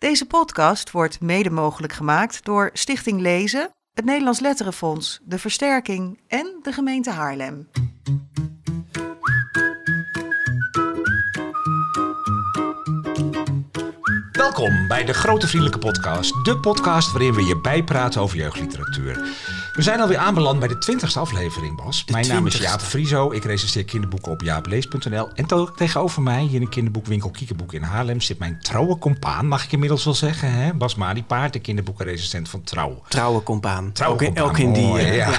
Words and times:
Deze 0.00 0.26
podcast 0.26 0.90
wordt 0.90 1.20
mede 1.20 1.50
mogelijk 1.50 1.92
gemaakt 1.92 2.44
door 2.44 2.70
Stichting 2.72 3.20
Lezen, 3.20 3.70
het 3.92 4.04
Nederlands 4.04 4.40
Letterenfonds, 4.40 5.20
de 5.24 5.38
Versterking 5.38 6.20
en 6.28 6.58
de 6.62 6.72
gemeente 6.72 7.10
Haarlem. 7.10 7.68
Welkom 14.32 14.88
bij 14.88 15.04
de 15.04 15.12
Grote 15.12 15.46
Vriendelijke 15.46 15.78
Podcast. 15.78 16.44
De 16.44 16.58
podcast 16.58 17.12
waarin 17.12 17.34
we 17.34 17.42
je 17.42 17.60
bijpraten 17.60 18.20
over 18.20 18.36
jeugdliteratuur. 18.36 19.14
We 19.72 19.82
zijn 19.82 20.00
alweer 20.00 20.18
aanbeland 20.18 20.58
bij 20.58 20.68
de 20.68 20.78
twintigste 20.78 21.18
aflevering, 21.18 21.76
Bas. 21.84 22.04
Mijn 22.10 22.28
naam 22.28 22.46
is 22.46 22.56
Jaap 22.56 22.80
Frieso. 22.80 23.32
Ik 23.32 23.44
recenseer 23.44 23.84
kinderboeken 23.84 24.32
op 24.32 24.42
jaaplees.nl. 24.42 25.28
En 25.34 25.46
tegenover 25.76 26.22
mij, 26.22 26.42
hier 26.42 26.54
in 26.54 26.60
de 26.60 26.68
kinderboekwinkel 26.68 27.30
Kiekenboek 27.30 27.72
in 27.72 27.82
Haarlem... 27.82 28.20
zit 28.20 28.38
mijn 28.38 28.58
trouwe 28.62 28.98
compaan, 28.98 29.46
mag 29.46 29.64
ik 29.64 29.72
inmiddels 29.72 30.04
wel 30.04 30.14
zeggen. 30.14 30.52
Hè? 30.52 30.74
Bas 30.74 30.94
Mariepaard, 30.94 31.52
de 31.52 31.58
kinderboekenrecensent 31.58 32.48
van 32.48 32.62
Trouw. 32.62 33.02
Trouwe 33.08 33.42
compaan. 33.42 33.92
Trouwe 33.92 34.14
ook, 34.16 34.22
in- 34.22 34.26
compaan, 34.34 34.48
ook 34.50 34.58
in 34.58 34.72
die. 34.72 34.86
mooi, 34.86 35.06
ja. 35.12 35.30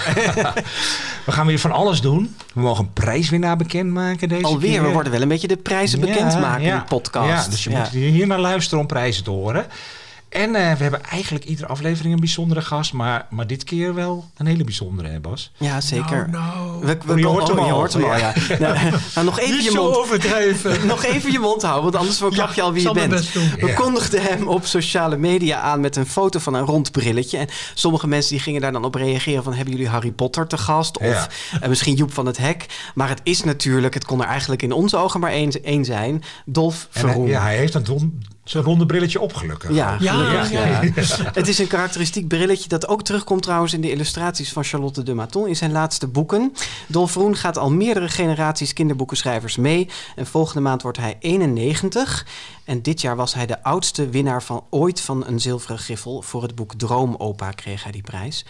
we 1.25 1.31
gaan 1.31 1.45
weer 1.45 1.59
van 1.59 1.71
alles 1.71 2.01
doen. 2.01 2.35
We 2.53 2.61
mogen 2.61 2.83
een 2.83 2.93
prijswinnaar 2.93 3.57
bekendmaken 3.57 4.29
deze 4.29 4.43
Alweer, 4.45 4.71
keer. 4.71 4.83
we 4.83 4.89
worden 4.89 5.11
wel 5.11 5.21
een 5.21 5.27
beetje 5.27 5.47
de 5.47 5.57
prijzen 5.57 5.99
bekendmaken 5.99 6.63
in 6.65 6.75
de 6.75 6.83
podcast. 6.83 7.45
Ja, 7.45 7.49
dus 7.51 7.63
je 7.63 7.69
moet 7.69 7.87
hier 7.87 8.27
naar 8.27 8.39
luisteren 8.39 8.79
om 8.79 8.87
prijzen 8.87 9.23
te 9.23 9.29
horen. 9.29 9.65
En 10.31 10.55
eh, 10.55 10.71
we 10.75 10.81
hebben 10.83 11.03
eigenlijk 11.03 11.45
iedere 11.45 11.67
aflevering 11.67 12.13
een 12.13 12.19
bijzondere 12.19 12.61
gast, 12.61 12.93
maar, 12.93 13.27
maar 13.29 13.47
dit 13.47 13.63
keer 13.63 13.93
wel 13.93 14.29
een 14.37 14.45
hele 14.45 14.63
bijzondere, 14.63 15.07
hè 15.09 15.19
Bas? 15.19 15.51
Ja, 15.57 15.81
zeker. 15.81 16.29
Nou, 16.29 16.79
We, 16.85 16.97
we 17.05 17.11
Oh, 17.13 17.19
je 17.19 17.25
hoort 17.25 17.47
hem 17.47 17.57
je 17.57 17.63
al. 17.63 17.69
hoort 17.69 17.93
hem 17.93 18.03
al, 18.03 18.17
ja. 18.25 18.33
Nou, 18.59 18.77
nou, 19.15 19.25
nog 19.25 19.39
even 19.39 19.55
niet 19.55 19.63
je 19.63 19.71
zo 19.71 19.83
mond. 19.83 19.95
overdrijven. 19.97 20.87
Nog 20.87 21.03
even 21.03 21.31
je 21.31 21.39
mond 21.39 21.61
houden, 21.61 21.83
want 21.83 21.95
anders 21.95 22.17
verklap 22.17 22.47
Ja, 22.47 22.53
je 22.55 22.61
al 22.61 22.73
wie 22.73 22.83
je 22.87 22.91
bent. 22.93 23.09
best 23.09 23.33
doen. 23.33 23.51
We 23.59 23.67
Ja. 23.67 23.73
kondigden 23.73 24.21
hem 24.23 24.47
op 24.47 24.65
sociale 24.65 25.17
media 25.17 25.59
aan 25.59 25.79
met 25.79 25.95
een 25.95 26.05
foto 26.05 26.39
van 26.39 26.53
een 26.53 26.65
rond 26.65 26.91
brilletje. 26.91 27.37
En 27.37 27.47
sommige 27.73 28.07
mensen 28.07 28.31
die 28.31 28.39
gingen 28.41 28.61
daar 28.61 28.71
dan 28.71 28.83
op 28.85 28.95
reageren 28.95 29.43
van... 29.43 29.53
hebben 29.53 29.73
jullie 29.73 29.89
Harry 29.89 30.11
Potter 30.11 30.47
te 30.47 30.57
gast? 30.57 30.97
Of 30.97 31.05
Ja. 31.05 31.27
eh, 31.61 31.69
misschien 31.69 31.95
Joep 31.95 32.13
van 32.13 32.25
het 32.25 32.37
Hek. 32.37 32.65
Maar 32.95 33.09
het 33.09 33.19
is 33.23 33.43
natuurlijk, 33.43 33.93
het 33.93 34.05
kon 34.05 34.21
er 34.21 34.27
eigenlijk 34.27 34.61
in 34.61 34.71
onze 34.71 34.97
ogen 34.97 35.19
maar 35.19 35.31
één, 35.31 35.63
één 35.63 35.85
zijn. 35.85 36.23
Dolf 36.45 36.87
En 36.91 37.01
hij, 37.01 37.09
Verroen. 37.09 37.27
ja, 37.27 37.41
hij 37.41 37.57
heeft 37.57 37.73
een 37.73 37.83
don- 37.83 38.23
zijn 38.51 38.63
ronde 38.63 38.85
brilletje 38.85 39.19
opgelukkig. 39.19 39.73
Ja, 39.73 39.97
Ja, 39.99 40.13
gelukkig, 40.13 40.51
ja. 40.51 40.65
ja. 40.65 40.91
Het 41.39 41.47
is 41.47 41.59
een 41.59 41.67
karakteristiek 41.67 42.27
brilletje 42.27 42.69
dat 42.69 42.87
ook 42.87 43.03
terugkomt 43.03 43.43
trouwens 43.43 43.73
in 43.73 43.81
de 43.81 43.91
illustraties 43.91 44.51
van 44.51 44.63
Charlotte 44.63 45.03
de 45.03 45.13
Maton 45.13 45.47
in 45.47 45.55
zijn 45.55 45.71
laatste 45.71 46.07
boeken. 46.07 46.53
Dolf 46.87 47.13
Roen 47.13 47.35
gaat 47.35 47.57
al 47.57 47.71
meerdere 47.71 48.09
generaties 48.09 48.73
kinderboekenschrijvers 48.73 49.57
mee 49.57 49.89
en 50.15 50.27
volgende 50.27 50.61
maand 50.61 50.81
wordt 50.81 50.97
hij 50.97 51.17
91. 51.19 52.25
En 52.63 52.81
dit 52.81 53.01
jaar 53.01 53.15
was 53.15 53.33
hij 53.33 53.45
de 53.45 53.63
oudste 53.63 54.09
winnaar 54.09 54.43
van 54.43 54.63
ooit 54.69 55.01
van 55.01 55.27
een 55.27 55.39
zilveren 55.39 55.79
griffel. 55.79 56.21
Voor 56.21 56.41
het 56.41 56.55
boek 56.55 56.73
Droomopa 56.75 57.51
kreeg 57.51 57.83
hij 57.83 57.91
die 57.91 58.01
prijs. 58.01 58.45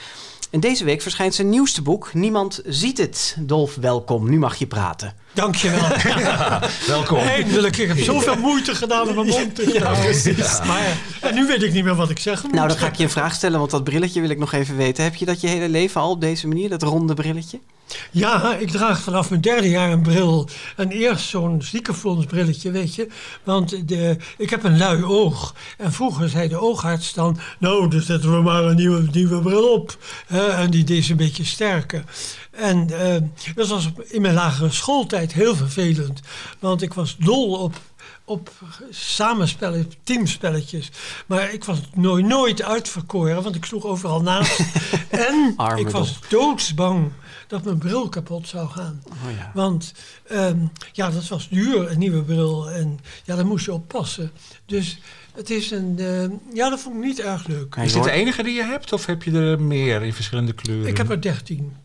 En 0.52 0.60
deze 0.60 0.84
week 0.84 1.02
verschijnt 1.02 1.36
zijn 1.36 1.50
nieuwste 1.50 1.82
boek 1.82 2.14
Niemand 2.14 2.62
ziet 2.66 2.98
het. 2.98 3.38
Dolf, 3.40 3.76
welkom. 3.76 4.30
Nu 4.30 4.40
mag 4.40 4.56
je 4.56 4.68
praten. 4.68 5.14
Dankjewel. 5.34 5.88
Welkom. 6.88 7.18
Eindelijk, 7.18 7.78
ik 7.78 7.88
heb 7.88 7.98
zoveel 7.98 8.36
moeite 8.36 8.76
gedaan 8.76 9.08
om 9.10 9.16
mijn 9.16 9.28
mond 9.28 9.56
te 9.56 9.80
houden. 9.84 10.68
Maar 10.68 10.98
en 11.22 11.36
nu 11.36 11.48
weet 11.48 11.64
ik 11.64 11.74
niet 11.74 11.84
meer 11.84 11.96
wat 11.96 12.10
ik 12.10 12.20
zeggen 12.20 12.48
moet. 12.48 12.56
Nou, 12.56 12.68
dan 12.68 12.78
ga 12.78 12.88
ik 12.88 12.96
je 12.96 13.04
een 13.04 13.10
vraag 13.10 13.34
stellen, 13.34 13.60
want 13.60 13.72
dat 13.72 13.84
brilletje 13.84 14.22
wil 14.22 14.30
ik 14.30 14.38
nog 14.38 14.52
even 14.54 14.78
weten. 14.78 15.04
Heb 15.04 15.16
je 15.16 15.26
dat 15.26 15.42
je 15.42 15.48
hele 15.48 15.70
leven 15.70 16.02
al 16.02 16.12
op 16.12 16.22
deze 16.22 16.48
manier, 16.48 16.70
dat 16.70 16.84
ronde 16.84 17.14
brilletje? 17.14 17.60
Ja, 18.12 18.56
ik 18.56 18.70
draag 18.70 19.02
vanaf 19.02 19.30
mijn 19.30 19.42
derde 19.42 19.70
jaar 19.70 19.92
een 19.92 20.02
bril. 20.02 20.50
En 20.76 20.90
eerst 20.90 21.26
zo'n 21.26 21.62
ziekenfondsbrilletje, 21.62 22.72
weet 22.72 22.96
je. 22.96 23.08
Want 23.44 23.88
de, 23.88 24.18
ik 24.38 24.50
heb 24.50 24.64
een 24.64 24.78
lui 24.78 25.04
oog. 25.04 25.56
En 25.78 25.92
vroeger 25.92 26.30
zei 26.30 26.48
de 26.48 26.62
oogarts 26.62 27.14
dan... 27.14 27.40
Nou, 27.60 27.90
dan 27.90 28.02
zetten 28.02 28.36
we 28.36 28.42
maar 28.42 28.64
een 28.64 28.76
nieuwe, 28.76 29.08
nieuwe 29.12 29.42
bril 29.42 29.74
op. 29.74 29.98
Hè, 30.28 30.48
en 30.48 30.70
die 30.70 30.84
deed 30.84 31.06
ze 31.06 31.12
een 31.12 31.18
beetje 31.18 31.46
sterker. 31.46 32.04
En 32.52 33.00
eh, 33.00 33.22
dat 33.56 33.68
was 33.68 33.90
in 34.08 34.22
mijn 34.22 34.34
lagere 34.34 34.72
schooltijd 34.72 35.34
heel 35.34 35.56
vervelend. 35.56 36.20
Want 36.60 36.82
ik 36.82 36.94
was 36.94 37.16
dol 37.18 37.54
op 37.54 37.80
op 38.26 38.52
samenspellen, 38.90 39.92
teamspelletjes. 40.04 40.92
Maar 41.26 41.54
ik 41.54 41.64
was 41.64 41.80
nooit, 41.94 42.26
nooit 42.26 42.62
uitverkoren, 42.64 43.44
want 43.44 43.56
ik 43.56 43.66
sloeg 43.66 43.86
overal 43.86 44.22
naast. 44.22 44.60
en 45.10 45.54
Arme 45.56 45.80
ik 45.80 45.90
was 45.90 46.20
doodsbang 46.30 47.12
dat 47.48 47.64
mijn 47.64 47.78
bril 47.78 48.10
kapot 48.10 48.48
zou 48.48 48.70
gaan. 48.70 49.04
Oh 49.10 49.32
ja. 49.38 49.52
Want 49.54 49.94
ehm, 50.28 50.58
ja, 50.92 51.10
dat 51.10 51.28
was 51.28 51.50
duur, 51.50 51.92
een 51.92 52.00
nieuwe 52.00 52.24
bril. 52.24 52.70
En 52.70 53.00
ja, 53.24 53.36
daar 53.36 53.46
moest 53.46 53.66
je 53.66 53.74
op 53.74 53.88
passen. 53.88 54.32
Dus 54.66 55.00
het 55.34 55.50
is 55.50 55.72
een... 55.72 55.96
eh, 56.00 56.56
ja, 56.56 56.70
dat 56.70 56.80
vond 56.80 56.96
ik 56.96 57.02
niet 57.02 57.20
erg 57.20 57.48
leuk. 57.48 57.76
Is 57.76 57.94
dit 57.94 58.04
de 58.04 58.12
enige 58.12 58.44
die 58.44 58.54
je 58.54 58.64
hebt 58.64 58.94
of 58.94 59.06
heb 59.06 59.24
je 59.24 59.32
er 59.32 59.62
meer 59.62 60.02
in 60.02 60.14
verschillende 60.14 60.54
kleuren? 60.54 60.88
Ik 60.88 60.98
heb 60.98 61.10
er 61.10 61.22
dertien. 61.22 61.76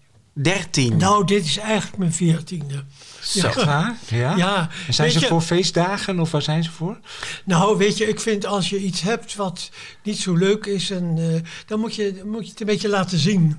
13. 0.42 0.96
Nou, 0.96 1.24
dit 1.26 1.44
is 1.44 1.56
eigenlijk 1.56 1.98
mijn 1.98 2.12
veertiende. 2.12 2.84
Zo. 3.22 3.46
Echt 3.46 3.64
waar? 3.64 3.96
Ja? 4.08 4.36
Ja, 4.36 4.68
En 4.86 4.94
zijn 4.94 5.10
ze 5.10 5.20
je- 5.20 5.26
voor 5.26 5.40
feestdagen 5.40 6.20
of 6.20 6.30
waar 6.30 6.42
zijn 6.42 6.64
ze 6.64 6.70
voor? 6.70 6.98
Nou, 7.44 7.76
weet 7.78 7.96
je, 7.96 8.08
ik 8.08 8.20
vind 8.20 8.46
als 8.46 8.68
je 8.70 8.78
iets 8.78 9.00
hebt 9.00 9.34
wat 9.34 9.70
niet 10.02 10.18
zo 10.18 10.34
leuk 10.34 10.66
is, 10.66 10.90
en, 10.90 11.14
eh, 11.18 11.50
dan 11.66 11.80
moet 11.80 11.94
je, 11.94 12.22
moet 12.24 12.44
je 12.44 12.50
het 12.50 12.60
een 12.60 12.66
beetje 12.66 12.88
laten 12.88 13.18
zien. 13.18 13.56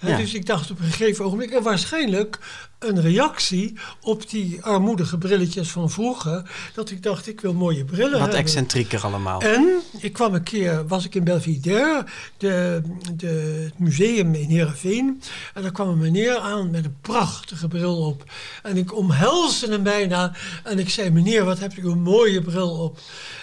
Ja. 0.00 0.16
Dus 0.16 0.34
ik 0.34 0.46
dacht 0.46 0.70
op 0.70 0.78
een 0.78 0.84
gegeven 0.84 1.24
ogenblik, 1.24 1.50
en 1.50 1.62
waarschijnlijk 1.62 2.38
een 2.80 3.00
reactie 3.00 3.78
op 4.00 4.30
die 4.30 4.62
armoedige 4.62 5.18
brilletjes 5.18 5.70
van 5.70 5.90
vroeger, 5.90 6.50
dat 6.74 6.90
ik 6.90 7.02
dacht, 7.02 7.26
ik 7.28 7.40
wil 7.40 7.54
mooie 7.54 7.84
brillen 7.84 8.10
Wat 8.10 8.20
hebben. 8.20 8.38
excentrieker 8.38 9.00
allemaal. 9.00 9.40
En 9.40 9.80
ik 9.98 10.12
kwam 10.12 10.34
een 10.34 10.42
keer, 10.42 10.86
was 10.86 11.04
ik 11.04 11.14
in 11.14 11.24
Belvidere, 11.24 12.04
de, 12.36 12.82
de, 13.16 13.62
het 13.64 13.78
museum 13.78 14.34
in 14.34 14.48
Heerenveen. 14.48 15.22
En 15.54 15.62
daar 15.62 15.72
kwam 15.72 15.88
een 15.88 15.98
meneer 15.98 16.38
aan 16.38 16.70
met 16.70 16.84
een 16.84 16.96
prachtige 17.00 17.68
bril 17.68 17.96
op. 18.06 18.24
En 18.62 18.76
ik 18.76 18.96
omhelsde 18.96 19.70
hem 19.70 19.82
bijna. 19.82 20.32
En 20.64 20.78
ik 20.78 20.90
zei, 20.90 21.10
meneer, 21.10 21.44
wat 21.44 21.58
hebt 21.58 21.76
u 21.76 21.88
een 21.88 22.02
mooie 22.02 22.42
bril 22.42 22.70
op. 22.70 22.98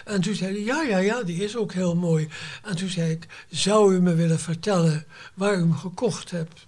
En 0.06 0.22
toen 0.22 0.36
zei 0.36 0.52
hij, 0.52 0.64
ja, 0.64 0.82
ja, 0.82 0.98
ja, 0.98 1.24
die 1.24 1.44
is 1.44 1.56
ook 1.56 1.74
heel 1.74 1.96
mooi. 1.96 2.28
En 2.64 2.76
toen 2.76 2.90
zei 2.90 3.12
ik, 3.12 3.28
zou 3.50 3.96
u 3.96 4.02
me 4.02 4.14
willen 4.14 4.40
vertellen 4.40 5.06
waar 5.34 5.56
u 5.56 5.60
hem 5.60 5.76
gekocht 5.76 6.32
hebt? 6.32 6.67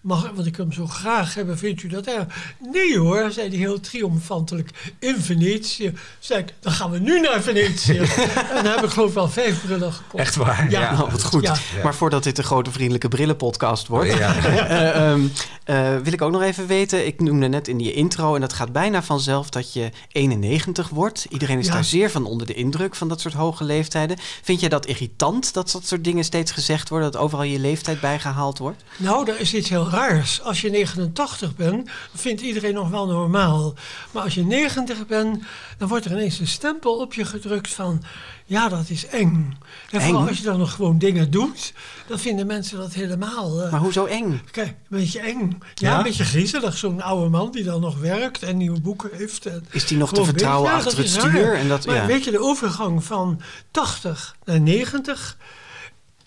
Mag, 0.00 0.30
want 0.34 0.46
ik 0.46 0.56
wil 0.56 0.64
hem 0.64 0.74
zo 0.74 0.86
graag 0.86 1.34
hebben, 1.34 1.58
vindt 1.58 1.82
u 1.82 1.88
dat 1.88 2.06
erg? 2.06 2.24
Nee 2.72 2.98
hoor, 2.98 3.30
zei 3.30 3.48
hij 3.48 3.58
heel 3.58 3.80
triomfantelijk. 3.80 4.70
In 4.98 5.16
Venetië. 5.20 5.92
Zei 6.18 6.40
ik, 6.40 6.54
dan 6.60 6.72
gaan 6.72 6.90
we 6.90 6.98
nu 6.98 7.20
naar 7.20 7.42
Venetië. 7.42 7.98
en 8.56 8.64
dan 8.64 8.72
heb 8.72 8.84
ik 8.84 8.90
geloof 8.90 9.08
ik 9.08 9.14
wel 9.14 9.28
vijf 9.28 9.64
brillen 9.64 9.92
gekocht. 9.92 10.22
Echt 10.24 10.36
waar? 10.36 10.70
Ja. 10.70 10.92
Nou, 10.92 11.10
wat 11.10 11.24
goed. 11.24 11.42
Ja. 11.42 11.56
Maar 11.82 11.94
voordat 11.94 12.22
dit 12.22 12.38
een 12.38 12.44
grote 12.44 12.70
vriendelijke 12.70 13.08
brillenpodcast 13.08 13.86
wordt, 13.86 14.12
Ja. 14.12 14.34
eh, 14.44 15.10
ehm, 15.10 15.20
eh, 15.64 15.96
wil 16.02 16.12
ik 16.12 16.22
ook 16.22 16.32
nog 16.32 16.42
even 16.42 16.66
weten. 16.66 17.06
Ik 17.06 17.20
noemde 17.20 17.48
net 17.48 17.68
in 17.68 17.76
die 17.76 17.92
intro, 17.92 18.34
en 18.34 18.40
dat 18.40 18.52
gaat 18.52 18.72
bijna 18.72 19.02
vanzelf 19.02 19.50
dat 19.50 19.72
je 19.72 19.90
91 20.12 20.88
wordt. 20.88 21.26
Iedereen 21.28 21.58
is 21.58 21.66
Ja. 21.66 21.72
daar 21.72 21.84
zeer 21.84 22.10
van 22.10 22.24
onder 22.24 22.46
de 22.46 22.54
indruk 22.54 22.94
van 22.94 23.08
dat 23.08 23.20
soort 23.20 23.34
hoge 23.34 23.64
leeftijden. 23.64 24.16
Vind 24.42 24.60
jij 24.60 24.68
dat 24.68 24.86
irritant 24.86 25.52
dat 25.52 25.70
dat 25.70 25.86
soort 25.86 26.04
dingen 26.04 26.24
steeds 26.24 26.52
gezegd 26.52 26.88
worden, 26.88 27.12
dat 27.12 27.20
overal 27.20 27.44
je 27.44 27.58
leeftijd 27.58 28.00
bijgehaald 28.00 28.58
wordt? 28.58 28.82
Nou, 28.96 29.30
er 29.30 29.40
is 29.40 29.54
iets 29.54 29.68
heel 29.68 29.88
raars. 29.90 30.42
Als 30.42 30.60
je 30.60 30.70
89 30.70 31.56
bent, 31.56 31.90
vindt 32.14 32.40
iedereen 32.40 32.74
nog 32.74 32.90
wel 32.90 33.06
normaal. 33.06 33.74
Maar 34.10 34.22
als 34.22 34.34
je 34.34 34.44
90 34.44 35.06
bent, 35.06 35.42
dan 35.78 35.88
wordt 35.88 36.04
er 36.04 36.10
ineens 36.12 36.38
een 36.38 36.46
stempel 36.46 36.96
op 36.96 37.14
je 37.14 37.24
gedrukt 37.24 37.70
van... 37.74 38.02
Ja, 38.44 38.68
dat 38.68 38.88
is 38.88 39.06
eng. 39.06 39.58
En 39.90 40.00
vooral 40.00 40.20
Eng? 40.22 40.28
als 40.28 40.38
je 40.38 40.44
dan 40.44 40.58
nog 40.58 40.72
gewoon 40.72 40.98
dingen 40.98 41.30
doet, 41.30 41.72
dan 42.06 42.18
vinden 42.18 42.46
mensen 42.46 42.78
dat 42.78 42.92
helemaal... 42.94 43.62
eh, 43.62 43.70
Maar 43.70 43.80
hoezo 43.80 44.04
eng? 44.04 44.40
Kijk, 44.50 44.68
een 44.68 44.74
beetje 44.88 45.20
eng. 45.20 45.58
Ja, 45.74 45.90
Ja? 45.90 45.96
een 45.96 46.02
beetje 46.02 46.24
griezelig. 46.24 46.76
Zo'n 46.76 47.02
oude 47.02 47.28
man 47.28 47.50
die 47.50 47.64
dan 47.64 47.80
nog 47.80 47.98
werkt 47.98 48.42
en 48.42 48.56
nieuwe 48.56 48.80
boeken 48.80 49.10
heeft. 49.12 49.46
En 49.46 49.64
Is 49.70 49.86
die 49.86 49.98
nog 49.98 50.12
te 50.12 50.24
vertrouwen 50.24 50.70
ja, 50.70 50.76
achter 50.76 50.96
dat 50.96 51.04
het 51.04 51.08
stuur? 51.20 51.54
En 51.54 51.68
dat, 51.68 51.86
maar 51.86 51.94
ja. 51.94 52.06
weet 52.06 52.24
je, 52.24 52.30
de 52.30 52.40
overgang 52.40 53.04
van 53.04 53.40
80 53.70 54.36
naar 54.44 54.60
90... 54.60 55.36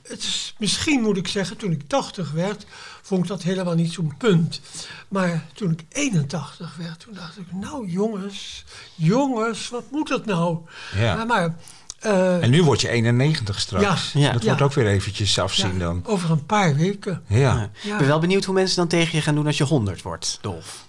Het 0.03 0.19
is, 0.19 0.55
misschien 0.57 1.01
moet 1.01 1.17
ik 1.17 1.27
zeggen, 1.27 1.57
toen 1.57 1.71
ik 1.71 1.81
80 1.87 2.31
werd, 2.31 2.65
vond 3.01 3.21
ik 3.21 3.27
dat 3.27 3.43
helemaal 3.43 3.75
niet 3.75 3.93
zo'n 3.93 4.13
punt. 4.17 4.61
Maar 5.07 5.45
toen 5.53 5.71
ik 5.71 5.83
81 5.89 6.75
werd, 6.77 6.99
toen 6.99 7.13
dacht 7.13 7.37
ik, 7.37 7.45
nou 7.51 7.87
jongens, 7.89 8.63
jongens, 8.95 9.69
wat 9.69 9.83
moet 9.91 10.07
dat 10.07 10.25
nou? 10.25 10.57
Ja. 10.95 11.15
Maar, 11.15 11.25
maar 11.25 11.55
eh, 11.99 12.43
En 12.43 12.49
nu 12.49 12.63
word 12.63 12.81
je 12.81 12.89
91 12.89 13.59
straks. 13.59 14.11
Ja. 14.13 14.31
Dat 14.31 14.41
Ja. 14.41 14.47
wordt 14.47 14.61
ook 14.61 14.73
weer 14.73 14.87
eventjes 14.87 15.39
afzien 15.39 15.73
ja, 15.73 15.79
dan. 15.79 16.01
over 16.05 16.31
een 16.31 16.45
paar 16.45 16.75
weken. 16.75 17.23
Ja. 17.27 17.37
Ja. 17.39 17.69
Ja. 17.81 17.91
Ik 17.91 17.97
ben 17.97 18.07
wel 18.07 18.19
benieuwd 18.19 18.43
hoe 18.45 18.53
mensen 18.55 18.75
dan 18.77 18.87
tegen 18.87 19.15
je 19.17 19.21
gaan 19.23 19.35
doen 19.35 19.45
als 19.45 19.57
je 19.57 19.63
100 19.63 20.01
wordt, 20.01 20.37
Dolf. 20.41 20.85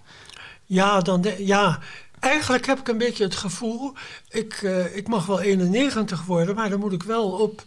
Ja, 0.64 1.00
dan 1.00 1.20
de- 1.20 1.44
ja, 1.46 1.78
eigenlijk 2.20 2.66
heb 2.66 2.78
ik 2.78 2.88
een 2.88 2.98
beetje 2.98 3.24
het 3.24 3.36
gevoel, 3.36 3.92
ik, 4.28 4.52
eh, 4.62 4.96
ik 4.96 5.08
mag 5.08 5.26
wel 5.26 5.40
91 5.40 6.24
worden, 6.24 6.54
maar 6.54 6.70
dan 6.70 6.80
moet 6.80 6.92
ik 6.92 7.02
wel 7.02 7.30
op, 7.30 7.62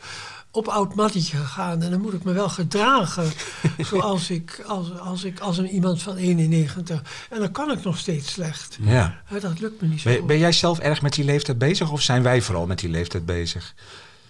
op 0.58 0.68
oud 0.68 0.96
mattietje 0.96 1.38
gaan. 1.38 1.82
En 1.82 1.92
dan 1.92 2.02
moet 2.02 2.14
ik 2.14 2.24
me 2.24 2.34
wel 2.34 2.50
gedragen 2.50 3.32
zoals 3.90 4.30
ik, 4.30 4.64
als, 4.68 5.00
als 5.00 5.24
ik, 5.24 5.40
als 5.40 5.58
een 5.58 5.70
iemand 5.70 6.02
van 6.02 6.16
91. 6.16 7.02
En 7.30 7.40
dan 7.40 7.52
kan 7.52 7.72
ik 7.72 7.84
nog 7.84 7.98
steeds 7.98 8.32
slecht. 8.32 8.78
ja. 8.82 9.22
Dat 9.42 9.60
lukt 9.60 9.82
me 9.82 9.88
niet 9.88 10.02
zo 10.02 10.10
Ben, 10.10 10.18
goed. 10.18 10.28
ben 10.28 10.38
jij 10.38 10.52
zelf 10.52 10.80
erg 10.80 11.02
met 11.02 11.14
die 11.14 11.26
leeftijd 11.26 11.58
bezig 11.58 11.92
of 11.92 12.02
zijn 12.02 12.24
wij 12.24 12.42
vooral 12.42 12.66
met 12.66 12.80
die 12.80 12.90
leeftijd 12.90 13.26
bezig? 13.26 13.74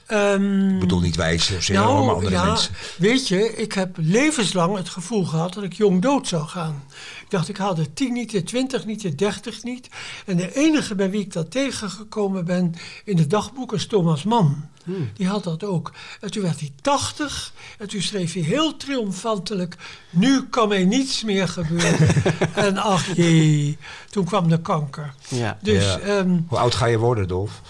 Ehm, 0.07 0.69
Ik 0.73 0.79
bedoel 0.79 0.99
niet 0.99 1.15
wij 1.15 1.37
zozeer, 1.37 1.75
nou, 1.75 2.05
maar 2.05 2.15
andere 2.15 2.31
ja, 2.35 2.45
mensen. 2.45 2.73
weet 2.97 3.27
je, 3.27 3.55
ik 3.55 3.73
heb 3.73 3.95
levenslang 3.99 4.77
het 4.77 4.89
gevoel 4.89 5.25
gehad 5.25 5.53
dat 5.53 5.63
ik 5.63 5.73
jong 5.73 6.01
dood 6.01 6.27
zou 6.27 6.47
gaan. 6.47 6.83
Ik 7.21 7.29
dacht, 7.29 7.49
ik 7.49 7.57
haal 7.57 7.75
de 7.75 7.93
10 7.93 8.13
niet, 8.13 8.31
de 8.31 8.43
20 8.43 8.85
niet, 8.85 9.01
de 9.01 9.15
30 9.15 9.63
niet. 9.63 9.89
En 10.25 10.37
de 10.37 10.55
enige 10.55 10.95
bij 10.95 11.09
wie 11.09 11.21
ik 11.21 11.33
dat 11.33 11.51
tegengekomen 11.51 12.45
ben 12.45 12.73
in 13.05 13.15
de 13.15 13.27
dagboek 13.27 13.73
is 13.73 13.87
Thomas 13.87 14.23
Mann. 14.23 14.69
Die 15.13 15.27
had 15.27 15.43
dat 15.43 15.63
ook. 15.63 15.93
En 16.21 16.31
toen 16.31 16.43
werd 16.43 16.59
hij 16.59 16.71
80 16.81 17.53
en 17.79 17.87
toen 17.87 18.01
schreef 18.01 18.33
hij 18.33 18.41
heel 18.41 18.77
triomfantelijk: 18.77 19.75
Nu 20.09 20.43
kan 20.49 20.67
mij 20.67 20.85
niets 20.85 21.23
meer 21.23 21.47
gebeuren. 21.47 22.07
en 22.55 22.77
ach 22.77 23.15
jee, 23.15 23.77
toen 24.09 24.25
kwam 24.25 24.49
de 24.49 24.61
kanker. 24.61 25.13
Ja. 25.27 25.57
Dus 25.61 25.83
Ja. 25.83 25.99
ehm, 25.99 26.39
Hoe 26.47 26.57
oud 26.57 26.75
ga 26.75 26.85
je 26.85 26.97
worden, 26.97 27.27
Dolf? 27.27 27.61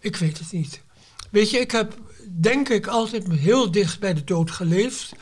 ik 0.00 0.16
weet 0.16 0.38
het 0.38 0.52
niet. 0.52 0.80
Weet 1.30 1.50
je, 1.50 1.58
ik 1.58 1.70
heb 1.70 1.98
denk 2.40 2.68
ik 2.68 2.86
altijd 2.86 3.32
heel 3.32 3.70
dicht 3.70 4.00
bij 4.00 4.14
de 4.14 4.24
dood 4.24 4.50
geleefd. 4.50 5.12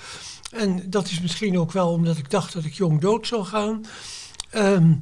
En 0.50 0.90
dat 0.90 1.10
is 1.10 1.20
misschien 1.20 1.58
ook 1.58 1.72
wel 1.72 1.90
omdat 1.92 2.16
ik 2.16 2.30
dacht 2.30 2.52
dat 2.52 2.64
ik 2.64 2.72
jong 2.72 3.00
dood 3.00 3.26
zou 3.26 3.44
gaan. 3.44 3.84
Ehm, 4.50 4.94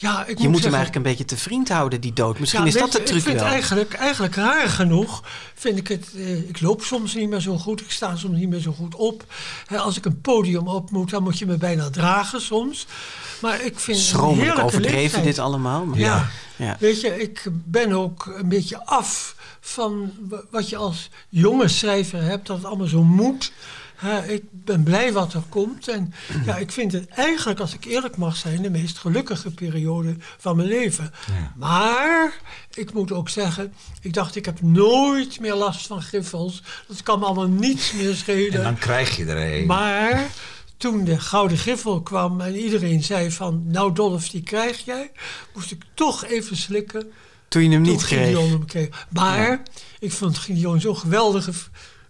ja, 0.00 0.20
ik 0.26 0.38
Je 0.38 0.42
moet 0.42 0.52
moet 0.52 0.62
hem 0.64 0.74
eigenlijk 0.74 0.94
een 0.94 1.10
beetje 1.10 1.24
te 1.24 1.36
vriend 1.36 1.68
houden, 1.68 2.00
die 2.00 2.12
dood. 2.12 2.38
Misschien 2.38 2.60
ja, 2.60 2.66
is 2.66 2.74
dat 2.74 2.92
de 2.92 3.02
truc 3.02 3.18
ik 3.18 3.22
vind 3.24 3.40
wel. 3.40 3.48
Eigenlijk, 3.48 3.92
eigenlijk 3.94 4.34
raar 4.34 4.68
genoeg 4.68 5.22
vind 5.54 5.78
ik 5.78 5.88
het. 5.88 6.08
eh, 6.16 6.48
ik 6.48 6.60
loop 6.60 6.82
soms 6.82 7.14
niet 7.14 7.28
meer 7.28 7.40
zo 7.40 7.58
goed. 7.58 7.80
Ik 7.80 7.90
sta 7.90 8.16
soms 8.16 8.38
niet 8.38 8.48
meer 8.48 8.60
zo 8.60 8.72
goed 8.72 8.94
op. 8.94 9.24
Als 9.76 9.96
ik 9.96 10.04
een 10.04 10.20
podium 10.20 10.68
op 10.68 10.90
moet, 10.90 11.10
dan 11.10 11.22
moet 11.22 11.38
je 11.38 11.46
me 11.46 11.56
bijna 11.56 11.90
dragen 11.90 12.40
soms. 12.40 12.86
Maar 13.40 13.60
ik 13.64 13.78
vind. 13.80 13.98
Schromelijk 13.98 14.58
overdreven 14.58 14.98
leeftijd. 15.00 15.24
dit 15.24 15.38
allemaal. 15.38 15.84
maar- 15.84 15.98
Ja. 15.98 16.30
Ja. 16.56 16.76
Weet 16.80 17.00
je, 17.00 17.20
ik 17.22 17.46
ben 17.52 17.92
ook 17.92 18.32
een 18.38 18.48
beetje 18.48 18.86
af 18.86 19.34
van 19.60 20.12
wa- 20.28 20.42
wat 20.50 20.68
je 20.68 20.76
als 20.76 21.10
jonge 21.28 21.68
schrijver 21.68 22.22
hebt, 22.22 22.46
dat 22.46 22.56
het 22.56 22.66
allemaal 22.66 22.86
zo 22.86 23.02
moet. 23.02 23.52
Ik 24.26 24.42
ben 24.50 24.82
blij 24.82 25.12
wat 25.12 25.34
er 25.34 25.42
komt. 25.48 25.88
En 25.88 26.12
ja, 26.44 26.56
ik 26.56 26.72
vind 26.72 26.92
het 26.92 27.08
eigenlijk, 27.08 27.60
als 27.60 27.74
ik 27.74 27.84
eerlijk 27.84 28.16
mag 28.16 28.36
zijn, 28.36 28.62
de 28.62 28.70
meest 28.70 28.98
gelukkige 28.98 29.50
periode 29.50 30.14
van 30.38 30.56
mijn 30.56 30.68
leven. 30.68 31.12
Maar 31.56 32.40
ik 32.74 32.92
moet 32.92 33.12
ook 33.12 33.28
zeggen, 33.28 33.72
ik 34.00 34.14
dacht, 34.14 34.36
ik 34.36 34.44
heb 34.44 34.62
nooit 34.62 35.40
meer 35.40 35.54
last 35.54 35.86
van 35.86 36.02
griffels. 36.02 36.62
Dat 36.88 37.02
kan 37.02 37.18
me 37.18 37.24
allemaal 37.24 37.48
niets 37.48 37.92
meer 37.92 38.08
En 38.08 38.16
schelen. 38.16 38.62
dan 38.62 38.78
krijg 38.78 39.16
je 39.16 39.24
er 39.24 39.58
een. 39.58 39.66
Maar 39.66 40.30
toen 40.76 41.04
de 41.04 41.20
Gouden 41.20 41.58
Griffel 41.58 42.02
kwam 42.02 42.40
en 42.40 42.56
iedereen 42.56 43.02
zei 43.02 43.30
van... 43.30 43.62
nou 43.66 43.92
Dolf, 43.92 44.28
die 44.28 44.42
krijg 44.42 44.84
jij, 44.84 45.10
moest 45.54 45.70
ik 45.70 45.82
toch 45.94 46.24
even 46.24 46.56
slikken. 46.56 47.12
Toen 47.48 47.62
je 47.62 47.68
hem 47.68 47.82
Toen 47.82 47.92
niet 47.92 48.04
kreeg. 48.04 48.26
Gideon 48.26 48.50
hem 48.50 48.66
kreeg. 48.66 49.06
Maar 49.08 49.62
ik 49.98 50.12
vond 50.12 50.38
Gideon 50.38 50.80
zo'n 50.80 50.96
geweldige 50.96 51.52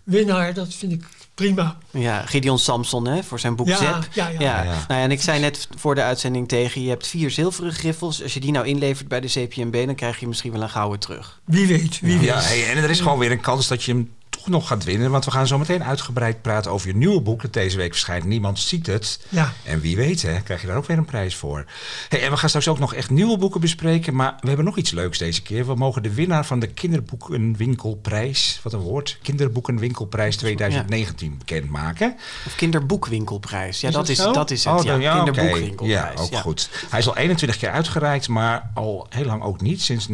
winnaar. 0.02 0.54
Dat 0.54 0.74
vind 0.74 0.92
ik 0.92 1.04
prima. 1.40 1.76
Ja, 1.90 2.22
Gideon 2.26 2.58
Samson 2.58 3.06
hè, 3.06 3.22
voor 3.22 3.40
zijn 3.40 3.56
boek 3.56 3.66
Ja, 3.66 3.76
Zep. 3.76 4.08
ja, 4.12 4.28
ja. 4.28 4.38
Ja. 4.38 4.64
Nou 4.64 4.76
ja, 4.88 5.00
en 5.00 5.10
ik 5.10 5.20
zei 5.22 5.40
net 5.40 5.68
voor 5.76 5.94
de 5.94 6.02
uitzending 6.02 6.48
tegen 6.48 6.80
je... 6.80 6.86
je 6.86 6.92
hebt 6.92 7.06
vier 7.06 7.30
zilveren 7.30 7.72
griffels. 7.72 8.22
Als 8.22 8.34
je 8.34 8.40
die 8.40 8.52
nou 8.52 8.66
inlevert 8.66 9.08
bij 9.08 9.20
de 9.20 9.28
CPMB... 9.28 9.86
dan 9.86 9.94
krijg 9.94 10.20
je 10.20 10.28
misschien 10.28 10.52
wel 10.52 10.62
een 10.62 10.70
gouden 10.70 10.98
terug. 10.98 11.40
Wie 11.44 11.66
weet, 11.66 12.00
wie 12.00 12.18
weet. 12.18 12.26
Ja, 12.26 12.40
hey, 12.40 12.70
en 12.70 12.76
er 12.82 12.90
is 12.90 13.00
gewoon 13.00 13.18
weer 13.18 13.30
een 13.30 13.40
kans 13.40 13.68
dat 13.68 13.82
je 13.82 13.92
hem 13.92 14.10
toch 14.40 14.48
nog 14.48 14.66
gaat 14.66 14.84
winnen. 14.84 15.10
Want 15.10 15.24
we 15.24 15.30
gaan 15.30 15.46
zo 15.46 15.58
meteen 15.58 15.84
uitgebreid 15.84 16.42
praten 16.42 16.70
over 16.70 16.88
je 16.88 16.96
nieuwe 16.96 17.20
boek. 17.20 17.42
Dat 17.42 17.52
deze 17.52 17.76
week 17.76 17.90
verschijnt. 17.92 18.24
Niemand 18.24 18.58
ziet 18.58 18.86
het. 18.86 19.20
Ja. 19.28 19.52
En 19.64 19.80
wie 19.80 19.96
weet, 19.96 20.22
hè, 20.22 20.40
krijg 20.40 20.60
je 20.60 20.66
daar 20.66 20.76
ook 20.76 20.86
weer 20.86 20.98
een 20.98 21.04
prijs 21.04 21.34
voor. 21.36 21.64
Hey, 22.08 22.22
en 22.22 22.30
we 22.30 22.36
gaan 22.36 22.48
straks 22.48 22.68
ook 22.68 22.78
nog 22.78 22.94
echt 22.94 23.10
nieuwe 23.10 23.38
boeken 23.38 23.60
bespreken. 23.60 24.14
Maar 24.14 24.36
we 24.40 24.46
hebben 24.46 24.64
nog 24.64 24.76
iets 24.76 24.90
leuks 24.90 25.18
deze 25.18 25.42
keer. 25.42 25.66
We 25.66 25.74
mogen 25.74 26.02
de 26.02 26.14
winnaar 26.14 26.46
van 26.46 26.58
de 26.60 26.66
Kinderboekenwinkelprijs... 26.66 28.60
wat 28.62 28.72
een 28.72 28.78
woord, 28.78 29.18
Kinderboekenwinkelprijs 29.22 30.36
2019 30.36 31.38
bekendmaken. 31.38 32.16
Of 32.46 32.54
kinderboekwinkelprijs. 32.54 33.80
Ja, 33.80 33.88
Is 33.88 33.94
dat, 33.94 34.06
dat 34.06 34.16
is, 34.16 34.22
zo? 34.22 34.32
dat 34.32 34.50
is 34.50 34.64
het. 34.64 34.82
ja, 34.82 34.90
dan- 34.90 35.00
ja, 35.00 35.20
oké. 35.20 35.24
kinderboekwinkelprijs. 35.24 36.18
Ja, 36.30 36.36
ook 36.36 36.42
goed. 36.42 36.70
Hij 36.90 36.98
is 36.98 37.06
al 37.08 37.16
21 37.16 37.58
keer 37.58 37.70
uitgereikt, 37.70 38.28
maar 38.28 38.70
al 38.74 39.06
heel 39.08 39.24
lang 39.24 39.42
ook 39.42 39.60
niet. 39.60 39.82
Sinds 39.82 40.08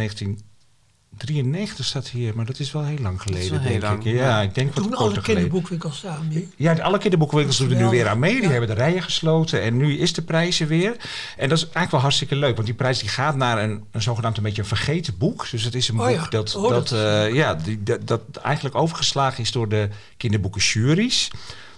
1993 1.16 1.84
staat 1.84 2.08
hier, 2.08 2.36
maar 2.36 2.44
dat 2.46 2.58
is 2.58 2.72
wel 2.72 2.84
heel 2.84 2.98
lang 2.98 3.22
geleden, 3.22 3.60
heel 3.60 3.70
denk 3.70 3.82
lang, 3.82 4.04
ik. 4.04 4.12
Ja, 4.14 4.28
ja. 4.28 4.42
ik 4.42 4.54
denk 4.54 4.74
wat 4.74 4.84
Doen 4.84 4.94
alle 4.94 5.20
kinderboekwinkels 5.20 5.96
staan 5.96 6.28
mee. 6.28 6.48
Ja, 6.56 6.72
alle 6.72 6.98
kinderboekenwinkels 6.98 7.58
doen 7.58 7.70
er 7.70 7.76
nu 7.76 7.88
weer 7.88 8.08
aan 8.08 8.18
mee. 8.18 8.34
Die 8.34 8.42
Ja. 8.42 8.48
hebben 8.48 8.68
de 8.68 8.74
rijen 8.74 9.02
gesloten 9.02 9.62
en 9.62 9.76
nu 9.76 9.98
is 9.98 10.12
de 10.12 10.22
prijzen 10.22 10.66
weer. 10.66 10.96
En 11.36 11.48
dat 11.48 11.58
is 11.58 11.62
eigenlijk 11.62 11.90
wel 11.90 12.00
hartstikke 12.00 12.36
leuk, 12.36 12.54
want 12.54 12.66
die 12.66 12.76
prijs 12.76 12.98
die 12.98 13.08
gaat 13.08 13.36
naar 13.36 13.62
een, 13.62 13.84
een 13.90 14.02
zogenaamd 14.02 14.36
een 14.36 14.42
beetje 14.42 14.62
een 14.62 14.68
vergeten 14.68 15.18
boek. 15.18 15.50
Dus 15.50 15.64
het 15.64 15.74
is 15.74 15.88
een 15.88 16.00
Oh 16.00 16.06
boek 16.06 16.16
ja. 16.16 16.26
dat, 16.28 16.54
Oh, 16.54 16.68
dat, 16.70 16.88
dat 16.88 16.98
eh, 16.98 17.34
ja, 17.34 17.54
die, 17.54 17.82
dat, 17.82 18.06
dat 18.06 18.22
eigenlijk 18.42 18.74
overgeslagen 18.74 19.42
is 19.42 19.52
door 19.52 19.68
de 19.68 19.88
kinderboekenjuries. 20.16 21.30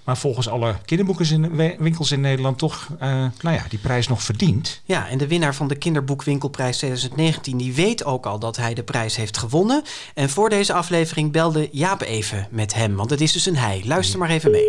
Maar 0.08 0.16
volgens 0.16 0.48
alle 0.48 0.74
kinderboekenwinkels 0.84 2.12
in 2.12 2.20
Nederland 2.20 2.58
toch 2.58 2.88
eh, 2.98 3.08
nou 3.40 3.56
ja, 3.56 3.62
die 3.68 3.78
prijs 3.78 4.08
nog 4.08 4.22
verdient. 4.22 4.82
Ja, 4.84 5.08
en 5.08 5.18
de 5.18 5.28
winnaar 5.28 5.54
van 5.54 5.68
de 5.68 5.76
Kinderboekwinkelprijs 5.76 6.76
2019... 6.76 7.56
die 7.56 7.74
weet 7.74 8.04
ook 8.04 8.26
al 8.26 8.38
dat 8.38 8.56
hij 8.56 8.74
de 8.74 8.82
prijs 8.82 9.16
heeft 9.16 9.38
gewonnen. 9.38 9.82
En 10.14 10.28
voor 10.28 10.48
deze 10.48 10.72
aflevering 10.72 11.32
belde 11.32 11.68
Jaap 11.72 12.00
even 12.00 12.48
met 12.50 12.74
hem. 12.74 12.94
Want 12.96 13.10
het 13.10 13.20
is 13.20 13.32
dus 13.32 13.46
een 13.46 13.56
hij. 13.56 13.82
Luister 13.84 14.18
maar 14.18 14.30
even 14.30 14.50
mee. 14.50 14.66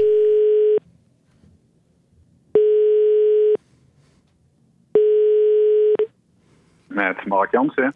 Met 6.88 7.26
Mark 7.26 7.52
Jansen. 7.52 7.96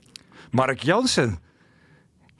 Mark 0.51 0.83
Jansen. 0.83 1.39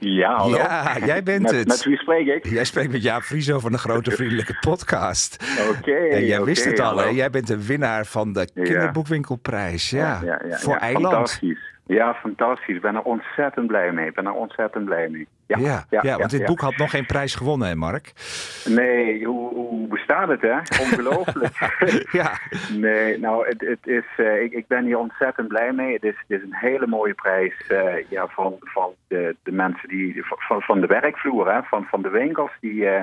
Ja, 0.04 0.36
hallo. 0.36 0.58
Ja, 0.58 0.98
jij 1.06 1.24
bent 1.24 1.42
met, 1.42 1.52
het. 1.52 1.68
Met 1.68 1.84
wie 1.84 1.98
spreek 1.98 2.28
ik? 2.28 2.46
Jij 2.46 2.64
spreekt 2.64 2.92
met 2.92 3.04
Jaap 3.04 3.22
Frieso 3.22 3.60
van 3.60 3.72
de 3.72 3.78
Grote 3.78 4.12
Vriendelijke 4.18 4.58
Podcast. 4.60 5.58
Oké. 5.78 5.92
En 5.92 6.26
jij 6.26 6.44
wist 6.44 6.66
het 6.66 6.80
al, 6.80 6.98
hè? 6.98 7.06
Jij 7.10 7.30
bent 7.30 7.48
de 7.48 7.66
winnaar 7.66 8.06
van 8.06 8.34
de 8.34 8.48
Ja. 8.54 8.64
Kinderboekwinkelprijs. 8.64 9.90
Ja, 9.90 10.20
voor 10.50 10.74
ja, 10.74 10.80
Eiland. 10.80 11.14
Fantastisch. 11.14 11.72
Ja, 11.86 12.14
fantastisch. 12.14 12.76
Ik 12.76 12.82
ben 12.82 12.96
er 12.96 13.02
ontzettend 13.02 13.68
blij 13.68 13.92
mee. 13.92 14.08
Ik 14.08 14.16
ben 14.16 14.26
er 14.26 14.34
ontzettend 14.34 14.86
blij 14.86 15.10
mee. 15.10 15.28
Ja, 15.48 15.86
Ja, 15.90 16.00
ja, 16.02 16.18
want 16.18 16.32
dit 16.32 16.46
boek 16.46 16.60
had 16.60 16.78
nog 16.78 16.90
geen 16.90 17.06
prijs 17.06 17.36
gewonnen, 17.36 17.68
hè, 17.68 17.76
Mark? 17.76 18.14
Nee, 18.66 19.26
hoe, 19.26 19.54
hoe 19.54 19.88
bestaat 19.88 20.28
het, 20.28 20.42
hè? 20.42 20.58
Ongelooflijk. 20.82 21.52
Ja, 22.12 22.32
Nee, 22.72 23.20
nou, 23.20 23.48
het, 23.48 23.62
het 23.62 23.88
is, 23.88 24.06
eh, 24.18 24.42
ik, 24.42 24.52
ik 24.52 24.68
ben 24.68 24.86
hier 24.86 24.98
ontzettend 24.98 25.48
blij 25.48 25.72
mee. 25.72 25.94
Het 25.94 26.04
is, 26.04 26.16
het 26.28 26.38
is 26.40 26.44
een 26.44 26.56
hele 26.56 26.88
mooie 26.88 27.14
prijs 27.14 27.68
eh, 27.68 28.10
ja, 28.10 28.28
van, 28.28 28.56
van 28.60 28.94
de, 29.08 29.36
de 29.44 29.52
mensen 29.52 29.90
die, 29.90 30.24
van, 30.26 30.62
van 30.62 30.82
de 30.82 30.88
werkvloer, 30.88 31.54
hè, 31.54 31.64
van, 31.64 31.86
van 31.86 32.02
de 32.02 32.10
winkels 32.10 32.52
die 32.60 32.88
eh, 32.88 33.02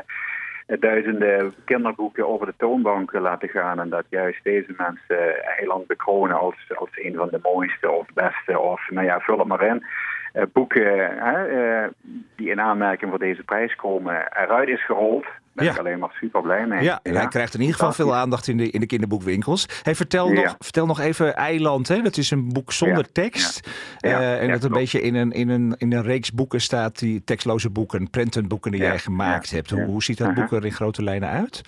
duizenden 0.81 1.55
kinderboeken 1.65 2.29
over 2.29 2.47
de 2.47 2.55
toonbank 2.57 3.13
laten 3.13 3.49
gaan. 3.49 3.81
En 3.81 3.89
dat 3.89 4.05
juist 4.09 4.45
deze 4.45 4.75
mensen 4.77 5.45
Eiland 5.45 5.87
bekronen 5.87 6.39
als, 6.39 6.73
als 6.75 6.91
een 6.93 7.15
van 7.15 7.29
de 7.31 7.39
mooiste 7.43 7.91
of 7.91 8.07
beste, 8.15 8.59
of 8.59 8.91
nou 8.91 9.07
ja, 9.07 9.21
vul 9.21 9.39
het 9.39 9.49
maar 9.49 9.67
in. 9.67 9.85
Eh, 10.33 10.43
boeken 10.53 11.19
eh, 11.21 11.89
die 12.37 12.51
in 12.51 12.61
aanmerking 12.61 13.11
voor 13.11 13.19
deze 13.19 13.43
prijs 13.43 13.75
komen, 13.77 14.15
eruit 14.15 14.69
is 14.69 14.85
gerold. 14.85 15.23
Daar 15.25 15.65
ben 15.65 15.65
Ja. 15.65 15.73
ik 15.73 15.79
alleen 15.87 15.99
maar 15.99 16.17
super 16.21 16.43
blij 16.43 16.67
mee. 16.67 16.83
ja, 16.83 17.01
en 17.03 17.15
hij 17.17 17.27
krijgt 17.29 17.55
in 17.55 17.61
ieder 17.61 17.75
geval 17.75 17.93
veel 17.93 18.15
aandacht 18.15 18.49
in 18.49 18.57
de, 18.57 18.71
in 18.71 18.81
de 18.81 18.87
kinderboekwinkels. 18.87 19.67
Hey, 19.83 19.95
vertel, 19.95 20.29
Ja. 20.33 20.43
nog, 20.43 20.55
vertel 20.59 20.87
nog 20.87 21.01
even 21.01 21.35
Eiland, 21.37 21.89
hè? 21.89 22.03
dat 22.03 22.17
is 22.17 22.31
een 22.31 22.49
boek 22.53 22.73
zonder 22.73 23.13
tekst. 23.13 23.69
Eh, 23.99 24.43
en 24.43 24.51
dat 24.51 24.65
een 24.65 24.73
beetje 24.73 25.01
in 25.01 25.15
een, 25.15 25.31
in, 25.33 25.49
een, 25.49 25.75
in 25.79 25.93
een 25.93 26.03
reeks 26.03 26.33
boeken 26.33 26.61
staat, 26.61 26.99
die 26.99 27.25
tekstloze 27.25 27.71
boeken, 27.71 28.11
prentenboeken 28.11 28.71
die 28.71 28.81
jij 28.81 28.99
gemaakt 28.99 29.51
hebt. 29.51 29.71
Hoe, 29.71 29.83
hoe 29.85 30.03
ziet 30.03 30.19
dat 30.19 30.29
Uh-huh. 30.29 30.49
boek 30.49 30.59
er 30.59 30.65
in 30.67 30.73
grote 30.73 31.03
lijnen 31.03 31.29
uit? 31.29 31.61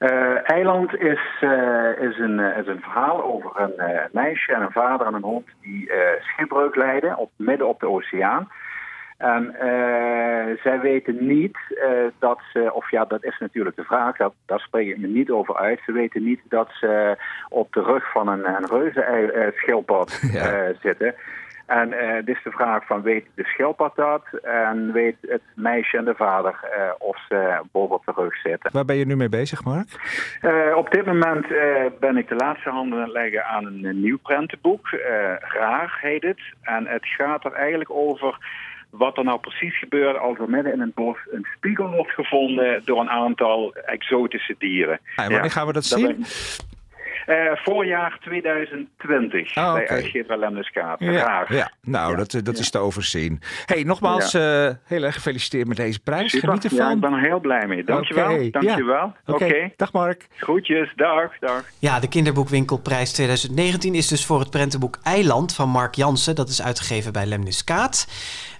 Eh, 0.00 0.50
Eiland 0.50 0.96
is, 0.96 1.20
eh, 1.40 1.98
is, 1.98 2.18
een, 2.18 2.40
eh, 2.40 2.58
is 2.58 2.66
een 2.66 2.80
verhaal 2.80 3.24
over 3.24 3.50
een 3.60 4.08
meisje 4.12 4.52
en 4.52 4.62
een 4.62 4.72
vader 4.72 5.06
en 5.06 5.14
een 5.14 5.22
hond 5.22 5.46
die 5.62 5.92
schipbreuk 6.20 6.76
lijden 6.76 7.16
op, 7.16 7.30
midden 7.36 7.68
op 7.68 7.80
de 7.80 7.88
oceaan. 7.88 8.48
En 9.16 9.54
zij 10.62 10.80
weten 10.80 11.26
niet 11.26 11.58
dat 12.18 12.40
ze, 12.52 12.72
of 12.72 12.90
ja, 12.90 13.04
dat 13.04 13.24
is 13.24 13.38
natuurlijk 13.38 13.76
de 13.76 13.84
vraag, 13.84 14.16
dat, 14.16 14.34
daar 14.46 14.60
spreek 14.60 14.88
ik 14.88 14.98
me 14.98 15.06
niet 15.06 15.30
over 15.30 15.56
uit. 15.56 15.80
Ze 15.84 15.92
weten 15.92 16.24
niet 16.24 16.40
dat 16.48 16.70
ze 16.72 17.16
op 17.48 17.72
de 17.72 17.82
rug 17.82 18.10
van 18.10 18.28
een, 18.28 18.48
een 18.48 18.66
reuze 18.66 19.52
schildpad 19.56 20.20
Ja. 20.32 20.52
eh, 20.52 20.76
zitten. 20.82 21.14
En 21.70 21.92
eh 21.92 22.24
dit 22.24 22.36
is 22.36 22.42
de 22.42 22.50
vraag 22.50 22.86
van 22.86 23.02
weet 23.02 23.26
de 23.34 23.44
schildpad 23.44 23.96
dat 23.96 24.22
en 24.42 24.92
weet 24.92 25.16
het 25.20 25.42
meisje 25.54 25.96
en 25.96 26.04
de 26.04 26.14
vader 26.14 26.54
eh, 26.62 26.90
of 26.98 27.18
ze 27.28 27.60
bovenop 27.72 28.04
de 28.04 28.12
rug 28.16 28.36
zitten. 28.36 28.70
Waar 28.72 28.84
ben 28.84 28.96
je 28.96 29.06
nu 29.06 29.16
mee 29.16 29.28
bezig, 29.28 29.64
Mark? 29.64 29.88
Eh, 30.40 30.76
op 30.76 30.90
dit 30.90 31.06
moment 31.06 31.52
eh, 31.52 31.84
ben 32.00 32.16
ik 32.16 32.28
de 32.28 32.34
laatste 32.34 32.70
handen 32.70 32.98
aan 32.98 33.04
het 33.04 33.12
leggen 33.12 33.44
aan 33.44 33.66
een, 33.66 33.84
eh, 33.84 33.94
nieuw 33.94 34.18
prentenboek. 34.18 34.88
Eh, 34.88 35.00
Raar 35.38 35.98
heet 36.00 36.22
het. 36.22 36.40
En 36.62 36.86
het 36.86 37.06
gaat 37.06 37.44
er 37.44 37.52
eigenlijk 37.52 37.90
over 37.90 38.38
wat 38.90 39.16
er 39.16 39.24
nou 39.24 39.40
precies 39.40 39.78
gebeurt 39.78 40.18
als 40.18 40.38
er 40.38 40.50
midden 40.50 40.72
in 40.72 40.80
een 40.80 40.92
bos 40.94 41.16
een 41.30 41.46
spiegel 41.56 41.90
wordt 41.90 42.10
gevonden 42.10 42.82
door 42.84 43.00
een 43.00 43.10
aantal 43.10 43.74
exotische 43.74 44.54
dieren. 44.58 45.00
Ah, 45.16 45.24
en 45.24 45.30
wanneer 45.32 45.50
gaan 45.50 45.66
we 45.66 45.72
dat 45.72 45.84
zien? 45.84 46.24
Eh, 47.30 47.36
voorjaar 47.54 48.18
2020 48.20 49.56
Oh, 49.56 49.72
bij 49.74 49.88
uitgever. 49.88 50.38
Ja, 50.98 51.44
ja. 51.48 51.70
nou, 51.82 52.10
Ja, 52.10 52.16
dat, 52.16 52.34
eh, 52.34 52.42
dat 52.42 52.54
ja. 52.56 52.60
is 52.62 52.70
te 52.70 52.78
overzien. 52.78 53.40
hey, 53.66 53.82
nogmaals, 53.82 54.34
eh, 54.34 54.68
heel 54.84 55.02
erg 55.02 55.14
gefeliciteerd 55.14 55.68
met 55.68 55.76
deze 55.76 56.00
prijs. 56.00 56.30
Super. 56.30 56.48
Geniet 56.48 56.64
ervan. 56.64 56.78
Ja, 56.86 56.90
ik 56.92 57.00
ben 57.00 57.12
er 57.12 57.20
heel 57.20 57.40
blij 57.40 57.66
mee. 57.66 57.84
Dankjewel. 57.84 58.32
Oké, 58.34 58.50
Dankjewel. 58.50 59.12
Oké, 59.26 59.44
Oké. 59.44 59.70
dag 59.76 59.92
Mark. 59.92 60.26
Groetjes. 60.36 60.92
Dag. 60.96 61.38
Dag. 61.38 61.64
Ja, 61.78 62.00
de 62.00 62.08
Kinderboekwinkelprijs 62.08 63.12
2019 63.12 63.94
is 63.94 64.08
dus 64.08 64.24
voor 64.26 64.40
het 64.40 64.50
prentenboek 64.50 64.98
Eiland 65.02 65.54
van 65.54 65.68
Mark 65.68 65.94
Jansen. 65.94 66.34
Dat 66.34 66.48
is 66.48 66.62
uitgegeven 66.62 67.12
bij 67.12 67.26
Lemniskaat. 67.26 68.06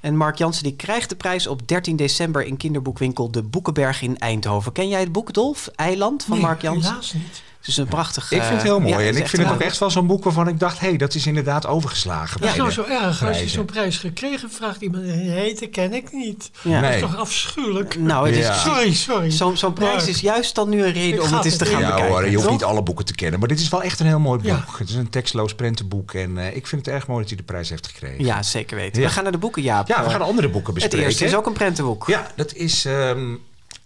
En 0.01 0.17
Mark 0.17 0.37
Jansen 0.37 0.63
die 0.65 0.77
krijgt 0.77 1.09
de 1.09 1.17
prijs 1.17 1.47
op 1.47 1.69
13 1.69 1.97
december 1.97 2.43
in 2.43 2.57
kinderboekwinkel 2.57 3.31
De 3.31 3.43
Boekenberg 3.43 4.03
in 4.03 4.17
Eindhoven. 4.19 4.73
Ken 4.73 4.89
jij 4.89 5.01
het 5.01 5.13
boek, 5.13 5.33
Dolf? 5.33 5.69
Eiland 5.77 6.25
van 6.25 6.37
Nee, 6.37 6.47
Mark 6.47 6.63
Jansen? 6.63 6.91
helaas 6.91 7.13
niet. 7.13 7.43
Het 7.61 7.69
is 7.69 7.77
een 7.77 7.87
prachtig... 7.87 8.33
Ik 8.33 8.43
vind 8.43 8.55
het 8.55 8.63
heel 8.63 8.77
eh, 8.77 8.83
mooi. 8.83 8.95
ja, 8.95 9.11
en 9.11 9.17
ik 9.17 9.29
vind 9.29 9.43
het 9.43 9.53
ook 9.53 9.61
echt 9.61 9.79
wel 9.79 9.91
zo'n 9.91 10.07
boek 10.07 10.25
waarvan 10.25 10.49
ik 10.49 10.59
dacht... 10.59 10.79
hé, 10.79 10.89
hey, 10.89 10.97
dat 10.97 11.15
is 11.15 11.27
inderdaad 11.27 11.67
overgeslagen. 11.67 12.41
Dat 12.41 12.49
is 12.49 12.57
bij 12.57 12.63
nou 12.65 12.73
zo 12.73 12.85
erg. 12.85 13.27
Als 13.27 13.41
je 13.41 13.49
zo'n 13.49 13.65
prijs 13.65 13.99
gekregen 13.99 14.51
vraagt 14.51 14.81
iemand 14.81 15.03
een 15.03 15.31
heette 15.31 15.67
ken 15.67 15.95
ik 15.95 16.13
niet. 16.13 16.51
Ja. 16.63 16.81
Dat 16.81 16.95
is 16.95 17.01
toch 17.01 17.17
afschuwelijk. 17.17 17.99
Nou, 17.99 18.27
het 18.27 18.37
is 18.37 18.45
Ja. 18.45 18.55
Sorry, 18.55 18.95
sorry. 18.95 19.31
Zo'n 19.31 19.57
zo'n 19.57 19.73
prijs 19.73 20.09
is 20.09 20.21
juist 20.21 20.55
dan 20.55 20.69
nu 20.69 20.85
een 20.85 20.93
reden 20.93 21.19
Ik 21.19 21.23
om 21.23 21.33
het 21.33 21.45
eens 21.45 21.57
te 21.57 21.65
het 21.65 21.73
gaan. 21.73 21.83
Ja 21.83 21.89
bekijken. 21.89 22.13
hoor, 22.13 22.25
je 22.25 22.31
hoeft 22.31 22.43
toch? 22.43 22.53
niet 22.53 22.65
alle 22.65 22.83
boeken 22.83 23.05
te 23.05 23.15
kennen. 23.15 23.39
Maar 23.39 23.49
dit 23.49 23.61
is 23.61 23.69
wel 23.69 23.83
echt 23.83 24.01
een 24.01 24.07
heel 24.07 24.19
mooi 24.19 24.39
boek. 24.39 24.47
Ja. 24.47 24.65
Het 24.79 24.89
is 24.89 24.95
een 24.95 25.11
tekstloos 25.11 25.55
prentenboek. 25.55 26.15
En 26.15 26.39
eh, 26.39 26.57
ik 26.57 26.67
vind 26.67 26.87
het 26.87 26.95
erg 26.95 27.07
mooi 27.07 27.21
dat 27.21 27.29
hij 27.29 27.39
de 27.39 27.45
prijs 27.45 27.69
heeft 27.69 27.87
gekregen. 27.87 28.25
Ja, 28.25 28.43
zeker 28.43 28.77
weten. 28.77 29.03
Ja. 29.03 29.09
We 29.09 29.15
gaan 29.15 29.23
naar 29.23 29.33
de 29.33 29.39
boeken, 29.39 29.63
Jaap. 29.63 29.89
Ja, 29.89 30.05
we 30.05 30.11
gaan 30.11 30.23
andere 30.23 30.49
boeken 30.49 30.75
Het 30.75 30.83
bespreken. 30.83 31.07
eerste 31.07 31.25
is 31.25 31.35
ook 31.35 31.47
een 31.47 31.53
prentenboek. 31.53 32.07
Ja, 32.07 32.27
dat 32.37 32.55
is 32.55 32.85
ehm, 32.85 33.35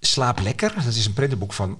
Slaap 0.00 0.40
Lekker. 0.40 0.72
Dat 0.84 0.94
is 0.94 1.06
een 1.06 1.12
prentenboek 1.12 1.52
van... 1.52 1.78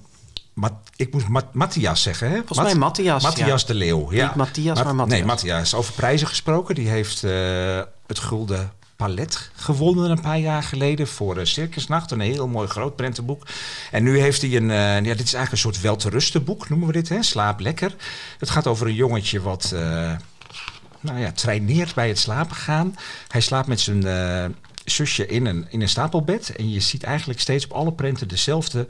Ik 0.95 1.13
moest 1.13 1.27
Ma- 1.27 1.49
Matthias 1.51 2.01
zeggen, 2.01 2.29
hè? 2.29 2.35
Volgens 2.35 2.59
mij 2.59 2.75
Matthias, 2.75 3.23
Matthias 3.23 3.61
ja. 3.61 3.67
de 3.67 3.73
Leeuw, 3.73 4.11
ja. 4.11 4.25
Niet 4.25 4.35
Matthias, 4.35 4.83
maar 4.83 4.95
Matthias. 4.95 5.19
Nee, 5.19 5.27
Matthias. 5.27 5.73
Over 5.73 5.93
prijzen 5.93 6.27
gesproken. 6.27 6.75
Die 6.75 6.87
heeft 6.87 7.23
eh, 7.23 7.81
het 8.07 8.19
Gulden 8.19 8.71
Palet 8.95 9.49
gewonnen 9.55 10.11
een 10.11 10.21
paar 10.21 10.39
jaar 10.39 10.63
geleden 10.63 11.07
voor 11.07 11.37
eh, 11.37 11.45
Circusnacht. 11.45 12.11
Een 12.11 12.19
heel 12.19 12.47
mooi 12.47 12.67
groot 12.67 12.95
prentenboek. 12.95 13.47
En 13.91 14.03
nu 14.03 14.19
heeft 14.19 14.41
hij 14.41 14.55
een... 14.55 14.71
eh, 14.71 14.77
ja, 14.77 15.01
dit 15.01 15.05
is 15.05 15.33
eigenlijk 15.33 15.51
een 15.51 15.57
soort 15.57 15.81
welterustenboek, 15.81 16.69
noemen 16.69 16.87
we 16.87 16.93
dit, 16.93 17.09
hè? 17.09 17.23
Slaap 17.23 17.59
Lekker. 17.59 17.95
Het 18.39 18.49
gaat 18.49 18.67
over 18.67 18.87
een 18.87 18.93
jongetje 18.93 19.41
wat... 19.41 19.75
nou 20.99 21.19
ja, 21.19 21.31
traineert 21.31 21.93
bij 21.93 22.07
het 22.07 22.19
slapen 22.19 22.55
gaan. 22.55 22.95
Hij 23.27 23.41
slaapt 23.41 23.67
met 23.67 23.79
zijn 23.79 24.03
zusje 24.85 25.27
in 25.27 25.45
een, 25.45 25.65
in 25.69 25.81
een 25.81 25.89
stapelbed. 25.89 26.55
En 26.55 26.71
je 26.71 26.79
ziet 26.79 27.03
eigenlijk 27.03 27.39
steeds 27.39 27.65
op 27.65 27.71
alle 27.71 27.93
prenten 27.93 28.27
dezelfde 28.27 28.87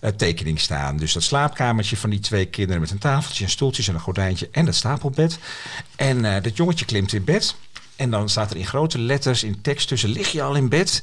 eh, 0.00 0.10
tekening 0.10 0.60
staan. 0.60 0.96
Dus 0.96 1.12
dat 1.12 1.22
slaapkamertje 1.22 1.96
van 1.96 2.10
die 2.10 2.20
twee 2.20 2.46
kinderen 2.46 2.80
met 2.80 2.90
een 2.90 2.98
tafeltje, 2.98 3.44
een 3.44 3.50
stoeltjes 3.50 3.88
en 3.88 3.94
een 3.94 4.00
gordijntje 4.00 4.48
en 4.52 4.64
dat 4.64 4.74
stapelbed. 4.74 5.38
En 5.96 6.24
eh, 6.24 6.42
dat 6.42 6.56
jongetje 6.56 6.84
klimt 6.84 7.12
in 7.12 7.24
bed. 7.24 7.54
En 7.96 8.10
dan 8.10 8.28
staat 8.28 8.50
er 8.50 8.56
in 8.56 8.66
grote 8.66 8.98
letters 8.98 9.42
in 9.42 9.60
tekst 9.60 9.88
tussen: 9.88 10.10
lig 10.10 10.32
je 10.32 10.42
al 10.42 10.54
in 10.54 10.68
bed? 10.68 11.02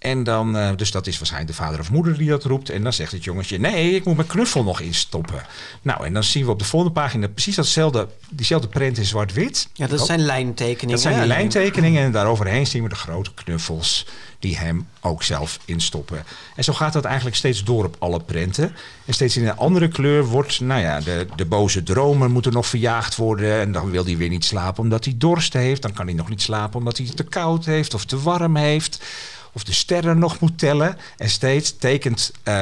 En 0.00 0.24
dan, 0.24 0.56
eh, 0.56 0.70
dus 0.76 0.90
dat 0.90 1.06
is 1.06 1.18
waarschijnlijk 1.18 1.56
de 1.56 1.62
vader 1.62 1.80
of 1.80 1.90
moeder 1.90 2.18
die 2.18 2.28
dat 2.28 2.44
roept. 2.44 2.70
En 2.70 2.82
dan 2.82 2.92
zegt 2.92 3.12
het 3.12 3.24
jongetje: 3.24 3.58
Nee, 3.58 3.94
ik 3.94 4.04
moet 4.04 4.16
mijn 4.16 4.28
knuffel 4.28 4.64
nog 4.64 4.80
instoppen. 4.80 5.42
Nou, 5.82 6.04
en 6.04 6.12
dan 6.12 6.24
zien 6.24 6.44
we 6.44 6.50
op 6.50 6.58
de 6.58 6.64
volgende 6.64 6.94
pagina 6.94 7.28
precies 7.28 7.56
datzelfde, 7.56 8.08
diezelfde 8.30 8.68
print 8.68 8.98
in 8.98 9.04
zwart-wit. 9.04 9.68
Ja, 9.72 9.86
dat 9.86 10.06
zijn 10.06 10.20
lijntekeningen. 10.20 10.90
Dat 10.90 11.00
zijn 11.00 11.18
die 11.18 11.26
lijntekeningen 11.26 12.02
en 12.02 12.12
daaroverheen 12.12 12.66
zien 12.66 12.82
we 12.82 12.88
de 12.88 12.94
grote 12.94 13.34
knuffels 13.34 14.06
die 14.38 14.58
hem 14.58 14.88
ook 15.00 15.22
zelf 15.22 15.58
instoppen. 15.64 16.24
En 16.56 16.64
zo 16.64 16.72
gaat 16.72 16.92
dat 16.92 17.04
eigenlijk 17.04 17.36
steeds 17.36 17.64
door 17.64 17.84
op 17.84 17.96
alle 17.98 18.20
prenten. 18.20 18.76
En 19.04 19.14
steeds 19.14 19.36
in 19.36 19.48
een 19.48 19.56
andere 19.56 19.88
kleur 19.88 20.24
wordt, 20.24 20.60
nou 20.60 20.80
ja, 20.80 21.00
de, 21.00 21.26
de 21.36 21.46
boze 21.46 21.82
dromen 21.82 22.30
moeten 22.30 22.52
nog 22.52 22.66
verjaagd 22.66 23.16
worden. 23.16 23.60
En 23.60 23.72
dan 23.72 23.90
wil 23.90 24.04
hij 24.04 24.16
weer 24.16 24.28
niet 24.28 24.44
slapen 24.44 24.82
omdat 24.82 25.04
hij 25.04 25.14
dorst 25.16 25.52
heeft. 25.52 25.82
Dan 25.82 25.92
kan 25.92 26.06
hij 26.06 26.14
nog 26.14 26.28
niet 26.28 26.42
slapen 26.42 26.78
omdat 26.78 26.96
hij 26.96 27.06
het 27.06 27.16
te 27.16 27.24
koud 27.24 27.64
heeft 27.64 27.94
of 27.94 28.04
te 28.04 28.20
warm 28.20 28.56
heeft. 28.56 29.04
Of 29.52 29.64
de 29.64 29.72
sterren 29.72 30.18
nog 30.18 30.40
moet 30.40 30.58
tellen. 30.58 30.96
En 31.16 31.30
steeds 31.30 31.76
tekent 31.78 32.32
eh, 32.42 32.54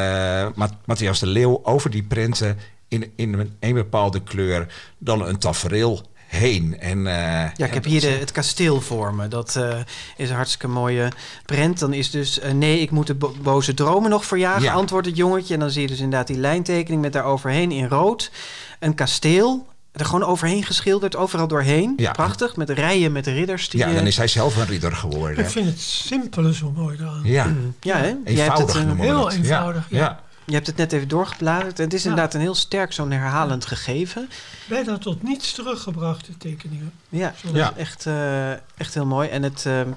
Ma- 0.55 0.79
Matthias 0.85 1.19
de 1.19 1.27
Leeuw 1.27 1.61
over 1.63 1.91
die 1.91 2.03
prenten 2.03 2.59
in, 2.89 3.13
in 3.17 3.53
een, 3.61 3.75
bepaalde 3.75 4.21
kleur 4.23 4.67
dan 4.99 5.27
een 5.27 5.39
tafereel 5.39 6.03
heen. 6.27 6.79
En, 6.81 7.07
eh, 7.07 7.15
Ja, 7.57 7.67
ik 7.67 7.75
heb 7.75 7.85
hier 7.85 8.01
de, 8.01 8.07
het 8.09 8.33
kasteel 8.33 8.81
voor 8.81 9.15
me. 9.15 9.29
Dat 9.29 9.57
eh, 9.57 9.79
is 10.17 10.29
een 10.31 10.37
hartstikke 10.37 10.69
mooie 10.69 11.09
prent. 11.47 11.79
Dan 11.79 11.93
is 11.93 12.11
dus, 12.11 12.41
nee, 12.53 12.81
ik 12.81 12.91
moet 12.91 13.07
de 13.07 13.15
bo- 13.15 13.35
boze 13.43 13.75
dromen 13.75 14.11
nog 14.11 14.25
verjagen, 14.25 14.63
Ja. 14.63 14.73
antwoordt 14.73 15.07
het 15.07 15.17
jongetje. 15.17 15.55
En 15.55 15.61
dan 15.61 15.71
zie 15.71 15.83
je 15.83 15.89
dus 15.89 16.01
inderdaad 16.01 16.27
die 16.27 16.37
lijntekening 16.39 17.03
met 17.03 17.13
daaroverheen 17.13 17.73
in 17.73 17.89
rood. 17.89 18.31
Een 18.79 18.95
kasteel, 18.95 19.67
er 19.93 20.05
gewoon 20.05 20.25
overheen 20.25 20.65
geschilderd, 20.65 21.17
overal 21.17 21.49
doorheen. 21.49 21.93
Ja. 21.97 22.13
Prachtig, 22.13 22.57
met 22.57 22.71
rijen 22.71 23.13
met 23.13 23.27
ridders. 23.27 23.69
Die, 23.69 23.81
Ja, 23.81 23.89
eh, 23.89 23.95
dan 23.95 24.07
is 24.07 24.17
hij 24.17 24.27
zelf 24.29 24.57
een 24.57 24.67
ridder 24.67 24.93
geworden. 24.97 25.45
Ik 25.45 25.51
vind 25.51 25.67
het 25.67 25.81
simpele 25.81 26.55
zo 26.55 26.71
mooi 26.71 26.97
dan. 26.97 27.21
Ja, 27.25 27.47
ja, 27.81 27.97
hè? 27.97 28.03
Hebt, 28.07 28.19
eenvoudig 28.25 28.75
het, 28.75 28.87
eh, 28.89 28.99
heel 28.99 29.31
eenvoudig, 29.31 29.87
Ja, 29.91 30.21
je 30.47 30.55
hebt 30.55 30.67
het 30.67 30.77
net 30.77 30.93
even 30.93 31.09
doorgebladerd. 31.09 31.79
Het 31.79 31.93
is 31.95 32.03
Ja. 32.03 32.09
inderdaad 32.11 32.35
een 32.35 32.41
heel 32.41 32.55
sterk 32.55 32.93
zo'n 32.93 33.11
herhalend 33.11 33.67
gegeven. 33.67 34.29
Bijna 34.69 34.99
tot 34.99 35.23
niets 35.23 35.53
teruggebracht, 35.53 36.27
de 36.27 36.37
tekeningen. 36.37 36.93
Ja, 37.09 37.35
Ja. 37.53 37.73
echt, 37.77 38.07
eh, 38.07 38.51
echt 38.53 38.95
heel 38.95 39.07
mooi. 39.07 39.29
En 39.29 39.43
het, 39.43 39.67
ehm, 39.67 39.89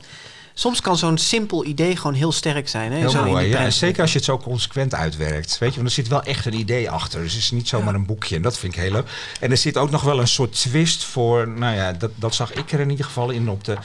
soms 0.62 0.82
kan 0.82 0.98
zo'n 0.98 1.18
simpel 1.18 1.66
idee 1.66 1.96
gewoon 1.96 2.14
heel 2.14 2.32
sterk 2.32 2.70
zijn. 2.70 2.92
Hè? 2.92 2.98
Heel 2.98 3.10
Zo 3.10 3.26
mooi. 3.26 3.48
Ja, 3.48 3.70
zeker 3.70 4.02
als 4.02 4.12
je 4.12 4.18
het 4.18 4.26
zo 4.26 4.38
consequent 4.38 4.94
uitwerkt. 4.96 5.58
Weet 5.58 5.70
je, 5.70 5.76
want 5.76 5.88
er 5.88 5.94
zit 5.94 6.08
wel 6.08 6.24
echt 6.24 6.46
een 6.46 6.54
idee 6.54 6.90
achter. 6.90 7.22
Dus 7.22 7.34
het 7.34 7.42
is 7.42 7.52
niet 7.52 7.68
zomaar 7.68 7.94
Ja. 7.94 8.00
een 8.00 8.06
boekje. 8.06 8.36
En 8.36 8.42
dat 8.42 8.58
vind 8.58 8.74
ik 8.76 8.80
heel 8.80 8.92
leuk. 8.92 9.08
En 9.40 9.52
er 9.52 9.58
zit 9.58 9.78
ook 9.78 9.90
nog 9.90 10.02
wel 10.02 10.20
een 10.20 10.28
soort 10.28 10.54
twist 10.54 11.04
voor. 11.04 11.48
Nou 11.48 11.76
ja, 11.76 11.92
dat, 11.94 12.12
dat 12.16 12.36
zag 12.36 12.54
ik 12.54 12.72
er 12.72 12.80
in 12.80 12.90
ieder 12.90 13.06
geval 13.06 13.30
in 13.30 13.50
op 13.50 13.64
de, 13.64 13.78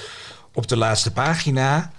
op 0.53 0.69
de 0.69 0.77
laatste 0.77 1.13
pagina. 1.13 1.93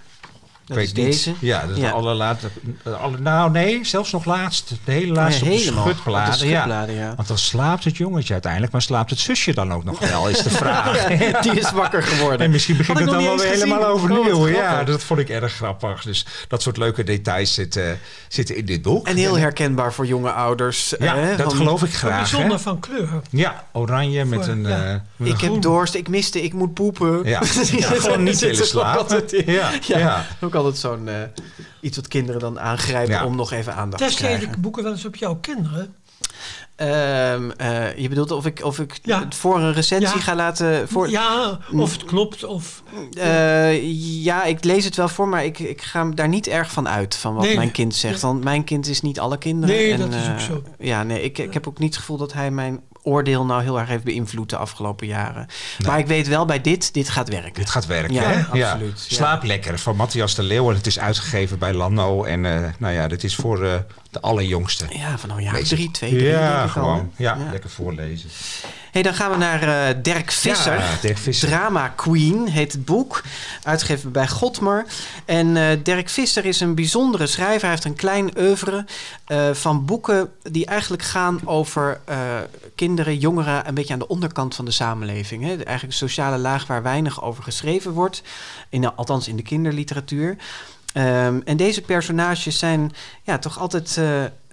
Dat 0.68 0.76
is 0.76 0.92
deze. 0.92 1.32
Ja, 1.40 1.60
dat 1.66 1.70
is 1.76 1.82
Ja. 1.82 1.88
de 1.88 1.92
allerlaatste. 1.94 2.48
de 2.82 2.90
alle- 2.96 3.18
nou, 3.18 3.50
nee, 3.50 3.84
zelfs 3.84 4.12
nog 4.12 4.24
laatst. 4.24 4.68
De 4.84 4.92
hele 4.92 5.12
laatste 5.12 5.44
Ja, 5.44 5.50
op 5.50 5.56
de. 5.58 5.80
Op 5.80 5.94
de 6.26 6.32
schutbladen. 6.32 6.94
Ja. 6.94 7.12
Want 7.16 7.28
dan 7.28 7.38
slaapt 7.38 7.84
het 7.84 7.96
jongetje 7.96 8.32
uiteindelijk. 8.32 8.72
Maar 8.72 8.82
slaapt 8.82 9.10
het 9.10 9.18
zusje 9.18 9.54
dan 9.54 9.72
ook 9.72 9.84
nog 9.84 9.98
wel, 9.98 10.28
is 10.28 10.42
de 10.42 10.50
vraag. 10.50 11.06
Die 11.42 11.58
is 11.58 11.70
wakker 11.70 12.02
geworden. 12.02 12.40
En 12.46 12.50
misschien 12.50 12.76
begint 12.76 12.98
het 12.98 13.08
dan 13.10 13.22
wel 13.22 13.36
weer 13.38 13.46
helemaal 13.50 13.98
gezien. 13.98 14.10
Oh, 14.16 14.18
overnieuw. 14.18 14.48
ja, 14.48 14.84
dat 14.84 15.02
vond 15.02 15.20
ik 15.20 15.28
erg 15.28 15.52
grappig. 15.54 16.02
Dus 16.02 16.26
dat 16.48 16.62
soort 16.62 16.76
leuke 16.76 17.04
details 17.04 17.54
zitten, 17.54 17.98
zitten 18.28 18.56
in 18.56 18.64
dit 18.64 18.82
boek. 18.82 19.06
En 19.06 19.16
heel 19.16 19.38
herkenbaar 19.38 19.92
voor 19.92 20.06
jonge 20.06 20.30
ouders. 20.32 20.94
Ja, 20.98 21.16
hè, 21.16 21.36
dat 21.36 21.46
van, 21.46 21.56
geloof 21.56 21.82
ik 21.82 21.94
graag. 21.94 22.16
bijzonder 22.18 22.50
Hè? 22.56 22.58
van 22.58 22.80
kleur. 22.80 23.08
Ja, 23.30 23.64
oranje 23.72 24.24
met 24.24 24.46
een... 24.46 24.62
ja. 24.62 24.84
eh, 24.84 24.94
met 25.16 25.28
Ik 25.28 25.42
een 25.42 25.52
heb 25.52 25.62
dorst, 25.62 25.94
ik 25.94 26.08
miste, 26.08 26.42
ik 26.42 26.52
moet 26.52 26.74
poepen. 26.74 27.20
Ja, 27.24 27.40
gewoon 27.44 28.22
niet 28.22 28.38
willen 28.38 28.66
slapen. 28.66 29.22
Ja, 29.46 29.70
Ja, 29.86 29.98
ja. 29.98 30.26
Ook 30.40 30.54
altijd 30.58 30.76
zo'n 30.76 31.08
eh, 31.08 31.14
iets 31.80 31.96
wat 31.96 32.08
kinderen 32.08 32.40
dan 32.40 32.60
aangrijpen 32.60 33.14
Ja. 33.14 33.24
om 33.24 33.36
nog 33.36 33.52
even 33.52 33.74
aandacht 33.74 34.02
te 34.02 34.08
Test 34.08 34.18
krijgen. 34.18 34.52
de 34.52 34.58
boeken 34.58 34.82
wel 34.82 34.92
eens 34.92 35.04
op 35.04 35.16
jouw 35.16 35.34
kinderen? 35.36 35.94
Ehm, 36.76 37.50
eh, 37.50 37.96
je 37.96 38.08
bedoelt 38.08 38.30
of 38.30 38.46
ik, 38.46 38.64
of 38.64 38.78
ik 38.78 38.98
Ja. 39.02 39.20
het 39.24 39.34
voor 39.34 39.58
een 39.60 39.72
recensie 39.72 40.16
Ja. 40.16 40.22
ga 40.22 40.34
laten... 40.34 40.88
Voor, 40.88 41.10
Ja, 41.10 41.58
of 41.72 41.92
het 41.92 42.04
klopt. 42.04 42.44
Of, 42.44 42.82
Eh, 43.12 43.82
ja, 44.24 44.44
ik 44.44 44.64
lees 44.64 44.84
het 44.84 44.96
wel 44.96 45.08
voor, 45.08 45.28
maar 45.28 45.44
ik, 45.44 45.58
ik 45.58 45.82
ga 45.82 46.04
daar 46.04 46.28
niet 46.28 46.46
erg 46.46 46.70
van 46.72 46.88
uit 46.88 47.14
van 47.14 47.34
wat 47.34 47.44
Nee. 47.44 47.56
mijn 47.56 47.70
kind 47.70 47.94
zegt. 47.94 48.20
Want 48.20 48.44
mijn 48.44 48.64
kind 48.64 48.86
is 48.86 49.00
niet 49.00 49.20
alle 49.20 49.38
kinderen. 49.38 49.74
Nee, 49.76 49.92
en, 49.92 49.98
dat 49.98 50.14
is 50.14 50.28
ook 50.28 50.34
eh, 50.36 50.38
zo. 50.38 50.62
Ja, 50.78 51.02
nee, 51.02 51.22
ik, 51.22 51.38
ik 51.38 51.54
heb 51.54 51.68
ook 51.68 51.78
niet 51.78 51.88
het 51.90 51.98
gevoel 51.98 52.16
dat 52.16 52.32
hij 52.32 52.50
mijn 52.50 52.80
oordeel 53.02 53.44
nou 53.44 53.62
heel 53.62 53.78
erg 53.80 53.88
heeft 53.88 54.04
beïnvloed 54.04 54.50
de 54.50 54.56
afgelopen 54.56 55.06
jaren. 55.06 55.46
Maar 55.86 55.98
ik 55.98 56.06
weet 56.06 56.28
wel 56.28 56.44
bij 56.44 56.60
dit, 56.60 56.94
dit 56.94 57.08
gaat 57.08 57.28
werken. 57.28 57.52
Dit 57.54 57.70
gaat 57.70 57.86
werken, 57.86 58.14
Ja, 58.14 58.22
hè? 58.30 58.38
absoluut, 58.40 59.06
ja. 59.08 59.14
Slaap 59.16 59.42
lekker 59.42 59.78
van 59.78 59.96
Matthias 59.96 60.34
de 60.34 60.42
Leeuw. 60.42 60.68
En 60.70 60.76
het 60.76 60.86
is 60.86 60.98
uitgegeven 60.98 61.58
bij 61.58 61.72
Lano. 61.74 62.24
En 62.24 62.44
eh, 62.64 62.68
nou 62.78 62.94
ja, 62.94 63.08
dit 63.08 63.24
is 63.24 63.34
voor 63.34 63.64
eh, 63.64 63.74
de 64.10 64.20
allerjongste. 64.20 64.84
Ja, 64.90 65.18
van 65.18 65.28
nou 65.28 65.42
ja, 65.42 65.52
Lezen. 65.52 65.76
drie, 65.76 65.90
twee, 65.90 66.10
drie, 66.10 66.22
Ja, 66.24 66.62
al. 66.62 66.68
gewoon. 66.68 67.12
Ja. 67.16 67.36
lekker 67.50 67.70
voorlezen. 67.70 68.28
Hey, 68.90 69.02
dan 69.02 69.14
gaan 69.14 69.30
we 69.30 69.36
naar 69.36 69.62
eh, 69.62 69.96
Dirk 70.02 70.30
Visser. 70.30 70.78
Ja, 70.78 70.96
Dirk 71.00 71.18
Visser. 71.18 71.48
Drama 71.48 71.88
Queen 71.88 72.48
heet 72.48 72.72
het 72.72 72.84
boek. 72.84 73.22
Uitgegeven 73.62 74.12
bij 74.12 74.28
Godmer. 74.28 74.86
En 75.24 75.56
eh, 75.56 75.78
Dirk 75.82 76.08
Visser 76.08 76.44
is 76.44 76.60
een 76.60 76.74
bijzondere 76.74 77.26
schrijver. 77.26 77.60
Hij 77.60 77.70
heeft 77.70 77.84
een 77.84 77.94
klein 77.94 78.38
oeuvre 78.38 78.84
eh, 79.24 79.50
van 79.52 79.84
boeken 79.84 80.32
die 80.42 80.66
eigenlijk 80.66 81.02
gaan 81.02 81.40
over 81.44 82.00
kinderen, 82.74 83.18
jongeren... 83.18 83.68
een 83.68 83.74
beetje 83.74 83.92
aan 83.92 83.98
de 83.98 84.08
onderkant 84.08 84.54
van 84.54 84.64
de 84.64 84.70
samenleving. 84.70 85.42
Hè? 85.42 85.48
Eigenlijk 85.48 85.82
een 85.82 85.92
sociale 85.92 86.38
laag 86.38 86.66
waar 86.66 86.82
weinig 86.82 87.22
over 87.22 87.42
geschreven 87.42 87.92
wordt. 87.92 88.22
In, 88.68 88.94
althans 88.96 89.28
in 89.28 89.36
de 89.36 89.42
kinderliteratuur. 89.42 90.36
Ehm, 90.92 91.40
en 91.44 91.56
deze 91.56 91.82
personages 91.82 92.58
zijn 92.58 92.92
ja, 93.22 93.38
toch 93.38 93.58
altijd 93.58 94.00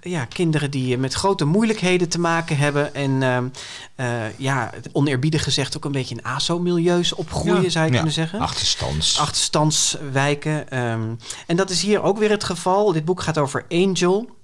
ja, 0.06 0.24
kinderen 0.24 0.70
die 0.70 0.94
eh, 0.94 1.00
met 1.00 1.12
grote 1.14 1.44
moeilijkheden 1.44 2.08
te 2.08 2.18
maken 2.18 2.56
hebben. 2.56 2.94
En 2.94 3.22
ehm, 3.22 3.48
eh, 3.94 4.38
ja, 4.38 4.70
oneerbiedig 4.92 5.42
gezegd 5.42 5.76
ook 5.76 5.84
een 5.84 5.92
beetje 5.92 6.14
in 6.14 6.24
ASO-milieus 6.24 7.14
opgroeien, 7.14 7.62
Ja. 7.62 7.68
zou 7.68 7.84
je 7.84 7.90
Ja, 7.90 7.96
kunnen 7.96 8.14
zeggen. 8.14 8.38
achterstands. 8.40 9.18
Achterstandswijken. 9.18 10.70
ehm. 10.70 11.14
en 11.46 11.56
dat 11.56 11.70
is 11.70 11.82
hier 11.82 12.02
ook 12.02 12.18
weer 12.18 12.30
het 12.30 12.44
geval. 12.44 12.92
Dit 12.92 13.04
boek 13.04 13.22
gaat 13.22 13.38
over 13.38 13.64
Angel. 13.68 14.34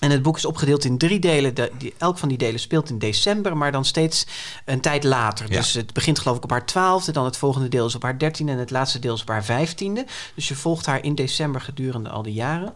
En 0.00 0.10
het 0.10 0.22
boek 0.22 0.36
is 0.36 0.44
opgedeeld 0.44 0.84
in 0.84 0.98
drie 0.98 1.18
delen. 1.18 1.54
De, 1.54 1.70
die, 1.78 1.94
elk 1.98 2.18
van 2.18 2.28
die 2.28 2.38
delen 2.38 2.60
speelt 2.60 2.90
in 2.90 2.98
december, 2.98 3.56
maar 3.56 3.72
dan 3.72 3.84
steeds 3.84 4.26
een 4.64 4.80
tijd 4.80 5.04
later. 5.04 5.50
Ja. 5.50 5.56
Dus 5.56 5.72
het 5.72 5.92
begint 5.92 6.18
geloof 6.18 6.36
ik 6.36 6.42
op 6.44 6.50
haar 6.50 6.66
twaalfde, 6.66 7.12
dan 7.12 7.24
het 7.24 7.36
volgende 7.36 7.68
deel 7.68 7.86
is 7.86 7.94
op 7.94 8.02
haar 8.02 8.18
dertiende 8.18 8.52
en 8.52 8.58
het 8.58 8.70
laatste 8.70 8.98
deel 8.98 9.14
is 9.14 9.20
op 9.20 9.28
haar 9.28 9.44
vijftiende. 9.44 10.06
Dus 10.34 10.48
je 10.48 10.54
volgt 10.54 10.86
haar 10.86 11.04
in 11.04 11.14
december 11.14 11.60
gedurende 11.60 12.08
al 12.08 12.22
die 12.22 12.32
jaren. 12.32 12.72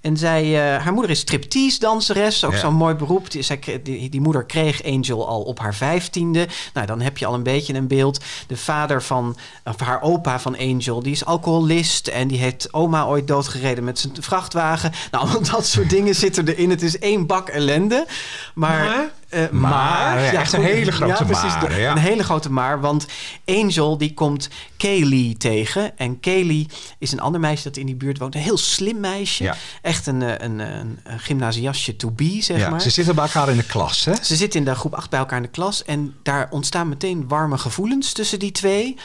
En 0.00 0.16
zij, 0.16 0.42
eh, 0.44 0.82
haar 0.82 0.92
moeder 0.92 1.10
is 1.10 1.18
striptease-danseres, 1.18 2.44
ook 2.44 2.52
Ja. 2.52 2.58
zo'n 2.58 2.74
mooi 2.74 2.94
beroep. 2.94 3.30
Die, 3.30 3.42
zij, 3.42 3.60
die, 3.82 4.08
die 4.08 4.20
moeder 4.20 4.44
kreeg 4.44 4.84
Angel 4.84 5.28
al 5.28 5.42
op 5.42 5.58
haar 5.58 5.74
vijftiende. 5.74 6.48
Nou, 6.74 6.86
dan 6.86 7.00
heb 7.00 7.18
je 7.18 7.26
al 7.26 7.34
een 7.34 7.42
beetje 7.42 7.74
een 7.74 7.86
beeld. 7.86 8.24
De 8.46 8.56
vader 8.56 9.02
van, 9.02 9.36
of 9.64 9.80
haar 9.80 10.02
opa 10.02 10.40
van 10.40 10.58
Angel, 10.58 11.02
die 11.02 11.12
is 11.12 11.24
alcoholist 11.24 12.06
en 12.08 12.28
die 12.28 12.38
heeft 12.38 12.72
oma 12.72 13.04
ooit 13.04 13.26
doodgereden 13.26 13.84
met 13.84 13.98
zijn 13.98 14.12
vrachtwagen. 14.20 14.92
Nou, 15.10 15.28
dat 15.52 15.66
soort 15.66 15.90
dingen 15.90 16.14
zitten 16.14 16.48
erin. 16.48 16.70
Het 16.70 16.82
is 16.82 16.98
één 16.98 17.26
bak 17.26 17.48
ellende. 17.48 18.06
Maar... 18.54 18.84
Maar? 18.84 19.10
Eh, 19.28 19.48
Maar, 19.50 20.16
echt 20.24 20.52
een 20.52 20.58
goed. 20.60 20.68
hele 20.68 20.92
grote 20.92 21.24
precies, 21.24 21.54
maar, 21.60 21.80
ja. 21.80 21.90
Een 21.90 21.98
hele 21.98 22.24
grote 22.24 22.50
maar, 22.52 22.80
want 22.80 23.06
Angel 23.44 23.98
die 23.98 24.14
komt 24.14 24.48
Kaylee 24.76 25.36
tegen. 25.36 25.98
En 25.98 26.20
Kaylee 26.20 26.66
is 26.98 27.12
een 27.12 27.20
ander 27.20 27.40
meisje 27.40 27.62
dat 27.64 27.76
in 27.76 27.86
die 27.86 27.94
buurt 27.94 28.18
woont. 28.18 28.34
Een 28.34 28.40
heel 28.40 28.58
slim 28.58 29.00
meisje. 29.00 29.42
Ja. 29.44 29.56
Echt 29.82 30.06
een, 30.06 30.22
eh, 30.22 30.46
een, 30.46 30.58
een, 30.58 30.98
een 31.04 31.18
gymnasiastje 31.20 31.96
to 31.96 32.10
be, 32.10 32.38
zeg 32.40 32.58
Ja, 32.58 32.70
maar. 32.70 32.80
ze 32.80 32.90
zitten 32.90 33.14
bij 33.14 33.24
elkaar 33.24 33.48
in 33.48 33.56
de 33.56 33.62
klas, 33.62 34.04
hè? 34.04 34.14
Ze 34.22 34.36
zitten 34.36 34.58
in 34.58 34.64
de 34.66 34.74
groep 34.74 34.94
8 34.94 35.10
bij 35.10 35.18
elkaar 35.18 35.36
in 35.36 35.42
de 35.44 35.48
klas. 35.50 35.84
En 35.84 36.14
daar 36.22 36.46
ontstaan 36.50 36.88
meteen 36.88 37.28
warme 37.28 37.58
gevoelens 37.58 38.12
tussen 38.12 38.38
die 38.38 38.52
twee. 38.52 38.96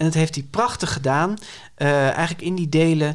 En 0.00 0.06
dat 0.06 0.14
heeft 0.14 0.34
hij 0.34 0.44
prachtig 0.50 0.92
gedaan. 0.92 1.36
Eh, 1.74 2.02
eigenlijk 2.02 2.42
in 2.42 2.54
die 2.54 2.68
delen 2.68 3.14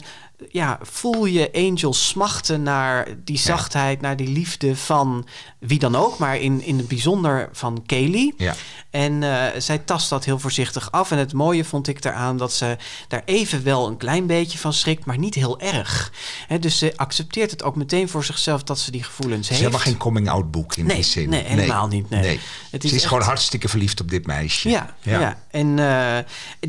ja, 0.52 0.80
voel 0.82 1.26
je 1.26 1.50
Angel 1.54 1.94
smachten 1.94 2.64
naar 2.64 3.08
die 3.24 3.38
zachtheid, 3.38 4.02
naar 4.02 4.16
die 4.16 4.28
liefde 4.28 4.76
van 4.76 5.28
wie 5.60 5.80
dan 5.80 5.96
ook. 5.96 6.18
Maar 6.18 6.38
in, 6.38 6.62
in 6.64 6.78
het 6.78 6.88
bijzonder 6.88 7.50
van 7.52 7.84
Kaylee. 7.86 8.34
Ja. 8.38 8.56
En 8.90 9.24
eh, 9.24 9.60
zij 9.62 9.78
tast 9.78 10.10
dat 10.10 10.26
heel 10.26 10.40
voorzichtig 10.40 10.92
af. 10.92 11.12
En 11.12 11.18
het 11.18 11.34
mooie 11.34 11.66
vond 11.66 11.88
ik 11.88 12.04
eraan 12.06 12.38
dat 12.38 12.54
ze 12.54 12.78
daar 13.08 13.22
even 13.26 13.64
wel 13.64 13.88
een 13.88 13.98
klein 13.98 14.26
beetje 14.28 14.58
van 14.58 14.74
schrikt, 14.74 15.06
maar 15.06 15.18
niet 15.18 15.36
heel 15.36 15.60
erg. 15.60 16.12
Hè, 16.48 16.60
dus 16.60 16.78
ze 16.78 16.94
accepteert 16.96 17.52
het 17.52 17.64
ook 17.64 17.76
meteen 17.76 18.10
voor 18.10 18.24
zichzelf 18.24 18.64
dat 18.64 18.80
ze 18.80 18.92
die 18.92 19.04
gevoelens 19.04 19.40
Het 19.40 19.48
heeft. 19.50 19.60
helemaal 19.60 19.86
geen 19.86 19.98
coming-out 19.98 20.52
boek 20.52 20.76
in 20.76 20.86
Nee, 20.86 20.96
die 20.96 21.06
zin. 21.06 21.30
nee, 21.30 21.44
helemaal 21.44 21.88
niet, 21.88 22.10
nee. 22.10 22.40
Het 22.72 22.84
is 22.84 22.90
Ze 22.90 22.96
is 22.96 23.02
echt- 23.02 23.12
gewoon 23.12 23.28
hartstikke 23.28 23.68
verliefd 23.70 24.02
op 24.02 24.10
dit 24.10 24.26
meisje. 24.28 24.70
Ja, 24.70 24.96
ja. 25.02 25.40
en 25.52 25.80
eh, 25.80 26.18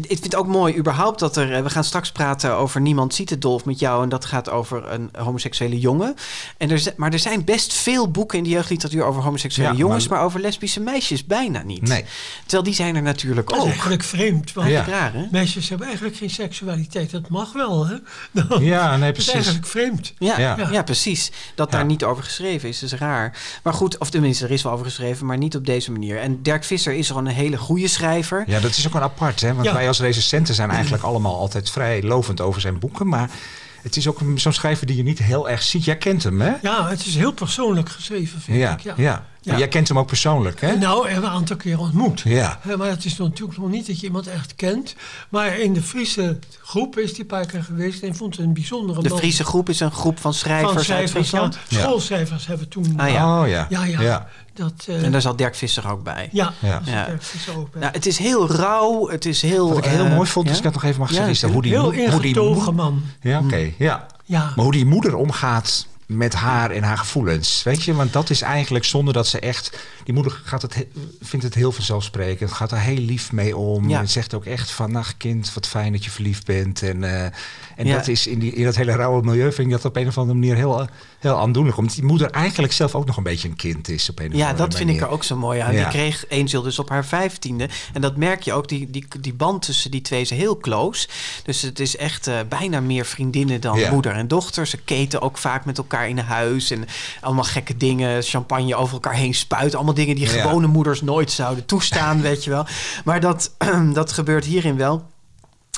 ik 0.08 0.18
vind 0.18 0.24
het 0.24 0.34
ook 0.36 0.46
mooi 0.46 0.76
überhaupt 0.76 1.18
dat 1.18 1.36
er... 1.36 1.54
eh, 1.54 1.62
We 1.62 1.70
gaan 1.70 1.84
straks 1.84 2.12
praten 2.12 2.54
over 2.56 2.80
Niemand 2.80 3.14
ziet 3.14 3.30
het 3.30 3.42
dolf 3.42 3.64
met 3.64 3.78
jou... 3.78 4.02
en 4.02 4.08
dat 4.08 4.24
gaat 4.24 4.50
over 4.50 4.92
een 4.92 5.10
homoseksuele 5.18 5.78
jongen. 5.78 6.14
En 6.58 6.70
er, 6.70 6.82
maar 6.96 7.12
er 7.12 7.18
zijn 7.18 7.44
best 7.44 7.72
veel 7.74 8.10
boeken 8.10 8.38
in 8.38 8.44
de 8.44 8.50
jeugdliteratuur... 8.50 9.04
over 9.04 9.22
homoseksuele 9.22 9.72
Ja, 9.72 9.76
jongens, 9.78 10.08
maar- 10.08 10.16
maar... 10.18 10.26
over 10.26 10.40
lesbische 10.40 10.80
meisjes 10.80 11.24
bijna 11.26 11.62
niet. 11.62 11.82
Nee. 11.88 12.04
Terwijl 12.40 12.62
die 12.62 12.74
zijn 12.74 12.96
er 12.96 13.02
natuurlijk 13.02 13.48
Dat 13.48 13.56
is 13.56 13.62
ook. 13.62 13.68
eigenlijk 13.70 14.02
vreemd. 14.02 14.52
Want 14.52 14.68
Ja. 14.68 14.84
Raar, 14.84 15.12
hè? 15.12 15.26
meisjes 15.30 15.68
hebben 15.68 15.86
eigenlijk 15.86 16.16
geen 16.16 16.30
seksualiteit. 16.30 17.10
Dat 17.10 17.28
mag 17.28 17.52
wel, 17.52 17.86
hè? 17.86 17.94
Ja, 18.60 18.96
nee, 18.96 19.12
Dat 19.12 19.18
is 19.18 19.24
precies. 19.24 19.32
eigenlijk 19.32 19.66
vreemd. 19.66 20.12
Ja, 20.18 20.38
Ja. 20.38 20.68
ja. 20.70 20.82
precies. 20.82 21.30
Dat 21.54 21.70
Ja. 21.70 21.76
daar 21.76 21.86
niet 21.86 22.04
over 22.04 22.22
geschreven 22.24 22.68
is, 22.68 22.82
is 22.82 22.92
raar. 22.92 23.38
Maar 23.62 23.72
goed, 23.74 23.98
of 23.98 24.10
tenminste, 24.10 24.44
er 24.44 24.50
is 24.50 24.62
wel 24.62 24.72
over 24.72 24.84
geschreven, 24.84 25.26
maar 25.26 25.38
niet 25.38 25.56
op 25.56 25.66
deze 25.66 25.92
manier. 25.92 26.18
En 26.18 26.42
Dirk 26.42 26.64
Visser 26.64 26.92
is 26.92 27.06
gewoon 27.06 27.26
een 27.26 27.32
hele 27.34 27.56
goede 27.56 27.88
schrijver. 27.88 28.44
Ja, 28.46 28.60
dat 28.60 28.70
is 28.70 28.86
ook 28.86 28.92
wel 28.92 29.02
apart, 29.02 29.40
hè? 29.40 29.54
Want 29.54 29.66
Ja. 29.66 29.72
wij 29.72 29.88
als 29.88 29.95
recensenten 29.98 30.54
zijn 30.54 30.70
eigenlijk 30.70 31.02
allemaal 31.08 31.38
altijd 31.38 31.70
vrij 31.70 32.02
lovend 32.02 32.40
over 32.40 32.60
zijn 32.60 32.78
boeken. 32.78 33.08
Maar 33.08 33.30
het 33.82 33.96
is 33.96 34.08
ook 34.08 34.20
een- 34.20 34.40
zo'n 34.40 34.52
schrijver 34.52 34.86
die 34.86 34.96
je 34.96 35.02
niet 35.02 35.18
heel 35.18 35.48
erg 35.50 35.62
ziet. 35.62 35.84
Jij 35.84 35.96
kent 35.96 36.22
hem, 36.22 36.40
hè? 36.40 36.52
Ja, 36.62 36.88
het 36.88 37.06
is 37.06 37.14
heel 37.16 37.32
persoonlijk 37.32 37.88
geschreven, 37.88 38.40
vind 38.40 38.58
Ja, 38.58 38.72
ik. 38.72 38.80
Ja. 38.80 38.94
ja. 38.96 39.26
Maar 39.46 39.58
jij 39.58 39.68
kent 39.68 39.88
hem 39.88 39.98
ook 39.98 40.06
persoonlijk, 40.06 40.60
hè? 40.60 40.76
Nou, 40.76 41.02
we 41.02 41.10
hebben 41.10 41.30
een 41.30 41.36
aantal 41.36 41.56
keer 41.56 41.78
ontmoet. 41.78 42.20
Ja. 42.20 42.58
Hè, 42.62 42.76
Maar 42.76 42.88
het 42.88 43.04
is 43.04 43.16
natuurlijk 43.16 43.58
nog 43.58 43.68
niet 43.70 43.86
dat 43.86 44.00
je 44.00 44.06
iemand 44.06 44.26
echt 44.26 44.54
kent. 44.54 44.94
Maar 45.28 45.58
in 45.58 45.72
de 45.72 45.82
Friese 45.82 46.38
groep 46.62 46.98
is 46.98 47.10
die 47.10 47.20
een 47.20 47.26
paar 47.26 47.46
keer 47.46 47.62
geweest 47.62 48.02
en 48.02 48.16
vond 48.16 48.36
het 48.36 48.46
een 48.46 48.52
bijzondere 48.54 49.02
De 49.02 49.08
man. 49.08 49.18
Friese 49.18 49.44
groep 49.44 49.68
is 49.68 49.80
een 49.80 49.90
groep 49.92 50.18
van 50.20 50.34
schrijvers, 50.34 50.68
van 50.68 50.76
uit 50.76 50.84
schrijvers, 50.84 51.10
Friesland. 51.10 51.54
ja. 51.68 51.76
Ja. 51.78 51.82
Schoolschrijvers 51.84 52.46
hebben 52.46 52.68
toen... 52.68 52.94
Ah, 52.96 53.10
ja. 53.10 53.40
Oh 53.42 53.48
ja. 53.48 53.66
ja, 53.70 53.84
ja. 53.84 54.00
Ja. 54.00 54.28
Dat, 54.54 54.72
eh, 54.88 55.02
En 55.04 55.12
daar 55.12 55.20
zat 55.20 55.38
Dirk 55.38 55.54
Visser 55.54 55.90
ook 55.90 56.02
bij. 56.02 56.28
ja, 56.32 56.52
Ja. 56.58 56.80
Ja. 56.84 57.08
ook 57.56 57.70
bij. 57.72 57.80
Nou, 57.80 57.92
het 57.92 58.06
is 58.06 58.18
heel 58.18 58.50
rauw, 58.50 59.08
het 59.08 59.24
is 59.24 59.42
heel... 59.42 59.68
Wat 59.68 59.78
ik 59.78 59.84
heel 59.84 60.04
eh, 60.04 60.14
mooi 60.14 60.28
vond, 60.28 60.44
ja? 60.44 60.50
als 60.50 60.58
ik 60.58 60.64
dat 60.64 60.74
nog 60.74 60.84
even 60.84 61.00
mag 61.00 61.08
Ja, 61.08 61.14
zeggen, 61.14 61.32
is 61.32 61.40
dat 61.40 61.50
hoe 61.50 61.62
die, 61.62 61.72
Heel 61.72 61.90
ingetogen 61.90 62.74
man. 62.74 63.02
Ja, 63.20 63.38
oké. 63.38 63.70
ja. 63.78 64.06
Ja. 64.24 64.52
Maar 64.56 64.64
hoe 64.64 64.72
die 64.72 64.86
moeder 64.86 65.14
omgaat 65.16 65.86
met 66.06 66.34
haar 66.34 66.70
en 66.70 66.82
haar 66.82 66.98
gevoelens. 66.98 67.62
Weet 67.62 67.82
je, 67.82 67.94
want 67.94 68.12
dat 68.12 68.30
is 68.30 68.42
eigenlijk 68.42 68.84
zonder 68.84 69.14
dat 69.14 69.26
ze 69.26 69.40
echt. 69.40 69.78
Die 70.04 70.14
moeder 70.14 70.40
gaat 70.44 70.62
het, 70.62 70.74
he- 70.74 70.88
vindt 71.20 71.44
het 71.44 71.54
heel 71.54 71.72
vanzelfsprekend. 71.72 72.52
Gaat 72.52 72.72
er 72.72 72.78
heel 72.78 72.96
lief 72.98 73.32
mee 73.32 73.56
om. 73.56 73.88
Ja. 73.88 74.00
En 74.00 74.08
zegt 74.08 74.34
ook 74.34 74.44
echt 74.44 74.70
van. 74.70 75.04
Kind, 75.16 75.54
wat 75.54 75.66
fijn 75.66 75.92
dat 75.92 76.04
je 76.04 76.10
verliefd 76.10 76.44
bent. 76.46 76.82
En, 76.82 77.04
eh, 77.04 77.22
en 77.76 77.86
Ja. 77.86 77.96
dat 77.96 78.08
is 78.08 78.26
in, 78.26 78.38
die, 78.38 78.52
in 78.52 78.64
dat 78.64 78.76
hele 78.76 78.92
rauwe 78.92 79.22
milieu. 79.22 79.52
Vind 79.52 79.66
ik 79.66 79.72
dat 79.72 79.84
op 79.84 79.96
een 79.96 80.06
of 80.06 80.18
andere 80.18 80.38
manier 80.38 80.56
heel, 80.56 80.88
heel 81.26 81.38
aandoenlijk. 81.40 81.76
Omdat 81.76 81.94
die 81.94 82.04
moeder 82.04 82.30
eigenlijk 82.30 82.72
zelf 82.72 82.94
ook 82.94 83.06
nog 83.06 83.16
een 83.16 83.22
beetje 83.22 83.48
een 83.48 83.56
kind 83.56 83.88
is. 83.88 84.10
Op 84.10 84.20
een 84.20 84.36
Ja, 84.36 84.52
dat 84.52 84.74
vind 84.74 84.90
ik 84.90 85.00
er 85.00 85.08
ook 85.08 85.24
zo 85.24 85.36
mooi 85.36 85.60
aan. 85.60 85.72
Ja. 85.72 85.78
Die 85.80 85.88
kreeg 85.88 86.24
Angel 86.30 86.62
dus 86.62 86.78
op 86.78 86.88
haar 86.88 87.04
vijftiende. 87.04 87.68
En 87.92 88.00
dat 88.00 88.16
merk 88.16 88.42
je 88.42 88.52
ook, 88.52 88.68
die, 88.68 88.90
die, 88.90 89.06
die 89.20 89.34
band 89.34 89.62
tussen 89.62 89.90
die 89.90 90.00
twee 90.00 90.20
is 90.20 90.30
heel 90.30 90.58
close. 90.58 91.08
Dus 91.44 91.62
het 91.62 91.80
is 91.80 91.96
echt 91.96 92.26
eh, 92.26 92.34
bijna 92.48 92.80
meer 92.80 93.04
vriendinnen 93.06 93.60
dan 93.60 93.78
Ja. 93.78 93.90
moeder 93.92 94.12
en 94.12 94.28
dochter. 94.28 94.66
Ze 94.66 94.76
keten 94.76 95.22
ook 95.22 95.38
vaak 95.38 95.64
met 95.64 95.78
elkaar 95.78 96.08
in 96.08 96.18
huis. 96.18 96.70
En 96.70 96.84
allemaal 97.20 97.44
gekke 97.44 97.76
dingen, 97.76 98.22
champagne 98.22 98.74
over 98.74 98.94
elkaar 98.94 99.14
heen 99.14 99.34
spuiten. 99.34 99.76
Allemaal 99.76 99.94
dingen 99.94 100.14
die 100.16 100.26
gewone 100.26 100.66
moeders 100.66 101.02
nooit 101.02 101.30
zouden 101.30 101.66
toestaan, 101.66 102.20
weet 102.28 102.44
je 102.44 102.50
wel. 102.50 102.66
Maar 103.04 103.20
dat, 103.20 103.54
dat 103.92 104.12
gebeurt 104.12 104.44
hierin 104.44 104.76
wel. 104.76 105.14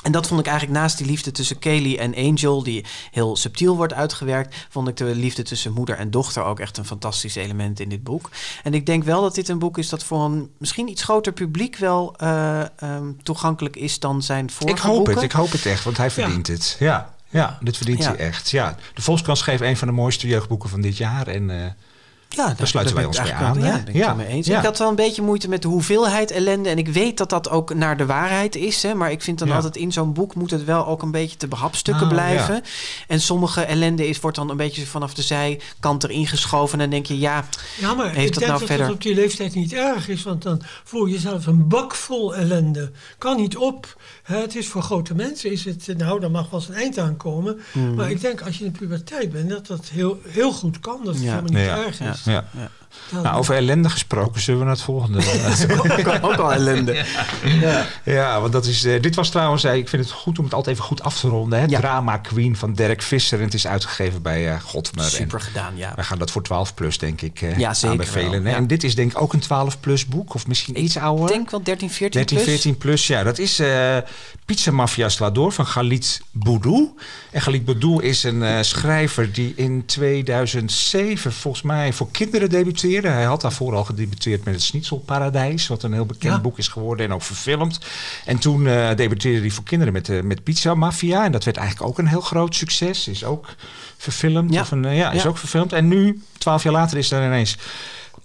En 0.03 0.11
dat 0.11 0.27
vond 0.27 0.39
ik 0.39 0.47
eigenlijk 0.47 0.79
naast 0.79 0.97
die 0.97 1.07
liefde 1.07 1.31
tussen 1.31 1.59
Kaylee 1.59 1.97
en 1.97 2.15
Angel, 2.15 2.63
die 2.63 2.85
heel 3.11 3.35
subtiel 3.35 3.75
wordt 3.75 3.93
uitgewerkt, 3.93 4.55
vond 4.69 4.87
ik 4.87 4.97
de 4.97 5.03
liefde 5.15 5.43
tussen 5.43 5.73
moeder 5.73 5.97
en 5.97 6.11
dochter 6.11 6.43
ook 6.43 6.59
echt 6.59 6.77
een 6.77 6.85
fantastisch 6.85 7.35
element 7.35 7.79
in 7.79 7.89
dit 7.89 8.03
boek. 8.03 8.29
En 8.63 8.73
ik 8.73 8.85
denk 8.85 9.03
wel 9.03 9.21
dat 9.21 9.35
dit 9.35 9.49
een 9.49 9.59
boek 9.59 9.77
is 9.77 9.89
dat 9.89 10.03
voor 10.03 10.23
een 10.23 10.51
misschien 10.57 10.89
iets 10.89 11.03
groter 11.03 11.33
publiek 11.33 11.75
wel 11.75 12.15
eh, 12.17 12.61
ehm, 12.61 13.11
toegankelijk 13.23 13.75
is 13.75 13.99
dan 13.99 14.23
zijn 14.23 14.49
vorige 14.51 14.77
Ik 14.77 14.81
hoop 14.83 14.95
boeken. 14.95 15.13
het, 15.13 15.23
ik 15.23 15.31
hoop 15.31 15.51
het 15.51 15.65
echt, 15.65 15.83
want 15.83 15.97
hij 15.97 16.11
verdient 16.11 16.47
het. 16.47 16.75
Ja, 16.79 17.13
ja, 17.29 17.57
dit 17.61 17.77
verdient 17.77 18.03
Ja. 18.03 18.09
hij 18.09 18.17
echt. 18.17 18.49
Ja. 18.49 18.75
De 18.93 19.01
Volkskrant 19.01 19.37
schreef 19.37 19.59
een 19.59 19.77
van 19.77 19.87
de 19.87 19.93
mooiste 19.93 20.27
jeugdboeken 20.27 20.69
van 20.69 20.81
dit 20.81 20.97
jaar. 20.97 21.27
En 21.27 21.49
eh, 21.49 21.71
Ja, 22.35 22.53
daar, 22.57 22.67
sluiten 22.67 22.95
wij 22.95 23.05
ons 23.05 23.17
bij 23.17 23.25
eigenlijk 23.25 23.55
aan? 23.57 23.63
Ja, 23.63 23.83
ben 23.83 23.87
ik 23.87 24.01
Ja. 24.01 24.07
het 24.07 24.15
wel 24.17 24.25
mee 24.25 24.35
eens. 24.35 24.47
Ja. 24.47 24.57
Ik 24.59 24.65
had 24.65 24.77
wel 24.77 24.89
een 24.89 24.95
beetje 24.95 25.21
moeite 25.21 25.49
met 25.49 25.61
de 25.61 25.67
hoeveelheid 25.67 26.31
ellende. 26.31 26.69
En 26.69 26.77
ik 26.77 26.87
weet 26.87 27.17
dat 27.17 27.29
dat 27.29 27.49
ook 27.49 27.73
naar 27.73 27.97
de 27.97 28.05
waarheid 28.05 28.55
is. 28.55 28.83
Hè, 28.83 28.93
maar 28.93 29.11
ik 29.11 29.21
vind 29.21 29.39
dan 29.39 29.47
Ja. 29.47 29.55
altijd 29.55 29.75
in 29.75 29.91
zo'n 29.91 30.13
boek 30.13 30.35
moet 30.35 30.51
het 30.51 30.63
wel 30.65 30.87
ook 30.87 31.01
een 31.01 31.11
beetje 31.11 31.37
te 31.37 31.47
behapstukken 31.47 32.03
Nou, 32.07 32.13
blijven. 32.19 32.61
En 33.07 33.21
sommige 33.21 33.61
ellende 33.61 34.07
is, 34.07 34.19
wordt 34.19 34.37
dan 34.37 34.49
een 34.49 34.57
beetje 34.57 34.85
vanaf 34.85 35.13
de 35.13 35.21
zijkant 35.21 36.03
erin 36.03 36.27
geschoven. 36.27 36.73
En 36.73 36.79
dan 36.79 36.89
denk 36.89 37.05
je, 37.05 37.19
ja, 37.19 37.45
Ja, 37.79 37.93
maar 37.93 38.05
Heeft 38.05 38.17
ik 38.17 38.23
dat 38.25 38.33
denk 38.33 38.45
nou 38.47 38.59
dat 38.59 38.67
verder- 38.69 38.85
het 38.85 38.95
op 38.95 39.01
die 39.01 39.15
leeftijd 39.15 39.55
niet 39.55 39.73
erg 39.73 40.07
is, 40.07 40.23
want 40.23 40.41
dan 40.43 40.61
voel 40.83 41.05
je 41.05 41.13
jezelf 41.13 41.45
een 41.45 41.67
bak 41.67 41.95
vol 41.95 42.35
ellende. 42.35 42.91
Kan 43.17 43.35
niet 43.37 43.57
op. 43.57 44.01
Hè, 44.23 44.37
Het 44.41 44.55
is 44.55 44.67
voor 44.67 44.81
grote 44.81 45.15
mensen, 45.15 45.51
is 45.51 45.65
het, 45.65 45.87
nou, 45.97 46.19
daar 46.19 46.31
mag 46.31 46.49
wel 46.49 46.59
eens 46.59 46.69
een 46.69 46.75
eind 46.75 46.97
aan 46.97 47.17
komen. 47.17 47.59
Mhm. 47.73 47.93
Maar 47.93 48.11
ik 48.11 48.21
denk 48.21 48.41
als 48.41 48.57
je 48.57 48.65
in 48.65 48.71
de 48.71 48.77
puberteit 48.77 49.31
bent, 49.31 49.49
dat 49.49 49.67
dat 49.67 49.85
heel, 49.91 50.19
heel 50.27 50.51
goed 50.51 50.79
kan. 50.79 50.99
Dat 51.03 51.13
het 51.13 51.23
Ja. 51.23 51.29
helemaal 51.29 51.51
niet 51.51 51.69
Ja. 51.69 51.85
erg 51.85 51.99
Ja. 51.99 52.15
Ja. 52.25 52.43
Nou, 53.11 53.37
over 53.37 53.55
ellende 53.55 53.89
gesproken, 53.89 54.41
zullen 54.41 54.59
we 54.59 54.65
naar 54.65 54.75
het 54.75 54.83
volgende? 54.83 55.19
ook, 56.21 56.23
ook 56.31 56.35
al 56.39 56.53
ellende. 56.53 57.05
Ja. 57.61 57.85
ja, 58.03 58.41
want 58.41 58.53
dat 58.53 58.65
is. 58.65 58.83
eh, 58.83 59.01
dit 59.01 59.15
was 59.15 59.29
trouwens, 59.29 59.63
eh, 59.63 59.75
ik 59.75 59.89
vind 59.89 60.03
het 60.03 60.11
goed 60.11 60.37
om 60.39 60.43
het 60.45 60.53
altijd 60.53 60.75
even 60.75 60.87
goed 60.87 61.03
af 61.03 61.19
te 61.19 61.27
ronden. 61.27 61.59
Hè? 61.59 61.65
Ja. 61.65 61.79
Drama 61.79 62.17
Queen 62.17 62.55
van 62.55 62.73
Dirk 62.73 63.01
Visser. 63.01 63.37
En 63.39 63.43
het 63.45 63.53
is 63.53 63.67
uitgegeven 63.67 64.21
bij 64.21 64.49
eh 64.53 64.61
Godmer. 64.61 65.03
En 65.03 65.09
Super 65.09 65.41
gedaan, 65.41 65.77
ja. 65.77 65.91
wij 65.95 66.03
gaan 66.03 66.17
dat 66.19 66.31
voor 66.31 66.43
12 66.43 66.73
plus, 66.73 66.97
denk 66.97 67.21
ik, 67.21 67.41
eh 67.41 67.57
Ja, 67.57 67.73
zeker 67.73 67.89
aanbevelen. 67.89 68.43
wel. 68.43 68.53
En 68.53 68.67
dit 68.67 68.83
is 68.83 68.95
denk 68.95 69.11
ik 69.11 69.21
ook 69.21 69.33
een 69.33 69.39
12 69.39 69.79
plus 69.79 70.05
boek, 70.05 70.33
of 70.33 70.47
misschien 70.47 70.83
iets 70.83 70.97
ouder. 70.97 71.25
Ik 71.25 71.31
denk 71.33 71.49
wel 71.51 71.63
13, 71.63 71.89
14 71.89 72.11
13, 72.21 72.37
plus. 72.37 72.49
14 72.49 72.77
plus, 72.77 73.07
ja. 73.07 73.23
Dat 73.23 73.37
is 73.37 73.59
eh 73.59 73.97
Pizza 74.45 74.71
Mafia 74.71 75.09
Slador 75.09 75.51
van 75.51 75.65
Galit 75.65 76.21
Boudou. 76.31 76.89
En 77.31 77.41
Galit 77.41 77.65
Boudou 77.65 78.03
is 78.03 78.23
een 78.23 78.43
eh, 78.43 78.57
schrijver 78.61 79.31
die 79.33 79.53
in 79.55 79.83
2007 79.85 81.33
volgens 81.33 81.63
mij 81.63 81.93
voor 81.93 82.11
kinderen 82.11 82.49
debuteerde. 82.49 82.77
Hij 82.87 83.23
had 83.23 83.41
daarvoor 83.41 83.75
al 83.75 83.83
gedebuteerd 83.83 84.43
met 84.45 84.53
het 84.53 84.63
Schnitzelparadijs, 84.63 85.67
wat 85.67 85.83
een 85.83 85.93
heel 85.93 86.05
bekend 86.05 86.33
Ja. 86.33 86.39
boek 86.41 86.57
is 86.57 86.67
geworden 86.67 87.05
en 87.05 87.13
ook 87.13 87.21
verfilmd. 87.21 87.79
En 88.25 88.37
toen 88.39 88.67
eh, 88.67 88.95
debuteerde 88.95 89.39
hij 89.39 89.49
voor 89.49 89.63
kinderen 89.63 89.93
met, 89.93 90.09
eh, 90.09 90.21
met 90.21 90.43
Pizza 90.43 90.73
Mafia. 90.73 91.25
En 91.25 91.31
dat 91.31 91.43
werd 91.43 91.57
eigenlijk 91.57 91.89
ook 91.89 91.97
een 91.97 92.07
heel 92.07 92.21
groot 92.21 92.55
succes. 92.55 93.07
Is 93.07 93.23
ook 93.23 93.47
verfilmd. 93.97 94.53
Ja. 94.53 94.61
Of 94.61 94.71
een, 94.71 94.85
eh, 94.85 94.97
ja, 94.97 95.11
is 95.11 95.25
ook 95.25 95.37
verfilmd. 95.37 95.73
En 95.73 95.87
nu, 95.87 96.21
twaalf 96.37 96.63
jaar 96.63 96.73
later, 96.73 96.97
is 96.97 97.11
er 97.11 97.25
ineens 97.25 97.57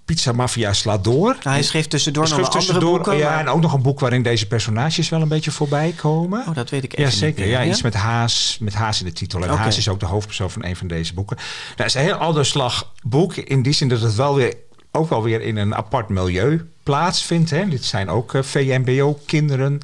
Pizza 0.05 0.33
Mafia 0.33 0.73
slaat 0.73 1.05
door. 1.05 1.29
Nou, 1.29 1.38
hij 1.57 1.62
schreef 1.62 1.87
tussendoor 1.87 2.23
Hij 2.25 2.38
nog 2.38 2.53
wel 2.53 2.61
andere 2.61 2.79
boeken. 2.81 3.16
ja, 3.16 3.31
maar- 3.31 3.38
en 3.40 3.49
ook 3.49 3.61
nog 3.61 3.73
een 3.73 3.83
boek 3.83 4.01
waarin 4.01 4.23
deze 4.23 4.47
personages 4.47 5.09
wel 5.09 5.23
een 5.23 5.29
beetje 5.29 5.51
voorbij 5.51 5.92
komen. 5.97 6.44
Oh, 6.49 6.55
dat 6.55 6.70
weet 6.70 6.85
ik 6.85 6.92
even 6.92 7.03
Ja, 7.05 7.09
niet 7.11 7.18
zeker. 7.18 7.40
meer, 7.40 7.51
Ja, 7.51 7.64
iets 7.64 7.83
met 7.83 7.94
Haas, 7.94 8.57
met 8.61 8.75
Haas 8.75 8.99
in 9.01 9.07
de 9.07 9.12
titel. 9.12 9.42
En. 9.44 9.49
Haas 9.51 9.79
is 9.79 9.88
ook 9.88 10.01
de 10.01 10.07
hoofdpersoon 10.07 10.51
van 10.51 10.64
een 10.64 10.77
van 10.77 10.87
deze 10.87 11.14
boeken. 11.14 11.37
Nou, 11.37 11.47
het 11.77 11.87
is 11.87 11.94
een 11.94 12.01
heel 12.01 12.14
alderslag 12.14 12.92
boek. 13.03 13.37
In 13.37 13.62
die 13.62 13.73
zin 13.73 13.88
dat 13.88 14.01
het 14.01 14.14
wel 14.14 14.35
weer, 14.35 14.55
ook 14.92 15.09
wel 15.09 15.23
weer 15.23 15.40
in 15.40 15.57
een 15.57 15.75
apart 15.75 16.09
milieu 16.09 16.68
plaatsvindt. 16.83 17.51
Hè. 17.51 17.68
Dit 17.68 17.85
zijn 17.85 18.09
ook 18.09 18.35
eh, 18.35 18.42
VMBO-kinderen, 18.42 19.81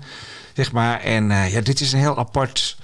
zeg 0.55 0.73
maar. 0.73 1.01
En 1.01 1.31
eh, 1.31 1.53
ja, 1.53 1.61
dit 1.61 1.81
is 1.81 1.93
een 1.93 1.99
heel 1.99 2.19
apart 2.19 2.77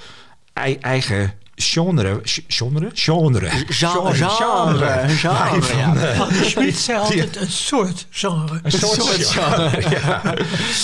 ei- 0.53 0.79
eigen 0.81 1.33
genre. 1.57 2.21
Genre? 2.25 2.91
Genre. 2.95 3.51
Genre, 3.69 4.15
genre, 4.15 5.09
genre, 5.09 6.45
Schmid 6.45 6.77
zei 6.77 6.99
altijd 6.99 7.37
een 7.37 7.51
soort 7.51 8.07
genre. 8.11 8.61
een 8.63 8.73
soort, 8.73 9.03
soort 9.03 9.27
genre. 9.27 9.91
ja. 9.91 10.21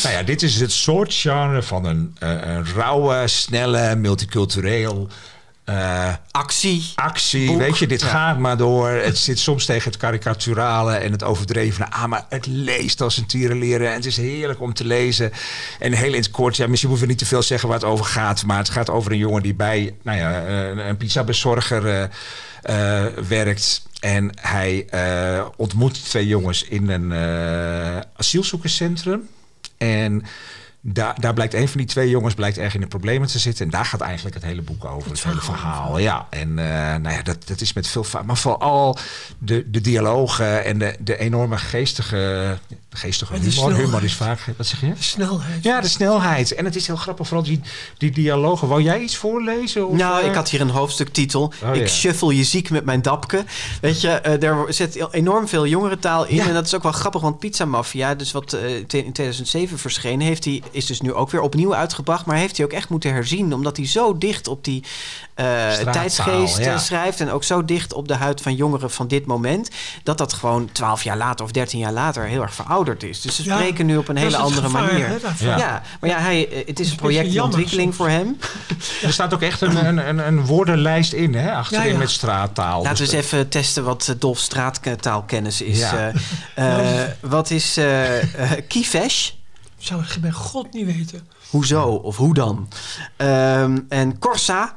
Nou 0.03 0.15
ja, 0.15 0.23
dit 0.23 0.43
is 0.43 0.61
het 0.61 0.73
soort 0.73 1.15
genre 1.15 1.63
van 1.63 1.85
een, 1.85 2.17
eh, 2.19 2.29
een 2.29 2.65
rauwe, 2.75 3.29
snelle, 3.29 3.97
multicultureel 3.97 5.09
eh, 5.65 6.15
Actie. 6.31 6.93
actie. 6.95 7.47
Boek. 7.47 7.59
Weet 7.59 7.79
je, 7.79 7.87
dit 7.87 8.01
Ja. 8.01 8.07
gaat 8.07 8.39
maar 8.39 8.57
door. 8.57 8.89
Het 8.89 9.19
zit 9.19 9.39
soms 9.39 9.65
tegen 9.65 9.91
het 9.91 10.01
karikaturale 10.01 10.95
en 10.95 11.13
het 11.13 11.23
overdrevene 11.23 11.91
aan. 11.91 12.09
Maar 12.09 12.27
het 12.29 12.47
leest 12.47 13.01
als 13.01 13.17
een 13.17 13.27
tierenleren. 13.27 13.89
En 13.89 13.95
het 13.95 14.07
is 14.07 14.17
heerlijk 14.17 14.61
om 14.61 14.75
te 14.75 14.85
lezen. 14.85 15.33
En 15.79 15.93
heel 15.93 16.13
in 16.13 16.21
het 16.21 16.31
kort, 16.31 16.57
ja, 16.57 16.67
misschien 16.67 16.89
hoeven 16.89 17.07
we 17.07 17.13
niet 17.13 17.23
te 17.23 17.29
veel 17.29 17.43
zeggen 17.43 17.69
waar 17.69 17.79
het 17.79 17.87
over 17.89 18.05
gaat. 18.05 18.45
Maar 18.45 18.59
het 18.59 18.71
gaat 18.71 18.91
over 18.91 19.13
een 19.13 19.19
jongen 19.19 19.43
die 19.43 19.55
bij 19.55 19.95
nou 20.03 20.19
ja, 20.19 20.47
een 20.89 20.97
pizzabezorger 20.97 22.11
eh, 22.63 23.07
werkt. 23.29 23.83
En 24.01 24.31
hij 24.41 24.87
ontmoet 25.57 26.05
twee 26.05 26.27
jongens 26.27 26.63
in 26.65 26.89
een 26.89 27.13
asielzoekerscentrum. 28.17 29.29
En 29.79 30.25
daar, 30.85 31.21
daar 31.21 31.35
blijkt 31.35 31.55
een 31.55 31.69
van 31.69 31.79
die 31.79 31.87
twee 31.87 32.11
jongens 32.11 32.35
blijkt 32.35 32.59
erg 32.59 32.75
in 32.75 32.81
de 32.81 32.87
problemen 32.87 33.29
te 33.29 33.39
zitten. 33.39 33.65
En 33.65 33.71
daar 33.71 33.85
gaat 33.85 34.01
eigenlijk 34.01 34.35
het 34.35 34.45
hele 34.45 34.63
boek 34.63 34.85
over. 34.85 35.11
Het, 35.11 35.25
hele 35.25 35.41
verhaal. 35.41 35.99
Ja, 35.99 36.27
en 36.31 36.59
eh, 36.59 36.97
nou 36.97 37.15
ja, 37.15 37.23
dat, 37.23 37.47
dat 37.47 37.61
is 37.61 37.73
met 37.73 37.87
veel 37.87 38.07
Maar 38.25 38.37
vooral 38.37 38.99
de, 39.39 39.71
de 39.71 39.81
dialogen 39.81 40.65
en 40.65 40.79
de, 40.79 40.97
de 40.99 41.19
enorme 41.19 41.59
geestige, 41.59 42.59
geestige 42.93 43.35
humor. 43.35 43.75
Humor 43.75 44.05
is 44.05 44.15
vaak. 44.15 44.41
Wat 44.57 44.67
zeg 44.67 44.81
je? 44.81 44.87
De 44.87 45.03
snelheid. 45.03 45.63
Ja, 45.63 45.81
de 45.81 45.89
snelheid. 45.89 46.55
En 46.55 46.65
het 46.65 46.77
is 46.77 46.87
heel 46.87 46.97
grappig, 46.97 47.27
vooral 47.27 47.47
die, 47.47 47.61
die 47.99 48.11
dialogen. 48.11 48.69
Wou 48.69 48.83
jij 48.83 49.01
iets 49.01 49.17
voorlezen? 49.17 49.89
Of, 49.89 49.97
Nou, 49.97 50.23
eh? 50.23 50.29
ik 50.29 50.35
had 50.35 50.51
hier 50.51 50.61
een 50.61 50.71
hoofdstuktitel. 50.71 51.53
Oh, 51.63 51.75
ik 51.75 51.81
ja. 51.81 51.87
shuffle 51.87 52.37
je 52.37 52.45
ziek 52.45 52.71
met 52.71 52.85
mijn 52.85 53.03
dapke. 53.03 53.45
Weet 53.81 54.01
je, 54.01 54.09
eh, 54.09 54.43
er 54.43 54.75
zit 54.75 55.13
enorm 55.13 55.49
veel 55.49 55.67
jongerentaal 55.67 56.27
in. 56.27 56.35
Ja. 56.35 56.47
En 56.47 56.55
dat 56.55 56.67
is 56.67 56.75
ook 56.75 56.83
wel 56.83 56.93
grappig, 56.93 57.21
want 57.21 57.39
Pizza 57.39 57.65
Mafia, 57.65 58.15
dus 58.15 58.33
wat 58.33 58.53
eh, 58.53 58.77
in 58.77 58.87
2007 58.87 59.79
verschenen, 59.79 60.27
heeft 60.27 60.45
hij, 60.45 60.63
is 60.71 60.87
dus 60.87 61.01
nu 61.01 61.13
ook 61.13 61.31
weer 61.31 61.41
opnieuw 61.41 61.75
uitgebracht. 61.75 62.27
Maar 62.27 62.37
heeft 62.37 62.57
hij 62.57 62.67
ook 62.67 62.73
echt 62.73 62.89
moeten 62.89 63.13
herzien, 63.13 63.55
omdat 63.55 63.77
hij 63.77 63.87
zo 63.87 64.19
dicht 64.19 64.49
op 64.49 64.65
die 64.65 64.85
eh, 65.35 65.71
tijdsgeest 65.73 66.59
ja. 66.59 66.79
schrijft. 66.79 67.21
En 67.21 67.31
ook 67.31 67.45
zo 67.45 67.65
dicht 67.65 67.93
op 67.93 68.09
de 68.09 68.15
huid 68.15 68.41
van 68.41 68.55
jongeren 68.55 68.91
van 68.91 69.09
dit 69.09 69.27
moment. 69.27 69.71
Dat 70.03 70.19
dat 70.19 70.33
gewoon 70.33 70.69
12 70.73 71.03
jaar 71.03 71.17
later 71.17 71.45
of 71.45 71.51
13 71.51 71.79
jaar 71.79 71.93
later 71.93 72.25
heel 72.25 72.43
erg 72.43 72.55
verouderd 72.55 72.81
is. 72.89 73.21
Dus 73.21 73.37
ze 73.37 73.45
Ja, 73.45 73.57
spreken 73.57 73.87
nu 73.87 73.97
op 73.97 74.09
een 74.09 74.17
hele 74.17 74.37
andere 74.37 74.63
gevaar, 74.67 74.87
manier. 74.87 75.09
hè. 75.09 75.17
Ja. 75.47 75.57
Ja. 75.59 75.83
maar 76.01 76.11
ja, 76.11 76.19
hij, 76.19 76.49
eh, 76.49 76.67
het 76.67 76.81
is 76.81 76.91
een 76.91 76.97
project 76.97 77.35
in 77.35 77.43
ontwikkeling 77.43 77.95
voor 77.95 78.09
hem. 78.09 78.37
Er 79.03 79.13
staat 79.13 79.35
ook 79.35 79.43
echt 79.43 79.61
een, 79.61 79.87
een, 79.87 80.09
een, 80.09 80.19
een 80.27 80.47
woordenlijst 80.47 81.13
in, 81.13 81.35
hè? 81.35 81.53
Achterin 81.53 81.85
Ja, 81.87 81.93
ja. 81.93 81.99
met 81.99 82.11
straattaal. 82.11 82.83
Laten 82.83 82.93
we 82.99 83.05
Dus 83.05 83.13
eens 83.13 83.25
even 83.25 83.49
testen 83.49 83.85
wat 83.85 84.09
eh, 84.09 84.15
Dolf 84.19 84.39
straattaalkennis 84.39 85.63
is. 85.63 85.79
Ja. 85.79 86.13
Eh, 86.55 86.99
eh, 87.05 87.09
wat 87.21 87.51
is 87.51 87.77
eh 87.77 88.23
eh, 88.53 88.63
Kievesh? 88.69 89.31
Zou 89.79 90.03
ik 90.03 90.21
bij 90.21 90.31
God 90.31 90.73
niet 90.73 90.87
weten. 90.87 91.29
Hoezo 91.51 91.83
of 91.83 92.17
hoe 92.17 92.35
dan? 92.35 92.69
Ehm, 93.17 93.79
en 93.89 94.19
Corsa? 94.19 94.77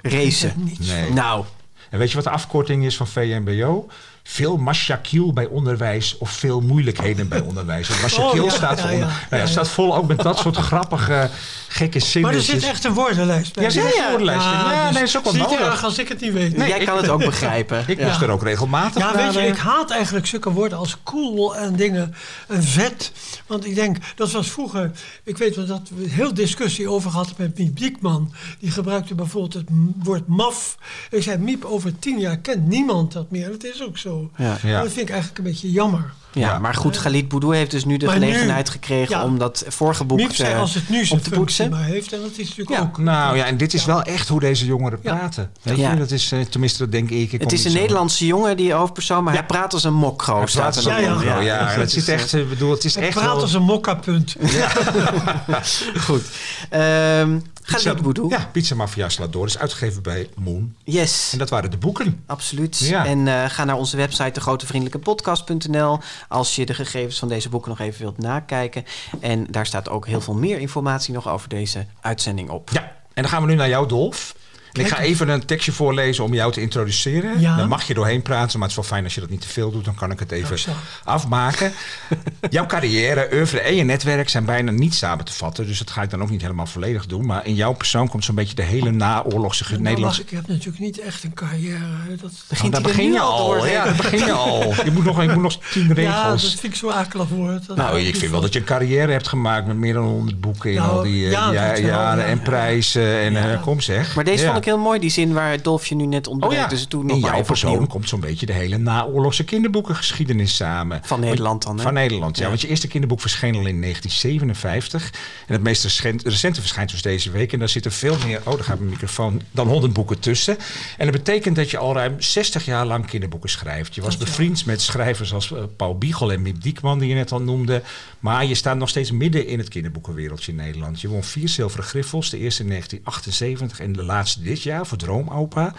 Racen. 0.00 0.70
Nee. 0.78 1.12
Nou, 1.12 1.44
En 1.90 1.98
weet 1.98 2.08
je 2.08 2.14
wat 2.14 2.24
de 2.24 2.30
afkorting 2.30 2.84
is 2.84 2.96
van 2.96 3.06
VMBO? 3.06 3.86
Veel 4.24 4.56
mashakiel 4.56 5.32
bij 5.32 5.46
onderwijs 5.46 6.18
of 6.18 6.30
veel 6.30 6.60
moeilijkheden 6.60 7.28
bij 7.28 7.40
onderwijs. 7.40 7.88
En 7.88 8.00
mashakiel 8.00 8.44
Oh, 8.44 8.50
ja, 8.50 8.56
staat 8.56 8.80
voor 8.80 8.90
onder- 8.90 9.26
nou 9.30 9.42
ja. 9.42 9.46
staat 9.48 9.68
vol 9.68 9.96
ook 9.96 10.06
met 10.06 10.18
dat 10.22 10.38
soort 10.38 10.56
grappige, 10.56 11.30
gekke 11.72 12.20
Maar 12.20 12.34
er 12.34 12.40
zit 12.40 12.62
echt 12.62 12.84
een 12.84 12.92
woordenlijst 12.92 13.54
bij. 13.54 13.64
Ja, 13.64 13.70
zit 13.70 13.82
een 13.84 13.90
woordenlijst 14.08 14.44
in. 14.44 14.50
Ja, 14.50 14.84
dus 14.86 14.94
nee, 14.94 15.02
is 15.02 15.16
ook 15.16 15.24
wel 15.24 15.32
het 15.32 15.42
is 15.42 15.48
niet 15.48 15.58
nodig. 15.58 15.72
erg 15.74 15.84
als 15.84 15.98
ik 15.98 16.08
het 16.08 16.20
niet 16.20 16.32
weet. 16.32 16.56
Nee, 16.56 16.68
jij 16.68 16.78
ik- 16.80 16.86
kan 16.86 16.96
het 16.96 17.08
ook 17.08 17.24
begrijpen. 17.24 17.84
Ik 17.92 17.98
Ja. 17.98 18.06
moest 18.08 18.20
er 18.20 18.30
ook 18.30 18.42
regelmatig 18.42 19.02
Ja, 19.02 19.12
naar, 19.12 19.24
weet 19.24 19.32
je, 19.34 19.40
eh, 19.40 19.48
ik 19.48 19.56
haat 19.56 19.90
eigenlijk 19.90 20.26
zulke 20.26 20.50
woorden 20.50 20.78
als 20.78 20.96
cool 21.02 21.56
en 21.56 21.76
dingen 21.76 22.14
en 22.48 22.62
vet. 22.62 23.12
Want 23.46 23.64
ik 23.66 23.74
denk, 23.74 23.96
dat 24.14 24.30
was 24.32 24.50
vroeger, 24.50 24.90
ik 25.24 25.38
weet 25.38 25.56
wel 25.56 25.66
dat 25.66 25.90
we 25.94 26.08
heel 26.08 26.34
discussie 26.34 26.88
over 26.88 27.10
hadden 27.10 27.34
met 27.38 27.58
Miep 27.58 27.78
Diekman. 27.78 28.32
Die 28.58 28.70
gebruikte 28.70 29.14
bijvoorbeeld 29.14 29.54
het 29.54 29.64
woord 30.02 30.26
maf. 30.26 30.76
Ik 31.10 31.22
zei, 31.22 31.38
Miep, 31.38 31.64
over 31.64 31.98
tien 31.98 32.18
jaar 32.18 32.36
kent 32.38 32.66
niemand 32.66 33.12
dat 33.12 33.30
meer. 33.30 33.50
Dat 33.50 33.64
is 33.64 33.82
ook 33.82 33.98
zo. 33.98 34.30
Ja. 34.36 34.58
Ja. 34.62 34.82
Dat 34.82 34.92
vind 34.92 35.08
ik 35.08 35.10
eigenlijk 35.10 35.38
een 35.38 35.44
beetje 35.52 35.70
jammer. 35.70 36.12
Ja, 36.34 36.40
Ja. 36.48 36.58
maar 36.58 36.74
goed, 36.74 36.98
Galit 36.98 37.28
Boudou 37.28 37.56
heeft 37.56 37.70
dus 37.70 37.84
nu 37.84 37.96
de 37.96 38.06
Maar 38.06 38.18
nu- 38.18 38.26
gelegenheid 38.26 38.70
gekregen 38.70 39.16
ja. 39.16 39.24
om 39.24 39.38
dat 39.38 39.64
vorige 39.68 40.04
boek 40.04 40.18
Miep 40.18 40.34
zei 40.34 40.52
eh, 40.52 40.60
als 40.60 40.74
het 40.74 40.88
nu 40.88 41.00
op 41.00 41.06
zijn 41.06 41.20
te 41.20 41.24
functie 41.24 41.38
poetsen. 41.44 41.70
maar 41.70 41.84
heeft. 41.84 42.12
En 42.12 42.20
dat 42.20 42.30
is 42.36 42.48
natuurlijk 42.48 42.70
Ja. 42.70 42.80
ook. 42.80 42.98
Nou 42.98 43.36
ja, 43.36 43.44
en 43.44 43.56
dit 43.56 43.74
is 43.74 43.84
wel 43.84 44.02
echt 44.02 44.28
hoe 44.28 44.40
deze 44.40 44.64
jongeren 44.66 44.98
Ja. 45.02 45.14
praten. 45.14 45.50
Weet 45.62 45.76
Ja. 45.76 45.90
je, 45.92 45.98
dat 45.98 46.10
is, 46.10 46.32
eh, 46.32 46.40
tenminste, 46.40 46.78
dat 46.78 46.92
denk 46.92 47.10
ik. 47.10 47.32
Het 47.32 47.52
is 47.52 47.64
een 47.64 47.72
Nederlandse 47.72 48.26
jongen, 48.26 48.56
die 48.56 48.72
hoofdpersoon, 48.72 49.24
maar 49.24 49.32
Ja. 49.32 49.38
hij 49.38 49.48
praat 49.48 49.72
als 49.72 49.84
een 49.84 49.94
mokro. 49.94 50.38
Hij 50.38 50.46
staat 50.46 50.62
praat 50.62 50.76
als 50.76 50.84
een 50.84 51.10
mokro, 51.14 51.40
Ja, 51.40 51.76
dat 51.76 51.90
zit 51.90 52.08
echt, 52.08 52.32
ik 52.32 52.48
bedoel, 52.48 52.70
het 52.70 52.84
is 52.84 52.96
echt 52.96 53.10
praat 53.14 53.24
wel... 53.24 53.40
als 53.40 53.52
een 53.52 53.62
mokka-punt. 53.62 54.36
Goed. 56.06 56.22
Ehm 56.70 57.38
Pizza, 57.72 57.94
Galit 57.94 58.30
ja, 58.30 58.48
Pizza 58.52 58.74
Mafia 58.74 59.08
slaat 59.08 59.32
door. 59.32 59.46
is 59.46 59.58
uitgegeven 59.58 60.02
bij 60.02 60.28
Moon. 60.34 60.74
Yes. 60.84 61.32
En 61.32 61.38
dat 61.38 61.50
waren 61.50 61.70
de 61.70 61.76
boeken. 61.76 62.22
Absoluut. 62.26 62.78
Ja. 62.78 63.06
En 63.06 63.28
eh, 63.28 63.50
ga 63.50 63.64
naar 63.64 63.76
onze 63.76 63.96
website 63.96 64.30
degrotevriendelijkepodcast.nl 64.30 65.98
als 66.28 66.56
je 66.56 66.66
de 66.66 66.74
gegevens 66.74 67.18
van 67.18 67.28
deze 67.28 67.48
boeken 67.48 67.70
nog 67.70 67.80
even 67.80 68.00
wilt 68.00 68.18
nakijken. 68.18 68.84
En 69.20 69.46
daar 69.50 69.66
staat 69.66 69.88
ook 69.88 70.06
heel 70.06 70.20
veel 70.20 70.34
meer 70.34 70.58
informatie 70.58 71.14
nog 71.14 71.28
over 71.28 71.48
deze 71.48 71.86
uitzending 72.00 72.50
op. 72.50 72.70
Ja, 72.72 72.82
en 73.14 73.22
dan 73.22 73.28
gaan 73.28 73.42
we 73.42 73.48
nu 73.48 73.54
naar 73.54 73.68
jou, 73.68 73.88
Dolf. 73.88 74.34
En 74.72 74.80
ik 74.80 74.88
ga 74.88 74.98
even 74.98 75.28
een 75.28 75.44
tekstje 75.46 75.72
voorlezen 75.72 76.24
om 76.24 76.34
jou 76.34 76.52
te 76.52 76.60
introduceren. 76.60 77.40
Ja. 77.40 77.56
Dan 77.56 77.68
mag 77.68 77.82
je 77.86 77.94
doorheen 77.94 78.22
praten, 78.22 78.58
maar 78.58 78.68
het 78.68 78.70
is 78.78 78.82
wel 78.82 78.84
fijn 78.92 79.04
als 79.04 79.14
je 79.14 79.20
dat 79.20 79.30
niet 79.30 79.40
te 79.40 79.48
veel 79.48 79.70
doet. 79.70 79.84
Dan 79.84 79.94
kan 79.94 80.10
ik 80.10 80.18
het 80.18 80.32
even 80.32 80.58
zo. 80.58 80.70
afmaken. 81.04 81.72
Jouw 82.50 82.66
carrière, 82.66 83.28
oeuvre 83.32 83.60
en 83.60 83.74
je 83.74 83.82
netwerk 83.84 84.28
zijn 84.28 84.44
bijna 84.44 84.70
niet 84.70 84.94
samen 84.94 85.24
te 85.24 85.32
vatten. 85.32 85.66
Dus 85.66 85.78
dat 85.78 85.90
ga 85.90 86.02
ik 86.02 86.10
dan 86.10 86.22
ook 86.22 86.30
niet 86.30 86.40
helemaal 86.42 86.66
volledig 86.66 87.06
doen. 87.06 87.26
Maar 87.26 87.46
in 87.46 87.54
jouw 87.54 87.72
persoon 87.72 88.08
komt 88.08 88.24
zo'n 88.24 88.34
beetje 88.34 88.54
de 88.54 88.62
hele 88.62 88.90
naoorlogse 88.90 89.64
Nou, 89.70 89.82
Nederlandse... 89.82 90.22
ik 90.22 90.30
heb 90.30 90.46
natuurlijk 90.48 90.78
niet 90.78 91.00
echt 91.00 91.24
een 91.24 91.34
carrière. 91.34 91.78
Dat, 92.20 92.30
Begint 92.48 92.66
Oh, 92.66 92.72
daar 92.82 92.82
begin 92.92 93.12
je 93.12 93.20
al 93.20 93.66
Ja, 93.66 93.84
daar 93.84 93.94
begin 93.96 94.18
je 94.18 94.32
al. 94.32 94.74
Je 94.84 94.90
moet 94.90 95.04
nog, 95.04 95.22
je 95.22 95.28
moet 95.28 95.42
nog 95.42 95.58
tien 95.72 95.86
ja, 95.88 95.92
regels. 95.94 96.42
dat 96.42 96.60
vind 96.60 96.72
ik 96.72 96.78
zo 96.78 96.88
akelig 96.90 97.28
woord. 97.28 97.66
Dat 97.66 97.76
Nou, 97.76 97.98
ik 98.00 98.04
vind 98.04 98.18
van. 98.18 98.30
wel 98.30 98.40
dat 98.40 98.52
je 98.52 98.58
een 98.58 98.64
carrière 98.64 99.12
hebt 99.12 99.28
gemaakt 99.28 99.66
met 99.66 99.76
meer 99.76 99.94
dan 99.94 100.04
100 100.04 100.40
boeken 100.40 100.70
in 100.70 100.76
Nou, 100.76 100.90
al 100.96 101.02
die 101.02 101.24
eh, 101.24 101.30
ja, 101.30 101.52
ja- 101.52 101.62
jaren 101.78 101.84
ja, 102.24 102.24
en 102.24 102.36
ja. 102.36 102.42
prijzen. 102.42 103.20
En 103.20 103.32
Ja. 103.32 103.52
eh, 103.52 103.62
kom 103.62 103.80
zeg. 103.80 104.14
Maar 104.14 104.24
deze 104.24 104.44
Ja. 104.44 104.52
Heel 104.64 104.78
mooi, 104.78 104.98
die 105.00 105.10
zin 105.10 105.32
waar 105.32 105.62
Dolfje 105.62 105.94
nu 105.94 106.06
net 106.06 106.26
Oh 106.26 106.32
ontbreekt. 106.32 106.56
ja, 106.62 106.68
Dus 106.68 106.84
toen 106.86 107.06
maar 107.06 107.16
jouw 107.18 107.42
persoon 107.42 107.86
komt 107.86 108.08
zo'n 108.08 108.20
beetje 108.20 108.46
de 108.46 108.52
hele 108.52 108.76
naoorlogse 108.78 109.44
kinderboekengeschiedenis 109.44 110.56
samen. 110.56 111.00
Van 111.04 111.20
Nederland 111.20 111.62
dan, 111.62 111.76
hè? 111.76 111.82
Van 111.82 111.94
Nederland, 111.94 112.36
ja. 112.36 112.42
Ja. 112.42 112.48
Want 112.48 112.60
je 112.60 112.68
eerste 112.68 112.88
kinderboek 112.88 113.20
verscheen 113.20 113.54
al 113.54 113.66
in 113.66 113.80
1957. 113.80 115.10
En 115.46 115.52
het 115.54 115.62
meest 115.62 115.82
recent- 115.82 116.22
recente 116.22 116.60
verschijnt 116.60 116.90
dus 116.90 117.02
deze 117.02 117.30
week. 117.30 117.52
En 117.52 117.58
daar 117.58 117.68
zitten 117.68 117.92
veel 117.92 118.16
meer, 118.26 118.40
oh 118.44 118.54
daar 118.54 118.64
gaat 118.64 118.78
mijn 118.78 118.90
microfoon, 118.90 119.42
dan 119.50 119.68
100 119.68 119.92
boeken 119.92 120.18
tussen. 120.18 120.56
En 120.98 121.06
dat 121.06 121.14
betekent 121.16 121.56
dat 121.56 121.70
je 121.70 121.78
al 121.78 121.94
ruim 121.94 122.14
60 122.20 122.64
jaar 122.64 122.86
lang 122.86 123.06
kinderboeken 123.06 123.50
schrijft. 123.50 123.94
Je 123.94 124.00
was 124.02 124.16
bevriend 124.16 124.66
met 124.66 124.80
schrijvers 124.82 125.32
als 125.32 125.52
eh, 125.52 125.62
Paul 125.76 125.98
Biegel 125.98 126.32
en 126.32 126.42
Miep 126.42 126.62
Diekman, 126.62 126.98
die 126.98 127.08
je 127.08 127.14
net 127.14 127.32
al 127.32 127.40
noemde. 127.42 127.82
Maar 128.20 128.44
je 128.46 128.54
staat 128.54 128.76
nog 128.76 128.88
steeds 128.88 129.10
midden 129.10 129.46
in 129.46 129.58
het 129.58 129.68
kinderboekenwereldje 129.68 130.50
in 130.52 130.56
Nederland. 130.58 131.00
Je 131.00 131.08
won 131.08 131.22
vier 131.24 131.48
zilveren 131.48 131.84
griffels, 131.84 132.30
de 132.30 132.38
eerste 132.38 132.62
in 132.62 132.68
1978 132.68 133.80
en 133.80 133.92
de 133.92 134.02
laatste 134.02 134.42
dit 134.54 134.62
jaar 134.62 134.86
voor 134.86 134.98
Droomopa. 134.98 135.74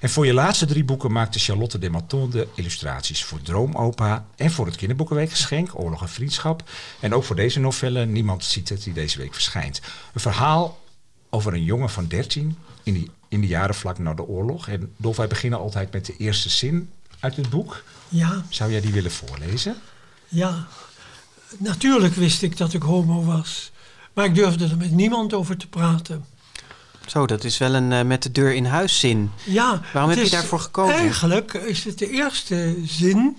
En 0.00 0.10
voor 0.10 0.26
je 0.26 0.32
laatste 0.34 0.66
drie 0.66 0.84
boeken 0.84 1.12
maakte 1.12 1.38
Charlotte 1.38 1.78
de 1.78 1.90
Maton 1.90 2.30
de 2.30 2.48
illustraties 2.54 3.24
voor 3.24 3.42
Droomopa 3.42 4.26
en 4.36 4.50
voor 4.50 4.66
het 4.66 4.76
kinderboekenweekgeschenk 4.76 5.70
Oorlog 5.78 6.02
en 6.02 6.08
Vriendschap. 6.08 6.62
En 7.00 7.14
ook 7.14 7.24
voor 7.24 7.36
deze 7.36 7.60
novelle 7.60 8.06
Niemand 8.06 8.44
ziet 8.44 8.68
het, 8.68 8.82
die 8.82 8.92
deze 8.92 9.18
week 9.18 9.34
verschijnt. 9.34 9.80
Een 10.14 10.20
verhaal 10.20 10.80
over 11.30 11.52
een 11.52 11.64
jongen 11.64 11.90
van 11.90 12.06
13 12.06 12.56
in, 12.82 12.94
die, 12.94 13.10
in 13.28 13.40
de 13.40 13.46
jaren 13.46 13.74
vlak 13.74 13.98
na 13.98 14.14
de 14.14 14.26
oorlog. 14.26 14.68
En 14.68 14.92
Dolf, 14.96 15.16
wij 15.16 15.26
beginnen 15.26 15.58
altijd 15.58 15.92
met 15.92 16.06
de 16.06 16.16
eerste 16.16 16.48
zin 16.48 16.90
uit 17.20 17.36
het 17.36 17.50
boek. 17.50 17.84
Ja, 18.08 18.44
Zou 18.48 18.70
jij 18.70 18.80
die 18.80 18.92
willen 18.92 19.10
voorlezen? 19.12 19.76
ja. 20.28 20.66
Natuurlijk 21.58 22.14
wist 22.14 22.42
ik 22.42 22.56
dat 22.56 22.72
ik 22.72 22.82
homo 22.82 23.24
was. 23.24 23.70
Maar 24.12 24.24
ik 24.24 24.34
durfde 24.34 24.64
er 24.64 24.76
met 24.76 24.90
niemand 24.90 25.32
over 25.34 25.56
te 25.56 25.66
praten. 25.68 26.24
Zo, 27.06 27.26
dat 27.26 27.44
is 27.44 27.58
wel 27.58 27.74
een 27.74 27.92
eh, 27.92 28.02
met 28.04 28.22
de 28.22 28.32
deur 28.32 28.54
in 28.54 28.64
huis 28.64 28.98
zin. 28.98 29.30
Ja, 29.44 29.80
Waarom 29.92 30.10
heb 30.10 30.24
je 30.24 30.30
daarvoor 30.30 30.60
gekozen? 30.60 30.94
Eigenlijk 30.96 31.52
is 31.54 31.84
het 31.84 31.98
de 31.98 32.10
eerste 32.10 32.76
zin 32.84 33.36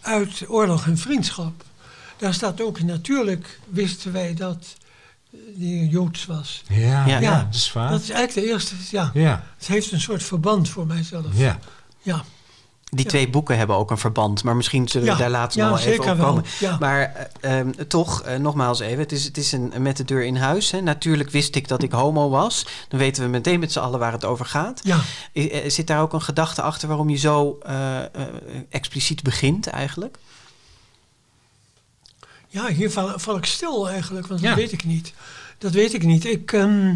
uit 0.00 0.44
Oorlog 0.48 0.86
en 0.86 0.98
Vriendschap. 0.98 1.64
Daar 2.16 2.34
staat 2.34 2.60
ook 2.60 2.80
natuurlijk, 2.82 3.60
wisten 3.68 4.12
wij 4.12 4.34
dat 4.34 4.76
die 5.54 5.88
Joods 5.88 6.26
was. 6.26 6.62
Ja, 6.68 7.06
Ja. 7.06 7.18
ja, 7.18 7.44
dat 7.44 7.54
is 7.54 7.72
waar. 7.72 7.90
Dat 7.90 8.00
is 8.02 8.10
eigenlijk 8.10 8.46
de 8.46 8.52
eerste, 8.52 8.74
ja. 8.90 9.10
Ja, 9.14 9.44
Het 9.58 9.66
heeft 9.66 9.92
een 9.92 10.00
soort 10.00 10.22
verband 10.22 10.68
voor 10.68 10.86
mijzelf. 10.86 11.26
ja. 11.32 11.58
Ja, 12.02 12.24
Die 12.96 13.06
twee 13.06 13.28
boeken 13.30 13.58
hebben 13.58 13.76
ook 13.76 13.90
een 13.90 13.98
verband, 13.98 14.44
maar 14.44 14.56
misschien 14.56 14.88
zullen 14.88 15.06
we 15.06 15.12
Ja, 15.12 15.18
daar 15.18 15.30
later 15.30 15.58
ja, 15.60 15.68
nog 15.68 15.84
wel 15.84 15.92
even 15.92 16.10
op 16.12 16.18
komen. 16.18 16.44
ja. 16.58 16.76
Maar 16.80 17.30
eh, 17.40 17.58
ehm, 17.58 17.70
toch, 17.88 18.22
eh, 18.22 18.38
nogmaals 18.38 18.80
even, 18.80 18.98
het 18.98 19.12
is, 19.12 19.24
het 19.24 19.36
is 19.36 19.52
een, 19.52 19.72
met 19.78 19.96
de 19.96 20.04
deur 20.04 20.24
in 20.24 20.36
huis. 20.36 20.70
Hè. 20.70 20.80
Natuurlijk 20.80 21.30
wist 21.30 21.54
ik 21.54 21.68
dat 21.68 21.82
ik 21.82 21.92
homo 21.92 22.28
was. 22.28 22.66
Dan 22.88 22.98
weten 22.98 23.22
we 23.22 23.28
meteen 23.28 23.60
met 23.60 23.72
z'n 23.72 23.78
allen 23.78 23.98
waar 23.98 24.12
het 24.12 24.24
over 24.24 24.46
gaat. 24.46 24.82
I- 25.34 25.48
eh, 25.50 25.70
Zit 25.70 25.86
daar 25.86 26.00
ook 26.00 26.12
een 26.12 26.22
gedachte 26.22 26.62
achter 26.62 26.88
waarom 26.88 27.10
je 27.10 27.16
zo 27.16 27.58
expliciet 28.70 29.22
begint 29.22 29.66
eigenlijk? 29.66 30.18
Ja, 32.48 32.66
hier 32.68 32.90
val, 32.90 33.18
val 33.18 33.36
ik 33.36 33.44
stil 33.44 33.88
eigenlijk, 33.88 34.26
want 34.26 34.40
Ja. 34.40 34.48
dat 34.48 34.58
weet 34.58 34.72
ik 34.72 34.84
niet. 34.84 35.12
Dat 35.58 35.72
weet 35.72 35.94
ik 35.94 36.02
niet. 36.02 36.24
Ik. 36.24 36.52
ehm, 36.52 36.94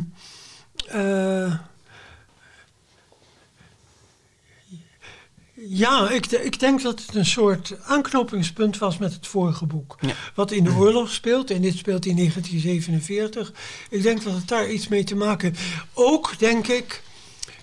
ja, 5.68 6.10
ik, 6.10 6.26
ik 6.26 6.60
denk 6.60 6.82
dat 6.82 7.00
het 7.06 7.14
een 7.14 7.26
soort 7.26 7.74
aanknopingspunt 7.82 8.78
was 8.78 8.98
met 8.98 9.12
het 9.12 9.26
vorige 9.26 9.66
boek. 9.66 9.96
Ja. 10.00 10.12
Wat 10.34 10.50
in 10.50 10.64
de 10.64 10.72
oorlog 10.72 11.10
speelt, 11.10 11.50
en 11.50 11.62
dit 11.62 11.76
speelt 11.76 12.06
in 12.06 12.16
1947. 12.16 13.52
Ik 13.90 14.02
denk 14.02 14.22
dat 14.22 14.34
het 14.34 14.48
daar 14.48 14.70
iets 14.70 14.88
mee 14.88 15.04
te 15.04 15.16
maken 15.16 15.54
Ook 15.92 16.38
denk 16.38 16.66
ik 16.66 17.02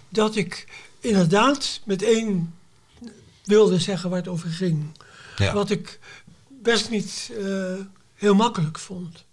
dat 0.10 0.36
ik 0.36 0.68
inderdaad 1.00 1.82
meteen 1.84 2.54
wilde 3.44 3.80
zeggen 3.80 4.10
waar 4.10 4.20
het 4.20 4.28
over 4.28 4.50
ging. 4.50 4.86
Ja. 5.36 5.54
Wat 5.54 5.70
ik 5.70 6.00
best 6.62 6.90
niet 6.90 7.32
eh, 7.40 7.74
heel 8.14 8.36
makkelijk 8.36 8.80
vond. 8.80 9.26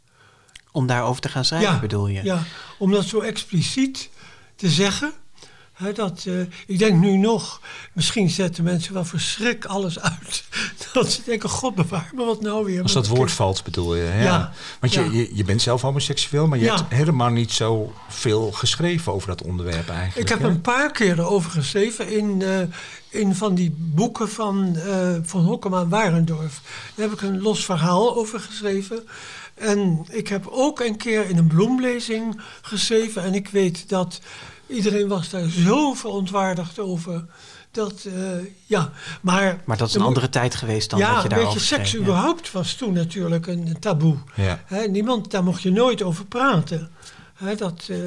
Om 0.70 0.86
daarover 0.86 1.20
te 1.20 1.28
gaan 1.28 1.44
schrijven, 1.44 1.80
bedoel 1.80 2.08
je? 2.08 2.22
Ja, 2.22 2.42
om 2.78 2.90
dat 2.90 3.04
zo 3.04 3.20
expliciet 3.20 4.10
te 4.56 4.68
zeggen. 4.68 5.12
Dat, 5.94 6.24
eh, 6.26 6.40
ik 6.66 6.78
denk 6.78 7.00
nu 7.00 7.16
nog, 7.16 7.60
misschien 7.92 8.30
zetten 8.30 8.64
mensen 8.64 8.94
wel 8.94 9.04
verschrik 9.04 9.64
alles 9.64 10.00
uit. 10.00 10.44
Dat 10.92 11.12
ze 11.12 11.22
denken, 11.24 11.48
god 11.48 11.74
bewaar 11.74 12.10
me 12.14 12.24
wat 12.24 12.40
nou 12.40 12.64
weer. 12.64 12.82
Als 12.82 12.92
dat 12.92 13.06
woord 13.08 13.32
valt, 13.32 13.64
bedoel 13.64 13.94
je. 13.96 14.02
Ja. 14.04 14.22
Ja. 14.22 14.52
Want 14.80 14.92
je, 14.92 15.00
Ja. 15.00 15.10
je, 15.10 15.30
je 15.36 15.44
bent 15.44 15.62
zelf 15.62 15.82
homoseksueel, 15.82 16.46
maar 16.46 16.58
je 16.58 16.64
Ja. 16.64 16.76
hebt 16.76 16.92
helemaal 16.92 17.30
niet 17.30 17.52
zo 17.52 17.92
veel 18.08 18.52
geschreven 18.52 19.12
over 19.12 19.28
dat 19.28 19.42
onderwerp 19.42 19.88
eigenlijk. 19.88 20.16
Ik 20.16 20.28
heb 20.28 20.38
hè? 20.40 20.48
een 20.48 20.60
paar 20.60 20.90
keer 20.92 21.18
erover 21.18 21.50
geschreven 21.50 22.08
in, 22.12 22.42
eh, 22.42 22.58
in 23.20 23.34
van 23.34 23.54
die 23.54 23.74
boeken 23.78 24.28
van, 24.30 24.76
eh 24.76 25.16
van 25.22 25.44
Hokkema 25.44 25.80
en 25.80 25.88
Warendorf. 25.88 26.60
Daar 26.94 27.08
heb 27.08 27.14
ik 27.14 27.22
een 27.22 27.40
los 27.42 27.64
verhaal 27.64 28.16
over 28.16 28.40
geschreven. 28.40 29.06
En 29.54 30.06
ik 30.10 30.28
heb 30.28 30.46
ook 30.50 30.80
een 30.80 30.96
keer 30.96 31.28
in 31.28 31.38
een 31.38 31.46
bloemlezing 31.46 32.40
geschreven. 32.62 33.22
En 33.22 33.34
ik 33.34 33.48
weet 33.48 33.88
dat 33.88 34.20
iedereen 34.74 35.08
was 35.08 35.30
daar 35.30 35.48
zo 35.48 35.94
verontwaardigd 35.94 36.78
over. 36.78 37.24
Dat, 37.70 38.04
eh, 38.04 38.46
ja, 38.66 38.92
maar... 39.20 39.60
Maar 39.64 39.76
dat 39.76 39.88
is 39.88 39.94
een 39.94 40.02
andere 40.02 40.28
tijd 40.28 40.54
geweest 40.54 40.90
dan 40.90 40.98
ja, 40.98 41.06
dat 41.06 41.16
je 41.16 41.22
weet 41.22 41.30
daarover 41.30 41.60
je, 41.60 41.66
seks 41.66 41.88
schreef, 41.88 42.00
ja. 42.02 42.06
überhaupt 42.08 42.52
was 42.52 42.74
toen 42.74 42.92
natuurlijk 42.92 43.46
een, 43.46 43.66
een 43.66 43.78
taboe. 43.78 44.16
Ja. 44.34 44.62
Hè, 44.66 44.86
niemand, 44.86 45.30
daar 45.30 45.44
mocht 45.44 45.62
je 45.62 45.70
nooit 45.70 46.02
over 46.02 46.26
praten. 46.26 46.90
Hè, 47.34 47.54
dat, 47.54 47.86
eh, 47.88 47.98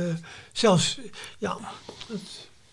zelfs, 0.51 0.99
ja 1.37 1.57
dat, 2.07 2.19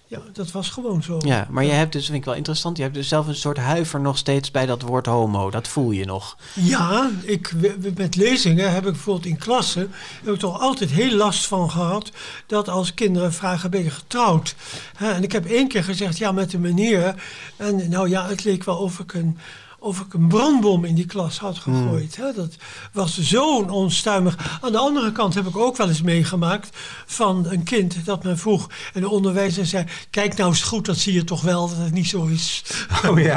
ja, 0.07 0.21
dat 0.33 0.51
was 0.51 0.71
gewoon 0.71 1.03
zo. 1.03 1.19
Ja, 1.25 1.47
maar 1.51 1.65
je 1.65 1.71
hebt 1.71 1.93
dus, 1.93 2.05
vind 2.05 2.19
ik 2.19 2.25
wel 2.25 2.35
interessant, 2.35 2.77
je 2.77 2.83
hebt 2.83 2.95
dus 2.95 3.09
zelf 3.09 3.27
een 3.27 3.35
soort 3.35 3.57
huiver 3.57 4.01
nog 4.01 4.19
steeds 4.19 4.51
bij 4.51 4.67
dat 4.67 4.83
woord 4.83 5.07
homo. 5.07 5.51
Dat 5.51 5.69
voel 5.69 5.91
je 5.91 6.05
nog. 6.05 6.37
Ja, 6.55 7.11
ik, 7.23 7.53
met 7.97 8.17
lezingen 8.17 8.73
heb 8.73 8.87
ik 8.87 8.93
bijvoorbeeld 8.93 9.27
in 9.27 9.37
klassen 9.37 9.93
heb 10.25 10.35
ik 10.35 10.41
toch 10.41 10.61
altijd 10.61 10.91
heel 10.91 11.17
last 11.17 11.47
van 11.47 11.71
gehad 11.71 12.11
dat 12.47 12.69
als 12.69 12.95
kinderen 12.95 13.33
vragen 13.33 13.71
ben 13.71 13.85
je 13.85 13.91
getrouwd. 13.91 14.55
En 14.99 15.23
ik 15.23 15.33
heb 15.33 15.47
één 15.47 15.69
keer 15.69 15.85
gezegd 15.85 16.19
ja 16.19 16.33
met 16.33 16.53
een 16.53 16.61
meneer 16.61 17.15
en 17.57 17.89
nou 17.89 18.09
ja 18.09 18.27
het 18.27 18.45
leek 18.45 18.65
wel 18.65 18.77
of 18.77 18.99
ik 18.99 19.13
een 19.13 19.39
of 19.85 20.01
ik 20.01 20.15
een 20.15 20.29
brandbom 20.29 20.85
in 20.85 20.95
die 20.95 21.07
klas 21.07 21.39
had 21.39 21.59
gegooid. 21.59 22.17
Hè, 22.17 22.33
dat 22.33 22.57
was 22.93 23.21
zo'n 23.21 23.71
onstuimig. 23.71 24.59
Aan 24.61 24.73
de 24.73 24.79
andere 24.79 25.13
kant 25.13 25.35
heb 25.35 25.47
ik 25.47 25.57
ook 25.57 25.77
wel 25.77 25.89
eens 25.89 26.03
meegemaakt 26.03 26.77
van 27.07 27.47
een 27.49 27.63
kind 27.63 28.05
dat 28.05 28.25
me 28.25 28.37
vroeg. 28.37 28.71
En 28.93 29.01
de 29.01 29.09
onderwijzer 29.09 29.67
zei: 29.67 29.85
Kijk 30.11 30.37
nou 30.37 30.51
eens 30.51 30.63
goed, 30.63 30.87
dat 30.87 30.97
zie 30.97 31.13
je 31.13 31.25
toch 31.25 31.43
wel 31.43 31.69
dat 31.69 31.77
het 31.77 31.93
niet 31.93 32.09
zo 32.09 32.27
is. 32.27 32.63
Oh 33.07 33.19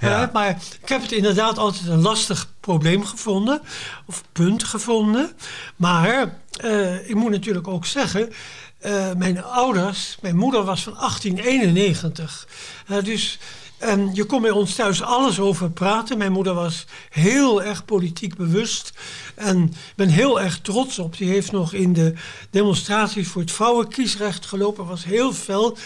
ja. 0.00 0.30
Maar 0.32 0.48
ik 0.82 0.88
heb 0.88 1.02
het 1.02 1.12
inderdaad 1.12 1.58
altijd 1.58 1.86
een 1.86 2.00
lastig 2.00 2.52
probleem 2.60 3.04
gevonden, 3.04 3.60
of 4.06 4.22
punt 4.32 4.64
gevonden. 4.64 5.32
Maar 5.76 6.38
eh, 6.50 7.08
ik 7.08 7.14
moet 7.14 7.30
natuurlijk 7.30 7.68
ook 7.68 7.86
zeggen, 7.86 8.32
eh, 8.78 9.12
mijn 9.16 9.42
ouders, 9.42 10.16
mijn 10.20 10.36
moeder 10.36 10.64
was 10.64 10.82
van 10.82 10.94
1891. 10.94 12.48
Eh, 12.86 13.02
dus 13.02 13.38
en 13.84 14.10
je 14.14 14.24
kon 14.24 14.42
bij 14.42 14.50
ons 14.50 14.74
thuis 14.74 15.02
alles 15.02 15.40
over 15.40 15.70
praten. 15.70 16.18
Mijn 16.18 16.32
moeder 16.32 16.54
was 16.54 16.86
heel 17.10 17.62
erg 17.62 17.84
politiek 17.84 18.36
bewust. 18.36 18.92
En 19.34 19.74
ben 19.96 20.08
heel 20.08 20.40
erg 20.40 20.60
trots 20.60 20.98
op. 20.98 21.16
Die 21.16 21.28
heeft 21.28 21.52
nog 21.52 21.72
in 21.72 21.92
de 21.92 22.14
demonstraties 22.50 23.28
voor 23.28 23.40
het 23.42 23.52
vrouwenkiesrecht 23.52 24.46
gelopen. 24.46 24.86
Was 24.86 25.04
heel 25.04 25.32
fel. 25.32 25.76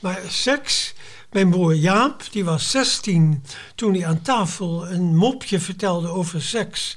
Maar 0.00 0.20
seks. 0.28 0.94
Mijn 1.32 1.50
broer 1.50 1.74
Jaap, 1.74 2.22
die 2.30 2.44
was 2.44 2.70
16 2.70 3.42
toen 3.74 3.94
hij 3.94 4.06
aan 4.06 4.22
tafel 4.22 4.88
een 4.88 5.16
mopje 5.16 5.60
vertelde 5.60 6.08
over 6.08 6.42
seks. 6.42 6.96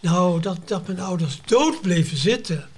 Nou, 0.00 0.40
dat, 0.40 0.58
dat 0.64 0.86
mijn 0.86 1.00
ouders 1.00 1.40
dood 1.44 1.80
bleven 1.80 2.16
zitten. 2.16 2.68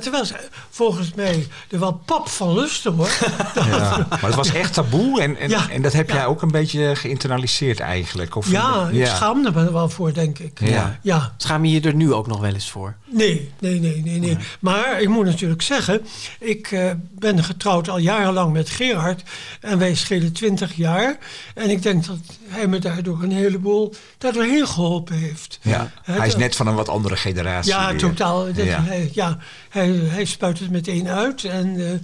Terwijl 0.00 0.24
ze 0.24 0.34
volgens 0.70 1.14
mij 1.14 1.46
er 1.70 1.78
wel 1.78 1.92
pap 2.04 2.28
van 2.28 2.54
lusten 2.54 2.92
hoor. 2.94 3.10
Ja. 3.54 4.06
Maar 4.10 4.22
het 4.24 4.34
was 4.34 4.52
echt 4.52 4.72
taboe 4.74 5.20
en, 5.20 5.36
en, 5.36 5.48
Ja. 5.48 5.68
en 5.70 5.82
dat 5.82 5.92
heb 5.92 6.08
Ja. 6.08 6.14
jij 6.14 6.26
ook 6.26 6.42
een 6.42 6.50
beetje 6.50 6.96
geïnternaliseerd 6.96 7.80
eigenlijk. 7.80 8.36
Of 8.36 8.50
Ja, 8.50 8.88
ik 8.92 9.06
schaamde 9.06 9.50
me 9.52 9.64
er 9.64 9.72
wel 9.72 9.88
voor, 9.88 10.12
denk 10.14 10.38
ik. 10.38 10.60
Ja. 10.60 10.98
ja. 11.02 11.32
Schaam 11.36 11.64
je 11.64 11.72
je 11.80 11.88
er 11.88 11.94
nu 11.94 12.12
ook 12.12 12.26
nog 12.26 12.40
wel 12.40 12.52
eens 12.54 12.70
voor? 12.70 12.94
Nee, 13.10 13.50
nee, 13.58 13.80
nee, 13.80 14.02
nee, 14.04 14.18
nee. 14.18 14.36
Maar 14.60 15.00
ik 15.00 15.08
moet 15.08 15.24
natuurlijk 15.24 15.62
zeggen, 15.62 16.06
ik 16.40 16.70
eh, 16.72 16.90
ben 17.18 17.44
getrouwd 17.44 17.88
al 17.88 17.98
jarenlang 17.98 18.52
met 18.52 18.70
Gerard. 18.70 19.22
En 19.60 19.78
wij 19.78 19.94
schelen 19.94 20.32
20 20.32 20.74
jaar. 20.76 21.16
En 21.54 21.70
ik 21.70 21.82
denk 21.82 22.06
dat 22.06 22.18
hij 22.48 22.66
me 22.66 22.78
daardoor 22.78 23.22
een 23.22 23.32
heleboel 23.32 23.94
daardoorheen 24.18 24.66
geholpen 24.66 25.16
heeft. 25.16 25.58
Ja. 25.62 25.90
Hij 26.02 26.26
is 26.26 26.36
net 26.36 26.56
van 26.56 26.66
een 26.66 26.74
wat 26.74 26.88
andere 26.88 27.16
generatie. 27.16 27.72
Ja, 27.72 27.88
weer. 27.90 27.98
totaal. 27.98 28.44
Dat, 28.44 28.64
Ja. 28.64 28.82
Hij, 28.82 29.10
ja, 29.12 29.38
hij, 29.72 29.90
hij 29.90 30.24
spuit 30.24 30.58
het 30.58 30.70
meteen 30.70 31.08
uit. 31.08 31.44
En 31.44 31.86
eh, 31.86 31.98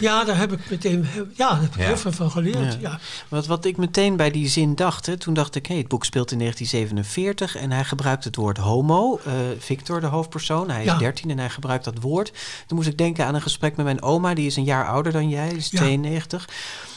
ja, 0.00 0.24
daar 0.24 0.36
heb 0.38 0.52
ik 0.52 0.70
meteen 0.70 1.06
ja, 1.36 1.48
daar 1.50 1.60
heb 1.60 1.74
ik 1.74 1.80
Ja. 1.80 1.86
heel 1.86 1.96
veel 1.96 2.12
van 2.12 2.30
geleerd. 2.30 2.72
Ja. 2.72 2.78
Ja. 2.80 2.98
Wat, 3.28 3.46
wat 3.46 3.64
ik 3.64 3.76
meteen 3.76 4.16
bij 4.16 4.30
die 4.30 4.48
zin 4.48 4.74
dacht, 4.74 5.06
hè, 5.06 5.16
toen 5.16 5.34
dacht 5.34 5.54
ik, 5.54 5.66
hé, 5.66 5.76
het 5.76 5.88
boek 5.88 6.04
speelt 6.04 6.30
in 6.32 6.38
1947 6.38 7.56
en 7.56 7.70
hij 7.70 7.84
gebruikt 7.84 8.24
het 8.24 8.36
woord 8.36 8.56
homo. 8.58 9.20
eh, 9.24 9.32
Victor, 9.58 10.00
de 10.00 10.06
hoofdpersoon, 10.06 10.70
hij 10.70 10.80
is 10.80 10.86
Ja. 10.86 10.98
13 10.98 11.30
en 11.30 11.38
hij 11.38 11.50
gebruikt 11.50 11.84
dat 11.84 11.98
woord. 12.00 12.32
Toen 12.66 12.76
moest 12.76 12.88
ik 12.88 12.98
denken 12.98 13.26
aan 13.26 13.34
een 13.34 13.42
gesprek 13.42 13.76
met 13.76 13.84
mijn 13.84 14.02
oma, 14.02 14.34
die 14.34 14.46
is 14.46 14.56
een 14.56 14.64
jaar 14.64 14.86
ouder 14.88 15.12
dan 15.12 15.28
jij, 15.28 15.48
is 15.48 15.70
Ja. 15.70 15.78
92. 15.78 16.48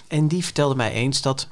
En 0.08 0.28
die 0.28 0.44
vertelde 0.44 0.76
mij 0.76 0.92
eens 0.92 1.22
dat 1.22 1.48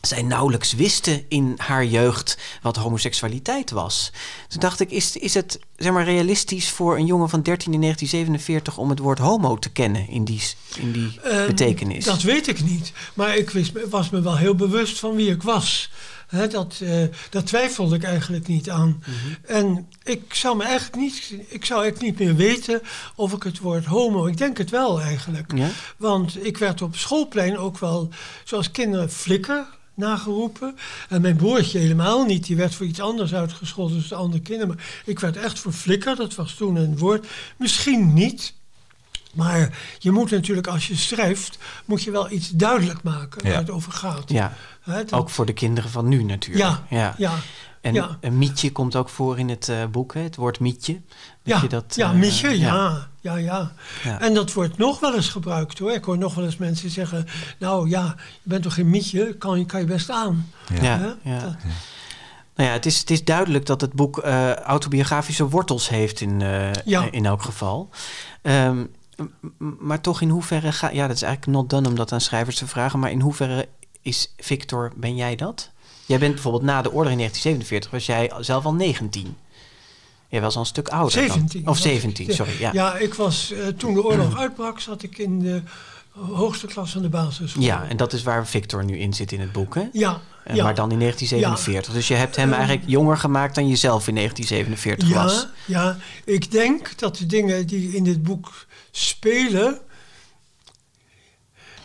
zij 0.00 0.22
nauwelijks 0.22 0.72
wisten 0.72 1.24
in 1.28 1.54
haar 1.56 1.84
jeugd 1.84 2.38
wat 2.62 2.76
homoseksualiteit 2.76 3.70
was. 3.70 4.12
Toen 4.48 4.60
dacht 4.60 4.80
ik, 4.80 4.90
is, 4.90 5.16
is 5.16 5.34
het 5.34 5.58
zeg 5.76 5.92
maar, 5.92 6.04
realistisch 6.04 6.70
voor 6.70 6.96
een 6.96 7.06
jongen 7.06 7.28
van 7.28 7.42
13 7.42 7.72
in 7.72 7.80
1947 7.80 8.78
om 8.78 8.90
het 8.90 8.98
woord 8.98 9.18
homo 9.18 9.58
te 9.58 9.70
kennen 9.70 10.08
in 10.08 10.24
die, 10.24 10.42
in 10.76 10.92
die 10.92 11.20
Ehm, 11.22 11.46
betekenis? 11.46 12.04
Dat 12.04 12.22
weet 12.22 12.48
ik 12.48 12.64
niet. 12.64 12.92
Maar 13.14 13.36
ik 13.36 13.50
wist, 13.50 13.72
was 13.90 14.10
me 14.10 14.20
wel 14.20 14.36
heel 14.36 14.54
bewust 14.54 14.98
van 14.98 15.14
wie 15.14 15.30
ik 15.30 15.42
was. 15.42 15.90
Hè, 16.28 16.48
dat, 16.48 16.78
eh, 16.82 17.02
dat 17.30 17.46
twijfelde 17.46 17.96
ik 17.96 18.02
eigenlijk 18.02 18.46
niet 18.46 18.70
aan. 18.70 19.02
Mhm. 19.06 19.52
En 19.52 19.88
ik 20.04 20.34
zou, 20.34 20.56
me 20.56 20.64
eigenlijk 20.64 20.96
niet, 20.96 21.34
ik 21.48 21.64
zou 21.64 21.82
eigenlijk 21.82 22.18
niet 22.18 22.28
meer 22.28 22.36
weten 22.36 22.80
of 23.14 23.32
ik 23.32 23.42
het 23.42 23.58
woord 23.58 23.84
homo... 23.84 24.26
Ik 24.26 24.36
denk 24.36 24.58
het 24.58 24.70
wel 24.70 25.00
eigenlijk. 25.00 25.52
Ja? 25.54 25.68
Want 25.96 26.46
ik 26.46 26.58
werd 26.58 26.82
op 26.82 26.96
schoolplein 26.96 27.58
ook 27.58 27.78
wel, 27.78 28.08
zoals 28.44 28.70
kinderen, 28.70 29.10
flikker 29.10 29.66
nageroepen. 29.98 30.76
En 31.08 31.20
mijn 31.20 31.36
broertje 31.36 31.78
helemaal 31.78 32.24
niet. 32.24 32.46
Die 32.46 32.56
werd 32.56 32.74
voor 32.74 32.86
iets 32.86 33.00
anders 33.00 33.34
uitgescholden 33.34 33.96
dan 33.98 34.08
de 34.08 34.14
andere 34.14 34.42
kinderen. 34.42 34.74
Maar 34.74 34.84
ik 35.04 35.18
werd 35.18 35.36
echt 35.36 35.58
voor 35.58 35.72
flikker. 35.72 36.16
Dat 36.16 36.34
was 36.34 36.54
toen 36.54 36.76
een 36.76 36.98
woord. 36.98 37.26
Misschien 37.56 38.12
niet. 38.14 38.56
Maar 39.34 39.78
je 39.98 40.10
moet 40.10 40.30
natuurlijk, 40.30 40.66
als 40.66 40.86
je 40.86 40.96
schrijft, 40.96 41.58
moet 41.84 42.02
je 42.02 42.10
wel 42.10 42.30
iets 42.30 42.50
duidelijk 42.50 43.02
maken 43.02 43.40
Ja. 43.44 43.50
waar 43.50 43.58
het 43.60 43.70
over 43.70 43.92
gaat. 43.92 44.30
Ja, 44.30 44.52
Hè, 44.80 45.04
dat- 45.04 45.12
ook 45.20 45.30
voor 45.30 45.46
de 45.46 45.52
kinderen 45.52 45.90
van 45.90 46.08
nu 46.08 46.22
natuurlijk. 46.22 46.64
ja, 46.64 46.86
ja, 46.90 47.14
ja, 47.18 47.34
En 47.80 47.94
ja. 47.94 48.18
een 48.20 48.38
mietje 48.38 48.72
komt 48.72 48.96
ook 48.96 49.08
voor 49.08 49.38
in 49.38 49.48
het 49.48 49.68
eh, 49.68 49.86
boek, 49.86 50.14
hè? 50.14 50.20
het 50.20 50.36
woord 50.36 50.60
mietje. 50.60 50.92
Dat 50.92 51.56
ja, 51.56 51.60
je 51.62 51.68
dat, 51.68 51.94
ja, 51.94 52.10
eh, 52.12 52.18
Mietje, 52.18 52.58
ja. 52.58 53.08
Ja, 53.20 53.36
ja. 53.36 53.72
Ja. 54.04 54.20
En 54.20 54.34
dat 54.34 54.52
wordt 54.52 54.76
nog 54.76 55.00
wel 55.00 55.14
eens 55.14 55.28
gebruikt 55.28 55.78
hoor. 55.78 55.92
Ik 55.92 56.04
hoor 56.04 56.18
nog 56.18 56.34
wel 56.34 56.44
eens 56.44 56.56
mensen 56.56 56.90
zeggen: 56.90 57.26
Nou 57.58 57.88
ja, 57.88 58.14
je 58.42 58.50
bent 58.50 58.62
toch 58.62 58.74
geen 58.74 58.90
Mietje, 58.90 59.34
kan, 59.36 59.58
je- 59.58 59.66
kan 59.66 59.80
je 59.80 59.86
best 59.86 60.10
aan. 60.10 60.52
Ja, 60.80 61.16
ja. 61.22 61.56
Nou 62.54 62.70
ja, 62.70 62.76
het 62.76 62.86
is, 62.86 62.98
het 62.98 63.10
is 63.10 63.24
duidelijk 63.24 63.66
dat 63.66 63.80
het 63.80 63.92
boek 63.92 64.24
uh, 64.24 64.54
autobiografische 64.54 65.48
wortels 65.48 65.88
heeft 65.88 66.20
in, 66.20 66.40
uh, 66.40 66.72
ja. 66.84 67.08
in 67.10 67.26
elk 67.26 67.42
geval. 67.42 67.90
Um, 68.42 68.90
maar 69.58 70.00
toch 70.00 70.20
in 70.20 70.28
hoeverre 70.28 70.72
ga 70.72 70.90
ja, 70.90 71.06
dat 71.06 71.16
is 71.16 71.22
eigenlijk 71.22 71.56
not 71.56 71.70
done 71.70 71.88
om 71.88 71.94
dat 71.94 72.12
aan 72.12 72.20
schrijvers 72.20 72.56
te 72.56 72.66
vragen, 72.66 72.98
maar 72.98 73.10
in 73.10 73.20
hoeverre 73.20 73.68
is 74.02 74.34
Victor, 74.36 74.92
ben 74.96 75.16
jij 75.16 75.36
dat? 75.36 75.70
Jij 76.08 76.18
bent 76.18 76.32
bijvoorbeeld 76.32 76.62
na 76.62 76.82
de 76.82 76.92
oorlog 76.92 77.12
in 77.12 77.18
1947, 77.18 77.90
was 77.90 78.06
jij 78.06 78.44
zelf 78.44 78.64
al 78.64 78.74
19. 78.74 79.36
Jij 80.28 80.40
was 80.40 80.54
al 80.54 80.60
een 80.60 80.66
stuk 80.66 80.88
ouder. 80.88 81.12
17. 81.12 81.62
Dan. 81.62 81.72
Of 81.72 81.78
17, 81.78 82.34
sorry. 82.34 82.52
Ja, 82.58 82.70
ja 82.72 82.96
ik 82.96 83.14
was 83.14 83.52
uh, 83.52 83.66
toen 83.66 83.94
de 83.94 84.04
oorlog 84.04 84.38
uitbrak, 84.38 84.80
zat 84.80 85.02
ik 85.02 85.18
in 85.18 85.38
de 85.38 85.62
hoogste 86.10 86.66
klas 86.66 86.92
van 86.92 87.02
de 87.02 87.08
basis. 87.08 87.54
Ja, 87.58 87.88
en 87.88 87.96
dat 87.96 88.12
is 88.12 88.22
waar 88.22 88.46
Victor 88.46 88.84
nu 88.84 88.98
in 88.98 89.12
zit 89.12 89.32
in 89.32 89.40
het 89.40 89.52
boek, 89.52 89.74
hè? 89.74 89.88
Ja. 89.92 90.20
En 90.44 90.54
ja. 90.54 90.64
Maar 90.64 90.74
dan 90.74 90.92
in 90.92 90.98
1947. 90.98 91.92
Dus 91.92 92.08
je 92.08 92.14
hebt 92.14 92.36
hem 92.36 92.48
ehm, 92.48 92.58
eigenlijk 92.58 92.88
jonger 92.88 93.16
gemaakt 93.16 93.54
dan 93.54 93.68
jezelf 93.68 94.08
in 94.08 94.14
1947 94.14 95.08
ja, 95.08 95.22
was. 95.22 95.46
Ja, 95.64 95.96
ik 96.24 96.50
denk 96.50 96.98
dat 96.98 97.16
de 97.16 97.26
dingen 97.26 97.66
die 97.66 97.96
in 97.96 98.04
dit 98.04 98.22
boek 98.22 98.66
spelen. 98.90 99.80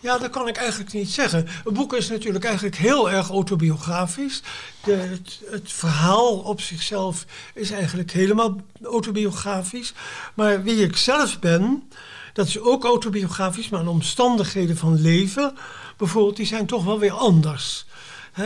Ja, 0.03 0.17
dat 0.17 0.29
kan 0.29 0.47
ik 0.47 0.57
eigenlijk 0.57 0.93
niet 0.93 1.09
zeggen. 1.09 1.47
Het 1.63 1.73
boek 1.73 1.93
is 1.93 2.09
natuurlijk 2.09 2.45
eigenlijk 2.45 2.75
heel 2.75 3.11
erg 3.11 3.29
autobiografisch. 3.29 4.41
De, 4.83 5.17
het, 5.51 5.71
verhaal 5.71 6.37
op 6.37 6.61
zichzelf 6.61 7.25
is 7.53 7.71
eigenlijk 7.71 8.11
helemaal 8.11 8.55
autobiografisch. 8.83 9.93
Maar 10.33 10.63
wie 10.63 10.83
ik 10.83 10.97
zelf 10.97 11.39
ben, 11.39 11.89
dat 12.33 12.47
is 12.47 12.59
ook 12.59 12.83
autobiografisch, 12.83 13.69
maar 13.69 13.83
de 13.83 13.89
omstandigheden 13.89 14.77
van 14.77 15.01
leven, 15.01 15.57
bijvoorbeeld, 15.97 16.35
die 16.35 16.45
zijn 16.45 16.65
toch 16.65 16.83
wel 16.83 16.99
weer 16.99 17.13
anders. 17.13 17.85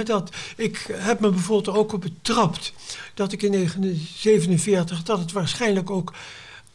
dat, 0.03 0.29
ik 0.55 0.87
heb 0.93 1.19
me 1.19 1.29
bijvoorbeeld 1.29 1.77
ook 1.77 1.93
op 1.93 2.01
betrapt 2.01 2.73
dat 3.13 3.31
ik 3.31 3.41
in 3.43 3.51
1947, 3.51 5.03
dat 5.03 5.19
het 5.19 5.31
waarschijnlijk 5.31 5.89
ook 5.89 6.13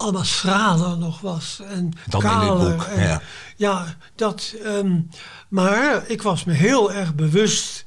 allemaal 0.03 0.25
schraler 0.25 0.99
nog 0.99 1.21
was. 1.21 1.61
En 1.69 1.93
Dan 2.09 2.21
kaler. 2.21 2.61
in 2.61 2.69
dit 2.69 2.77
boek, 2.77 2.87
en, 2.87 3.03
ja. 3.03 3.23
ja. 3.57 3.97
dat, 4.15 4.55
ehm, 4.65 5.01
maar 5.49 6.03
ik 6.07 6.23
was 6.23 6.45
me 6.45 6.53
heel 6.53 6.93
erg 6.93 7.15
bewust 7.15 7.85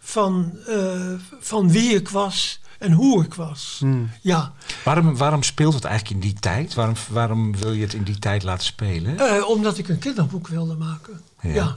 van, 0.00 0.52
uh, 0.68 1.12
van 1.40 1.70
wie 1.70 1.94
ik 1.94 2.08
was 2.08 2.60
en 2.78 2.92
hoe 2.92 3.24
ik 3.24 3.34
was. 3.34 3.76
Hmm. 3.80 4.10
Ja. 4.20 4.52
Waarom, 4.84 5.16
waarom 5.16 5.42
speelt 5.42 5.74
het 5.74 5.84
eigenlijk 5.84 6.14
in 6.14 6.30
die 6.30 6.40
tijd? 6.40 6.74
Waarom, 6.74 6.94
waarom 7.08 7.56
wil 7.56 7.72
je 7.72 7.82
het 7.82 7.94
in 7.94 8.02
die 8.02 8.18
tijd 8.18 8.42
laten 8.42 8.66
spelen? 8.66 9.14
Uh, 9.14 9.48
omdat 9.48 9.78
ik 9.78 9.88
een 9.88 9.98
kinderboek 9.98 10.48
wilde 10.48 10.74
maken. 10.74 11.20
Ja. 11.40 11.52
ja. 11.54 11.76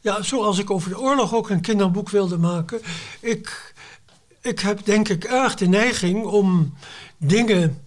ja. 0.00 0.22
zoals 0.22 0.58
ik 0.58 0.70
over 0.70 0.90
de 0.90 0.98
oorlog 0.98 1.34
ook 1.34 1.50
een 1.50 1.60
kinderboek 1.60 2.10
wilde 2.10 2.38
maken. 2.38 2.80
Ik, 3.20 3.74
ik 4.40 4.60
heb 4.60 4.84
denk 4.84 5.08
ik 5.08 5.24
erg 5.24 5.54
de 5.54 5.66
neiging 5.66 6.24
om 6.24 6.74
dingen 7.16 7.78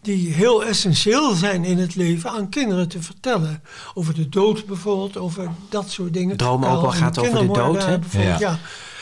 die 0.00 0.32
heel 0.32 0.64
essentieel 0.64 1.34
zijn 1.34 1.64
in 1.64 1.78
het 1.78 1.94
leven 1.94 2.30
aan 2.30 2.48
kinderen 2.48 2.88
te 2.88 3.02
vertellen. 3.02 3.62
Over 3.94 4.14
de 4.14 4.28
dood 4.28 4.66
bijvoorbeeld, 4.66 5.16
over 5.16 5.50
dat 5.68 5.90
soort 5.90 6.12
dingen. 6.12 6.36
Droom 6.36 6.64
ook 6.64 6.80
wel 6.80 6.90
gaat 6.90 7.18
over 7.18 7.38
de 7.38 7.52
dood, 7.52 7.84
hè? 7.84 7.96
Ja. 8.10 8.38
ja. 8.38 8.58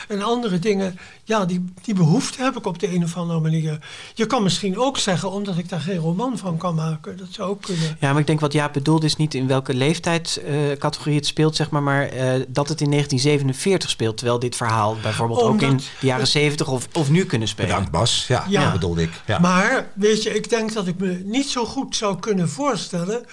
En 0.09 0.21
andere 0.21 0.59
dingen, 0.59 0.99
ja, 1.23 1.45
die, 1.45 1.65
die 1.81 1.93
behoefte 1.93 2.43
heb 2.43 2.57
ik 2.57 2.65
op 2.65 2.79
de 2.79 2.93
een 2.93 3.03
of 3.03 3.17
andere 3.17 3.39
manier. 3.39 3.79
Je 4.13 4.25
kan 4.25 4.43
misschien 4.43 4.77
ook 4.77 4.97
zeggen, 4.97 5.31
omdat 5.31 5.57
ik 5.57 5.69
daar 5.69 5.79
geen 5.79 5.97
roman 5.97 6.37
van 6.37 6.57
kan 6.57 6.75
maken. 6.75 7.17
Dat 7.17 7.27
zou 7.29 7.49
ook 7.49 7.61
kunnen. 7.61 7.97
Ja, 7.99 8.11
maar 8.11 8.21
ik 8.21 8.27
denk 8.27 8.39
wat 8.39 8.53
Jaap 8.53 8.73
bedoelt 8.73 9.03
is 9.03 9.15
niet 9.15 9.33
in 9.33 9.47
welke 9.47 9.73
leeftijdscategorie 9.73 11.13
uh, 11.13 11.19
het 11.19 11.27
speelt, 11.27 11.55
zeg 11.55 11.69
maar, 11.69 11.83
maar 11.83 12.13
uh, 12.13 12.19
dat 12.47 12.69
het 12.69 12.81
in 12.81 12.89
1947 12.89 13.89
speelt. 13.89 14.17
Terwijl 14.17 14.39
dit 14.39 14.55
verhaal 14.55 14.97
bijvoorbeeld 15.01 15.41
ook 15.41 15.61
in 15.61 15.77
de 15.77 16.05
jaren 16.05 16.27
70 16.27 16.67
of, 16.67 16.87
of 16.93 17.09
nu 17.09 17.25
kunnen 17.25 17.47
spelen. 17.47 17.69
Bedankt 17.69 17.91
Bas, 17.91 18.25
ja, 18.27 18.45
ja. 18.47 18.61
ja 18.61 18.71
bedoelde 18.71 19.01
ik. 19.01 19.11
Ja. 19.25 19.39
Maar 19.39 19.91
weet 19.93 20.23
je, 20.23 20.35
ik 20.35 20.49
denk 20.49 20.73
dat 20.73 20.87
ik 20.87 20.99
me 20.99 21.21
niet 21.25 21.49
zo 21.49 21.65
goed 21.65 21.95
zou 21.95 22.19
kunnen 22.19 22.49
voorstellen 22.49 23.25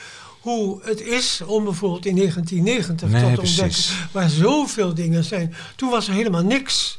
hoe 0.46 0.78
het 0.82 1.00
is 1.00 1.40
om 1.46 1.64
bijvoorbeeld 1.64 2.06
in 2.06 2.16
1990 2.16 3.08
nee, 3.08 3.34
tot 3.34 3.44
ontdekken 3.44 3.82
waar 4.12 4.30
zoveel 4.30 4.94
dingen 4.94 5.24
zijn. 5.24 5.54
Toen 5.76 5.90
was 5.90 6.08
er 6.08 6.14
helemaal 6.14 6.42
niks. 6.42 6.98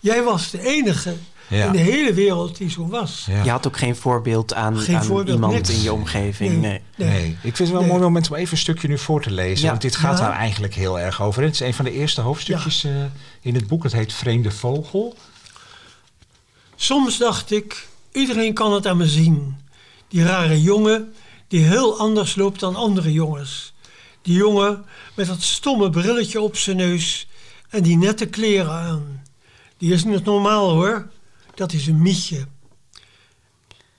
jij 0.00 0.22
was 0.22 0.50
de 0.50 0.66
enige 0.66 1.14
in 1.48 1.72
de 1.72 1.78
hele 1.78 2.14
wereld 2.14 2.56
die 2.56 2.70
zo 2.70 2.86
was. 2.86 3.26
Ja. 3.30 3.42
Je 3.42 3.50
had 3.50 3.66
ook 3.66 3.76
geen 3.76 3.96
voorbeeld 3.96 4.54
aan, 4.54 4.78
geen 4.78 4.96
aan 4.96 5.04
voorbeeld, 5.04 5.34
iemand 5.34 5.52
niks. 5.52 5.70
in 5.70 5.82
je 5.82 5.92
omgeving. 5.92 6.60
Nee. 6.60 6.80
nee. 6.96 7.08
nee. 7.08 7.28
Ik 7.30 7.56
vind 7.56 7.58
het 7.58 7.70
wel 7.70 7.80
een 7.80 7.86
mooi 7.86 8.00
moment 8.00 8.30
om 8.30 8.36
even 8.36 8.52
een 8.52 8.58
stukje 8.58 8.88
nu 8.88 8.98
voor 8.98 9.22
te 9.22 9.30
lezen. 9.30 9.68
Want 9.68 9.80
dit 9.80 9.96
gaat 9.96 10.18
daar 10.18 10.32
eigenlijk 10.32 10.74
heel 10.74 11.00
erg 11.00 11.22
over. 11.22 11.42
Het 11.42 11.54
is 11.54 11.60
een 11.60 11.74
van 11.74 11.84
de 11.84 11.92
eerste 11.92 12.20
hoofdstukjes 12.20 12.84
uh, 12.84 12.92
in 13.40 13.54
het 13.54 13.66
boek. 13.66 13.82
Het 13.82 13.92
heet 13.92 14.12
Vreemde 14.12 14.50
Vogel. 14.50 15.16
Soms 16.76 17.18
dacht 17.18 17.50
ik, 17.50 17.86
iedereen 18.12 18.54
kan 18.54 18.72
het 18.72 18.86
aan 18.86 18.96
me 18.96 19.06
zien. 19.06 19.56
Die 20.08 20.24
rare 20.24 20.62
jongen 20.62 21.12
die 21.50 21.64
heel 21.64 21.98
anders 21.98 22.36
loopt 22.36 22.60
dan 22.60 22.76
andere 22.76 23.12
jongens. 23.12 23.72
Die 24.22 24.36
jongen 24.36 24.84
met 25.14 25.26
dat 25.26 25.42
stomme 25.42 25.90
brilletje 25.90 26.40
op 26.40 26.56
zijn 26.56 26.76
neus 26.76 27.28
en 27.68 27.82
die 27.82 27.96
nette 27.96 28.26
kleren 28.26 28.72
aan. 28.72 29.22
Die 29.76 29.92
is 29.92 30.04
niet 30.04 30.24
normaal 30.24 30.70
hoor, 30.70 31.10
dat 31.54 31.72
is 31.72 31.86
een 31.86 32.02
mietje. 32.02 32.46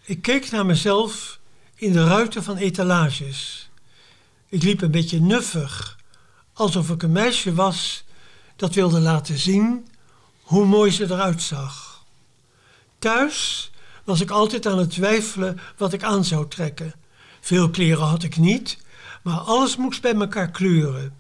Ik 0.04 0.22
keek 0.22 0.52
naar 0.52 0.66
mezelf 0.66 1.40
in 1.76 1.92
de 1.92 2.04
ruiten 2.04 2.44
van 2.44 2.58
etalages. 2.58 3.70
Ik 4.48 4.64
liep 4.64 4.82
een 4.82 4.92
beetje 4.92 5.20
nuffig, 5.20 5.98
alsof 6.54 6.90
ik 6.90 7.04
een 7.04 7.12
meisje 7.12 7.54
was 7.54 8.04
dat 8.56 8.74
wilde 8.74 9.00
laten 9.00 9.38
zien 9.38 9.88
hoe 10.42 10.66
mooi 10.66 10.92
ze 10.92 11.04
eruit 11.04 11.42
zag. 11.42 12.04
Thuis 13.00 13.72
was 14.04 14.22
ik 14.22 14.30
altijd 14.30 14.68
aan 14.68 14.78
het 14.78 14.90
twijfelen 14.90 15.60
wat 15.78 15.94
ik 15.94 16.04
aan 16.04 16.26
zou 16.26 16.48
trekken. 16.48 16.94
Veel 17.42 17.70
kleren 17.70 18.06
had 18.06 18.24
ik 18.24 18.38
niet, 18.38 18.78
maar 19.22 19.38
alles 19.38 19.76
moest 19.76 20.02
bij 20.02 20.14
elkaar 20.14 20.52
kleuren. 20.52 21.16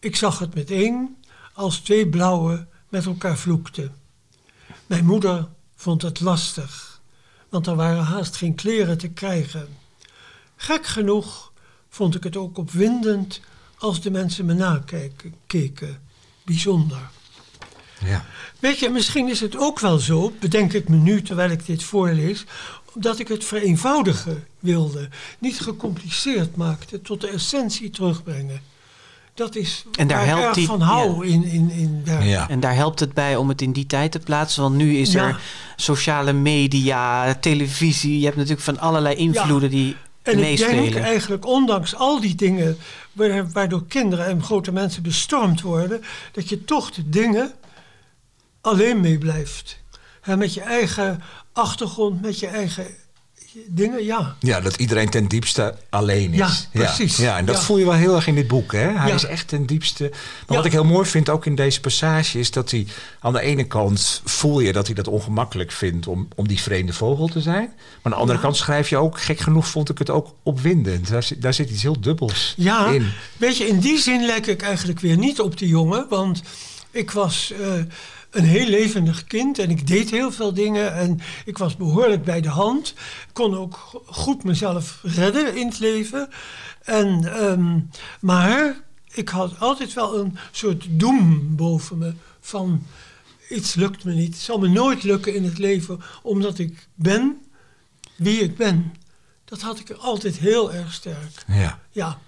Ik 0.00 0.16
zag 0.16 0.38
het 0.38 0.54
meteen 0.54 1.16
als 1.52 1.78
twee 1.78 2.08
blauwe 2.08 2.66
met 2.88 3.06
elkaar 3.06 3.38
vloekten. 3.38 3.94
Mijn 4.86 5.04
moeder 5.04 5.48
vond 5.74 6.02
het 6.02 6.20
lastig, 6.20 7.00
want 7.48 7.66
er 7.66 7.76
waren 7.76 8.04
haast 8.04 8.36
geen 8.36 8.54
kleren 8.54 8.98
te 8.98 9.08
krijgen. 9.08 9.68
Gek 10.56 10.86
genoeg 10.86 11.52
vond 11.88 12.14
ik 12.14 12.24
het 12.24 12.36
ook 12.36 12.58
opwindend 12.58 13.40
als 13.78 14.00
de 14.00 14.10
mensen 14.10 14.44
me 14.44 14.54
nakeken. 14.54 15.34
Bijzonder. 16.44 17.10
Ja. 18.04 18.24
Weet 18.58 18.78
je, 18.78 18.88
misschien 18.88 19.28
is 19.28 19.40
het 19.40 19.56
ook 19.56 19.80
wel 19.80 19.98
zo, 19.98 20.32
bedenk 20.40 20.72
ik 20.72 20.88
me 20.88 20.96
nu 20.96 21.22
terwijl 21.22 21.50
ik 21.50 21.66
dit 21.66 21.82
voorlees, 21.82 22.44
omdat 22.94 23.18
ik 23.18 23.28
het 23.28 23.44
vereenvoudigen 23.44 24.44
wilde. 24.58 25.08
Niet 25.38 25.60
gecompliceerd 25.60 26.56
maakte, 26.56 27.02
tot 27.02 27.20
de 27.20 27.28
essentie 27.28 27.90
terugbrengen. 27.90 28.60
Dat 29.34 29.54
is 29.54 29.84
en 29.92 30.06
daar 30.06 30.26
waar 30.26 30.38
helpt 30.38 30.56
ik 30.56 30.66
van 30.66 30.80
hou 30.80 31.26
in, 31.26 31.44
in, 31.44 31.70
in 31.70 32.02
daar. 32.04 32.26
Ja. 32.26 32.48
En 32.48 32.60
daar 32.60 32.74
helpt 32.74 33.00
het 33.00 33.14
bij 33.14 33.36
om 33.36 33.48
het 33.48 33.62
in 33.62 33.72
die 33.72 33.86
tijd 33.86 34.12
te 34.12 34.18
plaatsen. 34.18 34.62
Want 34.62 34.74
nu 34.74 34.96
is 34.96 35.14
er 35.14 35.40
sociale 35.76 36.32
media, 36.32 37.34
televisie. 37.34 38.18
Je 38.18 38.24
hebt 38.24 38.36
natuurlijk 38.36 38.62
van 38.62 38.78
allerlei 38.78 39.14
invloeden 39.16 39.70
die 39.70 39.96
en 40.22 40.38
meespelen. 40.38 40.78
En 40.78 40.84
ik 40.84 40.92
denk 40.92 41.04
eigenlijk, 41.04 41.46
ondanks 41.46 41.94
al 41.94 42.20
die 42.20 42.34
dingen... 42.34 42.78
waardoor 43.52 43.86
kinderen 43.86 44.26
en 44.26 44.42
grote 44.42 44.72
mensen 44.72 45.02
bestormd 45.02 45.60
worden... 45.60 46.02
dat 46.32 46.48
je 46.48 46.64
toch 46.64 46.90
de 46.90 47.08
dingen 47.08 47.52
alleen 48.60 49.00
mee 49.00 49.18
blijft. 49.18 49.80
met 50.24 50.54
je 50.54 50.60
eigen 50.60 51.22
achtergrond, 51.52 52.22
met 52.22 52.38
je 52.38 52.46
eigen 52.46 52.86
dingen, 53.66 54.04
ja. 54.04 54.36
Ja, 54.38 54.60
dat 54.60 54.76
iedereen 54.76 55.08
ten 55.08 55.28
diepste 55.28 55.74
alleen 55.90 56.32
is. 56.32 56.38
Ja, 56.38 56.50
precies. 56.72 57.16
Ja, 57.16 57.36
en 57.36 57.44
dat 57.44 57.64
voel 57.64 57.78
je 57.78 57.84
wel 57.84 57.94
heel 57.94 58.14
erg 58.14 58.26
in 58.26 58.34
dit 58.34 58.48
boek, 58.48 58.72
hè? 58.72 58.90
Hij 58.98 59.12
is 59.12 59.24
echt 59.24 59.48
ten 59.48 59.66
diepste... 59.66 60.10
Maar 60.46 60.56
wat 60.56 60.66
ik 60.66 60.72
heel 60.72 60.84
mooi 60.84 61.06
vind, 61.06 61.28
ook 61.28 61.46
in 61.46 61.54
deze 61.54 61.80
passage... 61.80 62.38
is 62.38 62.50
dat 62.50 62.70
hij 62.70 62.86
aan 63.20 63.32
de 63.32 63.40
ene 63.40 63.64
kant 63.64 64.22
voel 64.24 64.60
je 64.60 64.72
dat 64.72 64.86
hij 64.86 64.94
dat 64.94 65.08
ongemakkelijk 65.08 65.72
vindt... 65.72 66.06
om, 66.06 66.28
om 66.36 66.48
die 66.48 66.60
vreemde 66.60 66.92
vogel 66.92 67.28
te 67.28 67.40
zijn. 67.40 67.72
Maar 67.76 68.00
aan 68.02 68.10
de 68.10 68.16
andere 68.16 68.40
kant 68.40 68.56
schrijf 68.56 68.88
je 68.88 68.96
ook... 68.96 69.20
gek 69.20 69.40
genoeg 69.40 69.68
vond 69.68 69.90
ik 69.90 69.98
het 69.98 70.10
ook 70.10 70.34
opwindend. 70.42 71.08
Daar, 71.08 71.22
zit, 71.22 71.42
daar 71.42 71.54
zit 71.54 71.70
iets 71.70 71.82
heel 71.82 72.00
dubbels 72.00 72.54
ja, 72.56 72.86
in. 72.86 73.12
weet 73.36 73.56
je, 73.56 73.66
in 73.66 73.78
die 73.78 73.98
zin 73.98 74.26
lijk 74.26 74.46
ik 74.46 74.62
eigenlijk 74.62 75.00
weer 75.00 75.16
niet 75.16 75.40
op 75.40 75.58
die 75.58 75.68
jongen. 75.68 76.06
Want 76.08 76.42
ik 76.90 77.10
was... 77.10 77.52
Uh, 77.60 77.72
een 78.32 78.44
heel 78.44 78.66
levendig 78.66 79.24
kind 79.24 79.58
en 79.58 79.70
ik 79.70 79.86
deed 79.86 80.10
heel 80.10 80.32
veel 80.32 80.54
dingen 80.54 80.94
en 80.94 81.20
ik 81.44 81.58
was 81.58 81.76
behoorlijk 81.76 82.24
bij 82.24 82.40
de 82.40 82.48
hand. 82.48 82.94
Kon 83.32 83.56
ook 83.56 84.02
goed 84.06 84.44
mezelf 84.44 84.98
redden 85.02 85.56
in 85.56 85.66
het 85.66 85.78
leven. 85.78 86.28
En, 86.82 87.34
ehm, 87.34 87.78
maar 88.20 88.80
ik 89.12 89.28
had 89.28 89.60
altijd 89.60 89.92
wel 89.92 90.18
een 90.18 90.36
soort 90.50 90.86
doem 90.90 91.56
boven 91.56 91.98
me 91.98 92.12
van 92.40 92.86
iets 93.48 93.74
lukt 93.74 94.04
me 94.04 94.12
niet. 94.12 94.34
Het 94.34 94.42
zal 94.42 94.58
me 94.58 94.68
nooit 94.68 95.02
lukken 95.02 95.34
in 95.34 95.44
het 95.44 95.58
leven 95.58 96.00
omdat 96.22 96.58
ik 96.58 96.88
ben 96.94 97.40
wie 98.16 98.40
ik 98.40 98.56
ben. 98.56 98.94
Dat 99.44 99.60
had 99.60 99.78
ik 99.78 99.90
altijd 99.90 100.36
heel 100.36 100.72
erg 100.72 100.92
sterk. 100.92 101.44
Ja. 101.46 101.80
ja. 101.90 102.18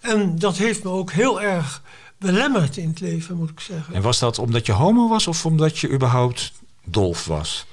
En 0.00 0.38
dat 0.38 0.56
heeft 0.56 0.84
me 0.84 0.90
ook 0.90 1.12
heel 1.12 1.42
erg 1.42 1.82
belemmerd 2.24 2.76
in 2.76 2.88
het 2.88 3.00
leven, 3.00 3.36
moet 3.36 3.50
ik 3.50 3.60
zeggen. 3.60 3.94
En 3.94 4.02
was 4.02 4.18
dat 4.18 4.38
omdat 4.38 4.66
je 4.66 4.72
homo 4.72 5.08
was 5.08 5.26
of 5.26 5.46
omdat 5.46 5.78
je 5.78 5.90
überhaupt 5.90 6.52
Dolf 6.84 7.24
was. 7.24 7.66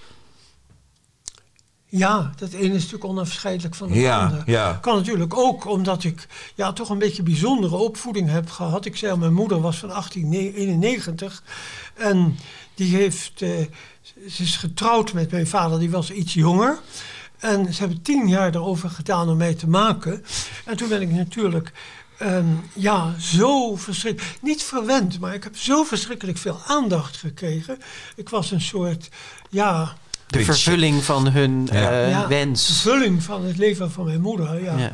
Ja, 1.85 2.31
dat 2.37 2.51
ene 2.51 2.73
is 2.73 2.83
natuurlijk 2.83 3.05
onafscheidelijk 3.05 3.75
van 3.75 3.89
het 3.89 3.97
Ja, 3.97 4.19
andere. 4.25 4.43
ja. 4.45 4.73
Kan 4.81 4.95
natuurlijk 4.95 5.37
ook 5.37 5.65
omdat 5.65 6.03
ik 6.03 6.27
ja, 6.55 6.73
toch 6.73 6.89
een 6.89 6.97
beetje 6.97 7.23
bijzondere 7.23 7.75
opvoeding 7.75 8.29
heb 8.29 8.49
gehad. 8.49 8.85
Ik 8.85 8.95
zei 8.95 9.11
al, 9.11 9.17
mijn 9.17 9.33
moeder 9.33 9.61
was 9.61 9.77
van 9.77 9.89
1891 9.89 11.43
en 11.93 12.37
die 12.75 12.95
heeft, 12.95 13.41
eh, 13.41 13.49
ze 14.29 14.43
is 14.43 14.57
getrouwd 14.57 15.13
met 15.13 15.31
mijn 15.31 15.47
vader, 15.47 15.79
die 15.79 15.91
was 15.91 16.11
iets 16.11 16.33
jonger. 16.33 16.79
En 17.39 17.73
ze 17.73 17.79
hebben 17.79 18.01
tien 18.01 18.27
jaar 18.27 18.55
erover 18.55 18.89
gedaan 18.89 19.29
om 19.29 19.37
mij 19.37 19.53
te 19.53 19.67
maken. 19.69 20.23
En 20.65 20.77
toen 20.77 20.89
ben 20.89 21.01
ik 21.01 21.11
natuurlijk 21.11 21.71
ehm, 22.21 22.45
ja, 22.73 23.13
zo 23.19 23.75
verschrikkelijk, 23.75 24.37
niet 24.41 24.63
verwend, 24.63 25.19
maar 25.19 25.33
ik 25.33 25.43
heb 25.43 25.57
zo 25.57 25.83
verschrikkelijk 25.83 26.37
veel 26.37 26.61
aandacht 26.67 27.17
gekregen. 27.17 27.77
Ik 28.15 28.29
was 28.29 28.51
een 28.51 28.61
soort, 28.61 29.09
ja, 29.49 29.95
De 30.27 30.43
vervulling 30.43 31.03
van 31.03 31.27
hun 31.27 31.67
Ja. 31.71 31.91
eh, 31.91 32.09
ja, 32.09 32.27
wens. 32.27 32.65
vervulling 32.65 33.23
van 33.23 33.45
het 33.45 33.57
leven 33.57 33.91
van 33.91 34.05
mijn 34.05 34.21
moeder. 34.21 34.63
Ja. 34.63 34.77
Ja. 34.77 34.91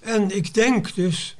En 0.00 0.36
ik 0.36 0.54
denk 0.54 0.94
dus, 0.94 1.36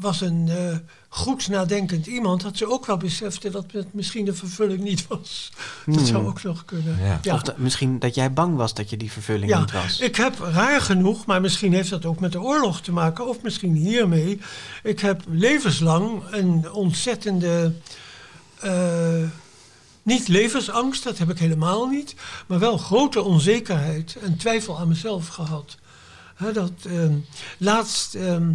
was 0.00 0.20
een 0.20 0.48
eh, 0.48 0.76
goed 1.08 1.48
nadenkend 1.48 2.06
iemand, 2.06 2.42
dat 2.42 2.56
ze 2.56 2.70
ook 2.70 2.86
wel 2.86 2.96
besefte 2.96 3.50
dat 3.50 3.64
het 3.72 3.94
misschien 3.94 4.24
de 4.24 4.34
vervulling 4.34 4.80
niet 4.82 5.06
was. 5.06 5.52
Dat 5.86 6.06
zou 6.06 6.26
ook 6.26 6.42
nog 6.42 6.64
kunnen. 6.64 6.98
Ja. 7.04 7.18
Ja. 7.22 7.34
Of 7.34 7.42
misschien 7.56 7.98
dat 7.98 8.14
jij 8.14 8.32
bang 8.32 8.56
was 8.56 8.74
dat 8.74 8.90
je 8.90 8.96
die 8.96 9.12
vervulling 9.12 9.50
Ja, 9.50 9.60
niet 9.60 9.72
was. 9.72 10.00
ik 10.00 10.16
heb 10.16 10.38
raar 10.38 10.80
genoeg, 10.80 11.26
maar 11.26 11.40
misschien 11.40 11.72
heeft 11.72 11.90
dat 11.90 12.04
ook 12.04 12.20
met 12.20 12.32
de 12.32 12.40
oorlog 12.40 12.80
te 12.80 12.92
maken, 12.92 13.28
of 13.28 13.42
misschien 13.42 13.74
hiermee. 13.74 14.40
Ik 14.82 15.00
heb 15.00 15.22
levenslang 15.30 16.22
een 16.30 16.72
ontzettende. 16.72 17.72
eh, 18.60 19.22
niet 20.02 20.28
levensangst, 20.28 21.04
dat 21.04 21.18
heb 21.18 21.30
ik 21.30 21.38
helemaal 21.38 21.86
niet, 21.86 22.14
maar 22.46 22.58
wel 22.58 22.78
grote 22.78 23.22
onzekerheid 23.22 24.16
en 24.22 24.36
twijfel 24.36 24.78
aan 24.78 24.88
mezelf 24.88 25.26
gehad. 25.28 25.76
Hè, 26.34 26.52
dat, 26.52 26.72
ehm, 26.86 27.14
laatst 27.58 28.14
ehm, 28.14 28.52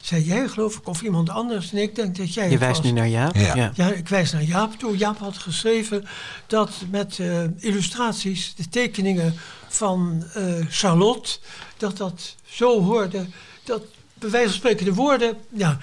zei 0.00 0.22
jij, 0.22 0.48
geloof 0.48 0.76
ik, 0.76 0.88
of 0.88 1.02
iemand 1.02 1.30
anders, 1.30 1.72
nee, 1.72 1.82
ik 1.82 1.94
denk 1.94 2.16
dat 2.16 2.34
jij. 2.34 2.50
Je 2.50 2.58
wijst 2.58 2.76
was. 2.76 2.86
nu 2.86 2.92
naar 2.92 3.08
Jaap. 3.08 3.34
Ja. 3.36 3.72
Ja, 3.74 3.92
ik 3.92 4.08
wijs 4.08 4.32
naar 4.32 4.42
Jaap 4.42 4.78
toe. 4.78 4.96
Jaap 4.96 5.18
had 5.18 5.38
geschreven 5.38 6.06
dat 6.46 6.70
met 6.90 7.18
eh, 7.18 7.42
illustraties, 7.58 8.54
de 8.54 8.68
tekeningen 8.68 9.34
van 9.68 10.24
eh, 10.34 10.44
Charlotte, 10.68 11.38
dat 11.76 11.96
dat 11.96 12.34
zo 12.46 12.82
hoorde, 12.82 13.26
dat 13.64 13.82
bij 14.14 14.30
wijze 14.30 14.48
van 14.48 14.56
spreken 14.56 14.84
de 14.84 14.94
woorden, 14.94 15.36
ja, 15.48 15.78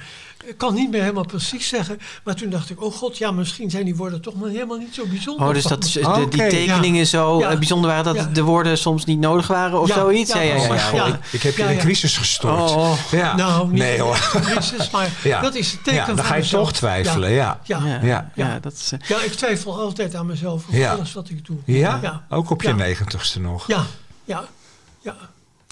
ik 0.47 0.57
kan 0.57 0.73
niet 0.73 0.91
meer 0.91 1.01
helemaal 1.01 1.25
precies 1.25 1.67
zeggen, 1.67 1.99
maar 2.23 2.35
toen 2.35 2.49
dacht 2.49 2.69
ik, 2.69 2.83
oh 2.83 2.93
god, 2.93 3.17
ja, 3.17 3.31
misschien 3.31 3.69
zijn 3.69 3.85
die 3.85 3.95
woorden 3.95 4.21
toch 4.21 4.33
maar 4.35 4.49
helemaal 4.49 4.77
niet 4.77 4.95
zo 4.95 5.05
bijzonder. 5.05 5.47
Oh, 5.47 5.53
dus 5.53 5.63
van 5.63 5.79
dat 6.19 6.31
die 6.31 6.47
tekeningen 6.47 7.07
zo 7.07 7.39
Ja. 7.39 7.49
eh, 7.49 7.57
bijzonder 7.57 7.89
waren 7.89 8.03
dat 8.05 8.15
Ja. 8.15 8.23
de 8.33 8.41
woorden 8.41 8.77
soms 8.77 9.05
niet 9.05 9.19
nodig 9.19 9.47
waren 9.47 9.79
of 9.81 9.87
Ja, 9.87 9.93
zoiets? 9.93 10.33
ja, 10.33 10.39
Ja, 10.41 10.55
ja, 10.55 10.61
ja. 10.63 10.69
oh, 10.69 10.75
ja, 10.75 10.91
ja. 10.95 11.05
ja. 11.07 11.19
Ik 11.31 11.41
heb 11.41 11.55
je 11.57 11.63
Ja, 11.63 11.69
in 11.69 11.75
ja. 11.75 11.81
crisis 11.81 12.17
gestort. 12.17 12.71
Oh. 12.71 12.93
ja. 13.11 13.35
Nou, 13.35 13.67
niet 13.69 13.77
nee 13.77 14.01
hoor. 14.01 14.29
een 14.33 14.41
crisis, 14.41 14.89
maar 14.89 15.09
Ja. 15.23 15.41
dat 15.41 15.55
is 15.55 15.71
het 15.71 15.83
teken 15.83 15.99
Ja, 15.99 16.05
dan 16.05 16.15
van 16.15 16.25
ga 16.25 16.33
je 16.35 16.41
mezelf. 16.41 16.63
toch 16.67 16.73
twijfelen, 16.77 17.31
ja. 17.31 17.59
Ja, 17.63 17.79
Ja, 17.85 17.85
ja. 17.85 17.99
ja, 18.03 18.31
Ja. 18.35 18.59
dat 18.59 18.73
is, 18.73 18.91
eh, 18.91 18.99
Ja, 19.07 19.21
ik 19.21 19.31
twijfel 19.33 19.79
altijd 19.79 20.15
aan 20.15 20.25
mezelf 20.25 20.63
voor 20.63 20.75
Ja. 20.75 20.93
alles 20.93 21.13
wat 21.13 21.29
ik 21.29 21.45
doe. 21.45 21.57
Ja? 21.65 21.99
Ja. 22.01 22.25
Ook 22.29 22.49
op 22.49 22.61
je 22.61 22.67
Ja. 22.67 22.75
negentigste 22.75 23.39
nog? 23.39 23.67
Ja, 23.67 23.75
ja, 23.77 23.83
ja. 24.25 24.43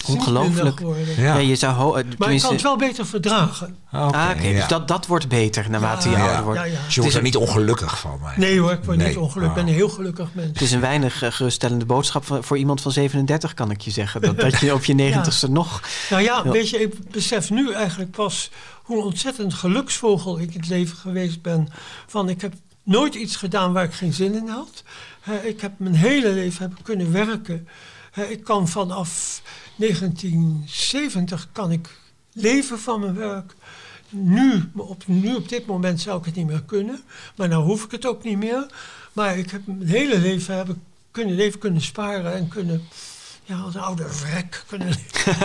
Ongelooflijk. 0.07 0.79
Ja. 1.17 1.23
ja, 1.23 1.35
je 1.37 1.55
zou 1.55 1.73
ho- 1.73 1.95
eh, 1.95 2.03
Maar 2.17 2.33
ik 2.33 2.41
kan 2.41 2.51
het 2.53 2.61
wel 2.61 2.77
beter 2.77 3.05
verdragen. 3.05 3.75
Oké, 3.91 3.97
ah, 4.17 4.29
oké, 4.35 4.47
ja. 4.47 4.59
dus 4.59 4.67
dat, 4.67 4.87
dat 4.87 5.05
wordt 5.07 5.27
beter 5.27 5.69
naarmate 5.69 6.09
je 6.09 6.15
ouder 6.15 6.33
ja, 6.35 6.43
wordt. 6.43 6.59
ja, 6.59 6.65
ja. 6.65 6.71
Dus 6.71 6.79
je 6.79 6.85
Het 6.85 6.95
wordt 6.95 7.07
is 7.07 7.13
er 7.13 7.17
een- 7.19 7.23
niet 7.23 7.35
ongelukkig 7.35 7.99
van. 7.99 8.19
Maar... 8.21 8.33
Nee 8.37 8.59
hoor, 8.59 8.71
ik 8.71 8.83
word 8.83 8.97
Nee. 8.97 9.07
niet 9.07 9.17
ongelukkig. 9.17 9.57
Ik 9.57 9.63
ben 9.63 9.67
een 9.73 9.79
heel 9.79 9.89
gelukkig 9.89 10.29
mens. 10.33 10.47
Het 10.47 10.61
is 10.61 10.71
een 10.71 10.79
weinig 10.79 11.21
eh, 11.23 11.31
geruststellende 11.31 11.85
boodschap 11.85 12.25
voor, 12.25 12.43
voor 12.43 12.57
iemand 12.57 12.81
van 12.81 12.91
37, 12.91 13.53
kan 13.53 13.71
ik 13.71 13.81
je 13.81 13.91
zeggen. 13.91 14.21
Dat, 14.21 14.39
dat 14.39 14.59
je 14.59 14.73
op 14.73 14.85
je 14.85 14.93
negentigste 15.03 15.49
nog... 15.51 15.81
Nou 16.09 16.21
ja, 16.23 16.41
Ja. 16.43 16.51
weet 16.51 16.69
je, 16.69 16.79
ik 16.81 17.09
besef 17.11 17.49
nu 17.49 17.73
eigenlijk 17.73 18.11
pas 18.11 18.51
hoe 18.83 19.03
ontzettend 19.03 19.53
geluksvogel 19.53 20.39
ik 20.39 20.53
in 20.53 20.59
het 20.59 20.69
leven 20.69 20.97
geweest 20.97 21.41
ben. 21.41 21.67
Van 22.07 22.29
ik 22.29 22.41
heb 22.41 22.53
nooit 22.83 23.15
iets 23.15 23.35
gedaan 23.35 23.73
waar 23.73 23.83
ik 23.83 23.93
geen 23.93 24.13
zin 24.13 24.33
in 24.35 24.47
had. 24.47 24.83
Ik 25.43 25.61
heb 25.61 25.71
mijn 25.77 25.95
hele 25.95 26.29
leven 26.29 26.61
heb 26.61 26.77
ik 26.77 26.83
kunnen 26.83 27.11
werken. 27.11 27.67
Ik 28.29 28.43
kan 28.43 28.67
vanaf 28.67 29.41
1970 29.75 31.47
kan 31.51 31.71
ik 31.71 31.89
leven 32.33 32.79
van 32.79 32.99
mijn 32.99 33.15
werk. 33.15 33.53
Nu 34.09 34.69
op, 34.75 35.03
nu 35.07 35.35
op 35.35 35.49
dit 35.49 35.65
moment 35.65 36.01
zou 36.01 36.19
ik 36.19 36.25
het 36.25 36.35
niet 36.35 36.47
meer 36.47 36.63
kunnen. 36.65 37.01
Maar 37.35 37.47
nou 37.47 37.63
hoef 37.63 37.83
ik 37.83 37.91
het 37.91 38.05
ook 38.05 38.23
niet 38.23 38.37
meer. 38.37 38.65
Maar 39.13 39.37
ik 39.37 39.51
heb 39.51 39.61
mijn 39.65 39.87
hele 39.87 40.17
leven 40.19 40.57
heb 40.57 40.69
ik 40.69 40.75
kunnen 41.11 41.35
leven 41.35 41.59
kunnen 41.59 41.81
sparen 41.81 42.33
en 42.33 42.47
kunnen 42.47 42.81
ja, 43.43 43.57
als 43.57 43.75
een 43.75 43.81
oude 43.81 44.09
vrek 44.09 44.63
kunnen 44.67 44.87
leven. 44.87 45.37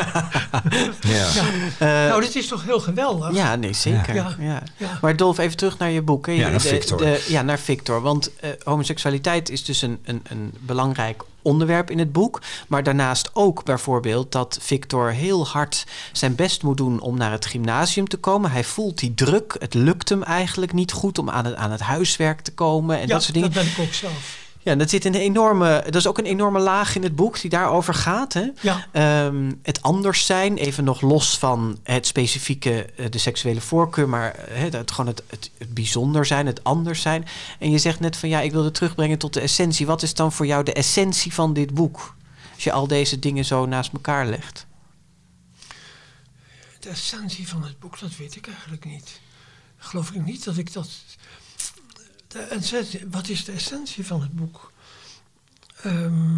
Ja. 1.00 1.28
Ja. 1.34 1.44
Eh, 1.78 2.08
nou, 2.08 2.20
dit 2.20 2.36
is 2.36 2.46
toch 2.48 2.64
heel 2.64 2.80
geweldig? 2.80 3.34
Ja, 3.34 3.56
nee, 3.56 3.72
zeker. 3.72 4.14
Ja. 4.14 4.34
Ja. 4.38 4.62
Ja. 4.76 4.98
Maar 5.00 5.16
Dolf, 5.16 5.38
even 5.38 5.56
terug 5.56 5.78
naar 5.78 5.90
je 5.90 6.02
boek. 6.02 6.26
hè. 6.26 6.32
Ja, 6.32 6.40
naar 6.48 6.52
De- 6.52 6.68
Victor. 6.68 6.98
de- 6.98 7.26
ja, 7.28 7.42
naar 7.42 7.58
Victor. 7.58 8.00
Want 8.00 8.36
eh, 8.36 8.50
homoseksualiteit 8.64 9.48
is 9.50 9.64
dus 9.64 9.82
een, 9.82 9.98
een, 10.04 10.20
een 10.28 10.52
belangrijk 10.60 11.22
onderwerp 11.42 11.90
in 11.90 11.98
het 11.98 12.12
boek. 12.12 12.40
Maar 12.68 12.82
daarnaast 12.82 13.30
ook 13.32 13.64
bijvoorbeeld 13.64 14.32
dat 14.32 14.58
Victor 14.60 15.10
heel 15.10 15.46
hard 15.46 15.86
zijn 16.12 16.34
best 16.34 16.62
moet 16.62 16.76
doen 16.76 17.00
om 17.00 17.16
naar 17.16 17.32
het 17.32 17.46
gymnasium 17.46 18.08
te 18.08 18.16
komen. 18.16 18.50
Hij 18.50 18.64
voelt 18.64 18.98
die 18.98 19.14
druk. 19.14 19.56
Het 19.58 19.74
lukt 19.74 20.08
hem 20.08 20.22
eigenlijk 20.22 20.72
niet 20.72 20.92
goed 20.92 21.18
om 21.18 21.30
aan 21.30 21.44
het, 21.44 21.54
aan 21.54 21.70
het 21.70 21.80
huiswerk 21.80 22.40
te 22.40 22.52
komen 22.54 22.96
en 22.96 23.06
Ja, 23.06 23.12
dat 23.12 23.22
soort 23.22 23.34
dingen. 23.34 23.52
dat 23.52 23.62
ben 23.62 23.72
ik 23.72 23.78
ook 23.78 23.92
zelf. 23.92 24.38
Ja, 24.62 24.74
dat 24.74 24.90
zit 24.90 25.04
een 25.04 25.14
enorme. 25.14 25.82
Dat 25.84 25.94
is 25.94 26.06
ook 26.06 26.18
een 26.18 26.24
enorme 26.24 26.58
laag 26.58 26.94
in 26.96 27.02
het 27.02 27.16
boek 27.16 27.40
die 27.40 27.50
daarover 27.50 27.94
gaat. 27.94 28.32
Hè? 28.32 28.48
Ja, 28.60 28.86
Ehm, 28.92 29.52
het 29.62 29.82
anders 29.82 30.26
zijn, 30.26 30.56
even 30.56 30.84
nog 30.84 31.00
los 31.00 31.38
van 31.38 31.78
het 31.82 32.06
specifieke, 32.06 32.84
eh, 32.84 33.06
de 33.10 33.18
seksuele 33.18 33.60
voorkeur, 33.60 34.08
maar 34.08 34.34
eh, 34.34 34.62
het, 34.62 34.72
het- 34.72 34.90
gewoon 34.90 35.06
het, 35.10 35.22
het, 35.26 35.50
het 35.58 35.74
bijzonder 35.74 36.26
zijn, 36.26 36.46
het 36.46 36.64
anders 36.64 37.00
zijn. 37.00 37.26
En 37.58 37.70
je 37.70 37.78
zegt 37.78 38.00
net 38.00 38.16
van 38.16 38.28
ja, 38.28 38.40
ik 38.40 38.52
wilde 38.52 38.70
terugbrengen 38.70 39.18
tot 39.18 39.34
de 39.34 39.40
essentie. 39.40 39.86
Wat 39.86 40.02
is 40.02 40.14
dan 40.14 40.32
voor 40.32 40.46
jou 40.46 40.64
de 40.64 40.72
essentie 40.72 41.34
van 41.34 41.52
dit 41.52 41.74
boek? 41.74 42.14
Als 42.54 42.64
je 42.64 42.72
al 42.72 42.86
deze 42.86 43.18
dingen 43.18 43.44
zo 43.44 43.66
naast 43.66 43.92
elkaar 43.92 44.26
legt. 44.26 44.66
de 46.80 46.88
essentie 46.88 47.48
van 47.48 47.62
het 47.64 47.78
boek, 47.78 47.98
dat 48.00 48.16
weet 48.16 48.36
ik 48.36 48.46
eigenlijk 48.46 48.84
niet. 48.84 49.20
Geloof 49.78 50.10
ik 50.10 50.24
niet 50.24 50.44
dat 50.44 50.56
ik 50.56 50.72
dat. 50.72 50.88
De 52.30 52.38
essentie, 52.38 53.00
wat 53.10 53.28
is 53.28 53.44
de 53.44 53.52
essentie 53.52 54.06
van 54.06 54.20
het 54.20 54.32
boek? 54.32 54.72
Ehm, 55.82 56.34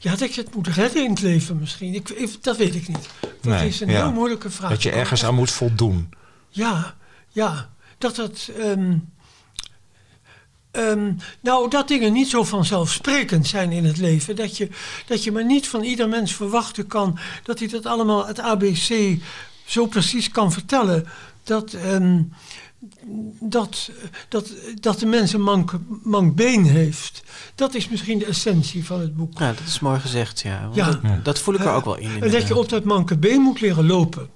ja, 0.00 0.16
dat 0.16 0.34
je 0.34 0.40
het 0.40 0.54
moet 0.54 0.66
redden 0.68 1.04
in 1.04 1.10
het 1.10 1.20
leven 1.20 1.58
misschien. 1.58 1.94
Ik, 1.94 2.08
ik- 2.08 2.42
dat 2.42 2.56
weet 2.56 2.74
ik 2.74 2.88
niet. 2.88 3.08
Dat 3.20 3.30
Nee, 3.42 3.68
is 3.68 3.80
een 3.80 3.88
ja. 3.88 4.02
heel 4.02 4.12
moeilijke 4.12 4.50
vraag. 4.50 4.70
Dat 4.70 4.82
je 4.82 4.90
ergens 4.90 5.24
aan 5.24 5.34
moet 5.34 5.50
voldoen. 5.50 6.14
Ja, 6.48 6.96
ja. 7.28 7.72
Dat 7.98 8.16
dat. 8.16 8.50
ehm, 8.58 8.98
ehm, 10.70 11.12
nou, 11.40 11.70
dat 11.70 11.88
dingen 11.88 12.12
niet 12.12 12.28
zo 12.28 12.44
vanzelfsprekend 12.44 13.46
zijn 13.46 13.72
in 13.72 13.84
het 13.84 13.96
leven. 13.96 14.36
Dat 14.36 14.56
je, 14.56 14.68
dat 15.06 15.24
je 15.24 15.32
maar 15.32 15.44
niet 15.44 15.68
van 15.68 15.82
ieder 15.82 16.08
mens 16.08 16.34
verwachten 16.34 16.86
kan 16.86 17.18
dat 17.42 17.58
hij 17.58 17.68
dat 17.68 17.86
allemaal 17.86 18.26
het 18.26 18.40
ABC 18.40 19.18
zo 19.64 19.86
precies 19.86 20.28
kan 20.30 20.52
vertellen. 20.52 21.06
Dat, 21.44 21.72
ehm, 21.72 22.22
dat, 23.40 23.90
dat, 24.28 24.52
dat 24.80 24.98
de 24.98 25.06
mens 25.06 25.32
een 25.32 25.42
mank, 25.42 25.72
mank 26.02 26.34
been 26.34 26.64
heeft. 26.64 27.22
Dat 27.54 27.74
is 27.74 27.88
misschien 27.88 28.18
de 28.18 28.24
essentie 28.26 28.84
van 28.84 29.00
het 29.00 29.16
boek. 29.16 29.38
Ja, 29.38 29.48
dat 29.52 29.66
is 29.66 29.80
mooi 29.80 30.00
gezegd, 30.00 30.40
ja. 30.40 30.62
Want 30.62 30.74
Ja. 30.74 30.90
Dat, 30.90 31.24
dat 31.24 31.38
voel 31.38 31.54
ik 31.54 31.60
er 31.60 31.72
ook 31.72 31.84
wel 31.84 31.96
in. 31.96 32.22
En 32.22 32.30
dat 32.30 32.48
je 32.48 32.56
op 32.56 32.68
dat 32.68 32.84
manke 32.84 33.16
been 33.18 33.40
moet 33.40 33.60
leren 33.60 33.86
lopen. 33.86 34.28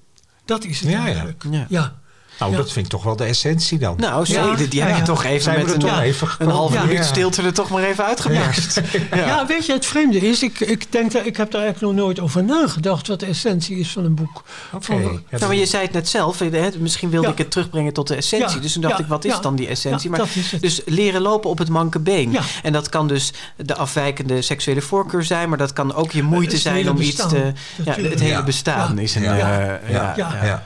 Dat 0.44 0.64
is 0.64 0.80
het 0.80 0.90
Ja, 0.90 0.98
ja. 0.98 1.04
eigenlijk. 1.04 1.44
Ja. 1.50 1.66
ja. 1.68 1.98
Nou, 2.38 2.50
Ja. 2.50 2.56
dat 2.56 2.72
vind 2.72 2.84
ik 2.84 2.90
toch 2.90 3.02
wel 3.02 3.16
de 3.16 3.24
essentie 3.24 3.78
dan. 3.78 3.94
Nou, 3.96 4.18
Ja, 4.18 4.24
zeker. 4.24 4.68
Die, 4.70 4.82
heb 4.82 4.96
je 4.96 5.02
toch 5.02 5.24
even 5.24 5.42
Zijn 5.42 5.56
we 5.56 5.62
met 5.64 5.72
een, 5.74 5.78
toch 5.80 5.90
ja, 5.90 6.02
even 6.02 6.28
een 6.38 6.72
Ja. 6.72 6.84
minuut 6.84 7.04
stilte 7.04 7.42
er 7.42 7.52
toch 7.54 7.70
maar 7.70 7.82
even 7.82 8.04
uitgeperst. 8.04 8.80
Ja. 9.14 9.46
weet 9.46 9.66
je, 9.66 9.72
het 9.72 9.86
vreemde 9.86 10.18
is, 10.18 10.42
ik, 10.42 10.60
ik 10.60 10.92
denk 10.92 11.12
dat 11.12 11.26
ik 11.26 11.36
heb 11.36 11.50
daar 11.50 11.62
eigenlijk 11.62 11.94
nog 11.94 12.04
nooit 12.04 12.20
over 12.20 12.44
nagedacht 12.44 13.06
wat 13.06 13.20
de 13.20 13.26
essentie 13.26 13.76
is 13.78 13.88
van 13.90 14.04
een 14.04 14.14
boek. 14.14 14.42
Oké. 14.72 14.84
Van- 14.84 14.96
Ja, 15.02 15.18
Nou, 15.38 15.46
maar 15.46 15.54
je 15.56 15.66
zei 15.66 15.82
het 15.82 15.92
net 15.92 16.08
zelf, 16.08 16.38
hè, 16.38 16.70
misschien 16.78 17.10
wilde 17.10 17.26
Ja. 17.26 17.32
ik 17.32 17.38
het 17.38 17.50
terugbrengen 17.50 17.92
tot 17.92 18.08
de 18.08 18.14
essentie. 18.14 18.56
Ja, 18.56 18.62
Dus 18.62 18.72
toen 18.72 18.82
dacht 18.82 18.96
ja, 18.98 19.02
ik, 19.04 19.08
wat 19.10 19.24
is 19.24 19.32
ja. 19.32 19.40
dan 19.40 19.56
die 19.56 19.68
essentie? 19.68 20.10
Ja, 20.10 20.16
maar, 20.16 20.26
dat 20.26 20.36
is 20.36 20.50
het. 20.52 20.60
Dus 20.60 20.80
leren 20.86 21.20
lopen 21.20 21.50
op 21.50 21.58
het 21.58 21.68
manke 21.68 21.98
been. 21.98 22.30
Ja. 22.32 22.40
En 22.62 22.72
dat 22.72 22.88
kan 22.88 23.08
dus 23.08 23.32
de 23.56 23.74
afwijkende 23.74 24.42
seksuele 24.42 24.80
voorkeur 24.80 25.24
zijn, 25.24 25.48
maar 25.48 25.58
dat 25.58 25.72
kan 25.72 25.94
ook 25.94 26.12
je 26.12 26.22
moeite 26.22 26.56
zijn 26.58 26.90
om 26.90 27.00
iets 27.00 27.26
te. 27.28 27.52
Ja, 27.84 27.94
het 27.94 28.20
hele 28.20 28.42
bestaan 28.44 28.96
Ja. 28.96 29.02
is 29.02 29.14
een. 29.14 29.22
Ja. 29.22 29.78
eh, 29.86 29.92
Ja. 29.92 30.62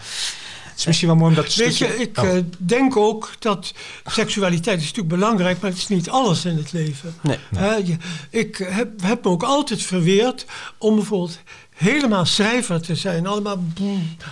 Is 0.83 0.87
misschien 0.89 1.09
wel 1.09 1.17
mooi 1.17 1.31
om 1.31 1.37
dat 1.37 1.55
Weet 1.55 1.75
stukje... 1.75 1.95
je, 1.99 2.01
ik 2.03 2.19
Oh. 2.19 2.37
eh, 2.37 2.43
denk 2.59 2.97
ook 2.97 3.31
dat 3.39 3.73
seksualiteit 4.07 4.79
is 4.81 4.85
natuurlijk 4.87 5.15
belangrijk, 5.15 5.61
maar 5.61 5.71
het 5.71 5.79
is 5.79 5.89
niet 5.89 6.11
alles 6.11 6.45
in 6.45 6.57
het 6.57 6.73
leven. 6.73 7.15
Nee. 7.21 7.39
Je- 7.85 7.97
ik 8.31 8.57
heb, 8.69 9.03
heb 9.03 9.25
me 9.25 9.31
ook 9.31 9.43
altijd 9.43 9.83
verweerd 9.83 10.45
om 10.79 10.95
bijvoorbeeld 10.95 11.39
helemaal 11.75 12.25
schrijver 12.27 12.81
te 12.83 12.95
zijn. 12.97 13.27
Allemaal, 13.27 13.63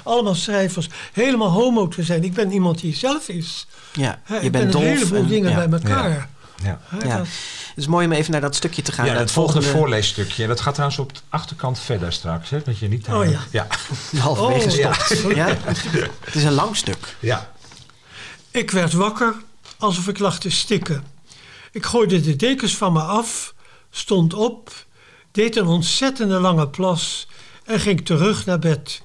allemaal 0.05 0.34
schrijvers. 0.34 0.88
Helemaal 1.12 1.51
homo 1.51 1.88
te 1.88 2.03
zijn. 2.03 2.24
Ik 2.24 2.32
ben 2.34 2.53
iemand 2.53 2.80
die 2.80 2.94
zelf 2.96 3.28
is. 3.28 3.66
Ja, 3.92 4.20
je 4.28 4.34
ik 4.34 4.40
bent 4.40 4.53
ben 4.53 4.70
dolf. 4.70 4.84
een 4.84 4.90
heleboel 4.90 5.18
en- 5.18 5.26
dingen 5.28 5.51
ja. 5.51 5.68
bij 5.68 5.78
elkaar. 5.80 6.11
Ja. 6.11 6.28
Ja. 6.62 6.80
Het 7.18 7.28
is 7.76 7.86
mooi 7.86 8.06
om 8.06 8.12
even 8.12 8.32
naar 8.32 8.40
dat 8.40 8.54
stukje 8.54 8.82
te 8.82 8.92
gaan. 8.92 9.06
Ja, 9.06 9.14
het 9.14 9.30
volgende 9.30 9.66
voorleesstukje. 9.66 10.46
Dat 10.46 10.61
gaat 10.61 10.72
trouwens 10.74 11.00
op 11.00 11.14
de 11.14 11.20
achterkant 11.28 11.78
verder 11.78 12.12
straks. 12.12 12.50
Hè? 12.50 12.62
Dat 12.62 12.78
je 12.78 12.88
niet... 12.88 13.08
Oh, 13.08 13.30
ja. 13.30 13.40
Ja. 13.50 13.66
Halverwege 14.18 14.68
Oh, 14.68 14.74
ja. 14.76 14.92
stopt. 14.92 15.34
Ja. 15.34 15.46
Het 16.24 16.34
is 16.34 16.44
een 16.44 16.52
lang 16.52 16.76
stuk. 16.76 17.16
ja. 17.20 17.52
Ik 18.50 18.70
werd 18.70 18.92
wakker 18.92 19.34
alsof 19.78 20.08
ik 20.08 20.18
lag 20.18 20.40
te 20.40 20.50
stikken. 20.50 21.04
Ik 21.72 21.84
gooide 21.86 22.20
de 22.20 22.36
dekens 22.36 22.76
van 22.76 22.92
me 22.92 23.00
af, 23.00 23.54
stond 23.90 24.34
op, 24.34 24.86
deed 25.32 25.56
een 25.56 25.66
ontzettende 25.66 26.40
lange 26.40 26.68
plas 26.68 27.26
en 27.64 27.80
ging 27.80 28.04
terug 28.04 28.46
naar 28.46 28.58
bed. 28.58 29.02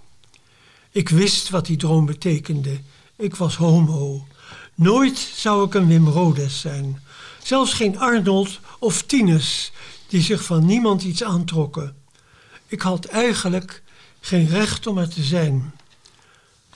Ik 0.92 1.10
wist 1.10 1.50
wat 1.50 1.66
die 1.66 1.78
droom 1.78 2.06
betekende. 2.06 2.80
Ik 3.18 3.36
was 3.36 3.56
homo. 3.56 4.28
Nooit 4.76 5.18
zou 5.36 5.66
ik 5.66 5.74
een 5.74 5.88
Wim 5.88 6.08
Rodes 6.08 6.60
zijn. 6.60 7.04
Zelfs 7.46 7.74
geen 7.74 8.00
Arnold 8.00 8.60
of 8.80 9.02
Tinus, 9.02 9.72
die 10.08 10.22
zich 10.22 10.44
van 10.44 10.66
niemand 10.66 11.04
iets 11.04 11.24
aantrokken. 11.24 11.96
Ik 12.68 12.82
had 12.82 13.06
eigenlijk 13.06 13.84
geen 14.20 14.48
recht 14.48 14.88
om 14.88 14.98
er 14.98 15.10
te 15.10 15.24
zijn. 15.24 15.74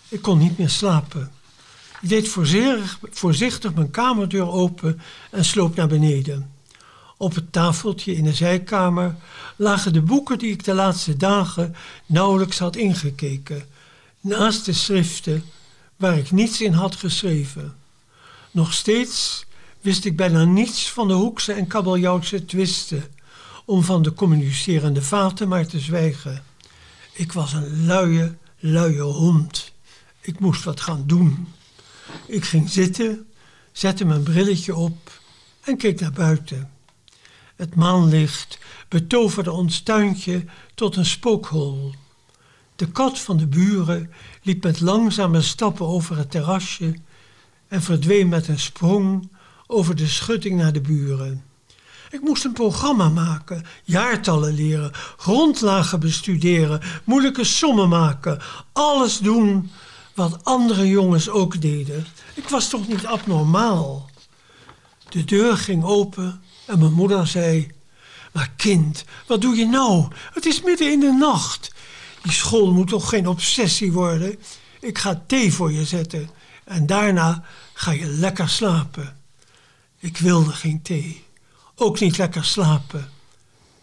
Ik 0.07 0.21
kon 0.21 0.37
niet 0.37 0.57
meer 0.57 0.69
slapen. 0.69 1.31
Ik 2.01 2.09
deed 2.09 2.35
voorzichtig, 3.11 3.73
mijn 3.73 3.91
kamerdeur 3.91 4.47
open 4.47 5.01
en 5.31 5.45
sloop 5.45 5.75
naar 5.75 5.87
beneden. 5.87 6.51
Op 7.17 7.35
het 7.35 7.51
tafeltje 7.51 8.15
in 8.15 8.23
de 8.23 8.33
zijkamer 8.33 9.15
lagen 9.55 9.93
de 9.93 10.01
boeken 10.01 10.37
die 10.37 10.51
ik 10.51 10.63
de 10.63 10.73
laatste 10.73 11.17
dagen 11.17 11.75
nauwelijks 12.05 12.59
had 12.59 12.75
ingekeken, 12.75 13.65
naast 14.21 14.65
de 14.65 14.73
schriften 14.73 15.43
waar 15.95 16.17
ik 16.17 16.31
niets 16.31 16.61
in 16.61 16.73
had 16.73 16.95
geschreven. 16.95 17.75
Nog 18.51 18.73
steeds 18.73 19.47
wist 19.81 20.05
ik 20.05 20.15
bijna 20.15 20.43
niets 20.43 20.91
van 20.91 21.07
de 21.07 21.13
Hoekse 21.13 21.53
en 21.53 21.67
Kabeljoutse 21.67 22.45
twisten, 22.45 23.03
om 23.65 23.83
van 23.83 24.01
de 24.01 24.13
communicerende 24.13 25.01
vaten 25.01 25.47
maar 25.47 25.67
te 25.67 25.79
zwijgen. 25.79 26.43
Ik 27.13 27.31
was 27.31 27.53
een 27.53 27.85
luie, 27.85 28.37
luie 28.59 29.01
hond. 29.01 29.71
Ik 30.21 30.39
moest 30.39 30.63
wat 30.63 30.81
gaan 30.81 31.03
doen. 31.05 31.47
Ik 32.25 32.45
ging 32.45 32.69
zitten, 32.69 33.27
zette 33.71 34.05
mijn 34.05 34.23
brilletje 34.23 34.75
op 34.75 35.21
en 35.61 35.77
keek 35.77 35.99
naar 35.99 36.11
buiten. 36.11 36.71
Het 37.55 37.75
maanlicht 37.75 38.59
betoverde 38.87 39.51
ons 39.51 39.79
tuintje 39.79 40.45
tot 40.75 40.95
een 40.95 41.05
spookhol. 41.05 41.93
De 42.75 42.91
kat 42.91 43.19
van 43.19 43.37
de 43.37 43.47
buren 43.47 44.11
liep 44.41 44.63
met 44.63 44.79
langzame 44.79 45.41
stappen 45.41 45.85
over 45.87 46.17
het 46.17 46.31
terrasje 46.31 46.95
en 47.67 47.81
verdween 47.81 48.29
met 48.29 48.47
een 48.47 48.59
sprong 48.59 49.29
over 49.71 49.95
de 49.95 50.07
schutting 50.07 50.57
naar 50.57 50.73
de 50.73 50.81
buren. 50.81 51.43
Ik 52.09 52.21
moest 52.21 52.45
een 52.45 52.53
programma 52.53 53.09
maken, 53.09 53.65
jaartallen 53.83 54.53
leren, 54.53 54.91
grondlagen 55.17 55.99
bestuderen, 55.99 56.81
moeilijke 57.03 57.43
sommen 57.43 57.89
maken, 57.89 58.41
alles 58.73 59.17
doen 59.17 59.71
wat 60.13 60.39
andere 60.43 60.87
jongens 60.87 61.29
ook 61.29 61.61
deden. 61.61 62.05
Ik 62.33 62.49
was 62.49 62.69
toch 62.69 62.87
niet 62.87 63.05
abnormaal? 63.05 64.09
De 65.09 65.23
deur 65.23 65.57
ging 65.57 65.83
open 65.83 66.41
en 66.65 66.79
mijn 66.79 66.93
moeder 66.93 67.27
zei: 67.27 67.71
Maar 68.31 68.51
kind, 68.55 69.03
wat 69.27 69.41
doe 69.41 69.55
je 69.55 69.65
nou? 69.65 70.07
Het 70.33 70.45
is 70.45 70.61
midden 70.61 70.91
in 70.91 70.99
de 70.99 71.11
nacht. 71.19 71.73
Die 72.21 72.31
school 72.31 72.71
moet 72.71 72.87
toch 72.87 73.09
geen 73.09 73.27
obsessie 73.27 73.91
worden? 73.91 74.39
Ik 74.79 74.97
ga 74.97 75.23
thee 75.27 75.53
voor 75.53 75.71
je 75.71 75.85
zetten 75.85 76.29
en 76.63 76.85
daarna 76.85 77.43
ga 77.73 77.91
je 77.91 78.05
lekker 78.05 78.49
slapen. 78.49 79.18
Ik 79.99 80.17
wilde 80.17 80.51
geen 80.51 80.81
thee, 80.81 81.25
ook 81.75 81.99
niet 81.99 82.17
lekker 82.17 82.45
slapen. 82.45 83.09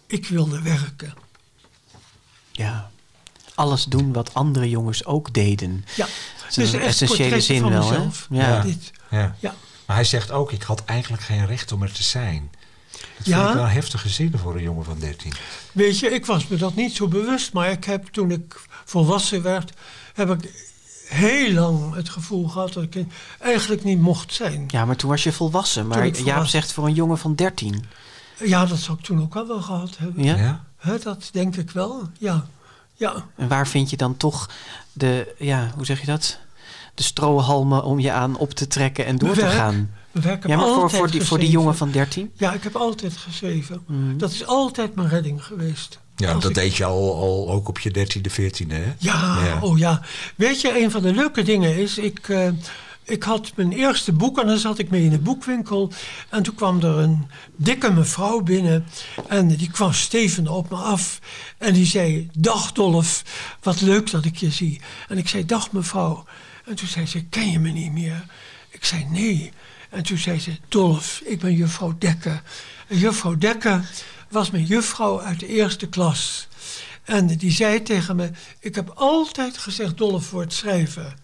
Ik 0.06 0.26
wilde 0.26 0.62
werken. 0.62 1.14
Ja. 2.52 2.90
Alles 3.54 3.84
doen 3.84 4.12
wat 4.12 4.34
andere 4.34 4.68
jongens 4.68 5.04
ook 5.04 5.34
deden. 5.34 5.84
Ja, 5.96 6.06
Dat 6.46 6.56
is 6.56 6.72
een 6.72 6.80
essentiële 6.80 7.40
zin 7.40 7.60
van 7.60 7.70
wel, 7.70 7.82
hè? 7.90 7.98
mezelf. 7.98 8.26
Ja. 8.30 8.60
Dit. 8.60 8.90
Ja. 9.10 9.36
Ja. 9.40 9.54
Maar 9.86 9.96
hij 9.96 10.04
zegt 10.04 10.30
ook, 10.30 10.52
ik 10.52 10.62
had 10.62 10.84
eigenlijk 10.84 11.22
geen 11.22 11.46
recht 11.46 11.72
om 11.72 11.82
er 11.82 11.92
te 11.92 12.02
zijn. 12.02 12.50
Dat 13.16 13.26
Ja. 13.26 13.36
vind 13.36 13.48
ik 13.48 13.54
wel 13.54 13.64
een 13.64 13.70
heftige 13.70 14.08
zin 14.08 14.32
voor 14.38 14.54
een 14.56 14.62
jongen 14.62 14.84
van 14.84 14.98
13. 14.98 15.32
Weet 15.72 15.98
je, 15.98 16.10
ik 16.10 16.26
was 16.26 16.46
me 16.46 16.56
dat 16.56 16.74
niet 16.74 16.96
zo 16.96 17.08
bewust, 17.08 17.52
maar 17.52 17.70
ik 17.70 17.84
heb 17.84 18.06
toen 18.06 18.30
ik 18.30 18.60
volwassen 18.84 19.42
werd, 19.42 19.72
heb 20.14 20.30
ik 20.30 20.65
heel 21.08 21.52
lang 21.52 21.94
het 21.94 22.08
gevoel 22.08 22.48
gehad 22.48 22.72
dat 22.72 22.82
ik 22.82 23.04
eigenlijk 23.38 23.84
niet 23.84 24.00
mocht 24.00 24.34
zijn. 24.34 24.64
Ja, 24.68 24.84
maar 24.84 24.96
toen 24.96 25.10
was 25.10 25.22
je 25.22 25.32
volwassen. 25.32 25.86
Maar 25.86 26.06
ik 26.06 26.14
Jaap 26.16 26.24
volwassen- 26.24 26.48
zegt 26.60 26.72
voor 26.72 26.86
een 26.86 26.94
jongen 26.94 27.18
van 27.18 27.34
13. 27.34 27.84
Ja, 28.44 28.66
dat 28.66 28.78
zou 28.78 28.98
ik 28.98 29.04
toen 29.04 29.22
ook 29.22 29.36
al 29.36 29.46
wel 29.46 29.62
gehad 29.62 29.96
hebben. 29.98 30.24
Ja? 30.24 30.64
Hè, 30.76 30.98
dat 30.98 31.28
denk 31.32 31.56
ik 31.56 31.70
wel, 31.70 32.02
ja. 32.18 32.46
Ja, 32.94 33.24
En 33.36 33.48
waar 33.48 33.66
vind 33.66 33.90
je 33.90 33.96
dan 33.96 34.16
toch 34.16 34.50
de, 34.92 35.34
ja, 35.38 35.70
hoe 35.74 35.84
zeg 35.84 36.00
je 36.00 36.06
dat? 36.06 36.38
De 36.94 37.02
strohalmen 37.02 37.84
om 37.84 37.98
je 38.00 38.12
aan 38.12 38.36
op 38.36 38.50
te 38.50 38.66
trekken 38.66 39.06
en 39.06 39.16
door 39.16 39.34
te 39.34 39.46
gaan. 39.46 39.90
werk 40.12 40.42
heb 40.42 40.50
Ja, 40.50 40.56
maar 40.56 40.66
voor, 40.66 40.90
voor, 40.90 41.10
die, 41.10 41.24
voor 41.24 41.38
die 41.38 41.50
jongen 41.50 41.76
van 41.76 41.90
13? 41.90 42.30
Ja, 42.34 42.52
ik 42.52 42.62
heb 42.62 42.76
altijd 42.76 43.16
geschreven. 43.16 43.82
Mhm. 43.86 44.16
Dat 44.16 44.30
is 44.30 44.46
altijd 44.46 44.94
mijn 44.94 45.08
redding 45.08 45.44
geweest. 45.44 45.98
Ja, 46.16 46.32
Als 46.32 46.42
dat 46.42 46.50
ik- 46.50 46.56
deed 46.56 46.76
je 46.76 46.84
al, 46.84 47.14
al 47.16 47.50
ook 47.50 47.68
op 47.68 47.78
je 47.78 47.90
13e, 47.90 48.30
14e, 48.30 48.74
hè? 48.74 48.92
Ja, 48.98 49.38
Ja. 49.44 49.58
oh 49.60 49.78
ja. 49.78 50.00
Weet 50.36 50.60
je, 50.60 50.82
een 50.82 50.90
van 50.90 51.02
de 51.02 51.14
leuke 51.14 51.42
dingen 51.42 51.76
is, 51.76 51.98
ik, 51.98 52.28
eh, 52.28 52.48
ik 53.04 53.22
had 53.22 53.52
mijn 53.56 53.72
eerste 53.72 54.12
boek 54.12 54.38
en 54.40 54.46
dan 54.46 54.58
zat 54.58 54.78
ik 54.78 54.90
mee 54.90 55.02
in 55.04 55.10
de 55.10 55.18
boekwinkel. 55.18 55.92
En 56.28 56.42
toen 56.42 56.54
kwam 56.54 56.80
er 56.80 56.98
een 56.98 57.26
dikke 57.56 57.92
mevrouw 57.92 58.40
binnen 58.40 58.86
en 59.28 59.48
die 59.48 59.70
kwam 59.70 59.92
stevend 59.92 60.48
op 60.48 60.70
me 60.70 60.76
af. 60.76 61.18
En 61.58 61.72
die 61.72 61.86
zei, 61.86 62.28
dag 62.38 62.72
Dolf, 62.72 63.22
wat 63.62 63.80
leuk 63.80 64.10
dat 64.10 64.24
ik 64.24 64.36
je 64.36 64.50
zie. 64.50 64.80
En 65.08 65.18
ik 65.18 65.28
zei, 65.28 65.44
dag 65.46 65.72
mevrouw. 65.72 66.24
En 66.66 66.74
toen 66.74 66.88
zei 66.88 67.06
ze, 67.06 67.24
ken 67.24 67.50
je 67.50 67.58
me 67.58 67.70
niet 67.70 67.92
meer? 67.92 68.24
Ik 68.70 68.84
zei, 68.84 69.06
nee. 69.10 69.50
En 69.90 70.02
toen 70.02 70.18
zei 70.18 70.40
ze, 70.40 70.56
Dolf, 70.68 71.20
ik 71.24 71.38
ben 71.40 71.54
juffrouw 71.54 71.94
Dekker. 71.98 72.42
En 72.88 72.98
juffrouw 72.98 73.36
Dekker 73.36 73.90
was 74.36 74.50
mijn 74.50 74.64
juffrouw 74.64 75.20
uit 75.20 75.40
de 75.40 75.46
eerste 75.46 75.88
klas. 75.88 76.48
En 77.04 77.26
die 77.26 77.50
zei 77.50 77.82
tegen 77.82 78.16
me: 78.16 78.30
Ik 78.60 78.74
heb 78.74 78.92
altijd 78.94 79.58
gezegd 79.58 79.96
Dolf 79.96 80.30
wordt 80.30 80.52
schrijven. 80.52 81.14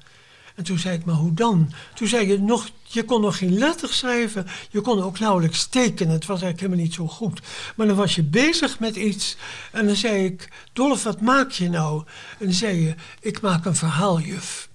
En 0.55 0.65
toen 0.65 0.79
zei 0.79 0.97
ik: 0.97 1.05
Maar 1.05 1.15
hoe 1.15 1.35
dan? 1.35 1.73
Toen 1.95 2.09
zei 2.09 2.27
je 2.27 2.39
nog: 2.39 2.69
Je 2.83 3.05
kon 3.05 3.21
nog 3.21 3.39
geen 3.39 3.59
letters 3.59 3.99
schrijven. 3.99 4.47
Je 4.71 4.81
kon 4.81 5.03
ook 5.03 5.19
nauwelijks 5.19 5.67
tekenen. 5.67 6.13
Het 6.13 6.27
was 6.27 6.43
eigenlijk 6.43 6.61
helemaal 6.61 6.85
niet 6.85 6.95
zo 6.95 7.07
goed. 7.07 7.41
Maar 7.77 7.87
dan 7.87 7.97
was 7.97 8.15
je 8.15 8.23
bezig 8.23 8.79
met 8.79 8.97
iets. 8.97 9.37
En 9.73 9.87
dan 9.87 9.97
zei 9.97 10.25
ik: 10.25 10.49
Dolf, 10.73 11.03
wat 11.03 11.21
maak 11.21 11.51
je 11.51 11.69
nou? 11.69 12.03
En 12.39 12.47
dan 12.47 12.55
zei 12.55 12.81
je: 12.81 12.95
Ik 13.21 13.41
maak 13.41 13.65
een 13.65 13.77
verhaaljuf. 13.77 14.69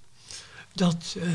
Dat, 0.72 1.16
eh, 1.22 1.28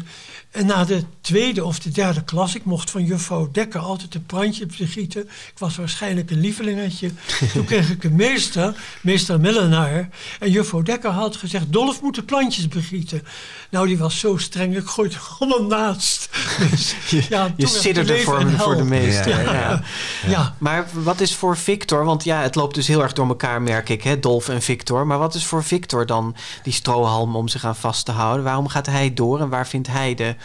en 0.54 0.66
na 0.66 0.86
de 0.86 1.04
tweede 1.22 1.64
of 1.64 1.80
de 1.80 1.89
derde 1.89 2.24
klas, 2.24 2.56
ik 2.56 2.66
mocht 2.66 2.89
van 2.89 3.06
juffrouw 3.06 3.49
Dekker 3.51 3.80
altijd 3.80 4.16
een 4.16 4.26
plantje 4.26 4.66
gieten. 4.70 5.22
Ik 5.22 5.54
was 5.58 5.76
waarschijnlijk 5.76 6.32
een 6.32 6.39
lievelingetje. 6.39 7.12
Toen 7.54 7.66
kreeg 7.66 7.89
ik 7.89 8.04
een 8.04 8.16
meester, 8.16 8.76
meester 9.01 9.39
Millenaar. 9.39 10.10
En 10.39 10.51
juffrouw 10.51 10.82
Dekker 10.82 11.10
had 11.10 11.36
gezegd, 11.36 11.72
Dolf 11.72 12.01
moet 12.01 12.16
de 12.16 12.24
plantjes 12.24 12.68
begieten. 12.68 13.24
Nou, 13.70 13.88
die 13.88 13.97
was 13.97 14.20
zo 14.20 14.38
streng, 14.38 14.78
ik 14.78 14.88
gooide 14.88 15.16
er 15.16 15.22
allemaal 15.39 15.64
naast. 15.64 16.30
Dus, 16.72 16.95
ja, 17.30 17.54
Je 17.58 17.68
sidderde 17.68 18.20
voor, 18.20 18.49
voor 18.49 18.76
de 18.76 18.84
meester. 18.84 19.30
Ja, 19.30 19.41
Ja, 19.41 19.54
ja. 19.54 19.84
Ja, 20.30 20.56
Maar 20.58 20.88
wat 20.93 21.20
is 21.20 21.36
voor 21.36 21.58
Victor, 21.58 22.06
want 22.06 22.24
ja, 22.24 22.41
het 22.41 22.56
loopt 22.56 22.76
dus 22.76 22.88
heel 22.88 23.01
erg 23.01 23.14
door 23.14 23.28
elkaar, 23.28 23.62
merk 23.62 23.89
ik, 23.89 24.04
hè, 24.04 24.20
Dolf 24.20 24.49
en 24.49 24.62
Victor. 24.62 25.08
Maar 25.08 25.18
wat 25.18 25.36
is 25.36 25.45
voor 25.45 25.64
Victor 25.64 26.06
dan 26.06 26.36
die 26.64 26.74
strohalm 26.74 27.36
om 27.36 27.47
zich 27.47 27.66
aan 27.66 27.76
vast 27.76 28.06
te 28.06 28.12
houden? 28.12 28.43
Waarom 28.43 28.68
gaat 28.68 28.86
hij 28.86 29.14
door 29.14 29.39
en 29.39 29.49
waar 29.49 29.68
vindt 29.68 29.88
hij 29.88 30.16
de 30.16 30.36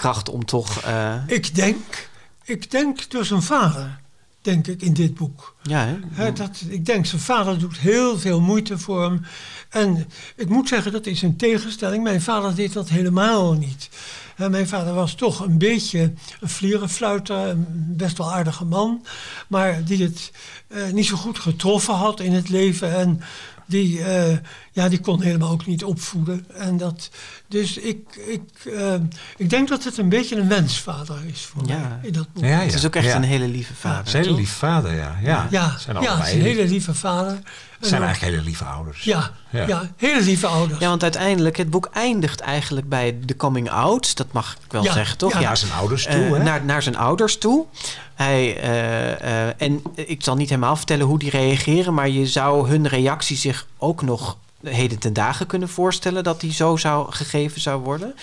kracht 0.00 0.28
om 0.28 0.44
toch... 0.44 0.80
eh, 0.82 1.14
ik 1.26 1.54
denk, 1.54 2.08
ik 2.44 2.70
denk 2.70 3.10
door 3.10 3.24
zijn 3.24 3.42
vader, 3.42 4.00
denk 4.42 4.66
ik, 4.66 4.82
in 4.82 4.92
dit 4.92 5.14
boek. 5.14 5.54
ja, 5.62 5.96
hè? 6.10 6.32
Dat, 6.32 6.62
ik 6.68 6.86
denk, 6.86 7.06
zijn 7.06 7.20
vader 7.20 7.58
doet 7.58 7.78
heel 7.78 8.18
veel 8.18 8.40
moeite 8.40 8.78
voor 8.78 9.02
hem. 9.02 9.22
En 9.68 10.08
ik 10.36 10.48
moet 10.48 10.68
zeggen, 10.68 10.92
dat 10.92 11.06
is 11.06 11.22
een 11.22 11.36
tegenstelling. 11.36 12.02
Mijn 12.02 12.22
vader 12.22 12.54
deed 12.54 12.72
dat 12.72 12.88
helemaal 12.88 13.52
niet. 13.52 13.88
Mijn 14.36 14.68
vader 14.68 14.94
was 14.94 15.14
toch 15.14 15.40
een 15.40 15.58
beetje 15.58 16.12
een 16.40 16.48
vlierenfluiter, 16.48 17.36
een 17.36 17.66
best 17.96 18.18
wel 18.18 18.32
aardige 18.32 18.64
man. 18.64 19.04
Maar 19.48 19.84
die 19.84 20.02
het 20.02 20.32
eh, 20.68 20.90
niet 20.92 21.06
zo 21.06 21.16
goed 21.16 21.38
getroffen 21.38 21.94
had 21.94 22.20
in 22.20 22.32
het 22.32 22.48
leven. 22.48 22.94
En 22.96 23.20
die, 23.66 24.04
eh, 24.04 24.36
ja, 24.72 24.88
die 24.88 25.00
kon 25.00 25.22
helemaal 25.22 25.50
ook 25.50 25.66
niet 25.66 25.84
opvoeden. 25.84 26.44
En 26.54 26.76
dat, 26.76 27.10
dus 27.48 27.76
ik, 27.76 28.16
ik, 28.28 28.72
eh, 28.74 28.94
ik 29.36 29.50
denk 29.50 29.68
dat 29.68 29.84
het 29.84 29.98
een 29.98 30.08
beetje 30.08 30.36
een 30.36 30.48
wensvader 30.48 31.18
is 31.32 31.40
voor 31.44 31.62
Ja. 31.66 31.78
mij 31.78 31.98
in 32.02 32.12
dat 32.12 32.32
boek. 32.32 32.44
Ja, 32.44 32.58
Het 32.58 32.74
is 32.74 32.86
ook 32.86 32.96
echt 32.96 33.06
ja. 33.06 33.16
een 33.16 33.22
hele 33.22 33.48
lieve 33.48 33.74
vader. 33.74 33.98
Het 33.98 34.06
is 34.06 34.12
een 34.12 34.20
hele 34.22 34.34
lief 34.34 34.52
vader, 34.52 34.94
ja. 34.94 35.16
Ja, 35.22 35.46
Ja, 35.50 35.78
zijn 35.78 35.96
ja, 36.00 36.00
het 36.00 36.08
is 36.08 36.14
allebei. 36.16 36.34
een 36.36 36.42
hele 36.42 36.68
lieve 36.68 36.94
vader. 36.94 37.38
Het 37.78 37.88
zijn 37.88 38.02
eigenlijk 38.02 38.32
hele 38.32 38.44
lieve 38.46 38.64
ouders. 38.64 39.02
Ja, 39.04 39.30
Ja. 39.50 39.66
ja. 39.66 39.90
hele 39.96 40.20
lieve 40.22 40.46
ouders. 40.46 40.80
Ja, 40.80 40.88
want 40.88 41.02
uiteindelijk, 41.02 41.56
het 41.56 41.70
boek 41.70 41.88
eindigt 41.92 42.40
eigenlijk 42.40 42.88
bij 42.88 43.18
de 43.24 43.36
coming 43.36 43.70
out. 43.70 44.16
Dat 44.16 44.32
mag 44.32 44.52
ik 44.66 44.72
wel 44.72 44.82
Ja, 44.84 44.92
zeggen, 44.92 45.18
toch? 45.18 45.32
ja. 45.32 45.40
Naar 45.40 45.56
zijn 45.56 45.72
ouders 45.72 46.04
toe, 46.04 46.12
Eh, 46.24 46.30
hè? 46.32 46.42
naar, 46.42 46.64
naar 46.64 46.82
zijn 46.82 46.96
ouders 46.96 47.38
toe. 47.38 47.66
Hij, 48.14 48.56
eh, 48.60 49.46
eh, 49.48 49.54
en 49.58 49.82
ik 49.94 50.22
zal 50.24 50.36
niet 50.36 50.48
helemaal 50.48 50.76
vertellen 50.76 51.06
hoe 51.06 51.18
die 51.18 51.30
reageren, 51.30 51.94
maar 51.94 52.08
je 52.08 52.26
zou 52.26 52.68
hun 52.68 52.88
reactie 52.88 53.36
zich 53.36 53.66
ook 53.78 54.02
nog 54.02 54.36
heden 54.62 54.98
ten 54.98 55.12
dagen 55.12 55.46
kunnen 55.46 55.68
voorstellen 55.68 56.24
dat 56.24 56.40
die 56.40 56.52
zo 56.52 56.76
zou 56.76 57.12
gegeven 57.12 57.60
zou 57.60 57.82
worden. 57.82 58.14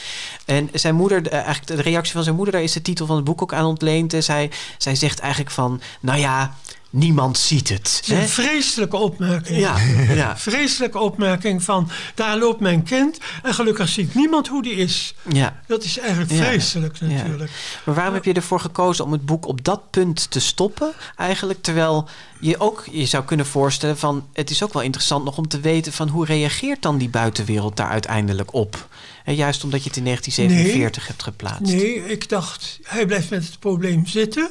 En 0.46 0.70
zijn 0.74 0.96
moeder, 0.96 1.28
eh, 1.28 1.34
eigenlijk 1.34 1.68
de 1.68 1.90
reactie 1.90 2.14
van 2.14 2.24
zijn 2.24 2.36
moeder, 2.36 2.54
daar 2.54 2.64
is 2.64 2.74
de 2.74 2.82
titel 2.82 3.06
van 3.06 3.16
het 3.16 3.26
boek 3.26 3.42
ook 3.42 3.54
aan 3.54 3.66
ontleend. 3.66 4.14
En 4.14 4.24
zij, 4.24 4.52
zij 4.78 4.96
zegt 4.96 5.20
eigenlijk 5.20 5.52
van, 5.52 5.82
nou 6.00 6.20
ja, 6.20 6.56
niemand 6.98 7.38
ziet 7.38 7.70
het. 7.70 8.02
Een 8.08 8.28
vreselijke 8.30 8.98
opmerking. 8.98 9.60
Ja, 9.60 9.78
ja, 10.14 10.38
Vreselijke 10.48 11.00
opmerking 11.00 11.64
van 11.64 11.90
daar 12.16 12.38
loopt 12.38 12.60
mijn 12.60 12.84
kind 12.84 13.18
en 13.44 13.54
gelukkig 13.54 13.88
ziet 13.90 14.16
niemand 14.16 14.48
hoe 14.48 14.64
die 14.64 14.74
is. 14.76 15.16
ja. 15.30 15.60
Dat 15.68 15.84
is 15.84 15.98
eigenlijk 16.00 16.32
Ja. 16.32 16.38
vreselijk 16.44 17.02
natuurlijk. 17.02 17.52
Maar 17.86 17.96
waarom 17.96 18.14
heb 18.14 18.26
je 18.26 18.34
ervoor 18.34 18.60
gekozen 18.60 19.06
om 19.06 19.12
het 19.12 19.26
boek 19.26 19.46
op 19.48 19.64
dat 19.64 19.90
punt 19.92 20.32
te 20.32 20.40
stoppen? 20.40 20.94
Eigenlijk, 21.16 21.62
terwijl 21.62 22.10
je 22.40 22.60
ook 22.60 22.86
je 22.92 23.06
zou 23.06 23.24
kunnen 23.24 23.46
voorstellen 23.46 23.98
van... 23.98 24.28
het 24.34 24.50
is 24.50 24.64
ook 24.64 24.74
wel 24.74 24.82
interessant 24.84 25.24
nog 25.24 25.38
om 25.38 25.48
te 25.48 25.60
weten 25.60 25.94
van... 25.94 26.08
hoe 26.08 26.26
reageert 26.26 26.82
dan 26.82 26.98
die 26.98 27.10
buitenwereld 27.10 27.78
daar 27.78 27.90
uiteindelijk 27.90 28.54
op? 28.54 28.88
En 29.24 29.36
juist 29.36 29.64
omdat 29.64 29.82
je 29.84 29.88
het 29.88 29.98
in 29.98 30.04
1947 30.04 31.08
hebt 31.08 31.24
geplaatst. 31.24 31.74
Nee, 31.74 32.06
ik 32.06 32.30
dacht, 32.30 32.80
hij 32.84 33.06
blijft 33.06 33.30
met 33.30 33.46
het 33.46 33.60
probleem 33.60 34.06
zitten. 34.06 34.50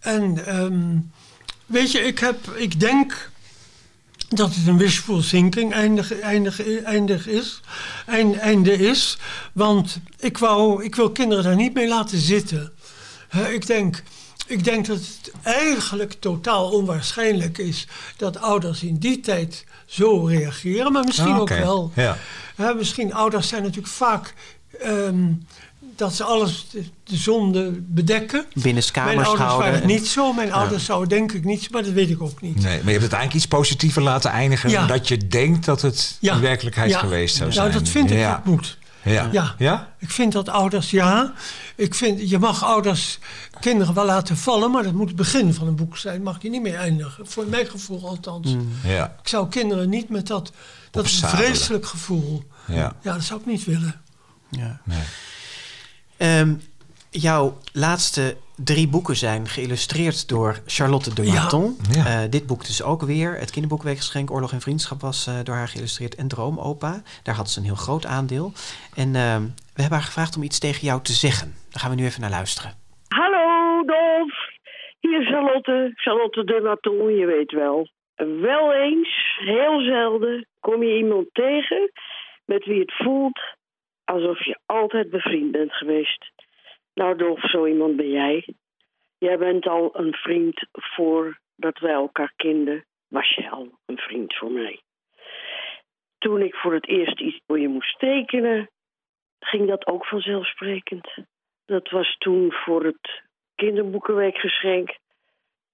En 0.00 0.46
ehm, 0.46 0.96
weet 1.70 1.92
je, 1.92 1.98
ik, 2.00 2.18
heb, 2.18 2.50
ik 2.56 2.80
denk 2.80 3.30
dat 4.28 4.54
het 4.54 4.66
een 4.66 4.78
wishful 4.78 5.20
thinking 5.20 5.72
eindig, 5.72 6.20
eindig, 6.20 6.82
eindig 6.84 7.26
is, 7.26 7.60
eind, 8.06 8.36
einde 8.36 8.72
is. 8.72 9.18
Want 9.52 9.98
ik, 10.18 10.38
wou, 10.38 10.84
ik 10.84 10.94
wil 10.94 11.10
kinderen 11.10 11.44
daar 11.44 11.56
niet 11.56 11.74
mee 11.74 11.88
laten 11.88 12.18
zitten. 12.18 12.72
Ik, 13.50 13.66
denk, 13.66 14.02
ik 14.46 14.64
denk 14.64 14.86
dat 14.86 14.96
het 14.96 15.32
eigenlijk 15.42 16.12
totaal 16.12 16.70
onwaarschijnlijk 16.70 17.58
is 17.58 17.86
dat 18.16 18.40
ouders 18.40 18.82
in 18.82 18.96
die 18.96 19.20
tijd 19.20 19.64
zo 19.86 20.26
reageren. 20.26 20.92
Maar 20.92 21.04
misschien 21.04 21.32
Ah, 21.32 21.40
ook 21.40 21.48
wel. 21.48 21.92
Ja. 21.94 22.16
Misschien 22.76 23.14
ouders 23.14 23.48
zijn 23.48 23.62
natuurlijk 23.62 23.92
vaak 23.92 24.34
ehm, 24.80 25.32
dat 26.00 26.14
ze 26.14 26.24
alles 26.24 26.66
de, 26.70 26.84
de 27.04 27.16
zonde 27.16 27.70
bedekken. 27.80 28.46
Binnen 28.54 28.84
Mijn 28.94 29.06
ouders 29.18 29.38
houden. 29.38 29.70
waren 29.72 29.86
niet 29.86 30.06
zo. 30.06 30.32
Mijn 30.32 30.52
ouders 30.52 30.84
zouden 30.84 31.08
denk 31.08 31.32
ik 31.32 31.44
niet, 31.44 31.70
maar 31.70 31.82
dat 31.82 31.92
weet 31.92 32.10
ik 32.10 32.22
ook 32.22 32.40
niet. 32.40 32.54
Nee, 32.54 32.62
maar 32.62 32.72
je 32.84 32.90
hebt 32.90 33.02
het 33.02 33.12
eigenlijk 33.12 33.34
iets 33.34 33.46
positiever 33.46 34.02
laten 34.02 34.30
eindigen... 34.30 34.70
Ja. 34.70 34.86
dat 34.86 35.08
je 35.08 35.26
denkt 35.26 35.64
dat 35.64 35.82
het 35.82 36.16
Ja. 36.20 36.34
in 36.34 36.40
werkelijkheid 36.40 36.90
Ja. 36.90 36.98
geweest 36.98 37.36
zou 37.36 37.52
zijn. 37.52 37.68
Nou, 37.68 37.78
dat 37.78 37.88
vind 37.88 38.10
ik 38.10 38.22
dat 38.22 38.44
moet. 38.44 38.78
Ja. 39.02 39.28
Ja. 39.32 39.54
Ja? 39.58 39.92
Ik 39.98 40.10
vind 40.10 40.32
dat 40.32 40.48
ouders, 40.48 40.90
ja. 40.90 41.32
Ik 41.76 41.94
vind, 41.94 42.30
je 42.30 42.38
mag 42.38 42.64
ouders 42.64 43.18
kinderen 43.60 43.94
wel 43.94 44.04
laten 44.04 44.36
vallen, 44.36 44.70
maar 44.70 44.82
dat 44.82 44.92
moet 44.92 45.06
het 45.08 45.16
begin 45.16 45.54
van 45.54 45.66
een 45.66 45.76
boek 45.76 45.96
zijn. 45.96 46.22
Mag 46.22 46.42
je 46.42 46.50
niet 46.50 46.62
mee 46.62 46.76
eindigen. 46.76 47.26
Voor 47.26 47.46
mijn 47.48 47.66
gevoel 47.66 48.08
althans. 48.08 48.56
Ja. 48.84 49.16
Ik 49.22 49.28
zou 49.28 49.48
kinderen 49.48 49.88
niet 49.88 50.08
met 50.08 50.26
dat, 50.26 50.52
dat 50.90 51.02
Opzadelen. 51.04 51.44
vreselijk 51.46 51.86
gevoel. 51.86 52.44
Ja. 52.66 52.96
Ja, 53.02 53.12
dat 53.12 53.22
zou 53.22 53.40
ik 53.40 53.46
niet 53.46 53.64
willen. 53.64 54.00
Ja. 54.50 54.80
Nee. 54.84 54.98
Ehm, 56.20 56.54
jouw 57.10 57.56
laatste 57.72 58.36
drie 58.56 58.88
boeken 58.88 59.16
zijn 59.16 59.46
geïllustreerd 59.46 60.28
door 60.28 60.60
Charlotte 60.66 61.14
de 61.14 61.24
Ja. 61.24 61.32
Maton. 61.32 61.76
Ja. 61.90 62.04
Eh, 62.04 62.30
dit 62.30 62.46
boek 62.46 62.64
dus 62.66 62.82
ook 62.82 63.02
weer. 63.02 63.38
Het 63.38 63.50
kinderboekweekgeschenk 63.50 64.30
Oorlog 64.30 64.52
en 64.52 64.60
Vriendschap 64.60 65.00
was 65.00 65.26
eh, 65.26 65.34
door 65.44 65.54
haar 65.54 65.68
geïllustreerd. 65.68 66.14
En 66.14 66.28
Droomopa. 66.28 67.02
Daar 67.22 67.34
had 67.34 67.50
ze 67.50 67.58
een 67.58 67.64
heel 67.64 67.74
groot 67.86 68.06
aandeel. 68.06 68.52
En 68.94 69.14
ehm, 69.14 69.42
we 69.74 69.80
hebben 69.82 69.98
haar 69.98 70.08
gevraagd 70.10 70.36
om 70.36 70.42
iets 70.42 70.58
tegen 70.58 70.86
jou 70.86 71.02
te 71.02 71.12
zeggen. 71.12 71.48
Daar 71.70 71.80
gaan 71.82 71.90
we 71.90 71.96
nu 71.96 72.04
even 72.04 72.20
naar 72.20 72.30
luisteren. 72.30 72.70
Hallo 73.08 73.82
Dolf, 73.84 74.32
hier 75.00 75.20
is 75.20 75.28
Charlotte, 75.28 75.92
Charlotte 75.94 76.44
de 76.44 76.60
Maton, 76.62 77.14
je 77.14 77.26
weet 77.26 77.52
wel. 77.52 77.88
Wel 78.40 78.72
eens, 78.72 79.38
heel 79.38 79.80
zelden, 79.80 80.46
kom 80.60 80.82
je 80.82 80.96
iemand 80.96 81.26
tegen 81.32 81.90
met 82.44 82.64
wie 82.64 82.80
het 82.80 82.94
voelt 82.94 83.40
alsof 84.10 84.44
je 84.44 84.58
altijd 84.66 85.10
bevriend 85.10 85.50
bent 85.50 85.72
geweest. 85.72 86.30
Nou 86.94 87.16
Dolf, 87.16 87.50
zo 87.50 87.66
iemand 87.66 87.96
ben 87.96 88.10
jij. 88.10 88.54
Jij 89.18 89.38
bent 89.38 89.66
al 89.66 89.90
een 89.92 90.12
vriend 90.12 90.66
voordat 90.72 91.78
wij 91.78 91.92
elkaar 91.92 92.32
kenden, 92.36 92.84
was 93.08 93.34
je 93.34 93.50
al 93.50 93.78
een 93.86 93.98
vriend 93.98 94.36
voor 94.36 94.50
mij. 94.50 94.80
Toen 96.18 96.42
ik 96.42 96.54
voor 96.54 96.74
het 96.74 96.88
eerst 96.88 97.20
iets 97.20 97.40
voor 97.46 97.60
je 97.60 97.68
moest 97.68 97.98
tekenen, 97.98 98.70
ging 99.38 99.68
dat 99.68 99.86
ook 99.86 100.06
vanzelfsprekend. 100.06 101.08
Dat 101.66 101.90
was 101.90 102.16
toen 102.18 102.52
voor 102.52 102.84
het 102.84 103.22
kinderboekenweekgeschenk. 103.54 104.96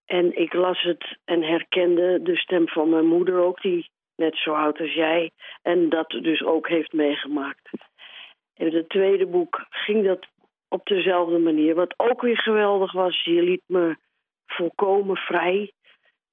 En 0.07 0.39
ik 0.39 0.53
las 0.53 0.83
het 0.83 1.19
en 1.25 1.43
herkende 1.43 2.23
de 2.23 2.37
stem 2.37 2.69
van 2.69 2.89
mijn 2.89 3.07
moeder 3.07 3.39
ook, 3.39 3.61
die 3.63 3.91
net 4.17 4.37
zo 4.37 4.55
oud 4.55 4.81
als 4.81 4.93
jij. 4.93 5.31
En 5.63 5.89
dat 5.89 6.11
dus 6.11 6.43
ook 6.43 6.69
heeft 6.69 6.93
meegemaakt. 6.93 7.71
In 8.57 8.75
het 8.75 8.89
tweede 8.89 9.27
boek 9.27 9.67
ging 9.71 10.05
dat 10.05 10.27
op 10.69 10.87
dezelfde 10.87 11.39
manier. 11.39 11.75
Wat 11.75 11.95
ook 11.97 12.21
weer 12.21 12.39
geweldig 12.39 12.93
was, 12.93 13.25
je 13.25 13.43
liet 13.43 13.63
me 13.67 13.97
volkomen 14.47 15.17
vrij. 15.17 15.73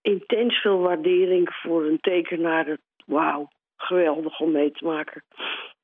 Intens 0.01 0.55
veel 0.61 0.79
waardering 0.79 1.53
voor 1.55 1.83
een 1.83 1.99
tekenaar. 1.99 2.65
Dat- 2.65 2.79
Wauw, 3.05 3.47
geweldig 3.77 4.39
om 4.39 4.51
mee 4.51 4.71
te 4.71 4.85
maken. 4.85 5.23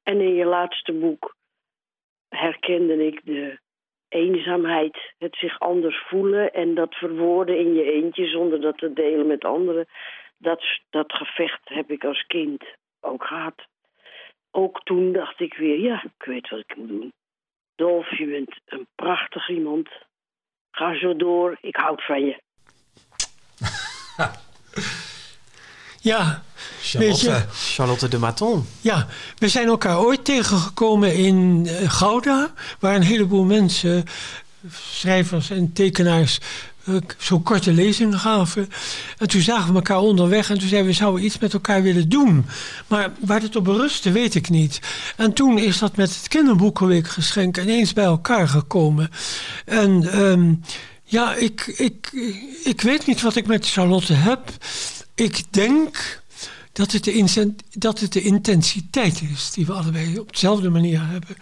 En 0.03 0.21
in 0.21 0.33
je 0.33 0.45
laatste 0.45 0.93
boek 0.93 1.35
herkende 2.29 3.05
ik 3.05 3.21
de 3.25 3.59
eenzaamheid, 4.09 5.13
het 5.17 5.35
zich 5.35 5.59
anders 5.59 6.03
voelen 6.07 6.53
en 6.53 6.75
dat 6.75 6.95
verwoorden 6.95 7.57
in 7.57 7.73
je 7.73 7.91
eentje 7.91 8.25
zonder 8.27 8.61
dat 8.61 8.77
te 8.77 8.93
delen 8.93 9.27
met 9.27 9.43
anderen. 9.45 9.85
Dat, 10.37 10.63
dat 10.89 11.13
gevecht 11.13 11.61
heb 11.63 11.91
ik 11.91 12.03
als 12.03 12.25
kind 12.27 12.63
ook 12.99 13.23
gehad. 13.25 13.67
Ook 14.51 14.83
toen 14.83 15.11
dacht 15.11 15.39
ik 15.39 15.53
weer, 15.53 15.79
ja, 15.79 16.03
ik 16.03 16.25
weet 16.25 16.49
wat 16.49 16.59
ik 16.59 16.75
moet 16.75 16.87
doen. 16.87 17.13
Dolf, 17.75 18.17
je 18.17 18.25
bent 18.25 18.59
een 18.65 18.87
prachtig 18.95 19.49
iemand. 19.49 19.89
Ga 20.71 20.97
zo 20.97 21.15
door, 21.15 21.57
ik 21.61 21.75
houd 21.75 22.05
van 22.05 22.25
je. 22.25 22.41
Ja, 26.01 26.43
Charlotte. 26.81 27.25
Weet 27.25 27.41
je, 27.41 27.45
Charlotte 27.51 28.07
de 28.07 28.17
Maton. 28.17 28.65
Ja, 28.81 29.07
we 29.37 29.47
zijn 29.47 29.67
elkaar 29.67 29.99
ooit 29.99 30.25
tegengekomen 30.25 31.15
in 31.15 31.67
eh, 31.67 31.91
Gouda, 31.91 32.53
waar 32.79 32.95
een 32.95 33.01
heleboel 33.01 33.43
mensen, 33.43 34.03
schrijvers 34.71 35.49
en 35.49 35.73
tekenaars, 35.73 36.39
zo'n 37.17 37.43
korte 37.43 37.73
lezingen 37.73 38.19
gaven. 38.19 38.69
En 39.17 39.27
toen 39.27 39.41
zagen 39.41 39.69
we 39.69 39.75
elkaar 39.75 39.99
onderweg 39.99 40.49
en 40.49 40.59
toen 40.59 40.67
zeiden 40.67 40.89
we, 40.89 40.95
zouden 40.95 41.25
iets 41.25 41.37
met 41.37 41.53
elkaar 41.53 41.81
willen 41.81 42.09
doen. 42.09 42.45
Maar 42.87 43.11
waar 43.19 43.41
het 43.41 43.55
op 43.55 43.63
berustte, 43.63 44.11
weet 44.11 44.35
ik 44.35 44.49
niet. 44.49 44.79
En 45.15 45.33
toen 45.33 45.57
is 45.57 45.79
dat 45.79 45.97
met 45.97 46.15
het 46.15 46.27
kinderboekenweekgeschenk 46.27 47.57
ineens 47.57 47.93
bij 47.93 48.03
elkaar 48.03 48.47
gekomen. 48.47 49.09
En 49.65 50.11
ehm, 50.11 50.53
ja, 51.03 51.35
ik, 51.35 51.73
ik, 51.77 52.09
ik 52.63 52.81
weet 52.81 53.05
niet 53.05 53.21
wat 53.21 53.35
ik 53.35 53.47
met 53.47 53.69
Charlotte 53.69 54.13
heb. 54.13 54.49
Ik 55.15 55.43
denk 55.49 56.21
dat 56.73 56.91
het, 56.91 57.03
de 57.03 57.53
dat 57.71 57.99
het 57.99 58.13
de 58.13 58.21
intensiteit 58.21 59.21
is 59.21 59.51
die 59.51 59.65
we 59.65 59.73
allebei 59.73 60.19
op 60.19 60.31
dezelfde 60.31 60.69
manier 60.69 61.07
hebben. 61.07 61.35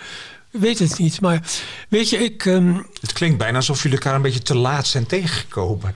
Weet 0.52 0.80
het 0.80 0.98
niet, 0.98 1.22
maar 1.22 1.42
weet 1.90 2.10
je, 2.10 2.18
ik. 2.18 2.46
ehm, 2.46 2.82
Het 3.02 3.14
klinkt 3.14 3.38
bijna 3.38 3.58
alsof 3.58 3.84
jullie 3.84 3.98
elkaar 3.98 4.16
een 4.16 4.22
beetje 4.22 4.42
te 4.42 4.56
laat 4.56 4.88
zijn 4.88 5.06
tegengekomen. 5.06 5.94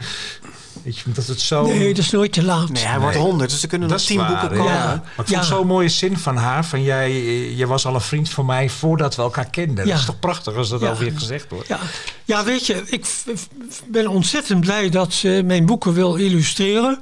Weet 0.83 0.97
je, 0.97 1.03
dat 1.11 1.27
het 1.27 1.41
zo... 1.41 1.65
nee, 1.65 1.93
dat 1.93 2.03
is 2.03 2.11
nooit 2.11 2.33
te 2.33 2.43
laat. 2.43 2.69
Nee, 2.69 2.85
hij 2.85 2.99
wordt 2.99 3.17
100, 3.17 3.49
dus 3.49 3.61
er 3.61 3.67
kunnen 3.67 3.89
nog 3.89 3.97
dat 3.97 4.07
10 4.07 4.17
waar, 4.17 4.27
boeken 4.29 4.57
komen. 4.57 4.73
Ja. 4.73 4.85
Maar 4.85 4.95
ik 4.95 5.01
vond 5.15 5.29
Ja. 5.29 5.37
het 5.37 5.47
zo'n 5.47 5.67
mooie 5.67 5.89
zin 5.89 6.17
van 6.17 6.37
haar. 6.37 6.65
Van 6.65 6.83
jij, 6.83 7.11
je 7.55 7.67
was 7.67 7.85
al 7.85 7.95
een 7.95 8.01
vriend 8.01 8.29
van 8.29 8.45
mij 8.45 8.69
voordat 8.69 9.15
we 9.15 9.21
elkaar 9.21 9.49
kenden. 9.49 9.85
Ja. 9.85 9.91
Dat 9.91 9.99
is 9.99 10.05
toch 10.05 10.19
prachtig 10.19 10.55
als 10.55 10.69
dat 10.69 10.79
je 10.79 11.11
gezegd 11.15 11.45
wordt. 11.49 11.67
Ja, 11.67 11.79
ja 12.25 12.43
weet 12.43 12.65
je, 12.65 12.83
ik 12.85 13.05
ben 13.87 14.07
ontzettend 14.07 14.59
blij 14.59 14.89
dat 14.89 15.13
ze 15.13 15.41
mijn 15.45 15.65
boeken 15.65 15.93
wil 15.93 16.15
illustreren. 16.15 16.99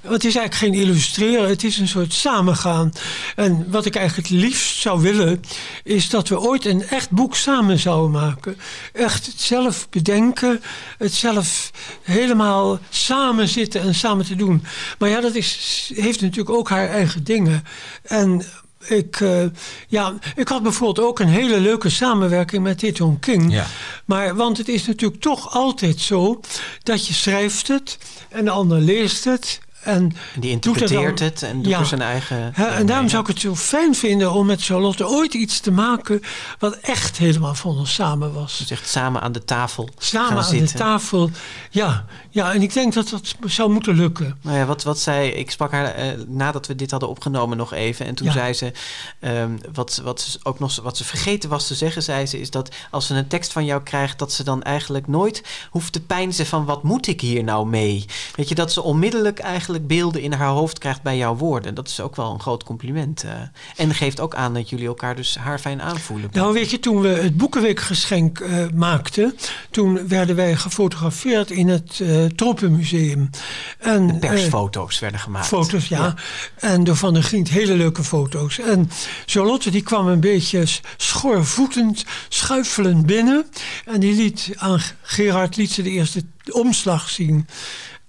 Want 0.00 0.14
het 0.14 0.24
is 0.24 0.36
eigenlijk 0.36 0.54
geen 0.54 0.86
illustreren, 0.86 1.48
het 1.48 1.64
is 1.64 1.78
een 1.78 1.88
soort 1.88 2.12
samengaan. 2.12 2.92
En 3.36 3.66
wat 3.70 3.84
ik 3.86 3.96
eigenlijk 3.96 4.28
het 4.28 4.38
liefst 4.38 4.80
zou 4.80 5.00
willen, 5.00 5.42
is 5.82 6.08
dat 6.08 6.28
we 6.28 6.40
ooit 6.40 6.64
een 6.64 6.88
echt 6.88 7.10
boek 7.10 7.36
samen 7.36 7.78
zouden 7.78 8.10
maken. 8.10 8.56
Echt 8.92 9.26
het 9.26 9.40
zelf 9.40 9.88
bedenken, 9.88 10.62
het 10.98 11.14
zelf 11.14 11.70
helemaal 12.02 12.78
samen 12.90 13.18
zitten 13.48 13.80
en 13.80 13.94
samen 13.94 14.24
te 14.24 14.36
doen. 14.36 14.64
Maar 14.98 15.08
ja, 15.08 15.20
dat 15.20 15.34
is, 15.34 15.90
heeft 15.94 16.20
natuurlijk 16.20 16.56
ook 16.56 16.68
haar 16.68 16.88
eigen 16.88 17.24
dingen. 17.24 17.64
En 18.02 18.42
ik, 18.86 19.20
eh, 19.20 19.44
ja, 19.88 20.14
ik 20.34 20.48
had 20.48 20.62
bijvoorbeeld 20.62 21.06
ook 21.08 21.18
een 21.18 21.28
hele 21.28 21.60
leuke 21.60 21.88
samenwerking 21.88 22.62
met 22.62 22.78
Tito 22.78 23.16
King. 23.20 23.52
Ja. 23.52 23.66
Maar, 24.04 24.36
want 24.36 24.58
het 24.58 24.68
is 24.68 24.86
natuurlijk 24.86 25.20
toch 25.20 25.54
altijd 25.54 26.00
zo 26.00 26.40
dat 26.82 27.06
je 27.06 27.14
schrijft 27.14 27.68
het 27.68 27.98
en 28.28 28.44
de 28.44 28.50
ander 28.50 28.80
leest 28.80 29.24
het. 29.24 29.60
En, 29.80 30.12
die 30.40 30.50
interpreteert 30.50 31.18
dan, 31.18 31.28
het 31.28 31.42
en 31.42 31.62
doet 31.62 31.72
er 31.72 31.86
zijn 31.86 32.02
eigen... 32.02 32.52
Ja, 32.56 32.68
en 32.68 32.86
daarom 32.86 33.08
zou 33.08 33.22
ik 33.22 33.28
het 33.28 33.40
zo 33.40 33.54
fijn 33.56 33.94
vinden 33.94 34.32
om 34.32 34.46
met 34.46 34.62
Charlotte 34.64 35.08
ooit 35.08 35.34
iets 35.34 35.60
te 35.60 35.70
maken... 35.70 36.20
wat 36.58 36.74
echt 36.76 37.16
helemaal 37.16 37.54
van 37.54 37.76
ons 37.78 37.94
samen 37.94 38.32
was. 38.32 38.58
Dus 38.58 38.70
echt 38.70 38.88
samen 38.88 39.20
aan 39.22 39.32
de 39.32 39.44
tafel 39.44 39.88
Samen 39.98 40.36
aan 40.36 40.44
zitten. 40.44 40.66
de 40.76 40.82
tafel, 40.82 41.30
ja. 41.70 42.04
Ja, 42.30 42.52
en 42.52 42.62
ik 42.62 42.72
denk 42.72 42.94
dat 42.94 43.08
dat 43.08 43.34
zou 43.46 43.70
moeten 43.70 43.94
lukken. 43.94 44.38
Nou 44.42 44.56
ja, 44.58 44.64
wat, 44.66 44.82
wat 44.82 44.98
zij... 44.98 45.28
Ik 45.30 45.50
sprak 45.50 45.70
haar 45.72 45.94
eh, 45.94 46.06
nadat 46.26 46.66
we 46.66 46.74
dit 46.74 46.90
hadden 46.90 47.08
opgenomen 47.08 47.56
nog 47.56 47.72
even. 47.72 48.06
En 48.06 48.14
toen 48.14 48.26
Ja. 48.26 48.32
zei 48.32 48.52
ze... 48.52 48.72
ehm, 49.20 49.50
wat, 49.72 50.00
wat 50.04 50.20
ze 50.20 50.38
ook 50.42 50.58
nog 50.58 50.76
wat 50.82 50.96
ze 50.96 51.04
vergeten 51.04 51.48
was 51.50 51.66
te 51.66 51.74
zeggen, 51.74 52.02
zei 52.02 52.26
ze... 52.26 52.40
is 52.40 52.50
dat 52.50 52.74
als 52.90 53.06
ze 53.06 53.14
een 53.14 53.26
tekst 53.28 53.52
van 53.52 53.64
jou 53.64 53.82
krijgt... 53.82 54.18
dat 54.18 54.32
ze 54.32 54.44
dan 54.44 54.62
eigenlijk 54.62 55.06
nooit 55.06 55.42
hoeft 55.70 55.92
te 55.92 56.00
pijnzen 56.00 56.46
van... 56.46 56.64
wat 56.64 56.82
moet 56.82 57.06
ik 57.06 57.20
hier 57.20 57.44
nou 57.44 57.66
mee? 57.66 58.04
Weet 58.36 58.48
je, 58.48 58.54
dat 58.54 58.72
ze 58.72 58.82
onmiddellijk 58.82 59.40
eigenlijk 59.70 60.00
beelden 60.00 60.22
in 60.22 60.32
haar 60.32 60.48
hoofd 60.48 60.78
krijgt 60.78 61.02
bij 61.02 61.16
jouw 61.16 61.36
woorden. 61.36 61.74
Dat 61.74 61.88
is 61.88 62.00
ook 62.00 62.16
wel 62.16 62.32
een 62.32 62.40
groot 62.40 62.64
compliment. 62.64 63.24
eh. 63.24 63.30
en 63.76 63.94
geeft 63.94 64.20
ook 64.20 64.34
aan 64.34 64.54
dat 64.54 64.68
jullie 64.70 64.86
elkaar 64.86 65.16
dus 65.16 65.36
haar 65.36 65.58
fijn 65.58 65.82
aanvoelen. 65.82 66.28
Nou, 66.32 66.52
weet 66.52 66.70
je, 66.70 66.78
toen 66.80 67.00
we 67.00 67.08
het 67.08 67.36
Boekenweekgeschenk 67.36 68.40
eh, 68.40 68.66
maakten... 68.74 69.36
toen 69.70 70.08
werden 70.08 70.36
wij 70.36 70.56
gefotografeerd 70.56 71.50
in 71.50 71.68
het 71.68 72.00
eh 72.00 72.24
Tropenmuseum. 72.24 73.30
En, 73.78 74.06
De 74.06 74.18
persfoto's 74.18 74.98
werden 74.98 75.20
gemaakt. 75.20 75.46
Foto's, 75.46 75.88
ja. 75.88 76.14
En 76.56 76.84
door 76.84 76.96
Van 76.96 77.14
der 77.14 77.22
Griend 77.22 77.48
hele 77.48 77.74
leuke 77.74 78.04
foto's. 78.04 78.58
En 78.58 78.90
Charlotte 79.26 79.70
die 79.70 79.82
kwam 79.82 80.06
een 80.08 80.20
beetje 80.20 80.66
s- 80.66 80.80
schoorvoetend, 80.96 82.04
schuifelend 82.28 83.06
binnen. 83.06 83.46
En 83.84 84.00
die 84.00 84.14
liet 84.14 84.50
aan 84.56 84.80
Gerard 85.02 85.56
liet 85.56 85.70
ze 85.70 85.82
de 85.82 85.90
eerste 85.90 86.22
omslag 86.50 87.08
zien. 87.10 87.46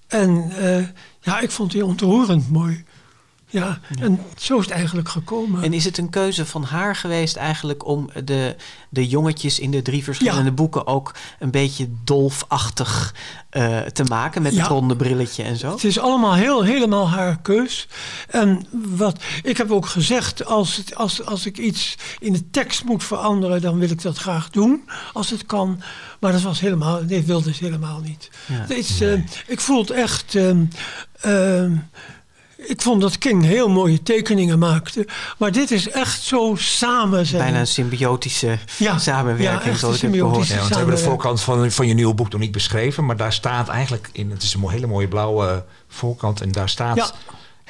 En 0.07 0.51
ja, 1.21 1.39
ik 1.39 1.51
vond 1.51 1.71
die 1.71 1.85
ontroerend 1.85 2.49
mooi. 2.51 2.83
Ja, 3.51 3.79
en 3.99 4.19
zo 4.37 4.57
is 4.57 4.65
het 4.65 4.73
eigenlijk 4.73 5.09
gekomen. 5.09 5.63
En 5.63 5.73
is 5.73 5.85
het 5.85 5.97
een 5.97 6.09
keuze 6.09 6.45
van 6.45 6.63
haar 6.63 6.95
geweest 6.95 7.35
eigenlijk 7.35 7.85
om 7.85 8.09
de, 8.23 8.55
de 8.89 9.07
jongetjes 9.07 9.59
in 9.59 9.71
de 9.71 9.81
drie 9.81 10.03
verschillende 10.03 10.43
Ja. 10.49 10.51
boeken 10.51 10.87
ook 10.87 11.13
een 11.39 11.51
beetje 11.51 11.87
dolfachtig 12.03 13.15
eh, 13.49 13.79
te 13.79 14.03
maken 14.03 14.41
met 14.41 14.53
Ja. 14.53 14.59
het 14.59 14.67
ronde 14.67 14.95
brilletje 14.95 15.43
en 15.43 15.57
zo? 15.57 15.71
Het 15.71 15.83
is 15.83 15.99
allemaal 15.99 16.33
heel, 16.33 16.63
helemaal 16.63 17.09
haar 17.09 17.39
keus. 17.41 17.87
En 18.29 18.65
wat, 18.71 19.23
ik 19.43 19.57
heb 19.57 19.71
ook 19.71 19.85
gezegd, 19.85 20.45
als, 20.45 20.75
het, 20.75 20.95
als, 20.95 21.25
als 21.25 21.45
ik 21.45 21.57
iets 21.57 21.97
in 22.19 22.33
de 22.33 22.49
tekst 22.49 22.83
moet 22.83 23.03
veranderen, 23.03 23.61
dan 23.61 23.79
wil 23.79 23.89
ik 23.89 24.01
dat 24.01 24.17
graag 24.17 24.49
doen, 24.49 24.89
als 25.13 25.29
het 25.29 25.45
kan. 25.45 25.81
Maar 26.19 26.31
dat 26.31 26.41
was 26.41 26.59
helemaal, 26.59 27.01
nee, 27.03 27.23
wilde 27.23 27.53
ze 27.53 27.63
helemaal 27.63 27.99
niet. 27.99 28.29
Ja. 28.45 28.53
Het 28.53 28.69
is, 28.69 29.01
eh, 29.01 29.13
ik 29.47 29.59
voel 29.59 29.79
het 29.79 29.89
echt. 29.91 30.35
ehm, 30.35 30.65
ehm, 31.21 31.75
ik 32.65 32.81
vond 32.81 33.01
dat 33.01 33.17
King 33.17 33.43
heel 33.43 33.69
mooie 33.69 34.03
tekeningen 34.03 34.59
maakte. 34.59 35.07
Maar 35.37 35.51
dit 35.51 35.71
is 35.71 35.89
echt 35.89 36.21
zo 36.21 36.55
samen 36.57 37.25
zijn. 37.25 37.41
Bijna 37.41 37.59
een 37.59 37.67
symbiotische 37.67 38.57
Ja, 38.77 38.97
samenwerking, 38.97 39.73
ja, 39.73 39.79
zoals 39.79 39.95
ik 39.95 40.01
heb 40.01 40.13
gehoord. 40.13 40.47
Ja, 40.47 40.55
want 40.55 40.69
we 40.69 40.75
hebben 40.75 40.95
de 40.95 41.01
voorkant 41.01 41.41
van, 41.41 41.71
van 41.71 41.87
je 41.87 41.93
nieuwe 41.93 42.13
boek 42.13 42.31
nog 42.31 42.41
niet 42.41 42.51
beschreven. 42.51 43.05
Maar 43.05 43.17
daar 43.17 43.33
staat 43.33 43.67
eigenlijk 43.67 44.09
in, 44.11 44.31
het 44.31 44.43
is 44.43 44.53
een 44.53 44.69
hele 44.69 44.87
mooie 44.87 45.07
blauwe 45.07 45.65
voorkant. 45.87 46.41
En 46.41 46.51
daar 46.51 46.69
staat, 46.69 46.95
Ja. 46.95 47.11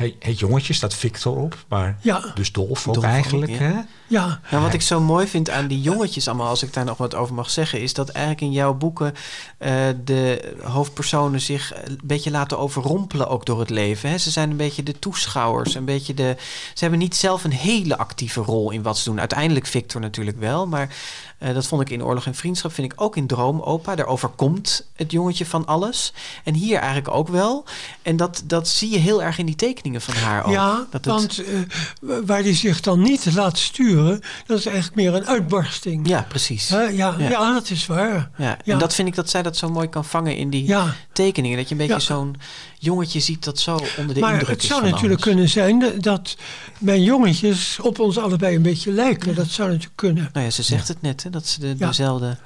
Hey, 0.02 0.16
het 0.20 0.40
jongetje 0.40 0.74
staat 0.74 0.94
Victor 0.94 1.38
op. 1.38 1.66
Maar 1.68 1.98
Ja. 2.02 2.24
dus 2.36 2.52
Dolf 2.52 2.88
ook 2.88 2.94
Dolf 2.94 3.06
ook, 3.06 3.12
eigenlijk. 3.12 3.52
ja. 3.52 3.58
Hè? 3.58 3.80
Ja, 4.08 4.40
Nou, 4.52 4.64
wat 4.64 4.74
ik 4.74 4.82
zo 4.82 5.00
mooi 5.00 5.28
vind 5.28 5.50
aan 5.50 5.68
die 5.68 5.82
jongetjes 5.82 6.28
allemaal, 6.28 6.48
als 6.48 6.64
ik 6.64 6.74
daar 6.74 6.86
nog 6.86 6.98
wat 6.98 7.16
over 7.16 7.36
mag 7.36 7.50
zeggen, 7.50 7.82
is 7.82 7.94
dat 7.94 8.10
eigenlijk 8.10 8.42
in 8.42 8.52
jouw 8.52 8.74
boeken 8.74 9.14
eh, 9.58 9.72
de 10.04 10.54
hoofdpersonen 10.64 11.42
zich 11.42 11.74
een 11.86 12.00
beetje 12.04 12.32
laten 12.32 12.60
overrompelen 12.60 13.28
ook 13.28 13.46
door 13.46 13.60
het 13.60 13.70
leven. 13.70 14.10
Hè? 14.10 14.18
Ze 14.18 14.32
zijn 14.32 14.50
een 14.50 14.58
beetje 14.58 14.84
de 14.84 15.00
toeschouwers, 15.00 15.76
een 15.76 15.86
beetje 15.86 16.14
de. 16.14 16.36
Ze 16.74 16.80
hebben 16.80 17.00
niet 17.00 17.16
zelf 17.16 17.44
een 17.44 17.52
hele 17.52 17.98
actieve 17.98 18.42
rol 18.42 18.72
in 18.72 18.82
wat 18.82 18.98
ze 18.98 19.10
doen. 19.10 19.20
Uiteindelijk 19.20 19.66
Victor 19.66 20.02
natuurlijk 20.02 20.40
wel, 20.40 20.68
maar 20.68 20.96
eh, 21.42 21.54
dat 21.54 21.68
vond 21.68 21.82
ik 21.82 21.90
in 21.90 22.04
Oorlog 22.04 22.26
en 22.26 22.36
Vriendschap, 22.36 22.74
vind 22.74 22.94
ik 22.94 23.02
ook 23.02 23.16
in 23.18 23.28
Droomopa. 23.28 23.96
Daar 23.96 24.06
overkomt 24.06 24.88
het 24.96 25.12
jongetje 25.12 25.46
van 25.46 25.66
alles. 25.66 26.14
En 26.44 26.54
hier 26.54 26.78
eigenlijk 26.78 27.14
ook 27.16 27.28
wel. 27.28 27.66
En 28.02 28.18
dat, 28.18 28.44
dat 28.46 28.68
zie 28.68 28.90
je 28.92 28.98
heel 28.98 29.24
erg 29.24 29.38
in 29.38 29.46
die 29.46 29.56
tekeningen 29.56 30.02
van 30.02 30.14
haar 30.14 30.46
ook. 30.46 30.52
Ja, 30.52 30.76
dat 30.90 31.06
het- 31.06 31.06
want 31.06 31.44
eh, 31.44 32.16
waar 32.26 32.42
hij 32.42 32.56
zich 32.56 32.82
dan 32.82 33.02
niet 33.02 33.34
laat 33.34 33.58
sturen, 33.58 34.22
dat 34.46 34.58
is 34.58 34.66
eigenlijk 34.66 34.96
meer 34.96 35.14
een 35.14 35.28
uitbarsting. 35.28 36.08
ja, 36.08 36.26
precies. 36.30 36.70
Hè, 36.70 36.82
ja, 36.82 37.16
Ja. 37.18 37.30
ja. 37.30 37.54
dat 37.54 37.70
is 37.70 37.86
waar. 37.88 38.30
Ja, 38.38 38.58
en 38.66 38.78
dat 38.80 38.94
vind 38.94 39.08
ik 39.08 39.16
dat 39.16 39.30
zij 39.30 39.42
dat 39.42 39.58
zo 39.58 39.70
mooi 39.70 39.88
kan 39.90 40.06
vangen 40.06 40.36
in 40.38 40.50
die 40.50 40.76
tekeningen. 41.14 41.58
Dat 41.58 41.70
je 41.70 41.76
een 41.76 41.88
beetje 41.88 42.00
zo'n 42.00 42.36
jongetje 42.84 43.20
ziet 43.20 43.44
dat 43.44 43.60
zo 43.60 43.80
onder 43.98 44.14
de 44.16 44.20
maar 44.22 44.32
indruk 44.32 44.50
het 44.50 44.62
is 44.62 44.68
zou 44.68 44.82
van 44.82 44.90
natuurlijk 44.90 45.22
alles. 45.22 45.34
kunnen 45.34 45.50
zijn 45.50 46.02
dat- 46.02 46.38
mijn 46.78 47.04
jongetjes 47.04 47.80
op 47.82 48.00
ons 48.00 48.18
allebei 48.18 48.56
een 48.56 48.62
beetje 48.62 48.92
lijken. 48.92 49.36
Dat 49.36 49.48
zou 49.48 49.68
natuurlijk 49.68 49.96
kunnen. 49.98 50.30
Nou 50.34 50.46
ja, 50.46 50.52
ze 50.52 50.64
zegt 50.64 50.88
het 50.88 51.02
net, 51.02 51.24
hè, 51.24 51.30
dat 51.30 51.48
ze 51.48 51.60
de, 51.60 51.76
Ja. 51.78 51.88
dezelfde 51.88 52.38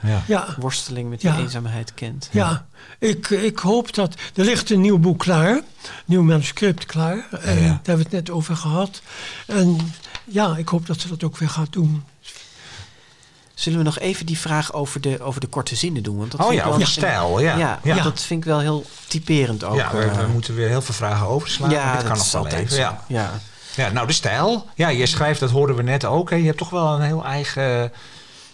worsteling 0.59 1.09
met 1.09 1.21
die 1.21 1.29
Ja. 1.29 1.37
eenzaamheid 1.39 1.93
kent. 1.93 2.29
ja. 2.31 2.65
Ik, 2.99 3.29
ik 3.29 3.59
hoop 3.59 3.93
dat... 3.93 4.15
Er 4.35 4.45
ligt 4.45 4.69
een 4.69 4.81
nieuw 4.81 4.97
boek 4.99 5.19
klaar. 5.19 5.61
Nieuw 6.05 6.21
manuscript 6.23 6.85
klaar. 6.85 7.27
En 7.31 7.55
daar 7.55 7.65
hebben 7.65 7.95
we 7.97 8.01
het 8.01 8.11
net 8.11 8.29
over 8.29 8.55
gehad. 8.55 9.01
En 9.47 9.77
ja, 10.25 10.57
ik 10.57 10.67
hoop 10.67 10.85
dat 10.87 10.99
ze 11.01 11.07
dat 11.07 11.23
ook 11.23 11.37
weer 11.37 11.49
gaat 11.49 11.71
doen. 11.73 12.03
Zullen 13.55 13.77
we 13.79 13.85
nog 13.85 13.99
even 13.99 14.25
die 14.25 14.37
vraag 14.39 14.73
over 14.73 15.01
de, 15.01 15.21
over 15.21 15.41
de 15.41 15.47
korte 15.47 15.75
zinnen 15.75 16.03
doen? 16.03 16.17
Want 16.17 16.31
dat 16.31 16.39
Oh 16.39 16.47
vind 16.47 16.57
ja, 16.59 16.63
ik 16.63 16.67
over 16.67 16.79
wel 16.79 16.87
de 16.87 16.93
stijl. 16.93 17.39
Ja, 17.39 17.57
Ja, 17.57 17.79
ja. 17.83 17.95
ja, 17.95 18.03
dat 18.03 18.21
vind 18.21 18.39
ik 18.39 18.45
wel 18.49 18.59
heel 18.59 18.85
typerend 19.07 19.63
ook. 19.63 19.75
Ja, 19.75 19.91
we, 19.91 20.03
eh. 20.03 20.17
we 20.19 20.27
moeten 20.27 20.55
weer 20.55 20.67
heel 20.67 20.81
veel 20.81 20.93
vragen 20.93 21.27
overslaan. 21.27 21.69
dit 21.69 21.79
kan 21.79 22.17
dat 22.17 22.31
nog 22.31 22.31
wel 22.31 22.47
even. 22.47 22.77
Ja. 22.77 23.03
Ja. 23.07 23.39
Ja, 23.75 23.89
nou 23.89 24.07
de 24.07 24.13
stijl. 24.13 24.65
Ja, 24.75 24.87
je 24.87 25.05
schrijft, 25.05 25.39
dat 25.39 25.49
hoorden 25.49 25.75
we 25.75 25.81
net 25.81 26.05
ook. 26.05 26.29
Hè. 26.29 26.35
Je 26.35 26.45
hebt 26.45 26.57
toch 26.57 26.69
wel 26.69 26.93
een 26.93 27.01
heel 27.01 27.25
eigen 27.25 27.91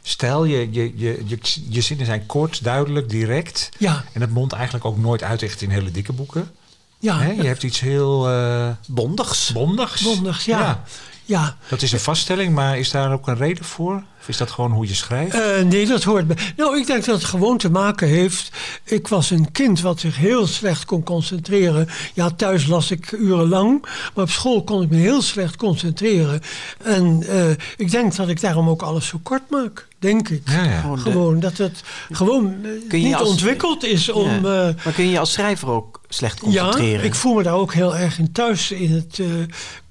stijl. 0.01 0.45
Je, 0.45 0.71
je, 0.71 0.93
je, 0.95 1.23
je, 1.25 1.39
je 1.69 1.81
zinnen 1.81 2.05
zijn 2.05 2.25
kort, 2.25 2.63
duidelijk, 2.63 3.09
direct. 3.09 3.69
Ja, 3.77 4.03
En 4.13 4.19
dat 4.19 4.29
mondt 4.29 4.53
eigenlijk 4.53 4.85
ook 4.85 4.97
nooit 4.97 5.23
uit 5.23 5.41
echt 5.41 5.61
in 5.61 5.69
hele 5.69 5.91
dikke 5.91 6.13
boeken. 6.13 6.51
ja. 6.99 7.19
Hè? 7.19 7.31
Je 7.31 7.47
hebt 7.47 7.63
iets 7.63 7.79
heel 7.79 8.29
eh 8.29 8.69
Bondigs. 8.87 9.51
bondigs. 9.51 10.01
Bondigs, 10.01 10.45
ja. 10.45 10.83
ja. 11.25 11.55
Dat 11.67 11.81
is 11.81 11.91
een 11.91 11.99
vaststelling, 11.99 12.53
maar 12.53 12.77
is 12.77 12.91
daar 12.91 13.11
ook 13.11 13.27
een 13.27 13.37
reden 13.37 13.65
voor? 13.65 14.03
Of 14.21 14.27
is 14.27 14.37
dat 14.37 14.51
gewoon 14.51 14.71
hoe 14.71 14.87
je 14.87 14.93
schrijft? 14.93 15.33
Eh, 15.35 15.61
nee, 15.65 15.85
dat 15.87 16.03
hoort 16.03 16.27
bij. 16.27 16.37
Nou, 16.55 16.79
ik 16.79 16.87
denk 16.87 17.05
dat 17.05 17.15
het 17.15 17.25
gewoon 17.25 17.57
te 17.57 17.69
maken 17.71 18.07
heeft. 18.07 18.49
Ik 18.83 19.07
was 19.07 19.29
een 19.29 19.51
kind 19.51 19.81
wat 19.81 19.99
zich 19.99 20.17
heel 20.17 20.47
slecht 20.47 20.85
kon 20.85 21.03
concentreren. 21.03 21.87
Ja, 22.13 22.29
thuis 22.29 22.65
las 22.67 22.91
ik 22.91 23.11
urenlang, 23.11 23.81
maar 24.15 24.23
op 24.23 24.29
school 24.29 24.63
kon 24.63 24.81
ik 24.81 24.89
me 24.89 24.97
heel 24.97 25.21
slecht 25.21 25.55
concentreren. 25.55 26.41
En 26.83 27.23
eh, 27.27 27.49
ik 27.77 27.91
denk 27.91 28.15
dat 28.15 28.29
ik 28.29 28.41
daarom 28.41 28.69
ook 28.69 28.81
alles 28.81 29.07
zo 29.07 29.19
kort 29.23 29.49
maak. 29.49 29.87
Denk 29.99 30.29
ik. 30.29 30.41
ja, 30.45 30.63
ja. 30.63 30.79
Gewoon 30.81 30.95
de- 30.95 31.01
Gewoon 31.01 31.39
dat 31.39 31.57
het 31.57 31.81
gewoon 32.11 32.45
eh, 32.63 32.69
Kun 32.89 32.99
je 32.99 33.05
niet 33.05 33.15
als- 33.15 33.29
ontwikkeld 33.29 33.83
is 33.83 34.09
om. 34.09 34.29
Ja. 34.29 34.35
eh, 34.35 34.75
Maar 34.83 34.93
kun 34.93 35.03
je 35.05 35.11
je 35.11 35.19
als 35.19 35.31
schrijver 35.31 35.67
ook 35.69 36.01
slecht 36.09 36.39
ja, 36.45 36.63
concentreren? 36.63 37.05
ik 37.05 37.15
voel 37.15 37.33
me 37.33 37.43
daar 37.43 37.53
ook 37.53 37.73
heel 37.73 37.95
erg 37.95 38.19
in 38.19 38.31
thuis 38.31 38.71
in 38.71 38.91
het 38.91 39.19
eh, 39.19 39.25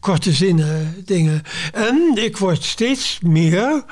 korte 0.00 0.32
zinnen 0.32 1.02
dingen. 1.04 1.42
En 1.72 2.12
ik 2.14 2.36
word 2.36 2.64
steeds 2.64 3.18
meer 3.22 3.84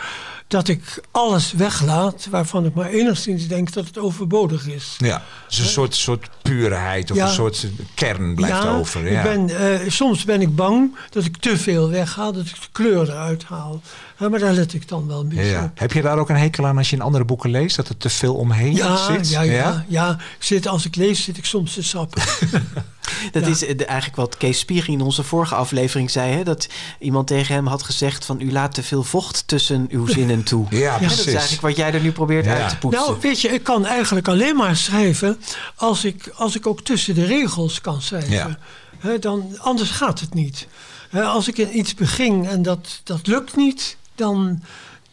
dat 0.48 0.68
ik 0.68 1.02
alles 1.10 1.52
weglaat 1.52 2.26
waarvan 2.30 2.64
ik 2.64 2.74
maar 2.74 2.88
enigszins 2.88 3.46
denk 3.48 3.72
dat 3.72 3.86
het 3.86 3.98
overbodig 3.98 4.66
is. 4.66 4.94
ja. 4.98 5.22
Dus 5.48 5.58
een 5.58 5.64
soort, 5.64 5.94
soort 5.94 6.28
puurheid 6.42 7.10
of 7.10 7.16
Ja. 7.16 7.26
een 7.26 7.32
soort 7.32 7.66
kern 7.94 8.34
blijft 8.34 8.62
ja, 8.62 8.76
over. 8.76 9.12
Ja. 9.12 9.22
Ik 9.22 9.22
ben, 9.22 9.48
eh, 9.80 9.90
soms 9.90 10.24
ben 10.24 10.40
ik 10.40 10.56
bang 10.56 10.96
dat 11.10 11.24
ik 11.24 11.36
te 11.36 11.58
veel 11.58 11.90
weghaal, 11.90 12.32
dat 12.32 12.46
ik 12.46 12.54
de 12.54 12.68
kleur 12.72 13.08
eruit 13.10 13.44
haal. 13.44 13.80
Ja, 14.18 14.28
maar 14.28 14.38
daar 14.38 14.52
let 14.52 14.72
ik 14.74 14.88
dan 14.88 15.06
wel 15.06 15.20
een 15.20 15.28
beetje 15.28 15.44
ja. 15.44 15.64
op. 15.64 15.78
Heb 15.78 15.92
je 15.92 16.02
daar 16.02 16.18
ook 16.18 16.28
een 16.28 16.36
hekel 16.36 16.66
aan 16.66 16.76
als 16.78 16.90
je 16.90 16.96
in 16.96 17.02
andere 17.02 17.24
boeken 17.24 17.50
leest? 17.50 17.76
Dat 17.76 17.88
er 17.88 17.96
te 17.96 18.08
veel 18.10 18.34
omheen 18.34 18.74
Ja, 18.74 18.96
zit? 19.12 19.28
ja, 19.30 19.42
ja, 19.42 19.84
ja. 19.88 20.16
Zit, 20.38 20.66
als 20.68 20.86
ik 20.86 20.96
lees 20.96 21.22
zit 21.24 21.36
ik 21.38 21.44
soms 21.44 21.74
te 21.74 21.82
sappen. 21.82 22.22
Dat 23.32 23.42
Ja. 23.44 23.48
is 23.48 23.64
eh, 23.66 23.76
de- 23.76 23.84
eigenlijk 23.84 24.16
wat 24.16 24.36
Kees 24.36 24.58
Spiering 24.58 24.98
in 24.98 25.04
onze 25.04 25.22
vorige 25.22 25.54
aflevering 25.54 26.10
zei. 26.10 26.32
Hè? 26.32 26.42
Dat 26.44 26.68
iemand 26.98 27.26
tegen 27.26 27.54
hem 27.54 27.66
had 27.66 27.82
gezegd 27.82 28.24
van... 28.24 28.40
u 28.40 28.52
laat 28.52 28.74
te 28.74 28.82
veel 28.82 29.02
vocht 29.02 29.42
tussen 29.46 29.86
uw 29.90 30.06
zinnen 30.16 30.42
toe. 30.42 30.66
Ja, 30.70 30.78
Hè, 30.78 30.90
dat 30.90 30.98
precies. 30.98 31.18
is 31.26 31.32
eigenlijk 31.32 31.62
wat 31.62 31.76
jij 31.76 31.92
er 31.92 32.00
nu 32.00 32.12
probeert 32.12 32.44
Ja. 32.44 32.54
uit 32.56 32.68
te 32.68 32.78
poetsen. 32.78 33.02
Nou, 33.04 33.16
weet 33.20 33.40
je, 33.40 33.48
ik 33.48 33.62
kan 33.62 33.86
eigenlijk 33.86 34.28
alleen 34.28 34.56
maar 34.56 34.76
schrijven 34.76 35.40
als 35.74 36.04
ik, 36.04 36.32
als 36.36 36.56
ik 36.56 36.66
ook 36.66 36.80
tussen 36.80 37.14
de 37.14 37.24
regels 37.24 37.80
kan 37.80 38.02
schrijven. 38.02 38.30
Ja. 38.32 38.58
Hè, 38.98 39.18
dan, 39.18 39.56
anders 39.58 39.90
gaat 39.90 40.20
het 40.20 40.34
niet. 40.34 40.66
Hè, 41.10 41.22
als 41.22 41.48
ik 41.48 41.58
in 41.58 41.78
iets 41.78 41.94
begin 41.94 42.46
en 42.46 42.62
dat, 42.62 43.00
dat 43.04 43.26
lukt 43.26 43.56
niet, 43.56 43.96
dan, 44.18 44.62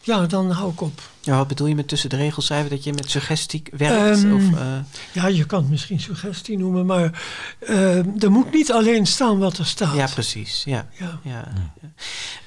ja, 0.01 0.25
dan 0.25 0.51
hou 0.51 0.71
ik 0.71 0.81
op. 0.81 1.01
Ja, 1.21 1.37
wat 1.37 1.47
bedoel 1.47 1.67
je 1.67 1.75
met 1.75 1.87
tussen 1.87 2.09
de 2.09 2.15
regels 2.15 2.45
schrijven? 2.45 2.69
Dat 2.69 2.83
je 2.83 2.93
met 2.93 3.11
suggestie 3.11 3.63
werkt? 3.77 4.23
Ehm, 4.23 4.33
of, 4.33 4.59
eh, 4.59 4.77
Ja, 5.11 5.27
je 5.27 5.45
kan 5.45 5.59
het 5.59 5.69
misschien 5.69 5.99
suggestie 5.99 6.57
noemen, 6.57 6.85
maar 6.85 7.21
eh, 7.59 8.23
er 8.23 8.31
moet 8.31 8.51
niet 8.51 8.71
alleen 8.71 9.05
staan 9.05 9.39
wat 9.39 9.57
er 9.57 9.65
staat. 9.65 9.95
ja, 9.95 10.07
precies. 10.07 10.63
Ja. 10.63 10.87
Ja. 10.99 11.19
Ja, 11.23 11.51
ja. 11.81 11.91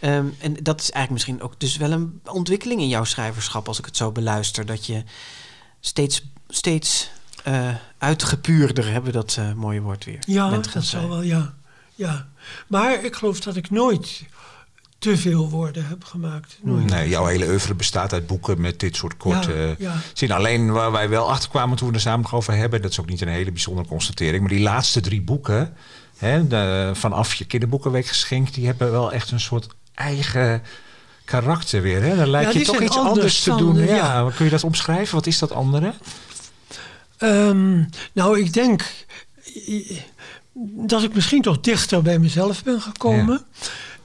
Ehm, 0.01 0.27
en 0.39 0.57
dat 0.63 0.81
is 0.81 0.91
eigenlijk 0.91 1.11
misschien 1.11 1.43
ook 1.43 1.61
dus 1.61 1.77
wel 1.77 1.91
een 1.91 2.21
ontwikkeling 2.25 2.81
in 2.81 2.89
jouw 2.89 3.05
schrijverschap, 3.05 3.69
als 3.69 3.79
ik 3.79 3.85
het 3.85 3.97
zo 3.97 4.13
beluister. 4.13 4.67
Dat 4.67 4.87
je 4.87 5.03
steeds, 5.81 6.23
steeds 6.49 7.11
uh, 7.49 7.69
uitgepuurder, 7.99 8.85
hebben 8.85 9.13
we 9.13 9.19
dat 9.19 9.37
uh, 9.39 9.53
mooie 9.53 9.81
woord 9.81 10.05
weer. 10.05 10.19
Ja, 10.27 10.51
dat 10.51 10.85
zal 10.85 11.09
wel, 11.09 11.23
ja. 11.23 11.55
ja. 11.95 12.29
Maar 12.67 13.05
ik 13.05 13.15
geloof 13.15 13.41
dat 13.41 13.57
ik 13.57 13.71
nooit 13.71 14.23
te 14.99 15.17
veel 15.17 15.51
woorden 15.51 15.87
heb 15.87 16.05
gemaakt. 16.05 16.59
Nooit. 16.63 16.91
Nee, 16.91 17.09
jouw 17.09 17.25
hele 17.25 17.47
oeuvre 17.47 17.75
bestaat 17.75 18.13
uit 18.13 18.27
boeken 18.27 18.61
met 18.61 18.81
dit 18.81 18.97
soort 18.97 19.17
korte 19.17 19.77
ja, 19.79 20.01
zin. 20.13 20.33
Alleen 20.33 20.73
waar 20.73 20.93
wij 20.93 21.09
wel 21.09 21.31
achter 21.31 21.51
kwamen 21.51 21.77
toen 21.77 21.89
we 21.89 21.95
er 21.95 22.01
samen 22.01 22.33
over 22.33 22.55
hebben, 22.55 22.83
dat 22.83 22.91
is 22.91 23.01
ook 23.01 23.09
niet 23.09 23.21
een 23.21 23.29
hele 23.29 23.53
bijzondere 23.53 23.89
constatering, 23.89 24.41
maar 24.41 24.53
die 24.53 24.61
laatste 24.61 25.01
drie 25.01 25.23
boeken, 25.23 25.75
hè, 26.17 26.47
de, 26.47 26.91
vanaf 26.95 27.35
je 27.35 27.45
kinderboekenweek 27.45 28.07
geschenkt, 28.07 28.55
die 28.55 28.67
hebben 28.67 28.91
wel 28.91 29.13
echt 29.13 29.31
een 29.31 29.41
soort 29.41 29.67
eigen 29.95 30.63
karakter 31.25 31.83
weer. 31.83 32.03
Hè? 32.03 32.17
Dan 32.17 32.29
lijkt 32.29 32.53
je 32.53 32.65
toch 32.65 32.81
iets 32.81 32.97
anders 32.97 33.43
te 33.43 33.55
doen. 33.55 33.79
Ja. 33.79 34.31
Kun 34.37 34.45
je 34.45 34.51
dat 34.51 34.65
omschrijven? 34.65 35.15
Wat 35.15 35.27
is 35.27 35.39
dat 35.39 35.53
andere? 35.53 35.93
Um, 37.19 37.89
nou, 38.13 38.41
ik 38.41 38.53
denk 38.53 38.85
dat 40.63 41.03
ik 41.03 41.15
misschien 41.15 41.43
toch 41.43 41.61
dichter 41.61 42.03
bij 42.03 42.19
mezelf 42.19 42.63
ben 42.63 42.81
gekomen. 42.81 43.45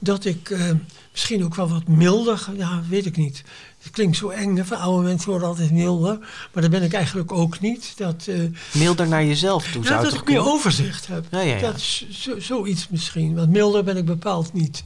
Dat 0.04 0.24
ik 0.24 0.50
uh, 0.50 0.70
misschien 1.12 1.44
ook 1.44 1.54
wel 1.54 1.68
wat 1.68 1.88
milder, 1.88 2.48
ja, 2.56 2.82
weet 2.88 3.06
ik 3.06 3.16
niet. 3.16 3.42
Het 3.82 3.92
klinkt 3.92 4.16
zo 4.16 4.28
eng, 4.28 4.64
van 4.64 4.78
oude 4.78 5.06
mensen 5.06 5.30
worden 5.30 5.48
altijd 5.48 5.70
milder. 5.70 6.18
Maar 6.52 6.62
dat 6.62 6.70
ben 6.70 6.82
ik 6.82 6.92
eigenlijk 6.92 7.32
ook 7.32 7.60
niet. 7.60 7.92
Dat, 7.96 8.26
uh, 8.28 8.50
milder 8.72 9.08
naar 9.08 9.24
jezelf 9.24 9.66
toe 9.72 9.82
ja, 9.82 9.88
zou 9.88 10.02
dat 10.02 10.14
ik 10.14 10.28
meer 10.28 10.46
overzicht 10.46 11.06
heb. 11.06 11.26
Ja, 11.30 11.40
ja, 11.40 11.60
Dat 11.60 11.76
is 11.76 12.06
zoiets 12.38 12.88
misschien. 12.88 13.34
Want 13.34 13.50
milder 13.50 13.84
ben 13.84 13.96
ik 13.96 14.04
bepaald 14.04 14.52
niet. 14.52 14.82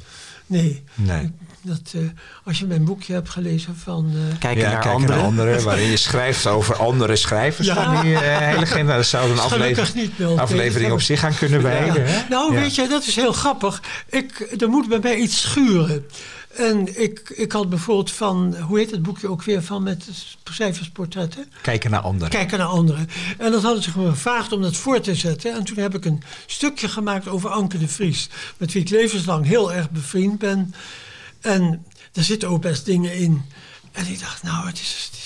Nee. 0.48 0.82
nee. 0.94 1.30
Dat, 1.62 1.92
uh, 1.96 2.02
als 2.44 2.58
je 2.58 2.66
mijn 2.66 2.84
boekje 2.84 3.12
hebt 3.12 3.28
gelezen 3.28 3.76
van... 3.76 4.10
Uh, 4.14 4.38
kijken, 4.38 4.62
ja, 4.62 4.70
naar, 4.70 4.80
kijken 4.80 4.90
anderen. 4.90 5.16
naar 5.16 5.24
anderen. 5.24 5.64
waarin 5.64 5.90
je 5.90 5.96
schrijft 5.96 6.46
over 6.46 6.76
andere 6.76 7.16
schrijvers 7.16 7.66
ja. 7.66 7.74
van 7.74 8.02
die 8.02 8.12
uh, 8.12 8.20
hele 8.20 8.66
generatie. 8.66 8.96
Dat 8.96 9.06
zou 9.06 9.30
een 9.30 9.38
aflevering, 9.38 9.94
niet, 9.94 10.38
aflevering 10.38 10.92
op 10.92 11.00
zich 11.00 11.20
gaan 11.20 11.34
kunnen 11.34 11.62
wijden. 11.62 12.08
Ja. 12.08 12.26
Nou, 12.28 12.54
weet 12.54 12.74
je, 12.74 12.88
dat 12.88 13.06
is 13.06 13.16
heel 13.16 13.32
grappig. 13.32 13.82
Ik, 14.08 14.54
er 14.58 14.68
moet 14.68 14.88
bij 14.88 14.98
mij 15.02 15.16
iets 15.16 15.40
schuren. 15.40 16.06
En 16.48 17.00
ik, 17.00 17.30
ik 17.30 17.52
had 17.52 17.68
bijvoorbeeld 17.68 18.10
van, 18.10 18.56
hoe 18.56 18.78
heet 18.78 18.90
het 18.90 19.02
boekje 19.02 19.28
ook 19.28 19.42
weer, 19.42 19.62
van 19.62 19.82
met 19.82 20.06
cijfersportretten? 20.44 21.52
Kijken 21.62 21.90
naar 21.90 22.00
anderen. 22.00 22.28
Kijken 22.28 22.58
naar 22.58 22.66
anderen. 22.66 23.08
En 23.38 23.52
dat 23.52 23.62
hadden 23.62 23.82
ze 23.82 23.90
gevraagd 23.90 24.52
om 24.52 24.62
dat 24.62 24.76
voor 24.76 25.00
te 25.00 25.14
zetten. 25.14 25.54
En 25.54 25.64
toen 25.64 25.76
heb 25.76 25.94
ik 25.94 26.04
een 26.04 26.22
stukje 26.46 26.88
gemaakt 26.88 27.28
over 27.28 27.50
Anke 27.50 27.78
de 27.78 27.88
Vries. 27.88 28.28
Met 28.56 28.72
wie 28.72 28.82
ik 28.82 28.88
levenslang 28.88 29.46
heel 29.46 29.72
erg 29.72 29.90
bevriend 29.90 30.38
ben. 30.38 30.74
En 31.40 31.86
er 32.12 32.24
zitten 32.24 32.48
ook 32.48 32.62
best 32.62 32.84
dingen 32.84 33.14
in. 33.14 33.44
En 33.92 34.06
ik 34.06 34.20
dacht, 34.20 34.42
nou, 34.42 34.66
het 34.66 34.80
is, 34.80 35.10
het 35.10 35.18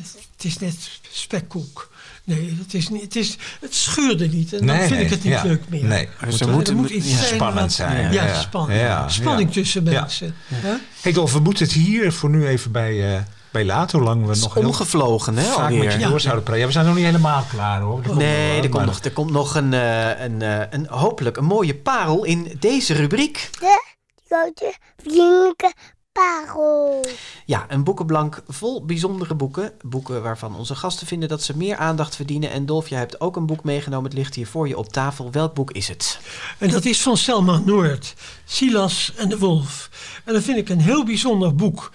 is, 0.00 0.12
het 0.34 0.44
is 0.44 0.58
net 0.58 1.00
spekkoek. 1.10 1.90
Nee, 2.26 2.56
het, 2.58 2.74
is 2.74 2.88
niet, 2.88 3.02
het, 3.02 3.16
is, 3.16 3.36
het 3.60 3.74
schuurde 3.74 4.28
niet. 4.28 4.52
En 4.52 4.66
dan 4.66 4.76
vind 4.76 5.00
ik 5.00 5.10
het 5.10 5.24
niet 5.24 5.42
leuk 5.42 5.62
meer. 5.68 5.84
Nee, 5.84 6.08
er 6.40 6.48
moet, 6.48 6.74
moet 6.74 6.90
iets 6.90 7.10
ja, 7.10 7.16
zijn 7.16 7.34
spannend 7.34 7.72
zijn. 7.72 8.12
Ja, 8.12 8.24
ja, 8.24 8.40
spanning, 8.40 8.80
spanning 9.06 9.52
tussen 9.52 9.82
mensen. 9.82 10.34
Ja. 10.62 10.78
Hey 11.00 11.12
Dolf, 11.12 11.32
we 11.32 11.40
moeten 11.40 11.64
het 11.64 11.74
hier 11.74 12.12
voor 12.12 12.30
nu 12.30 12.46
even 12.46 12.72
bij... 12.72 13.14
Uh, 13.14 13.20
bij 13.50 13.64
laten, 13.64 13.98
hoe 13.98 14.06
lang 14.06 14.26
we 14.26 14.36
nog 14.36 14.56
omgevlogen, 14.56 15.36
hè, 15.36 15.44
vaak 15.44 15.70
alweer. 15.70 15.84
met 15.84 15.92
je 15.92 16.08
door 16.08 16.20
zouden 16.20 16.42
praten. 16.42 16.60
Ja, 16.60 16.66
we 16.66 16.72
zijn 16.72 16.86
nog 16.86 16.94
niet 16.94 17.04
helemaal 17.04 17.44
klaar, 17.50 17.80
hoor. 17.80 18.02
Er 18.04 18.16
nee, 18.16 18.62
er, 18.62 18.68
komt 18.68 18.86
nog, 18.86 18.98
er 18.98 19.12
komt 19.12 19.30
nog 19.30 19.54
een, 19.54 19.72
uh, 19.72 20.20
een, 20.20 20.40
uh, 20.40 20.60
een, 20.70 20.86
hopelijk 20.88 21.36
een 21.36 21.44
mooie 21.44 21.74
parel 21.74 22.24
in 22.24 22.56
deze 22.58 22.94
rubriek. 22.94 23.48
De 23.60 23.94
grote 24.28 24.74
vriendelijke 24.96 25.72
parel. 26.16 27.04
Ja, 27.44 27.66
een 27.68 27.84
boekenblank 27.84 28.42
vol 28.48 28.84
bijzondere 28.84 29.34
boeken. 29.34 29.72
Boeken 29.82 30.22
waarvan 30.22 30.56
onze 30.56 30.74
gasten 30.74 31.06
vinden 31.06 31.28
dat 31.28 31.42
ze 31.42 31.56
meer 31.56 31.76
aandacht 31.76 32.16
verdienen. 32.16 32.50
En 32.50 32.66
Dolf, 32.66 32.88
jij 32.88 32.98
hebt 32.98 33.20
ook 33.20 33.36
een 33.36 33.46
boek 33.46 33.64
meegenomen. 33.64 34.04
Het 34.04 34.18
ligt 34.18 34.34
hier 34.34 34.46
voor 34.46 34.68
je 34.68 34.78
op 34.78 34.92
tafel. 34.92 35.30
Welk 35.30 35.54
boek 35.54 35.70
is 35.70 35.88
het? 35.88 36.18
En 36.58 36.70
dat 36.70 36.84
is 36.84 37.02
van 37.02 37.16
Selma 37.16 37.58
Noord. 37.64 38.14
Silas 38.44 39.12
en 39.16 39.28
de 39.28 39.38
Wolf. 39.38 39.90
En 40.24 40.32
dat 40.32 40.42
vind 40.42 40.58
ik 40.58 40.68
een 40.68 40.80
heel 40.80 41.04
bijzonder 41.04 41.54
boek. 41.54 41.90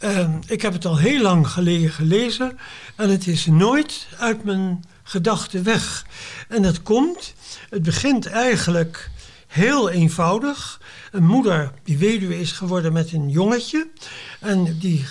Uh, 0.00 0.28
ik 0.46 0.62
heb 0.62 0.72
het 0.72 0.84
al 0.84 0.96
heel 0.96 1.22
lang 1.22 1.48
geleden 1.48 1.90
gelezen. 1.90 2.58
En 2.96 3.10
het 3.10 3.26
is 3.26 3.46
nooit 3.46 4.06
uit 4.18 4.44
mijn 4.44 4.84
gedachten 5.02 5.64
weg. 5.64 6.06
En 6.48 6.62
dat 6.62 6.82
komt, 6.82 7.34
het 7.70 7.82
begint 7.82 8.26
eigenlijk 8.26 9.10
heel 9.46 9.90
eenvoudig. 9.90 10.80
Een 11.10 11.26
moeder 11.26 11.72
die 11.84 11.98
weduwe 11.98 12.40
is 12.40 12.52
geworden 12.52 12.92
met 12.92 13.12
een 13.12 13.30
jongetje. 13.30 13.88
En 14.40 14.78
die 14.78 15.04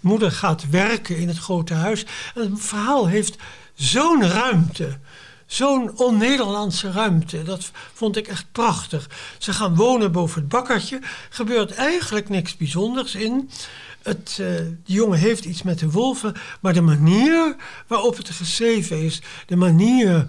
moeder 0.00 0.32
gaat 0.32 0.70
werken 0.70 1.16
in 1.16 1.28
het 1.28 1.38
grote 1.38 1.74
huis. 1.74 2.04
En 2.34 2.50
het 2.50 2.64
verhaal 2.64 3.06
heeft 3.06 3.36
zo'n 3.74 4.28
ruimte. 4.28 4.98
Zo'n 5.46 5.98
on-Nederlandse 5.98 6.90
ruimte. 6.90 7.42
Dat 7.42 7.70
vond 7.92 8.16
ik 8.16 8.26
echt 8.26 8.46
prachtig. 8.52 9.10
Ze 9.38 9.52
gaan 9.52 9.74
wonen 9.74 10.12
boven 10.12 10.40
het 10.40 10.48
bakkertje. 10.48 11.00
Gebeurt 11.30 11.74
eigenlijk 11.74 12.28
niks 12.28 12.56
bijzonders 12.56 13.14
in. 13.14 13.50
Het, 14.02 14.38
uh, 14.40 14.56
die 14.84 14.96
jongen 14.96 15.18
heeft 15.18 15.44
iets 15.44 15.62
met 15.62 15.78
de 15.78 15.90
wolven. 15.90 16.34
Maar 16.60 16.72
de 16.72 16.80
manier 16.80 17.56
waarop 17.86 18.16
het 18.16 18.30
geschreven 18.30 19.02
is. 19.02 19.22
De 19.46 19.56
manier 19.56 20.26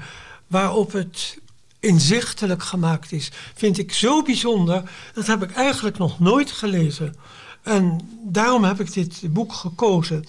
waarop 0.47 0.91
het 0.91 1.37
inzichtelijk 1.79 2.63
gemaakt 2.63 3.11
is, 3.11 3.31
vind 3.55 3.77
ik 3.77 3.93
zo 3.93 4.21
bijzonder. 4.21 4.83
Dat 5.13 5.27
heb 5.27 5.43
ik 5.43 5.51
eigenlijk 5.51 5.97
nog 5.97 6.19
nooit 6.19 6.51
gelezen. 6.51 7.15
En 7.61 8.09
daarom 8.23 8.63
heb 8.63 8.79
ik 8.79 8.93
dit 8.93 9.21
boek 9.33 9.53
gekozen. 9.53 10.25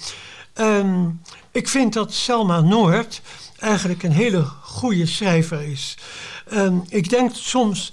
Um, 0.54 1.20
ik 1.52 1.68
vind 1.68 1.92
dat 1.92 2.12
Selma 2.12 2.60
Noord 2.60 3.20
eigenlijk 3.58 4.02
een 4.02 4.12
hele 4.12 4.42
goede 4.62 5.06
schrijver 5.06 5.62
is. 5.62 5.96
Um, 6.52 6.84
ik 6.88 7.08
denk 7.08 7.34
soms 7.34 7.92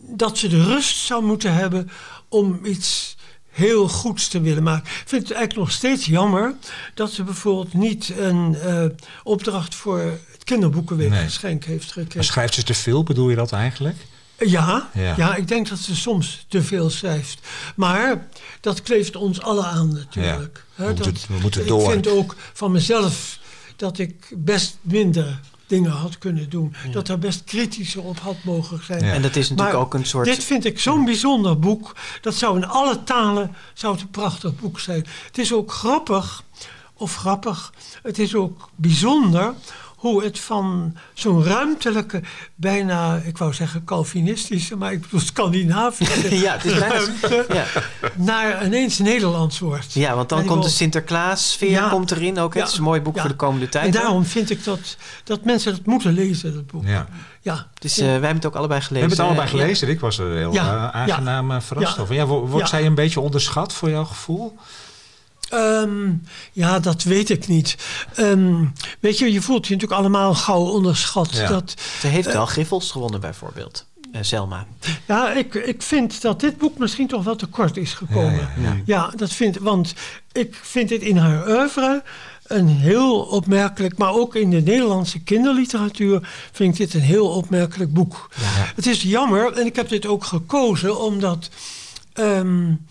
dat 0.00 0.38
ze 0.38 0.48
de 0.48 0.64
rust 0.64 0.96
zou 0.96 1.24
moeten 1.24 1.54
hebben 1.54 1.90
om 2.28 2.60
iets 2.64 3.16
heel 3.52 3.88
goeds 3.88 4.28
te 4.28 4.40
willen 4.40 4.62
maken. 4.62 4.84
Ik 4.84 5.02
vind 5.06 5.22
het 5.28 5.36
eigenlijk 5.36 5.66
nog 5.66 5.70
steeds 5.76 6.06
jammer 6.06 6.54
dat 6.94 7.10
ze 7.10 7.22
bijvoorbeeld 7.22 7.74
niet 7.74 8.12
een 8.18 8.56
uh, 8.64 8.84
opdracht 9.22 9.74
voor 9.74 10.18
kinderboekenweekgeschenk 10.44 11.66
nee. 11.66 11.74
heeft 11.74 11.86
gekregen. 11.86 12.16
Maar 12.16 12.24
schrijft 12.24 12.54
ze 12.54 12.62
te 12.62 12.74
veel, 12.74 13.02
bedoel 13.02 13.30
je 13.30 13.36
dat 13.36 13.52
eigenlijk? 13.52 13.96
Ja, 14.38 14.90
ja, 15.16 15.34
ik 15.34 15.48
denk 15.48 15.68
dat 15.68 15.78
ze 15.78 15.96
soms 15.96 16.44
te 16.48 16.62
veel 16.62 16.90
schrijft. 16.90 17.40
Maar 17.76 18.28
dat 18.60 18.82
kleeft 18.82 19.16
ons 19.16 19.40
alle 19.40 19.64
aan 19.64 19.92
natuurlijk. 19.92 20.64
Ja, 20.74 20.84
we, 20.84 20.92
moeten, 20.92 21.14
we 21.28 21.38
moeten 21.40 21.66
door. 21.66 21.84
Ik 21.84 21.90
vind 21.90 22.08
ook 22.08 22.36
van 22.52 22.72
mezelf 22.72 23.38
dat 23.76 23.98
ik 23.98 24.32
best 24.36 24.78
minder 24.80 25.40
dingen 25.72 25.90
had 25.90 26.18
kunnen 26.18 26.50
doen. 26.50 26.74
Dat 26.90 27.08
er 27.08 27.18
best 27.18 27.44
kritischer 27.44 28.02
op 28.02 28.18
had 28.18 28.36
mogen 28.44 28.84
zijn. 28.84 29.02
En 29.02 29.22
dat 29.22 29.36
is 29.36 29.48
natuurlijk 29.50 29.78
ook 29.78 29.94
een 29.94 30.06
soort... 30.06 30.26
Dit 30.26 30.44
vind 30.44 30.64
ik 30.64 30.80
zo'n 30.80 31.04
bijzonder 31.04 31.58
boek. 31.58 31.96
Dat 32.20 32.34
zou 32.34 32.56
in 32.56 32.66
alle 32.66 33.04
talen 33.04 33.54
zou 33.74 33.92
het 33.92 34.02
een 34.02 34.10
prachtig 34.10 34.56
boek 34.56 34.80
zijn. 34.80 35.06
Het 35.26 35.38
is 35.38 35.52
ook 35.52 35.72
grappig, 35.72 36.44
of 36.94 37.16
grappig, 37.16 37.72
het 38.02 38.18
is 38.18 38.34
ook 38.34 38.68
bijzonder 38.74 39.54
hoe 40.02 40.24
het 40.24 40.40
van 40.40 40.96
zo'n 41.12 41.44
ruimtelijke, 41.44 42.22
bijna, 42.54 43.16
ik 43.16 43.38
wou 43.38 43.52
zeggen 43.52 43.84
Calvinistische, 43.84 44.76
maar 44.76 44.92
ik 44.92 45.00
bedoel 45.00 45.20
Scandinavische 45.20 46.36
ja, 46.44 46.52
het 46.52 46.64
is 46.64 46.78
bijna, 46.78 46.94
ruimte, 46.94 47.46
ja. 47.52 47.64
naar 48.14 48.64
ineens 48.64 48.98
Nederlands 48.98 49.58
wordt. 49.58 49.92
Ja, 49.92 50.14
want 50.14 50.28
dan 50.28 50.44
komt 50.44 50.62
de 50.62 50.68
Sinterklaas-sfeer 50.68 51.70
ja, 51.70 51.88
komt 51.88 52.10
erin 52.10 52.38
ook. 52.38 52.54
Het 52.54 52.68
is 52.68 52.76
een 52.76 52.82
mooi 52.82 53.00
boek 53.00 53.18
voor 53.20 53.28
de 53.28 53.36
komende 53.36 53.68
tijd. 53.68 53.84
En 53.84 53.90
daarom 53.90 54.24
vind 54.24 54.50
ik 54.50 54.64
dat, 54.64 54.96
dat 55.24 55.44
mensen 55.44 55.72
dat 55.72 55.86
moeten 55.86 56.12
lezen, 56.12 56.54
dat 56.54 56.66
boek. 56.66 56.86
Ja. 56.86 57.06
Ja. 57.40 57.66
Dus 57.78 57.98
uh, 57.98 58.04
wij 58.04 58.12
hebben 58.12 58.34
het 58.34 58.46
ook 58.46 58.54
allebei 58.54 58.80
gelezen. 58.80 59.08
We 59.08 59.14
hebben 59.14 59.34
het 59.34 59.38
allebei 59.38 59.64
gelezen. 59.64 59.88
Ik 59.88 60.00
was 60.00 60.18
er 60.18 60.36
heel 60.36 60.54
uh, 60.54 60.88
aangenaam 60.88 61.50
uh, 61.50 61.60
verrast 61.60 61.98
over. 61.98 62.14
Ja, 62.14 62.26
wordt 62.26 62.68
zij 62.68 62.86
een 62.86 62.94
beetje 62.94 63.20
onderschat 63.20 63.72
voor 63.72 63.90
jouw 63.90 64.04
gevoel? 64.04 64.58
Um, 65.54 66.22
ja, 66.52 66.80
dat 66.80 67.02
weet 67.02 67.30
ik 67.30 67.48
niet. 67.48 67.76
Um, 68.18 68.72
weet 69.00 69.18
je, 69.18 69.32
je 69.32 69.42
voelt 69.42 69.66
je 69.66 69.74
natuurlijk 69.74 70.00
allemaal 70.00 70.34
gauw 70.34 70.64
onderschat. 70.64 71.30
Ja. 71.32 71.48
Dat, 71.48 71.74
Ze 72.00 72.06
heeft 72.06 72.32
wel 72.32 72.42
uh, 72.42 72.48
Griffels 72.48 72.90
gewonnen 72.90 73.20
bijvoorbeeld. 73.20 73.86
Uh, 74.12 74.18
Selma. 74.22 74.66
Ja, 75.06 75.32
ik, 75.32 75.54
ik 75.54 75.82
vind 75.82 76.22
dat 76.22 76.40
dit 76.40 76.58
boek 76.58 76.78
misschien 76.78 77.06
toch 77.06 77.24
wel 77.24 77.36
te 77.36 77.46
kort 77.46 77.76
is 77.76 77.92
gekomen. 77.92 78.48
Ja, 78.56 78.62
ja, 78.62 78.76
ja. 78.84 79.12
dat 79.16 79.32
vind 79.32 79.58
want 79.58 79.94
ik 80.32 80.58
vind 80.62 80.88
dit 80.88 81.02
in 81.02 81.16
haar 81.16 81.48
oeuvre 81.48 82.02
een 82.46 82.68
heel 82.68 83.20
opmerkelijk, 83.20 83.98
maar 83.98 84.12
ook 84.12 84.34
in 84.34 84.50
de 84.50 84.60
Nederlandse 84.60 85.22
kinderliteratuur 85.22 86.28
vind 86.52 86.72
ik 86.72 86.78
dit 86.78 86.94
een 86.94 87.06
heel 87.06 87.28
opmerkelijk 87.28 87.92
boek. 87.92 88.28
Het 88.74 88.86
is 88.86 89.02
jammer, 89.02 89.52
en 89.52 89.66
ik 89.66 89.76
heb 89.76 89.88
dit 89.88 90.06
ook 90.06 90.24
gekozen 90.24 91.00
omdat 91.00 91.48
um, 92.14 92.86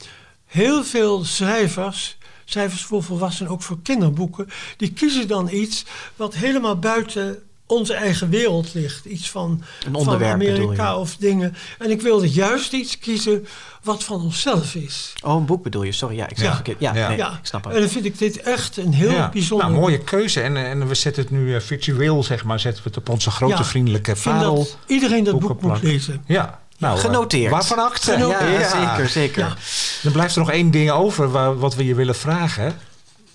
heel 0.45 0.83
veel 0.83 1.23
schrijvers 1.23 2.17
schrijvers 2.51 2.83
voor 2.83 3.03
volwassenen, 3.03 3.51
ook 3.51 3.61
voor 3.61 3.77
kinderboeken, 3.83 4.49
die 4.77 4.91
kiezen 4.93 5.27
dan 5.27 5.49
iets 5.51 5.85
wat 6.15 6.35
helemaal 6.35 6.79
buiten 6.79 7.37
onze 7.65 7.93
eigen 7.93 8.29
wereld 8.29 8.73
ligt. 8.73 9.05
Iets 9.05 9.29
van, 9.29 9.63
Een 9.93 10.03
van 10.03 10.23
Amerika 10.25 10.97
of 10.97 11.15
dingen. 11.15 11.55
En 11.79 11.89
ik 11.91 12.01
wilde 12.01 12.29
juist 12.29 12.73
iets 12.73 12.99
kiezen 12.99 13.47
wat 13.83 14.03
van 14.03 14.21
onszelf 14.21 14.75
is. 14.75 15.13
Oh, 15.23 15.35
een 15.35 15.45
boek 15.45 15.63
bedoel 15.63 15.83
je? 15.83 15.91
Sorry, 15.91 16.15
ja, 16.15 16.29
ik 16.29 16.37
zeg 16.37 16.47
Ja. 16.47 16.53
verkeerd. 16.55 16.79
Ja, 16.79 16.95
Ja. 16.95 17.07
nee, 17.07 17.17
ja, 17.17 17.31
ik 17.31 17.45
snap 17.45 17.65
en 17.65 17.71
het. 17.71 17.79
dan 17.79 17.89
vind 17.89 18.05
ik 18.05 18.17
dit 18.17 18.41
echt 18.41 18.77
een 18.77 18.93
heel 18.93 19.11
Ja. 19.11 19.29
bijzonder 19.29 19.67
Nou, 19.67 19.79
mooie 19.79 19.97
keuze. 19.99 20.41
En, 20.41 20.57
en 20.57 20.87
we 20.87 20.95
zetten 20.95 21.23
het 21.23 21.31
nu 21.31 21.55
eh, 21.55 21.61
virtueel, 21.61 22.23
zeg 22.23 22.43
maar, 22.43 22.59
zetten 22.59 22.83
we 22.83 22.89
het 22.89 22.97
op 22.97 23.09
onze 23.09 23.31
grote 23.31 23.53
Ja, 23.55 23.63
vriendelijke 23.63 24.11
Ik 24.11 24.17
vind 24.17 24.35
parel. 24.35 24.55
dat 24.55 24.77
iedereen 24.87 25.23
dat 25.23 25.39
boek 25.39 25.61
moet 25.61 25.81
lezen. 25.81 26.23
Ja, 26.27 26.60
nou, 26.81 26.95
eh, 26.97 27.01
Genoteerd. 27.03 27.51
waarvan 27.51 27.79
akte? 27.79 28.17
Ja, 28.17 28.69
zeker, 28.69 29.09
zeker. 29.09 29.39
Ja. 29.45 29.55
Dan 30.01 30.11
blijft 30.11 30.33
er 30.35 30.39
nog 30.39 30.51
één 30.51 30.71
ding 30.71 30.89
over 30.91 31.31
waar, 31.31 31.57
wat 31.59 31.75
we 31.75 31.85
je 31.85 31.95
willen 31.95 32.15
vragen. 32.15 32.79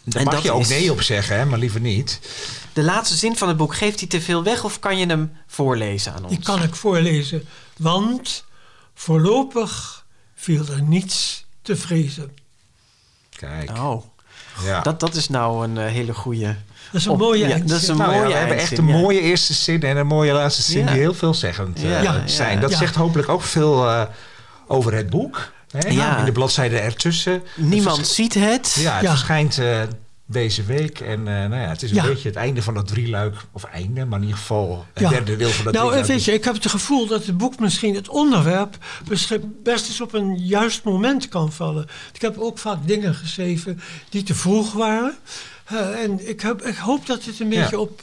Daar 0.05 0.23
En 0.23 0.29
mag 0.29 0.43
je 0.43 0.53
ook 0.53 0.69
nee 0.69 0.93
op 0.93 1.03
zeggen, 1.03 1.37
hè, 1.39 1.45
maar 1.45 1.59
liever 1.59 1.81
niet. 1.81 2.21
De 2.73 2.83
laatste 2.83 3.17
zin 3.17 3.37
van 3.37 3.49
het 3.49 3.57
boek, 3.57 3.75
geeft 3.75 3.99
hij 4.01 4.09
te 4.09 4.21
veel 4.21 4.43
weg 4.43 4.65
of 4.65 4.79
kan 4.79 4.99
je 4.99 5.07
hem 5.07 5.37
voorlezen 5.47 6.13
aan 6.13 6.23
ons? 6.25 6.29
Die 6.35 6.43
kan 6.45 6.63
ik 6.63 6.75
voorlezen. 6.75 7.49
Want 7.77 8.45
voorlopig 8.95 10.05
viel 10.35 10.65
er 10.71 10.83
niets 10.83 11.45
te 11.63 11.77
vrezen. 11.77 12.37
Kijk, 13.39 13.79
Oh, 13.79 14.05
ja. 14.65 14.81
dat, 14.81 15.01
dat 15.01 15.15
is 15.15 15.29
nou 15.29 15.65
een 15.65 15.79
eh, 15.79 15.93
hele 15.93 16.15
goede... 16.15 16.57
Dat 16.93 17.01
is 17.01 17.05
een 17.07 17.13
Op- 17.13 17.19
mooie 17.19 17.49
ja, 17.49 17.59
dat 17.59 17.81
is 17.81 17.89
een 17.89 17.97
Nou 17.97 18.13
ja, 18.15 18.27
we 18.27 18.33
hebben 18.33 18.57
echt 18.57 18.79
een 18.79 18.87
ja. 18.87 18.97
mooie 18.99 19.21
eerste 19.21 19.53
zin 19.55 19.83
en 19.83 19.97
een 19.97 20.07
mooie 20.07 20.33
laatste 20.33 20.63
zin 20.63 20.85
Ja. 20.85 20.87
die 20.93 21.01
heel 21.01 21.15
veelzeggend 21.15 21.85
eh, 21.85 22.15
zijn. 22.25 22.61
Dat 22.61 22.71
ja. 22.71 22.77
zegt 22.77 22.95
hopelijk 22.95 23.29
ook 23.29 23.43
veel 23.43 23.89
eh, 23.89 24.03
over 24.67 24.95
het 24.95 25.11
boek. 25.11 25.53
Hè? 25.71 25.89
Ja. 25.89 26.19
In 26.19 26.25
de 26.25 26.33
bladzijden 26.33 26.83
ertussen. 26.83 27.43
Niemand 27.55 27.97
Het 27.97 28.09
ziet 28.09 28.35
het. 28.35 28.77
Ja, 28.81 28.93
het 28.95 29.03
Ja. 29.03 29.11
verschijnt 29.11 29.59
eh, 29.59 29.81
deze 30.27 30.63
week. 30.65 31.01
En 31.01 31.19
eh, 31.19 31.35
nou 31.49 31.55
ja, 31.63 31.69
het 31.69 31.83
is 31.83 31.91
een 31.91 31.97
Ja. 31.97 32.05
beetje 32.07 32.29
het 32.29 32.37
einde 32.37 32.63
van 32.63 32.75
dat 32.75 32.87
drieluik. 32.87 33.35
Of 33.53 33.65
einde, 33.65 34.05
maar 34.05 34.19
in 34.19 34.25
ieder 34.25 34.39
geval 34.41 34.85
het 34.95 35.03
Ja. 35.03 35.09
derde 35.09 35.37
deel 35.37 35.49
van 35.51 35.65
dat 35.65 35.75
Nou, 35.75 35.87
drieluik. 35.87 36.13
weet 36.13 36.25
je, 36.25 36.33
ik 36.33 36.45
heb 36.45 36.55
het 36.55 36.67
gevoel 36.67 37.07
dat 37.07 37.27
het 37.27 37.37
boek 37.39 37.59
misschien 37.59 37.95
het 37.95 38.09
onderwerp 38.09 38.77
best 39.63 39.89
eens 39.89 40.01
op 40.01 40.15
een 40.15 40.37
juist 40.39 40.85
moment 40.85 41.29
kan 41.29 41.53
vallen. 41.53 41.87
Ik 42.13 42.21
heb 42.21 42.39
ook 42.39 42.59
vaak 42.59 42.79
dingen 42.87 43.15
geschreven 43.15 43.81
die 44.09 44.23
te 44.23 44.35
vroeg 44.35 44.73
waren. 44.73 45.17
Eh, 45.67 46.03
en 46.03 46.29
ik, 46.29 46.41
heb, 46.41 46.63
ik 46.63 46.77
hoop 46.77 47.07
dat 47.07 47.25
het 47.25 47.41
een 47.41 47.49
beetje 47.49 47.79
op. 47.79 48.01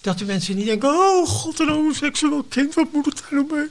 eh, 0.00 0.06
dat 0.06 0.18
de 0.18 0.24
mensen 0.24 0.56
niet 0.56 0.66
denken: 0.66 0.88
oh 0.88 1.28
god, 1.28 1.60
een 1.60 1.68
homoseksueel 1.68 2.44
kind, 2.48 2.74
wat 2.74 2.86
moet 2.92 3.04
het 3.04 3.22
daar 3.30 3.44
nou 3.44 3.46
mee? 3.54 3.68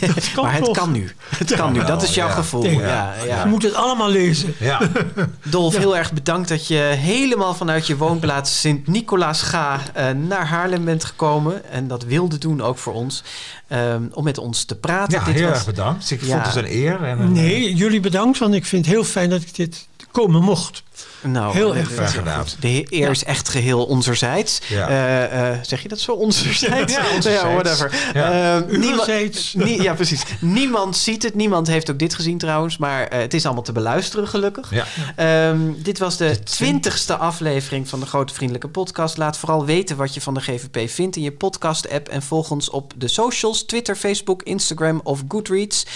Dat 0.14 0.32
kan 0.34 0.44
maar 0.44 0.54
het 0.54 0.64
toch? 0.64 0.76
kan 0.76 0.92
nu. 0.92 1.12
Het 1.36 1.54
kan 1.54 1.72
nu. 1.72 1.84
Dat 1.84 2.02
is 2.02 2.14
jouw 2.14 2.26
ja. 2.28 2.32
gevoel. 2.34 2.64
Ja, 2.66 3.14
ja. 3.26 3.42
Je 3.42 3.48
moet 3.48 3.62
het 3.62 3.74
allemaal 3.74 4.08
lezen. 4.10 4.54
Ja, 4.58 4.80
Dolf, 5.42 5.76
heel 5.76 5.96
erg 5.96 6.12
bedankt 6.12 6.48
dat 6.48 6.66
je 6.66 6.74
helemaal 6.98 7.54
vanuit 7.54 7.86
je 7.86 7.96
woonplaats 7.96 8.60
Sint-Nicolaas 8.60 9.42
Ga 9.42 9.80
eh, 9.94 10.10
naar 10.10 10.46
Haarlem 10.46 10.84
bent 10.84 11.04
gekomen. 11.04 11.70
En 11.70 11.88
dat 11.88 12.04
wilde 12.04 12.38
doen 12.38 12.60
ook 12.62 12.78
voor 12.78 12.92
ons. 12.94 13.22
ehm, 13.68 14.02
om 14.12 14.24
met 14.24 14.38
ons 14.38 14.64
te 14.64 14.74
praten. 14.76 15.18
ja 15.18 15.24
Dit 15.24 15.34
heel 15.34 15.46
was- 15.48 15.54
erg 15.56 15.64
bedankt. 15.66 16.10
Ik 16.10 16.22
Ja. 16.22 16.26
vond 16.42 16.46
het 16.54 16.64
een 16.64 16.72
eer. 16.72 17.04
En 17.04 17.18
een, 17.20 17.32
Nee, 17.32 17.74
jullie 17.74 18.00
bedankt, 18.00 18.38
want 18.38 18.54
ik 18.54 18.64
vind 18.66 18.84
het 18.86 18.94
heel 18.94 19.04
fijn 19.04 19.30
dat 19.30 19.42
ik 19.42 19.54
dit 19.54 19.86
komen 20.10 20.42
mocht. 20.42 20.82
Nou, 21.22 21.54
Heel 21.54 21.72
eh, 21.74 21.78
erg 21.80 21.88
eh, 21.90 21.96
graag 21.96 22.14
gedaan. 22.14 22.44
De 22.60 22.86
eer 22.88 23.10
is 23.10 23.24
echt 23.24 23.48
geheel 23.48 23.84
onzerzijds. 23.84 24.60
Ja. 24.68 24.88
Eh, 24.88 25.50
eh, 25.52 25.58
zeg 25.72 25.82
je 25.82 25.88
dat 25.88 26.00
zo? 26.00 26.12
Onzerzijds? 26.12 26.94
Ja, 26.94 27.04
onzerzijds. 27.14 27.42
whatever. 27.78 28.10
Ja. 28.14 28.56
Eh, 28.60 28.78
niemand, 28.78 29.54
nie- 29.54 29.82
ja, 29.82 29.94
precies. 29.94 30.22
Niemand 30.40 30.96
ziet 30.96 31.22
het. 31.22 31.34
Niemand 31.34 31.66
heeft 31.66 31.90
ook 31.90 31.98
dit 31.98 32.14
gezien 32.14 32.38
trouwens. 32.38 32.76
Maar 32.76 33.06
eh, 33.06 33.20
het 33.20 33.34
is 33.34 33.44
allemaal 33.44 33.62
te 33.62 33.72
beluisteren 33.72 34.28
gelukkig. 34.28 34.70
Ja. 34.74 34.84
Ehm, 35.16 35.58
dit 35.76 35.98
was 35.98 36.16
de 36.16 36.42
twintigste 36.42 37.16
aflevering 37.16 37.88
van 37.88 38.00
de 38.00 38.06
Grote 38.06 38.34
Vriendelijke 38.34 38.68
Podcast. 38.68 39.16
Laat 39.16 39.38
vooral 39.38 39.64
weten 39.64 39.96
wat 39.96 40.14
je 40.14 40.20
van 40.20 40.34
de 40.34 40.40
GVP 40.40 40.90
vindt 40.90 41.16
in 41.16 41.22
je 41.22 41.32
podcast-app. 41.32 42.08
En 42.08 42.22
volg 42.22 42.50
ons 42.50 42.70
op 42.70 42.92
de 42.96 43.08
socials, 43.08 43.62
Twitter, 43.62 43.96
Facebook, 43.96 44.42
Instagram 44.42 45.00
of 45.04 45.22
Goodreads. 45.28 45.86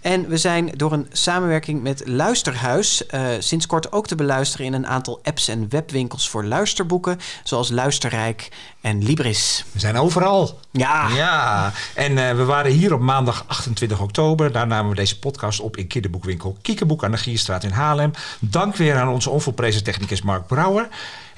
En 0.00 0.28
we 0.28 0.36
zijn 0.36 0.70
door 0.76 0.92
een 0.92 1.06
samenwerking 1.12 1.82
met 1.82 2.02
Luisterhuis 2.06 3.06
eh, 3.06 3.26
sinds 3.38 3.66
kort 3.66 3.92
ook 3.92 4.06
te 4.06 4.14
beluisteren 4.14 4.66
in 4.66 4.72
een 4.72 4.86
aantal 4.86 5.20
apps 5.22 5.48
en 5.48 5.66
webwinkels 5.68 6.28
voor 6.28 6.44
luisterboeken. 6.44 7.18
Zoals 7.44 7.70
Luisterrijk 7.70 8.48
en 8.80 9.04
Libris. 9.18 9.64
We 9.72 9.78
zijn 9.78 9.96
overal. 9.96 10.58
Ja, 10.70 11.08
Ja, 11.08 11.72
en 11.94 12.18
eh, 12.18 12.36
we 12.36 12.44
waren 12.44 12.70
hier 12.70 12.94
op 12.94 13.00
maandag 13.00 13.44
28 13.46 14.00
oktober. 14.00 14.52
Daar 14.52 14.66
namen 14.66 14.90
we 14.90 14.96
deze 14.96 15.18
podcast 15.18 15.60
op 15.60 15.76
in 15.76 15.86
kinderboekwinkel 15.86 16.56
Kiekeboek 16.62 17.04
aan 17.04 17.10
de 17.10 17.16
Gierstraat 17.16 17.64
in 17.64 17.70
Haarlem. 17.70 18.10
Dank 18.40 18.76
weer 18.76 18.96
aan 18.96 19.08
onze 19.08 19.30
onvolprezen 19.30 19.84
technicus 19.84 20.22
Mark 20.22 20.46
Brouwer. 20.46 20.88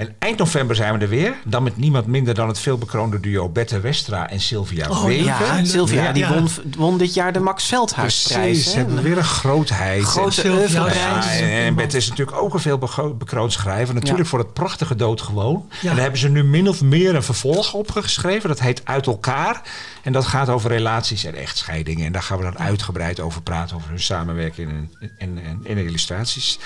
En 0.01 0.15
eind 0.19 0.39
november 0.39 0.77
zijn 0.77 0.95
we 0.95 0.99
er 1.05 1.09
weer. 1.09 1.35
Dan 1.45 1.63
met 1.63 1.77
niemand 1.77 2.07
minder 2.07 2.35
dan 2.35 2.49
het 2.49 2.59
veelbekroonde 2.59 3.21
duo 3.21 3.49
Bette 3.49 3.81
Westra 3.81 4.31
en 4.31 4.41
Sylvia 4.41 4.89
Oh, 4.91 5.05
Wegen. 5.05 5.25
ja 5.25 5.65
Sylvia, 5.65 6.03
Ja. 6.03 6.13
die 6.13 6.23
Ja. 6.23 6.33
won, 6.35 6.49
won 6.77 6.99
dit 6.99 7.15
jaar 7.15 7.33
de 7.33 7.41
Max 7.41 7.65
Veldhuisprijs. 7.67 8.45
Precies, 8.45 8.71
ze 8.71 8.77
hebben 8.77 9.03
weer 9.03 9.19
een 9.19 9.25
grootheid. 9.25 10.03
Grote 10.03 10.43
en, 10.43 11.41
en 11.51 11.75
Bette 11.75 11.97
is 11.97 12.09
natuurlijk 12.09 12.37
ook 12.37 12.55
een 12.55 12.61
veel 12.61 12.79
bego- 12.79 13.15
bekroond 13.15 13.53
schrijver. 13.53 13.95
Natuurlijk 13.95 14.23
Ja. 14.23 14.29
voor 14.31 14.39
het 14.39 14.53
prachtige 14.53 14.97
Doodgewoon. 14.97 15.69
Ja. 15.71 15.79
En 15.81 15.95
daar 15.95 16.03
hebben 16.03 16.21
ze 16.21 16.29
nu 16.29 16.45
min 16.45 16.69
of 16.69 16.81
meer 16.83 17.15
een 17.15 17.23
vervolg 17.23 17.73
op 17.75 17.91
geschreven. 17.91 18.49
Dat 18.49 18.61
heet 18.61 18.81
Uit 18.85 19.07
elkaar. 19.07 19.63
En 20.03 20.13
dat 20.13 20.27
gaat 20.27 20.49
over 20.49 20.71
relaties 20.71 21.25
en 21.25 21.35
echtscheidingen. 21.35 22.07
En 22.07 22.13
daar 22.13 22.23
gaan 22.23 22.37
we 22.39 22.43
dan 22.45 22.59
uitgebreid 22.59 23.21
over 23.21 23.43
praten. 23.43 23.77
Over 23.77 23.89
hun 23.89 24.01
samenwerking 24.01 24.69
en, 24.71 24.91
en, 25.19 25.39
en, 25.45 25.61
en 25.67 25.77
illustraties. 25.79 26.59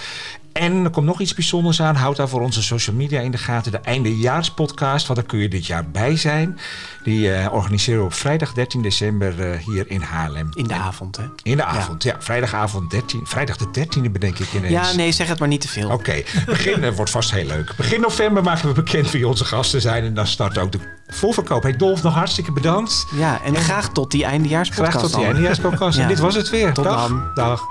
En 0.54 0.84
er 0.84 0.90
komt 0.90 1.06
nog 1.06 1.20
iets 1.20 1.34
bijzonders 1.34 1.82
aan. 1.82 1.94
Houd 1.94 2.16
daar 2.16 2.28
voor 2.28 2.40
onze 2.40 2.62
social 2.62 2.96
media 2.96 3.20
in 3.20 3.30
de 3.30 3.38
gaten. 3.38 3.72
De 3.72 3.78
eindejaarspodcast. 3.78 5.06
Want 5.06 5.18
daar 5.18 5.28
kun 5.28 5.38
je 5.38 5.48
dit 5.48 5.66
jaar 5.66 5.90
bij 5.90 6.16
zijn. 6.16 6.58
Die 7.02 7.32
eh, 7.32 7.52
organiseren 7.52 7.98
we 8.00 8.06
op 8.06 8.12
vrijdag 8.14 8.52
13 8.52 8.82
december 8.82 9.50
eh, 9.50 9.58
hier 9.58 9.90
in 9.90 10.00
Haarlem. 10.00 10.48
In 10.54 10.66
de 10.66 10.74
En- 10.74 10.80
avond, 10.80 11.16
hè? 11.16 11.24
In 11.42 11.56
de 11.56 11.64
avond, 11.64 12.02
ja. 12.02 12.16
Vrijdagavond 12.18 12.90
13. 12.90 13.20
Vrijdag 13.24 13.56
de 13.56 13.86
13e 13.86 14.10
bedenk 14.10 14.38
ik 14.38 14.52
ineens. 14.52 14.72
Ja, 14.72 14.92
nee, 14.92 15.12
zeg 15.12 15.28
het 15.28 15.38
maar 15.38 15.48
niet 15.48 15.60
te 15.60 15.68
veel. 15.68 15.90
Oké, 15.90 16.22
begin 16.46 16.84
eh, 16.84 16.90
wordt 16.92 17.10
vast 17.10 17.30
heel 17.30 17.46
leuk. 17.46 17.72
Begin 17.76 18.00
november 18.00 18.42
maken 18.42 18.68
we 18.68 18.74
bekend 18.74 19.10
wie 19.10 19.28
onze 19.28 19.44
gasten 19.44 19.80
zijn. 19.80 20.04
En 20.04 20.14
dan 20.14 20.26
start 20.26 20.58
ook 20.58 20.72
de 20.72 20.78
voorverkoop. 21.06 21.62
Hey 21.62 21.76
Dolf, 21.76 22.02
nog 22.02 22.14
hartstikke 22.14 22.52
bedankt. 22.52 23.06
Ja, 23.16 23.40
en 23.44 23.56
graag 23.56 23.88
tot 23.92 24.10
die 24.10 24.24
eindejaarspodcast. 24.24 24.96
Graag 24.96 25.02
tot 25.10 25.14
die 25.14 25.24
eindejaarspodcast. 25.26 25.96
Ja. 25.96 26.02
En 26.02 26.08
dit 26.08 26.18
was 26.18 26.34
het 26.34 26.50
weer. 26.50 26.72
Tot 26.72 26.84
Dag. 26.84 27.08
dan. 27.08 27.30
Dag. 27.34 27.62